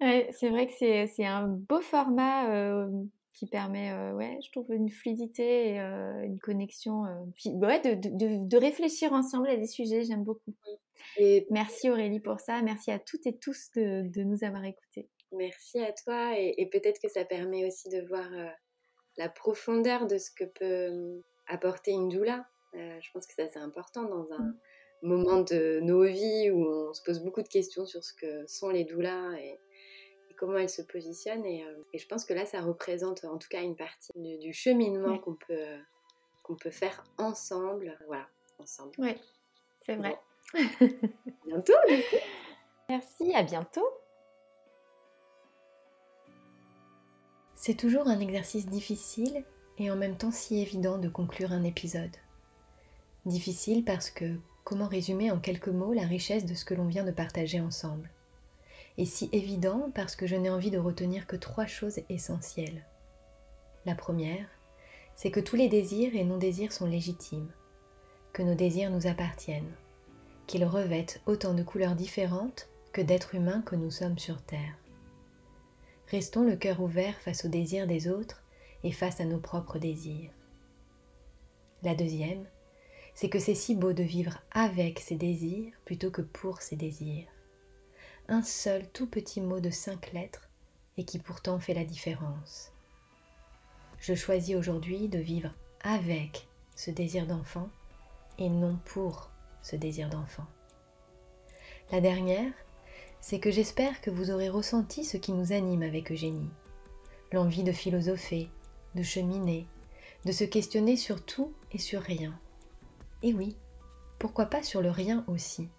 Ouais, 0.00 0.28
c'est 0.32 0.48
vrai 0.48 0.66
que 0.66 0.72
c'est 0.74 1.24
un 1.24 1.46
beau 1.48 1.80
format 1.80 2.50
euh, 2.52 2.88
qui 3.32 3.46
permet, 3.46 3.90
euh, 3.92 4.12
ouais, 4.14 4.38
je 4.44 4.50
trouve, 4.52 4.72
une 4.72 4.90
fluidité 4.90 5.70
et 5.70 5.80
euh, 5.80 6.22
une 6.24 6.38
connexion. 6.38 7.04
puis, 7.34 7.50
ouais, 7.50 7.80
de, 7.80 7.94
de- 7.94 8.16
de- 8.16 8.48
de 8.48 8.56
réfléchir 8.56 9.12
ensemble 9.12 9.48
à 9.48 9.56
des 9.56 9.66
sujets, 9.66 10.04
j'aime 10.04 10.24
beaucoup. 10.24 10.54
Et 11.16 11.46
Merci 11.50 11.90
Aurélie 11.90 12.20
pour 12.20 12.38
ça. 12.40 12.62
Merci 12.62 12.90
à 12.90 12.98
toutes 12.98 13.26
et 13.26 13.36
tous 13.36 13.70
de, 13.76 14.08
de 14.08 14.22
nous 14.22 14.44
avoir 14.44 14.64
écoutés. 14.64 15.08
merci 15.32 15.80
à 15.80 15.92
toi 15.92 16.38
et, 16.38 16.54
et 16.58 16.66
peut-être 16.66 17.00
que 17.00 17.08
ça 17.08 17.24
permet 17.24 17.66
aussi 17.66 17.88
de 17.88 18.00
voir 18.08 18.28
la 19.16 19.28
profondeur 19.28 20.06
de 20.06 20.16
ce 20.18 20.30
que 20.30 20.44
peut 20.44 21.22
apporter 21.48 21.90
une 21.92 22.08
doula. 22.08 22.46
Je 22.74 23.10
pense 23.12 23.26
que 23.26 23.34
ça 23.34 23.48
c'est 23.48 23.58
important 23.58 24.04
dans 24.04 24.30
un 24.32 24.54
moment 25.02 25.40
de 25.42 25.80
nos 25.80 26.04
vies 26.04 26.50
où 26.50 26.64
on 26.66 26.92
se 26.92 27.02
pose 27.02 27.20
beaucoup 27.20 27.42
de 27.42 27.48
questions 27.48 27.84
sur 27.86 28.02
ce 28.04 28.12
que 28.14 28.46
sont 28.46 28.68
les 28.70 28.84
doulas 28.84 29.32
et 29.38 29.58
comment 30.38 30.56
elles 30.58 30.70
se 30.70 30.82
positionnent. 30.82 31.44
Et, 31.44 31.64
euh, 31.64 31.82
et 31.92 31.98
je 31.98 32.06
pense 32.08 32.24
que 32.24 32.32
là, 32.32 32.46
ça 32.46 32.60
représente 32.62 33.24
en 33.24 33.38
tout 33.38 33.48
cas 33.48 33.62
une 33.62 33.76
partie 33.76 34.12
du, 34.16 34.38
du 34.38 34.52
cheminement 34.52 35.12
Ouais. 35.14 35.20
qu'on 35.20 35.34
peut, 35.34 35.76
qu'on 36.42 36.56
peut 36.56 36.70
faire 36.70 37.04
ensemble. 37.18 37.98
Voilà, 38.06 38.26
ensemble. 38.58 38.92
Ouais, 38.98 39.20
c'est 39.82 39.96
vrai. 39.96 40.18
Bientôt, 41.46 41.74
du 41.88 41.96
coup. 41.96 42.16
Merci, 42.88 43.34
à 43.34 43.42
bientôt. 43.42 43.86
C'est 47.54 47.74
toujours 47.76 48.06
un 48.08 48.20
exercice 48.20 48.66
difficile 48.66 49.44
et 49.78 49.90
en 49.90 49.96
même 49.96 50.16
temps 50.16 50.30
si 50.30 50.60
évident 50.62 50.96
de 50.98 51.08
conclure 51.08 51.52
un 51.52 51.64
épisode. 51.64 52.16
Difficile 53.26 53.84
parce 53.84 54.10
que 54.10 54.36
comment 54.64 54.86
résumer 54.86 55.30
en 55.30 55.38
quelques 55.40 55.68
mots 55.68 55.92
la 55.92 56.02
richesse 56.06 56.46
de 56.46 56.54
ce 56.54 56.64
que 56.64 56.74
l'on 56.74 56.86
vient 56.86 57.04
de 57.04 57.10
partager 57.10 57.60
ensemble? 57.60 58.10
Et 58.98 59.06
si 59.06 59.30
évident 59.32 59.90
parce 59.94 60.16
que 60.16 60.26
je 60.26 60.36
n'ai 60.36 60.50
envie 60.50 60.70
de 60.70 60.78
retenir 60.78 61.26
que 61.26 61.36
trois 61.36 61.66
choses 61.66 62.00
essentielles. 62.10 62.84
La 63.86 63.94
première, 63.94 64.46
c'est 65.14 65.30
que 65.30 65.40
tous 65.40 65.56
les 65.56 65.68
désirs 65.68 66.14
et 66.14 66.24
non-désirs 66.24 66.72
sont 66.72 66.86
légitimes, 66.86 67.50
que 68.32 68.42
nos 68.42 68.54
désirs 68.54 68.90
nous 68.90 69.06
appartiennent, 69.06 69.72
qu'ils 70.46 70.64
revêtent 70.64 71.22
autant 71.26 71.54
de 71.54 71.62
couleurs 71.62 71.94
différentes 71.94 72.68
que 72.92 73.00
d'êtres 73.00 73.34
humains 73.34 73.62
que 73.62 73.76
nous 73.76 73.90
sommes 73.90 74.18
sur 74.18 74.42
Terre. 74.42 74.76
Restons 76.08 76.42
le 76.42 76.56
cœur 76.56 76.80
ouvert 76.80 77.18
face 77.20 77.44
aux 77.44 77.48
désirs 77.48 77.86
des 77.86 78.08
autres 78.08 78.42
et 78.82 78.92
face 78.92 79.20
à 79.20 79.24
nos 79.24 79.38
propres 79.38 79.78
désirs. 79.78 80.30
La 81.82 81.94
deuxième, 81.94 82.44
c'est 83.14 83.28
que 83.28 83.38
c'est 83.38 83.54
si 83.54 83.74
beau 83.74 83.92
de 83.92 84.02
vivre 84.02 84.38
avec 84.50 84.98
ses 84.98 85.16
désirs 85.16 85.72
plutôt 85.84 86.10
que 86.10 86.22
pour 86.22 86.62
ses 86.62 86.76
désirs. 86.76 87.28
Un 88.30 88.42
seul 88.42 88.86
tout 88.90 89.06
petit 89.06 89.40
mot 89.40 89.58
de 89.58 89.70
cinq 89.70 90.12
lettres 90.12 90.50
et 90.98 91.04
qui 91.04 91.18
pourtant 91.18 91.58
fait 91.58 91.72
la 91.72 91.86
différence. 91.86 92.72
Je 94.00 94.14
choisis 94.14 94.54
aujourd'hui 94.54 95.08
de 95.08 95.18
vivre 95.18 95.50
avec 95.80 96.46
ce 96.76 96.90
désir 96.90 97.26
d'enfant 97.26 97.70
et 98.36 98.50
non 98.50 98.78
pour 98.84 99.30
ce 99.62 99.76
désir 99.76 100.10
d'enfant. 100.10 100.44
La 101.90 102.02
dernière, 102.02 102.52
c'est 103.22 103.40
que 103.40 103.50
j'espère 103.50 104.02
que 104.02 104.10
vous 104.10 104.30
aurez 104.30 104.50
ressenti 104.50 105.06
ce 105.06 105.16
qui 105.16 105.32
nous 105.32 105.52
anime 105.52 105.82
avec 105.82 106.12
Eugénie. 106.12 106.50
L'envie 107.32 107.64
de 107.64 107.72
philosopher, 107.72 108.50
de 108.94 109.02
cheminer, 109.02 109.66
de 110.26 110.32
se 110.32 110.44
questionner 110.44 110.98
sur 110.98 111.24
tout 111.24 111.54
et 111.72 111.78
sur 111.78 112.02
rien. 112.02 112.38
Et 113.22 113.32
oui, 113.32 113.56
pourquoi 114.18 114.44
pas 114.44 114.62
sur 114.62 114.82
le 114.82 114.90
rien 114.90 115.24
aussi 115.28 115.70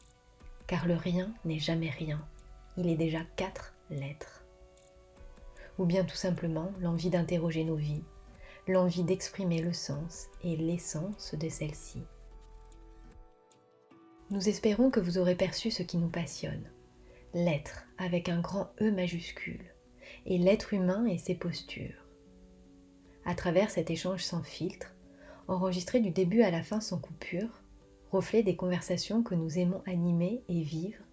Car 0.65 0.87
le 0.87 0.95
rien 0.95 1.31
n'est 1.45 1.59
jamais 1.59 1.91
rien. 1.91 2.27
Il 2.81 2.87
est 2.87 2.95
déjà 2.95 3.19
quatre 3.35 3.75
lettres. 3.89 4.45
Ou 5.79 5.85
bien 5.85 6.05
tout 6.05 6.15
simplement 6.15 6.71
l'envie 6.79 7.09
d'interroger 7.09 7.65
nos 7.65 7.75
vies, 7.75 8.05
l'envie 8.69 9.03
d'exprimer 9.03 9.61
le 9.61 9.73
sens 9.73 10.27
et 10.45 10.55
l'essence 10.55 11.35
de 11.35 11.49
celle-ci. 11.49 12.01
Nous 14.29 14.47
espérons 14.47 14.91
que 14.91 15.01
vous 15.01 15.17
aurez 15.17 15.35
perçu 15.35 15.71
ce 15.71 15.83
qui 15.83 15.97
nous 15.97 16.07
passionne, 16.07 16.71
l'être 17.33 17.85
avec 17.97 18.29
un 18.29 18.39
grand 18.39 18.71
E 18.79 18.91
majuscule, 18.91 19.65
et 20.25 20.37
l'être 20.37 20.73
humain 20.73 21.05
et 21.05 21.17
ses 21.17 21.35
postures. 21.35 22.07
À 23.25 23.35
travers 23.35 23.71
cet 23.71 23.91
échange 23.91 24.23
sans 24.23 24.41
filtre, 24.41 24.95
enregistré 25.49 25.99
du 25.99 26.11
début 26.11 26.43
à 26.43 26.51
la 26.51 26.63
fin 26.63 26.79
sans 26.79 26.99
coupure, 26.99 27.61
reflet 28.09 28.41
des 28.41 28.55
conversations 28.55 29.21
que 29.21 29.35
nous 29.35 29.59
aimons 29.59 29.83
animer 29.85 30.43
et 30.47 30.61
vivre, 30.61 31.03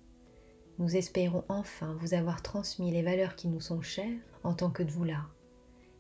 nous 0.79 0.97
espérons 0.97 1.45
enfin 1.49 1.97
vous 2.01 2.15
avoir 2.15 2.43
transmis 2.43 2.91
les 2.91 3.03
valeurs 3.03 3.35
qui 3.35 3.49
nous 3.49 3.61
sont 3.61 3.81
chères 3.81 4.21
en 4.45 4.55
tant 4.55 4.71
que 4.71 4.83
doula, 4.83 5.27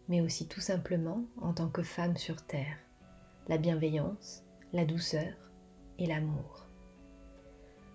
mais 0.08 0.20
aussi 0.20 0.46
tout 0.48 0.60
simplement 0.60 1.24
en 1.40 1.52
tant 1.52 1.68
que 1.68 1.82
femme 1.82 2.16
sur 2.16 2.42
Terre, 2.42 2.76
la 3.48 3.58
bienveillance, 3.58 4.44
la 4.72 4.84
douceur 4.84 5.32
et 5.98 6.06
l'amour. 6.06 6.66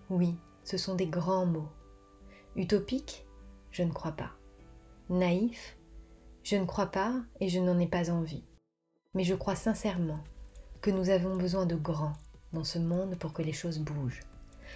Oui, 0.10 0.36
ce 0.64 0.78
sont 0.78 0.96
des 0.96 1.08
grands 1.08 1.46
mots. 1.46 1.70
Utopique 2.56 3.26
Je 3.72 3.84
ne 3.84 3.92
crois 3.92 4.12
pas. 4.12 4.32
Naïf 5.10 5.78
Je 6.44 6.56
ne 6.56 6.66
crois 6.66 6.88
pas 6.88 7.22
et 7.40 7.48
je 7.48 7.60
n'en 7.60 7.80
ai 7.80 7.88
pas 7.88 8.10
envie. 8.10 8.44
Mais 9.14 9.24
je 9.24 9.36
crois 9.36 9.56
sincèrement 9.56 10.24
que 10.82 10.90
nous 10.90 11.10
avons 11.10 11.36
besoin 11.38 11.66
de 11.66 11.76
grands 11.76 12.14
dans 12.54 12.64
ce 12.64 12.80
monde 12.80 13.16
pour 13.18 13.34
que 13.34 13.42
les 13.42 13.54
choses 13.54 13.80
bougent, 13.80 14.22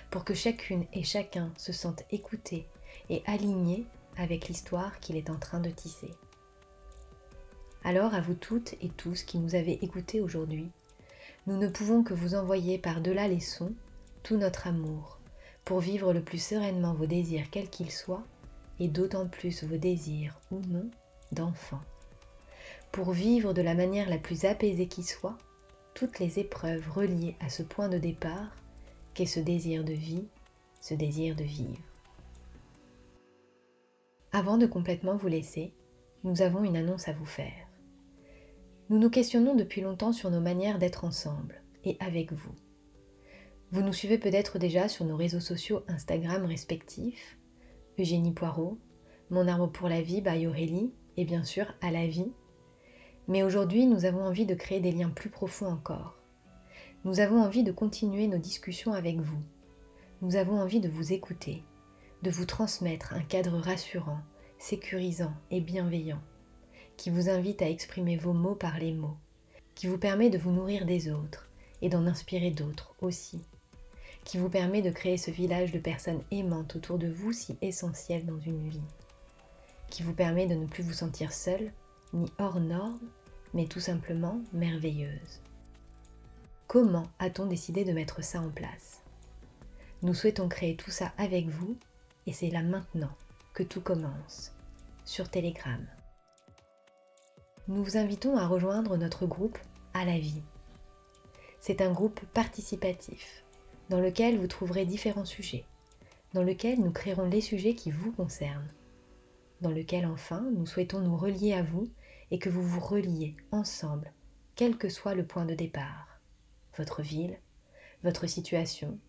pour 0.09 0.23
que 0.23 0.33
chacune 0.33 0.85
et 0.93 1.03
chacun 1.03 1.51
se 1.57 1.73
sente 1.73 2.03
écouté 2.11 2.67
et 3.09 3.21
aligné 3.25 3.85
avec 4.17 4.47
l'histoire 4.47 4.99
qu'il 4.99 5.17
est 5.17 5.29
en 5.29 5.37
train 5.37 5.59
de 5.59 5.69
tisser. 5.69 6.11
Alors 7.83 8.13
à 8.13 8.21
vous 8.21 8.33
toutes 8.33 8.73
et 8.81 8.89
tous 8.89 9.23
qui 9.23 9.37
nous 9.37 9.55
avez 9.55 9.83
écoutés 9.83 10.21
aujourd'hui, 10.21 10.71
nous 11.47 11.57
ne 11.57 11.67
pouvons 11.67 12.03
que 12.03 12.13
vous 12.13 12.33
envoyer 12.33 12.77
par-delà 12.77 13.27
les 13.27 13.39
sons 13.39 13.73
tout 14.23 14.37
notre 14.37 14.65
amour, 14.65 15.19
pour 15.63 15.79
vivre 15.79 16.11
le 16.11 16.21
plus 16.21 16.41
sereinement 16.41 16.95
vos 16.95 17.05
désirs 17.05 17.49
quels 17.51 17.69
qu'ils 17.69 17.91
soient, 17.91 18.23
et 18.79 18.87
d'autant 18.87 19.27
plus 19.27 19.63
vos 19.63 19.77
désirs 19.77 20.39
ou 20.51 20.59
non 20.67 20.89
d'enfant. 21.31 21.81
Pour 22.91 23.11
vivre 23.11 23.53
de 23.53 23.61
la 23.61 23.75
manière 23.75 24.09
la 24.09 24.17
plus 24.17 24.45
apaisée 24.45 24.87
qui 24.87 25.03
soit, 25.03 25.37
toutes 25.93 26.19
les 26.19 26.39
épreuves 26.39 26.89
reliées 26.91 27.35
à 27.39 27.49
ce 27.49 27.61
point 27.61 27.87
de 27.87 27.97
départ 27.97 28.55
qu'est 29.15 29.25
ce 29.25 29.39
désir 29.39 29.85
de 29.85 29.93
vie, 29.93 30.27
ce 30.81 30.93
désir 30.93 31.37
de 31.37 31.43
vivre? 31.45 31.81
Avant 34.33 34.57
de 34.57 34.65
complètement 34.65 35.15
vous 35.15 35.29
laisser, 35.29 35.73
nous 36.25 36.41
avons 36.41 36.65
une 36.65 36.75
annonce 36.75 37.07
à 37.07 37.13
vous 37.13 37.25
faire. 37.25 37.65
Nous 38.89 38.99
nous 38.99 39.09
questionnons 39.09 39.55
depuis 39.55 39.79
longtemps 39.79 40.11
sur 40.11 40.29
nos 40.29 40.41
manières 40.41 40.79
d'être 40.79 41.05
ensemble 41.05 41.63
et 41.85 41.95
avec 42.01 42.33
vous. 42.33 42.51
Vous 43.71 43.81
nous 43.81 43.93
suivez 43.93 44.17
peut-être 44.17 44.59
déjà 44.59 44.89
sur 44.89 45.05
nos 45.05 45.15
réseaux 45.15 45.39
sociaux 45.39 45.83
Instagram 45.87 46.43
respectifs, 46.45 47.37
Eugénie 47.97 48.33
Poirot, 48.33 48.77
Mon 49.29 49.47
arbre 49.47 49.71
pour 49.71 49.87
la 49.87 50.01
vie 50.01 50.19
by 50.19 50.45
Aurélie 50.45 50.93
et 51.15 51.23
bien 51.23 51.45
sûr 51.45 51.73
à 51.81 51.89
la 51.89 52.05
vie. 52.05 52.33
Mais 53.29 53.43
aujourd'hui, 53.43 53.85
nous 53.85 54.03
avons 54.03 54.25
envie 54.25 54.45
de 54.45 54.55
créer 54.55 54.81
des 54.81 54.91
liens 54.91 55.09
plus 55.09 55.29
profonds 55.29 55.67
encore. 55.67 56.19
Nous 57.05 57.21
avons 57.21 57.41
envie 57.41 57.63
de 57.63 57.71
continuer 57.71 58.27
nos 58.27 58.37
discussions 58.37 58.91
avec 58.91 59.17
vous. 59.19 59.41
Nous 60.21 60.35
avons 60.35 60.59
envie 60.59 60.81
de 60.81 60.89
vous 60.89 61.13
écouter, 61.13 61.63
de 62.23 62.29
vous 62.29 62.45
transmettre 62.45 63.13
un 63.13 63.21
cadre 63.21 63.57
rassurant, 63.57 64.19
sécurisant 64.57 65.33
et 65.51 65.61
bienveillant, 65.61 66.21
qui 66.97 67.11
vous 67.11 67.29
invite 67.29 67.61
à 67.61 67.69
exprimer 67.69 68.17
vos 68.17 68.33
mots 68.33 68.55
par 68.55 68.79
les 68.79 68.91
mots, 68.91 69.17
qui 69.75 69.87
vous 69.87 69.97
permet 69.97 70.29
de 70.29 70.37
vous 70.37 70.51
nourrir 70.51 70.85
des 70.85 71.09
autres 71.09 71.49
et 71.81 71.87
d'en 71.87 72.07
inspirer 72.07 72.51
d'autres 72.51 72.93
aussi 73.01 73.41
qui 74.25 74.39
vous 74.39 74.49
permet 74.49 74.81
de 74.81 74.89
créer 74.89 75.17
ce 75.17 75.31
village 75.31 75.71
de 75.71 75.79
personnes 75.79 76.23
aimantes 76.31 76.75
autour 76.75 76.97
de 76.97 77.07
vous 77.07 77.31
si 77.31 77.55
essentiel 77.61 78.25
dans 78.25 78.39
une 78.39 78.67
vie, 78.67 78.81
qui 79.89 80.03
vous 80.03 80.13
permet 80.13 80.47
de 80.47 80.55
ne 80.55 80.65
plus 80.65 80.83
vous 80.83 80.93
sentir 80.93 81.31
seule, 81.31 81.71
ni 82.11 82.25
hors 82.39 82.59
norme, 82.59 82.99
mais 83.53 83.67
tout 83.67 83.79
simplement 83.79 84.41
merveilleuse. 84.51 85.41
Comment 86.67 87.07
a-t-on 87.19 87.45
décidé 87.45 87.85
de 87.85 87.93
mettre 87.93 88.23
ça 88.23 88.41
en 88.41 88.49
place? 88.49 89.03
Nous 90.01 90.15
souhaitons 90.15 90.49
créer 90.49 90.75
tout 90.75 90.89
ça 90.89 91.13
avec 91.17 91.47
vous 91.47 91.77
et 92.25 92.33
c'est 92.33 92.49
là 92.49 92.63
maintenant 92.63 93.15
que 93.53 93.61
tout 93.61 93.81
commence, 93.81 94.51
sur 95.05 95.29
Telegram. 95.29 95.85
Nous 97.67 97.83
vous 97.83 97.97
invitons 97.97 98.35
à 98.35 98.47
rejoindre 98.47 98.97
notre 98.97 99.27
groupe 99.27 99.59
À 99.93 100.05
la 100.05 100.17
vie. 100.17 100.41
C'est 101.59 101.81
un 101.81 101.93
groupe 101.93 102.19
participatif 102.33 103.43
dans 103.89 104.01
lequel 104.01 104.39
vous 104.39 104.47
trouverez 104.47 104.85
différents 104.85 105.23
sujets, 105.23 105.65
dans 106.33 106.43
lequel 106.43 106.79
nous 106.81 106.91
créerons 106.91 107.29
les 107.29 107.41
sujets 107.41 107.75
qui 107.75 107.91
vous 107.91 108.11
concernent, 108.11 108.73
dans 109.61 109.71
lequel 109.71 110.07
enfin 110.07 110.43
nous 110.55 110.65
souhaitons 110.65 110.99
nous 110.99 111.15
relier 111.15 111.53
à 111.53 111.61
vous 111.61 111.87
et 112.31 112.39
que 112.39 112.49
vous 112.49 112.63
vous 112.63 112.81
reliez 112.81 113.35
ensemble, 113.51 114.11
quel 114.55 114.77
que 114.77 114.89
soit 114.89 115.13
le 115.13 115.25
point 115.25 115.45
de 115.45 115.53
départ, 115.53 116.14
votre 116.77 117.01
ville, 117.01 117.39
votre 118.03 118.27
situation, 118.27 118.99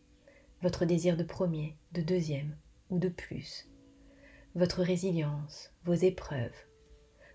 votre 0.63 0.85
désir 0.85 1.17
de 1.17 1.23
premier, 1.23 1.77
de 1.93 2.01
deuxième 2.01 2.57
ou 2.91 2.99
de 2.99 3.09
plus, 3.09 3.69
votre 4.55 4.83
résilience, 4.83 5.73
vos 5.85 5.95
épreuves, 5.95 6.55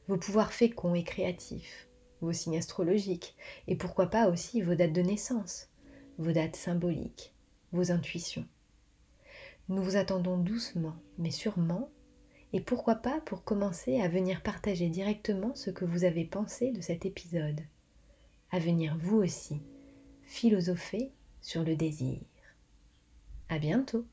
vos 0.08 0.18
pouvoirs 0.18 0.54
féconds 0.54 0.96
et 0.96 1.04
créatifs, 1.04 1.88
vos 2.22 2.34
signes 2.34 2.58
astrologiques 2.58 3.36
et 3.68 3.76
pourquoi 3.76 4.08
pas 4.08 4.30
aussi 4.30 4.62
vos 4.62 4.76
dates 4.76 4.94
de 4.94 5.02
naissance, 5.02 5.70
vos 6.18 6.32
dates 6.32 6.56
symboliques, 6.56 7.34
vos 7.72 7.92
intuitions. 7.92 8.48
Nous 9.70 9.84
vous 9.84 9.96
attendons 9.96 10.38
doucement, 10.38 10.96
mais 11.18 11.32
sûrement, 11.32 11.90
et 12.54 12.60
pourquoi 12.60 12.96
pas 12.96 13.22
pour 13.22 13.44
commencer 13.44 14.02
à 14.02 14.10
venir 14.10 14.44
partager 14.44 14.90
directement 14.90 15.56
ce 15.56 15.70
que 15.70 15.86
vous 15.86 16.04
avez 16.04 16.26
pensé 16.26 16.72
de 16.72 16.82
cet 16.82 17.06
épisode, 17.06 17.62
à 18.52 18.60
venir 18.60 18.98
vous 19.00 19.18
aussi 19.18 19.62
philosopher 20.32 21.12
sur 21.42 21.64
le 21.66 21.76
désir. 21.76 22.18
À 23.50 23.60
bientôt! 23.60 24.06